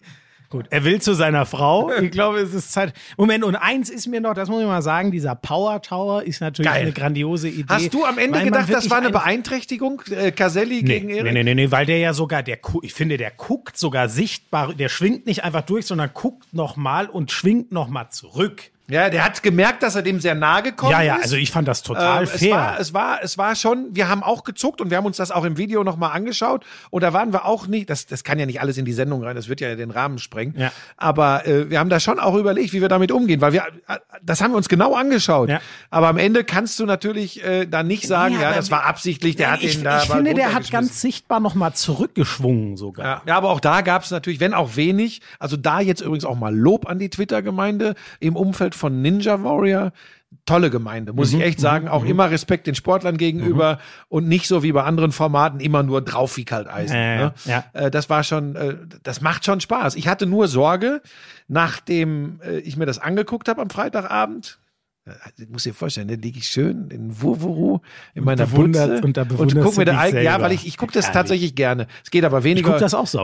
Gut, 0.55 0.67
er 0.71 0.85
will 0.85 1.01
zu 1.01 1.15
seiner 1.15 1.47
Frau. 1.47 1.91
Ich 2.01 2.13
glaube, 2.13 2.39
es 2.39 2.55
ist 2.55 2.71
Zeit. 2.71 2.93
Moment, 3.17 3.43
und 3.43 3.57
eins 3.57 3.91
ist 3.91 4.07
mir 4.07 4.21
noch, 4.21 4.35
das 4.35 4.49
muss 4.49 4.61
ich 4.61 4.69
mal 4.69 4.83
sagen, 4.83 5.11
dieser 5.11 5.35
Power 5.35 5.83
Tower 5.83 6.23
ist 6.23 6.41
natürlich 6.41 6.71
Geil. 6.71 6.83
eine 6.83 6.93
grandiose 6.93 7.49
Idee. 7.49 7.65
Hast 7.69 7.93
du 7.93 8.05
am 8.05 8.19
Ende 8.19 8.41
gedacht, 8.41 8.73
das 8.73 8.89
war 8.89 8.99
eine 8.99 9.11
Beeinträchtigung? 9.11 10.03
Äh, 10.11 10.31
Caselli 10.31 10.77
Nee, 10.85 11.01
gegen 11.01 11.09
Erik? 11.11 11.33
nee, 11.33 11.43
nee, 11.43 11.55
nee, 11.57 11.71
weil 11.73 11.87
der 11.87 11.99
ja 11.99 12.13
sogar, 12.13 12.45
der, 12.45 12.59
ich 12.83 12.95
finde, 12.95 13.17
der 13.17 13.33
guckt 13.33 13.77
sogar 13.77 14.09
sichtbar, 14.09 14.75
der 14.75 14.89
schwingt 14.89 15.27
nicht 15.27 15.43
einfach 15.43 15.63
durch, 15.63 15.87
sondern 15.87 16.11
guckt 16.15 16.55
nochmal 16.55 17.09
und 17.09 17.33
schwingt 17.33 17.73
nochmal 17.73 18.11
zurück. 18.11 18.71
Ja, 18.87 19.09
der 19.09 19.25
hat 19.25 19.43
gemerkt, 19.43 19.83
dass 19.83 19.95
er 19.95 20.03
dem 20.03 20.21
sehr 20.21 20.35
nahe 20.35 20.63
gekommen 20.63 20.93
Ja, 20.93 21.01
ja, 21.01 21.15
ist. 21.17 21.23
also 21.23 21.37
ich 21.37 21.51
fand 21.51 21.67
das 21.67 21.83
total 21.83 22.25
Ähm, 22.25 22.29
fair. 22.29 22.39
Es 22.39 22.51
war, 22.53 22.81
es 22.81 22.95
war, 22.95 23.19
es 23.23 23.39
war 23.39 23.55
schon, 23.57 23.87
wir 23.93 24.11
haben 24.11 24.23
auch 24.23 24.45
gezuckt 24.45 24.83
und 24.83 24.91
wir 24.91 24.99
haben 24.99 25.07
uns 25.07 25.17
das 25.17 25.31
auch 25.31 25.45
im 25.45 25.57
Video 25.57 25.85
nochmal 25.85 26.13
angeschaut 26.15 26.67
und 26.91 27.03
da 27.03 27.15
waren 27.15 27.33
wir 27.33 27.47
auch 27.47 27.67
nicht, 27.67 27.89
das, 27.89 28.05
das 28.05 28.25
kann 28.25 28.39
ja 28.39 28.45
nicht 28.45 28.61
alles 28.61 28.77
in 28.77 28.85
die 28.85 28.93
Sendung 28.93 29.25
rein, 29.25 29.37
das 29.37 29.49
wird 29.49 29.63
ja 29.63 29.75
den 29.75 29.91
Rahmen 29.91 30.19
sprengen, 30.19 30.55
Ja. 30.59 30.71
aber 30.99 31.47
äh, 31.47 31.71
wir 31.71 31.79
haben 31.79 31.89
da 31.89 31.99
schon 31.99 32.19
auch 32.19 32.35
überlegt, 32.35 32.75
wie 32.75 32.83
wir 32.83 32.91
damit 32.91 33.11
umgehen, 33.11 33.41
weil 33.41 33.55
wir, 33.55 33.63
äh, 33.89 33.97
das 34.23 34.43
haben 34.43 34.51
wir 34.53 34.59
uns 34.59 34.69
genau 34.69 34.95
angeschaut, 34.95 35.49
Ja. 35.49 35.61
aber 35.89 36.09
am 36.09 36.19
Ende 36.19 36.45
kannst 36.45 36.79
du 36.79 36.85
natürlich 36.85 37.43
äh, 37.43 37.65
dann 37.65 37.87
nicht 37.87 38.07
sagen, 38.07 38.35
Ja, 38.35 38.51
ja, 38.51 38.53
das 38.55 38.71
war 38.71 38.85
absichtlich, 38.85 39.37
der 39.37 39.51
hat 39.53 39.63
ich, 39.63 39.77
ihn 39.79 39.85
da 39.85 40.03
ich 40.03 40.11
finde, 40.11 40.35
der 40.35 40.53
hat 40.53 40.71
ganz 40.71 41.01
sichtbar 41.01 41.41
nochmal 41.41 41.73
zurückgeschwungen 41.73 42.77
sogar. 42.77 43.05
Ja, 43.07 43.23
ja, 43.27 43.37
aber 43.37 43.49
auch 43.49 43.61
da 43.61 43.81
gab 43.81 44.03
es 44.05 44.11
natürlich, 44.11 44.41
wenn 44.41 44.53
auch 44.55 44.77
wenig, 44.77 45.23
also 45.39 45.57
da 45.57 45.81
jetzt 45.81 46.03
übrigens 46.03 46.27
auch 46.27 46.37
mal 46.37 46.55
Lob 46.55 46.87
an 46.87 46.99
die 46.99 47.09
Twitter-Gemeinde 47.09 47.95
im 48.21 48.37
Umfeld 48.37 48.74
gegründet 48.75 48.81
von 48.81 49.03
Ninja 49.03 49.43
Warrior. 49.43 49.93
Tolle 50.47 50.69
Gemeinde, 50.69 51.13
muss 51.13 51.33
Mhm, 51.33 51.39
ich 51.41 51.47
echt 51.47 51.61
sagen. 51.61 51.87
Auch 51.87 52.05
immer 52.05 52.29
Respekt 52.31 52.67
den 52.67 52.75
Sportlern 52.75 53.17
gegenüber 53.17 53.79
und 54.09 54.27
nicht 54.27 54.49
so 54.49 54.65
wie 54.65 54.73
bei 54.73 54.83
anderen 54.83 55.13
Formaten 55.13 55.61
immer 55.61 55.85
nur 55.85 56.03
drauf 56.03 56.37
wie 56.37 56.45
Kalteisen. 56.45 56.97
Äh, 56.97 57.17
ne? 57.19 57.35
ja. 57.45 57.65
Äh, 57.73 57.91
das 57.91 58.11
war 58.11 58.25
schon, 58.25 58.57
äh, 58.57 58.75
das 59.05 59.21
macht 59.21 59.45
schon 59.45 59.61
Spaß. 59.61 59.95
Ich 59.95 60.09
hatte 60.09 60.27
nur 60.27 60.49
Sorge, 60.49 61.03
nachdem 61.47 62.41
äh, 62.45 62.59
ich 62.59 62.77
mir 62.77 62.85
das 62.85 62.99
angeguckt 62.99 63.49
habe 63.49 63.63
am 63.63 63.71
Freitagabend. 63.71 64.59
äh, 65.07 65.13
Ich 65.41 65.49
muss 65.51 65.63
dir 65.63 65.73
vorstellen, 65.73 66.09
da 66.09 66.15
liege 66.15 66.39
ich 66.41 66.49
schön 66.49 66.89
in 66.91 67.23
Wurwuru 67.23 67.79
in 68.15 68.25
meiner 68.25 68.47
Butze 68.47 69.01
und 69.03 69.17
da 69.17 69.23
und 69.23 69.55
guck 69.55 69.77
mir 69.77 69.85
da 69.85 70.07
ja, 70.09 70.41
weil 70.41 70.51
ich 70.53 70.67
ich 70.67 70.77
gucke 70.77 70.93
das 70.93 71.13
tatsächlich 71.13 71.55
gerne. 71.55 71.87
Es 72.03 72.11
geht 72.11 72.25
aber 72.25 72.43
weniger 72.43 72.71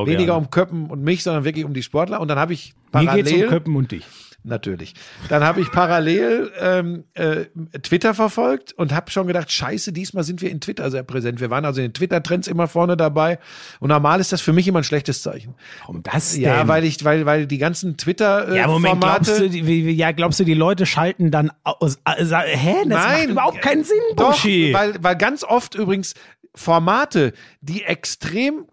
weniger 0.06 0.36
um 0.36 0.48
Köppen 0.50 0.86
und 0.88 1.02
mich, 1.02 1.24
sondern 1.24 1.42
wirklich 1.44 1.64
um 1.64 1.74
die 1.74 1.82
Sportler. 1.82 2.20
Und 2.20 2.28
dann 2.28 2.38
habe 2.38 2.52
ich 2.52 2.74
Mir 2.92 3.00
geht's 3.00 3.32
um 3.32 3.38
parallel 3.38 3.48
Köppen 3.48 3.74
und 3.74 3.90
dich. 3.90 4.06
Natürlich. 4.44 4.94
Dann 5.28 5.44
habe 5.44 5.60
ich 5.60 5.70
parallel 5.70 6.50
ähm, 6.58 7.04
äh, 7.14 7.46
Twitter 7.82 8.14
verfolgt 8.14 8.72
und 8.72 8.92
habe 8.92 9.10
schon 9.10 9.26
gedacht, 9.26 9.50
scheiße, 9.50 9.92
diesmal 9.92 10.24
sind 10.24 10.42
wir 10.42 10.50
in 10.50 10.60
Twitter 10.60 10.90
sehr 10.90 11.02
präsent. 11.02 11.40
Wir 11.40 11.50
waren 11.50 11.64
also 11.64 11.80
in 11.80 11.88
den 11.88 11.94
Twitter-Trends 11.94 12.48
immer 12.48 12.68
vorne 12.68 12.96
dabei. 12.96 13.38
Und 13.78 13.88
normal 13.88 14.20
ist 14.20 14.32
das 14.32 14.40
für 14.40 14.52
mich 14.52 14.66
immer 14.68 14.80
ein 14.80 14.84
schlechtes 14.84 15.22
Zeichen. 15.22 15.54
Warum 15.80 16.02
das 16.02 16.32
denn? 16.32 16.42
Ja, 16.42 16.68
weil 16.68 16.84
ich, 16.84 17.04
weil, 17.04 17.26
weil 17.26 17.46
die 17.46 17.58
ganzen 17.58 17.96
Twitter 17.96 18.48
äh, 18.48 18.56
ja, 18.58 18.66
Moment, 18.66 19.00
Formate, 19.00 19.24
glaubst 19.24 19.40
du, 19.40 19.48
die, 19.48 19.90
ja, 19.92 20.12
glaubst 20.12 20.40
du, 20.40 20.44
die 20.44 20.54
Leute 20.54 20.86
schalten 20.86 21.30
dann 21.30 21.50
aus, 21.64 21.96
äh, 22.04 22.24
hä? 22.24 22.74
Das 22.84 22.88
macht 22.88 23.08
Nein, 23.08 23.30
überhaupt 23.30 23.62
keinen 23.62 23.84
Sinn, 23.84 23.96
Doch, 24.16 24.32
Buschi. 24.32 24.72
weil, 24.72 24.94
weil 25.02 25.16
ganz 25.16 25.44
oft 25.44 25.74
übrigens 25.74 26.14
Formate, 26.54 27.32
die 27.60 27.84
extrem 27.84 28.66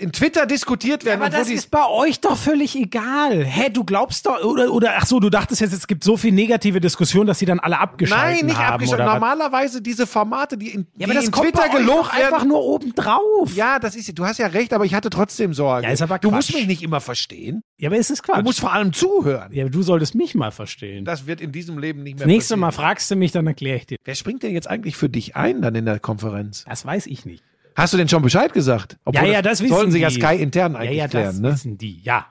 in 0.00 0.12
Twitter 0.12 0.46
diskutiert 0.46 1.04
werden. 1.04 1.20
Aber 1.22 1.26
und 1.26 1.34
wo 1.34 1.38
das 1.38 1.50
ist 1.50 1.70
bei 1.70 1.86
euch 1.86 2.20
doch 2.20 2.36
völlig 2.36 2.74
egal. 2.76 3.44
Hä, 3.44 3.70
du 3.70 3.84
glaubst 3.84 4.26
doch, 4.26 4.42
oder, 4.42 4.72
oder 4.72 4.92
ach 4.96 5.06
so, 5.06 5.20
du 5.20 5.30
dachtest 5.30 5.60
jetzt, 5.60 5.72
es 5.72 5.86
gibt 5.86 6.02
so 6.04 6.16
viel 6.16 6.32
negative 6.32 6.80
Diskussionen, 6.80 7.26
dass 7.26 7.38
sie 7.38 7.46
dann 7.46 7.60
alle 7.60 7.78
abgeschaltet 7.78 8.38
Nein, 8.38 8.46
nicht 8.46 8.56
haben. 8.58 8.74
abgeschaltet. 8.74 9.04
oder 9.04 9.06
was? 9.06 9.14
Normalerweise 9.20 9.82
diese 9.82 10.06
Formate, 10.06 10.56
die 10.56 10.68
in, 10.70 10.86
Ja, 10.96 11.06
aber 11.06 11.14
das 11.14 11.26
in 11.26 11.30
kommt 11.30 11.52
Twitter 11.52 11.68
doch 11.86 12.12
werden. 12.14 12.24
einfach 12.24 12.44
nur 12.44 12.62
oben 12.64 12.94
drauf. 12.94 13.54
Ja, 13.54 13.78
das 13.78 13.96
ist, 13.96 14.18
du 14.18 14.24
hast 14.24 14.38
ja 14.38 14.46
recht, 14.48 14.72
aber 14.72 14.84
ich 14.84 14.94
hatte 14.94 15.10
trotzdem 15.10 15.54
Sorge. 15.54 15.86
Ja, 15.86 15.92
ist 15.92 16.02
aber 16.02 16.18
du 16.18 16.28
Quatsch. 16.30 16.36
musst 16.36 16.54
mich 16.54 16.66
nicht 16.66 16.82
immer 16.82 17.00
verstehen. 17.00 17.62
Ja, 17.78 17.88
aber 17.88 17.98
es 17.98 18.10
ist 18.10 18.22
Quatsch. 18.22 18.38
Du 18.38 18.42
musst 18.42 18.60
vor 18.60 18.72
allem 18.72 18.92
zuhören. 18.92 19.52
ja, 19.52 19.64
aber 19.64 19.70
du 19.70 19.82
solltest 19.82 20.14
mich 20.14 20.34
mal 20.34 20.50
verstehen. 20.50 21.04
Das 21.04 21.26
wird 21.26 21.40
in 21.40 21.52
diesem 21.52 21.78
Leben 21.78 22.02
nicht 22.02 22.14
mehr 22.18 22.26
Das 22.26 22.32
nächste 22.32 22.54
passieren. 22.54 22.60
Mal 22.60 22.72
fragst 22.72 23.10
du 23.10 23.16
mich, 23.16 23.32
dann 23.32 23.46
erkläre 23.46 23.76
ich 23.76 23.86
dir. 23.86 23.96
Wer 24.04 24.14
springt 24.14 24.42
denn 24.42 24.52
jetzt 24.52 24.68
eigentlich 24.68 24.96
für 24.96 25.08
dich 25.08 25.36
ein 25.36 25.62
dann 25.62 25.74
in 25.74 25.84
der 25.84 25.98
Konferenz? 25.98 26.64
Das 26.68 26.84
weiß 26.84 27.06
ich 27.06 27.24
nicht. 27.24 27.42
Hast 27.74 27.92
du 27.92 27.98
denn 27.98 28.08
schon 28.08 28.22
Bescheid 28.22 28.52
gesagt? 28.52 28.98
ja, 29.12 29.24
ja, 29.24 29.42
das 29.42 29.60
wissen 29.62 29.74
Sollen 29.74 29.90
sie 29.90 30.00
ja 30.00 30.10
Sky 30.10 30.36
intern 30.36 30.72
Ja, 30.72 30.78
eigentlich 30.80 30.98
ja, 30.98 31.04
das 31.04 31.10
klären, 31.10 31.40
ne? 31.40 31.52
wissen 31.52 31.78
die, 31.78 32.00
ja. 32.02 32.26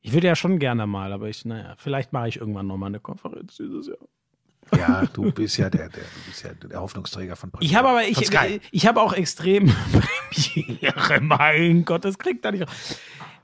Ich 0.00 0.12
würde 0.12 0.28
ja 0.28 0.36
schon 0.36 0.58
gerne 0.58 0.86
mal, 0.86 1.12
aber 1.12 1.28
ich, 1.28 1.44
naja, 1.44 1.74
vielleicht 1.78 2.12
mache 2.12 2.28
ich 2.28 2.36
irgendwann 2.36 2.66
nochmal 2.66 2.88
eine 2.88 3.00
Konferenz 3.00 3.56
dieses 3.56 3.88
Jahr. 3.88 3.98
Ja, 4.76 5.04
du 5.12 5.30
bist 5.32 5.56
ja 5.58 5.70
der, 5.70 5.88
der, 5.88 6.02
du 6.02 6.20
bist 6.26 6.42
ja 6.42 6.50
der 6.54 6.80
Hoffnungsträger 6.80 7.36
von 7.36 7.52
Ich 7.60 7.74
habe 7.74 7.88
aber, 7.88 8.04
ich, 8.04 8.18
ich 8.70 8.86
habe 8.86 9.00
auch 9.00 9.12
extrem 9.12 9.72
Premiere, 10.30 11.20
mein 11.20 11.84
Gott, 11.84 12.04
das 12.04 12.18
kriegt 12.18 12.44
er 12.44 12.52
nicht. 12.52 12.66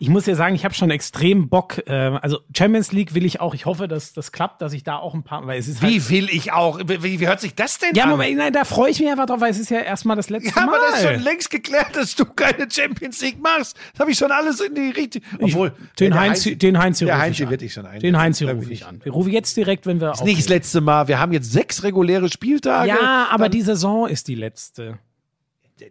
Ich 0.02 0.08
muss 0.08 0.26
ja 0.26 0.34
sagen, 0.34 0.56
ich 0.56 0.64
habe 0.64 0.74
schon 0.74 0.90
extrem 0.90 1.48
Bock. 1.48 1.80
Äh, 1.86 1.92
also 1.92 2.40
Champions 2.58 2.90
League 2.90 3.14
will 3.14 3.24
ich 3.24 3.40
auch. 3.40 3.54
Ich 3.54 3.66
hoffe, 3.66 3.86
dass 3.86 4.12
das 4.12 4.32
klappt, 4.32 4.60
dass 4.60 4.72
ich 4.72 4.82
da 4.82 4.96
auch 4.96 5.14
ein 5.14 5.22
paar. 5.22 5.46
Weil 5.46 5.60
es 5.60 5.68
ist 5.68 5.80
halt, 5.80 5.92
Wie 5.92 6.08
will 6.10 6.28
ich 6.28 6.50
auch? 6.52 6.80
Wie, 6.84 7.20
wie 7.20 7.24
hört 7.28 7.40
sich 7.40 7.54
das 7.54 7.78
denn 7.78 7.94
ja, 7.94 8.02
an? 8.04 8.10
Moment, 8.10 8.36
nein, 8.36 8.52
da 8.52 8.64
freue 8.64 8.90
ich 8.90 8.98
mich 8.98 9.08
einfach 9.08 9.26
drauf, 9.26 9.40
weil 9.40 9.52
es 9.52 9.60
ist 9.60 9.70
ja 9.70 9.78
erstmal 9.78 10.16
das 10.16 10.28
letzte 10.28 10.48
Ja, 10.58 10.66
Mal. 10.66 10.74
aber 10.74 10.78
das 10.90 11.02
ist 11.04 11.08
schon 11.08 11.22
längst 11.22 11.50
geklärt, 11.50 11.94
dass 11.94 12.16
du 12.16 12.24
keine 12.24 12.68
Champions 12.68 13.20
League 13.22 13.40
machst. 13.40 13.76
Das 13.92 14.00
habe 14.00 14.10
ich 14.10 14.18
schon 14.18 14.32
alles 14.32 14.60
in 14.60 14.74
die 14.74 14.90
richtige. 14.90 15.24
Obwohl, 15.40 15.72
den 16.00 16.10
der 16.10 16.20
Heinz, 16.20 16.42
den 16.52 16.78
Heinz 16.78 16.98
der 16.98 17.06
rufe 17.06 17.18
Heinz 17.20 17.36
ich 17.38 17.44
an. 17.44 17.50
wird 17.50 17.60
dich 17.60 17.72
schon 17.72 17.86
ein. 17.86 18.00
Den 18.00 18.18
Heinz 18.18 18.42
rufe 18.42 18.56
ich 18.64 18.70
ich- 18.72 18.86
an. 18.86 19.00
Wir 19.04 19.12
rufen 19.12 19.30
jetzt 19.30 19.56
direkt, 19.56 19.86
wenn 19.86 20.00
wir 20.00 20.10
Ist 20.10 20.24
nicht 20.24 20.40
das 20.40 20.48
letzte 20.48 20.80
Mal. 20.80 21.06
Wir 21.06 21.20
haben 21.20 21.32
jetzt 21.32 21.52
sechs 21.52 21.84
reguläre 21.84 22.28
Spieltage. 22.28 22.88
Ja, 22.88 23.28
aber 23.30 23.44
Dann- 23.44 23.52
die 23.52 23.62
Saison 23.62 24.08
ist 24.08 24.26
die 24.26 24.34
letzte. 24.34 24.98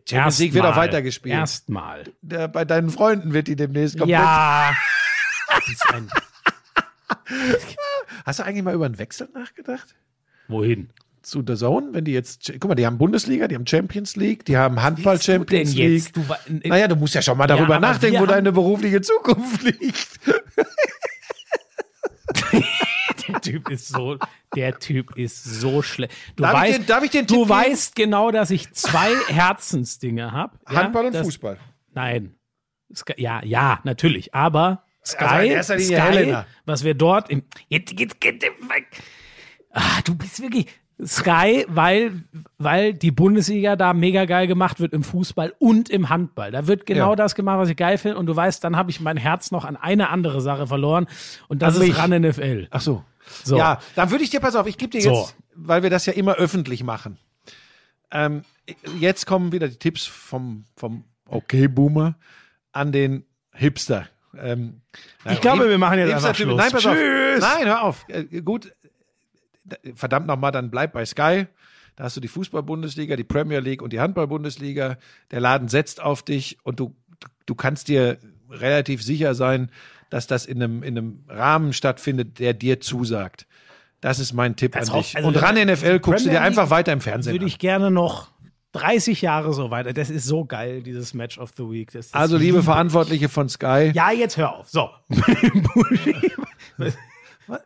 Champions 0.07 0.39
League 0.39 0.53
wird 0.53 0.65
auch 0.65 0.75
weitergespielt. 0.75 1.35
Erstmal. 1.35 2.03
Bei 2.21 2.65
deinen 2.65 2.89
Freunden 2.89 3.33
wird 3.33 3.47
die 3.47 3.55
demnächst 3.55 3.97
komplett. 3.97 4.19
Ja. 4.19 4.75
Hast 8.25 8.39
du 8.39 8.43
eigentlich 8.43 8.63
mal 8.63 8.73
über 8.73 8.85
einen 8.85 8.97
Wechsel 8.97 9.29
nachgedacht? 9.33 9.95
wohin? 10.47 10.89
Zu 11.23 11.43
der 11.43 11.55
Zone, 11.55 11.89
wenn 11.91 12.03
die 12.03 12.13
jetzt, 12.13 12.51
guck 12.59 12.69
mal, 12.69 12.75
die 12.75 12.85
haben 12.85 12.97
Bundesliga, 12.97 13.47
die 13.47 13.53
haben 13.53 13.67
Champions 13.67 14.15
League, 14.15 14.43
die 14.45 14.57
haben 14.57 14.81
Handball 14.81 15.21
Champions 15.21 15.75
League. 15.75 16.11
Du, 16.13 16.25
Naja, 16.67 16.87
du 16.87 16.95
musst 16.95 17.13
ja 17.13 17.21
schon 17.21 17.37
mal 17.37 17.45
darüber 17.45 17.75
aber 17.75 17.79
nachdenken, 17.79 18.19
wo 18.19 18.25
deine 18.25 18.51
berufliche 18.51 19.01
Zukunft 19.01 19.61
liegt. 19.63 20.19
Der 23.51 23.59
Typ 23.59 23.69
ist 23.69 23.87
so, 23.89 24.17
der 24.55 24.79
Typ 24.79 25.17
ist 25.17 25.43
so 25.43 25.81
schlecht. 25.81 26.13
Du 26.35 26.43
Darf 26.43 26.53
ich 26.53 26.59
weißt, 26.69 26.79
den- 26.79 26.85
darf 26.87 27.03
ich 27.03 27.11
den 27.11 27.25
du 27.27 27.33
Tipp 27.35 27.47
geben? 27.47 27.49
weißt 27.49 27.95
genau, 27.95 28.31
dass 28.31 28.49
ich 28.51 28.71
zwei 28.73 29.11
Herzensdinge 29.27 30.31
habe. 30.31 30.57
Handball 30.65 31.07
und 31.07 31.13
das, 31.15 31.25
Fußball. 31.25 31.57
Nein. 31.93 32.35
Sky, 32.95 33.13
ja, 33.17 33.41
ja, 33.43 33.79
natürlich. 33.83 34.33
Aber 34.35 34.83
Sky, 35.05 35.23
Also 35.23 35.51
erster 35.51 35.75
Linie 35.77 35.97
Sky 35.97 36.07
Helena. 36.13 36.45
was 36.65 36.83
wir 36.83 36.93
dort 36.93 37.29
im. 37.29 37.43
Jetzt, 37.69 37.97
jetzt, 37.99 38.17
jetzt, 38.23 38.45
ah, 39.71 40.01
du 40.05 40.15
bist 40.15 40.41
wirklich. 40.41 40.67
Sky, 41.03 41.65
weil, 41.67 42.11
weil 42.59 42.93
die 42.93 43.09
Bundesliga 43.09 43.75
da 43.75 43.91
mega 43.91 44.25
geil 44.25 44.45
gemacht 44.45 44.79
wird 44.79 44.93
im 44.93 45.03
Fußball 45.03 45.51
und 45.57 45.89
im 45.89 46.09
Handball. 46.09 46.51
Da 46.51 46.67
wird 46.67 46.85
genau 46.85 47.11
Ja. 47.11 47.15
das 47.15 47.33
gemacht, 47.33 47.57
was 47.57 47.69
ich 47.69 47.75
geil 47.75 47.97
finde. 47.97 48.17
Und 48.19 48.27
du 48.27 48.35
weißt, 48.35 48.63
dann 48.63 48.75
habe 48.77 48.91
ich 48.91 49.01
mein 49.01 49.17
Herz 49.17 49.49
noch 49.49 49.65
an 49.65 49.77
eine 49.77 50.09
andere 50.09 50.41
Sache 50.41 50.67
verloren. 50.67 51.07
Und 51.47 51.63
das 51.63 51.75
An 51.77 51.81
ist 51.81 51.87
mich. 51.87 51.97
RAN 51.97 52.11
NFL. 52.11 52.67
Ach 52.69 52.81
so. 52.81 53.03
So. 53.43 53.57
Ja, 53.57 53.79
dann 53.95 54.11
würde 54.11 54.23
ich 54.23 54.29
dir, 54.29 54.39
pass 54.39 54.55
auf, 54.55 54.67
ich 54.67 54.77
gebe 54.77 54.91
dir 54.91 55.01
So. 55.01 55.13
jetzt, 55.13 55.35
weil 55.55 55.83
wir 55.83 55.89
das 55.89 56.05
ja 56.05 56.13
immer 56.13 56.35
öffentlich 56.35 56.83
machen. 56.83 57.17
Ähm, 58.11 58.43
jetzt 58.99 59.25
kommen 59.25 59.51
wieder 59.51 59.67
die 59.67 59.77
Tipps 59.77 60.05
vom, 60.05 60.65
vom 60.75 61.03
Okay-Boomer 61.25 62.15
an 62.71 62.91
den 62.91 63.25
Hipster. 63.53 64.07
Ähm, 64.37 64.81
nein, 65.25 65.33
Ich 65.35 65.41
glaube, 65.41 65.69
wir 65.69 65.77
machen 65.77 65.99
jetzt 65.99 66.13
einfach 66.13 66.29
Hipster-Typ- 66.29 66.43
Schluss. 66.45 66.57
Nein, 66.57 66.71
pass 66.71 66.81
Tschüss. 66.83 67.43
auf. 67.43 67.57
Nein, 67.57 67.67
hör 67.67 67.83
auf. 67.83 68.05
Äh, 68.09 68.41
gut, 68.41 68.73
verdammt 69.95 70.27
nochmal, 70.27 70.51
dann 70.51 70.69
bleib 70.71 70.93
bei 70.93 71.05
Sky. 71.05 71.47
Da 71.95 72.05
hast 72.05 72.15
du 72.15 72.21
die 72.21 72.27
Fußball-Bundesliga, 72.29 73.15
die 73.15 73.23
Premier 73.23 73.59
League 73.59 73.81
und 73.81 73.91
die 73.93 73.99
Handball-Bundesliga. 73.99 74.97
Der 75.31 75.39
Laden 75.39 75.67
setzt 75.67 76.01
auf 76.01 76.23
dich 76.23 76.57
und 76.63 76.79
du, 76.79 76.95
du 77.45 77.55
kannst 77.55 77.87
dir 77.89 78.17
relativ 78.49 79.03
sicher 79.03 79.35
sein, 79.35 79.69
dass 80.11 80.27
das 80.27 80.45
in 80.45 80.61
einem, 80.61 80.83
in 80.83 80.95
einem 80.97 81.23
Rahmen 81.27 81.73
stattfindet, 81.73 82.37
der 82.37 82.53
dir 82.53 82.79
zusagt. 82.79 83.47
Das 84.01 84.19
ist 84.19 84.33
mein 84.33 84.55
Tipp 84.55 84.73
Das 84.73 84.91
an 84.91 84.99
dich. 84.99 85.15
also 85.15 85.27
und 85.27 85.35
ran 85.41 85.55
NFL 85.55 85.99
guckst 85.99 86.25
du 86.25 86.29
dir 86.29 86.41
einfach 86.41 86.69
weiter 86.69 86.91
im 86.93 87.01
Fernsehen 87.01 87.33
Würde 87.33 87.45
an. 87.45 87.47
ich 87.47 87.57
gerne 87.59 87.89
noch 87.89 88.29
30 88.73 89.21
Jahre 89.21 89.53
so 89.53 89.69
weiter. 89.71 89.93
Das 89.93 90.09
ist 90.09 90.25
so 90.25 90.45
geil, 90.45 90.81
dieses 90.81 91.13
Match 91.13 91.37
of 91.37 91.51
the 91.57 91.63
Week. 91.63 91.91
Also, 92.11 92.35
liebe 92.35 92.45
liebe 92.45 92.59
ich. 92.59 92.65
Verantwortliche 92.65 93.29
von 93.29 93.49
Sky. 93.49 93.91
Ja, 93.93 94.11
jetzt 94.11 94.37
hör 94.37 94.55
auf. 94.55 94.69
So. 94.69 94.89
ich 96.79 96.93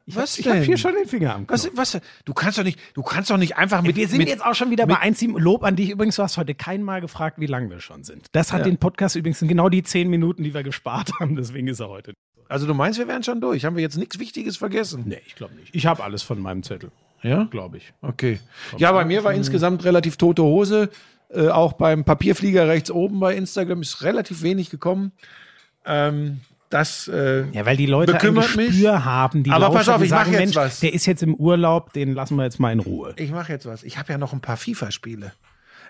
was 0.07 0.39
ich 0.39 0.47
habe 0.47 0.57
denn? 0.57 0.65
hier 0.65 0.77
schon 0.77 0.93
den 0.95 1.07
Finger 1.07 1.35
am 1.35 1.45
Knopf. 1.47 1.69
Was, 1.76 1.93
was, 1.95 2.01
du 2.26 2.34
kannst 2.34 2.57
doch 2.57 2.63
nicht, 2.63 2.80
du 2.95 3.03
kannst 3.03 3.30
doch 3.30 3.38
nicht 3.38 3.55
einfach 3.57 3.81
mit, 3.81 3.95
Wir 3.95 4.07
sind 4.07 4.17
mit 4.19 4.30
jetzt 4.30 4.43
auch 4.43 4.55
schon 4.55 4.72
wieder 4.72 4.88
bei 4.88 4.95
1,7. 4.95 5.39
Lob 5.39 5.63
an 5.63 5.76
dich. 5.76 5.89
Übrigens, 5.91 6.15
du 6.15 6.23
hast 6.23 6.38
heute 6.38 6.55
kein 6.55 6.81
Mal 6.81 7.01
gefragt, 7.01 7.39
wie 7.39 7.45
lang 7.45 7.69
wir 7.69 7.80
schon 7.80 8.03
sind. 8.03 8.27
Das 8.31 8.51
hat 8.51 8.59
Ja. 8.59 8.65
den 8.65 8.77
Podcast 8.77 9.15
übrigens 9.15 9.41
in 9.41 9.47
genau 9.47 9.69
die 9.69 9.84
10 9.84 10.09
Minuten, 10.09 10.43
die 10.43 10.53
wir 10.53 10.63
gespart 10.63 11.11
haben. 11.19 11.35
Deswegen 11.35 11.67
ist 11.67 11.80
er 11.80 11.89
heute. 11.89 12.13
Also 12.49 12.67
du 12.67 12.73
meinst, 12.73 12.99
wir 12.99 13.07
wären 13.07 13.23
schon 13.23 13.41
durch. 13.41 13.65
Haben 13.65 13.76
wir 13.76 13.84
jetzt 13.84 13.97
nichts 13.97 14.19
Wichtiges 14.19 14.57
vergessen? 14.57 15.03
Nee, 15.05 15.22
ich 15.26 15.35
glaube 15.35 15.55
nicht. 15.55 15.73
Ich 15.76 15.85
habe 15.85 16.03
alles 16.03 16.22
von 16.23 16.39
meinem 16.39 16.63
Zettel. 16.63 16.91
Ja? 17.23 17.45
Glaube 17.45 17.77
ich. 17.77 17.93
Okay. 18.01 18.39
Ja, 18.77 18.91
bei 18.91 19.03
mir 19.05 19.23
war 19.23 19.34
insgesamt 19.34 19.84
relativ 19.84 20.17
tote 20.17 20.43
Hose. 20.43 20.89
Äh, 21.30 21.47
auch 21.49 21.73
beim 21.73 22.03
Papierflieger 22.03 22.67
rechts 22.67 22.91
oben 22.91 23.19
bei 23.19 23.35
Instagram 23.35 23.81
ist 23.81 24.03
relativ 24.03 24.43
wenig 24.43 24.69
gekommen. 24.69 25.11
Ähm, 25.85 26.41
das, 26.69 27.07
äh, 27.07 27.45
Ja, 27.51 27.65
weil 27.65 27.77
die 27.77 27.85
Leute 27.85 28.13
Bekümmert 28.13 28.49
ein 28.57 28.65
Gespür 28.67 28.93
mich. 28.93 29.05
haben. 29.05 29.43
Die 29.43 29.51
Aber 29.51 29.69
pass 29.72 29.89
auf, 29.89 30.01
ich 30.01 30.09
mach 30.11 30.19
sagen, 30.19 30.34
jetzt 30.34 30.39
Mensch, 30.39 30.55
was. 30.55 30.80
Der 30.81 30.93
ist 30.93 31.05
jetzt 31.05 31.23
im 31.23 31.35
Urlaub, 31.35 31.93
den 31.93 32.13
lassen 32.13 32.35
wir 32.35 32.43
jetzt 32.43 32.59
mal 32.59 32.72
in 32.72 32.80
Ruhe. 32.80 33.13
ich 33.17 33.31
mache 33.31 33.51
jetzt 33.51 33.65
was. 33.65 33.84
Ich 33.84 33.97
habe 33.97 34.11
ja 34.11 34.17
noch 34.17 34.34
ein 34.34 34.41
paar 34.41 34.57
FIFA-Spiele. 34.57 35.31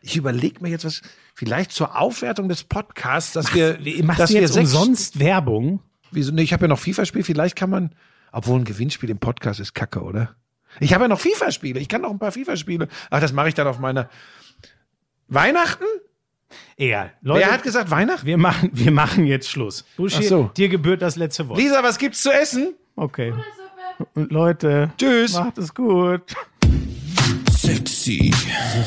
Ich 0.02 0.16
überlege 0.18 0.62
mir 0.62 0.70
jetzt 0.70 0.86
was, 0.86 1.02
vielleicht 1.34 1.72
zur 1.72 2.00
Aufwertung 2.00 2.48
des 2.48 2.64
Podcasts, 2.64 3.34
dass 3.34 3.54
wir, 3.56 3.80
Machst 4.04 4.20
dass 4.20 4.30
du 4.30 4.36
jetzt 4.36 4.56
wir 4.56 4.64
sechs, 4.64 4.74
umsonst 4.74 5.20
Werbung? 5.20 5.80
Wieso? 6.16 6.32
Nee, 6.34 6.42
ich 6.44 6.54
habe 6.54 6.64
ja 6.66 6.68
noch 6.70 6.80
FIFA-Spiel. 6.80 7.24
Vielleicht 7.24 7.56
kann 7.56 7.70
man, 7.70 7.94
obwohl 8.32 8.60
ein 8.60 8.66
Gewinnspiel 8.66 9.10
im 9.10 9.20
Podcast 9.20 9.60
ist 9.60 9.74
Kacke, 9.76 10.02
oder? 10.02 10.36
Ich 10.80 10.94
habe 10.94 11.04
ja 11.06 11.08
noch 11.08 11.20
FIFA-Spiele. 11.20 11.80
Ich 11.80 11.88
kann 11.90 12.02
noch 12.02 12.10
ein 12.12 12.20
paar 12.20 12.32
FIFA-Spiele. 12.32 12.88
Ach, 13.10 13.20
das 13.22 13.32
mache 13.34 13.50
ich 13.50 13.54
dann 13.54 13.68
auf 13.68 13.80
meiner 13.80 14.10
Weihnachten? 15.28 15.86
Egal. 16.78 17.12
Leute, 17.22 17.46
Wer 17.46 17.54
hat 17.54 17.64
gesagt 17.64 17.90
Weihnachten? 17.92 18.26
wir 18.26 18.38
machen, 18.38 18.70
wir 18.74 18.92
machen 18.92 19.26
jetzt 19.26 19.50
Schluss. 19.50 19.86
Buschi, 19.98 20.24
so. 20.24 20.52
dir 20.56 20.70
gebührt 20.70 21.02
das 21.02 21.16
letzte 21.16 21.48
Wort. 21.50 21.60
Lisa, 21.60 21.82
was 21.84 21.98
gibt's 21.98 22.22
zu 22.22 22.32
essen? 22.32 22.74
Okay. 22.96 23.34
Und 24.14 24.32
Leute, 24.32 24.92
Tschüss. 24.98 25.34
macht 25.34 25.58
es 25.58 25.74
gut. 25.74 26.34
Sexy, 27.52 28.32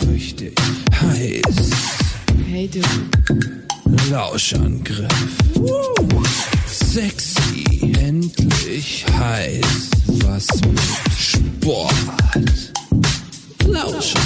so 0.01 0.11
richtig 0.11 0.55
heiß. 1.01 1.71
Hey 2.47 2.69
du, 2.69 2.81
Lauschangriff. 4.10 5.09
Sexy, 6.66 7.93
endlich 7.98 9.05
heiß. 9.19 9.90
Was 10.06 10.47
mit 10.62 10.81
Sport. 11.19 11.94
Lauschen. 13.65 14.20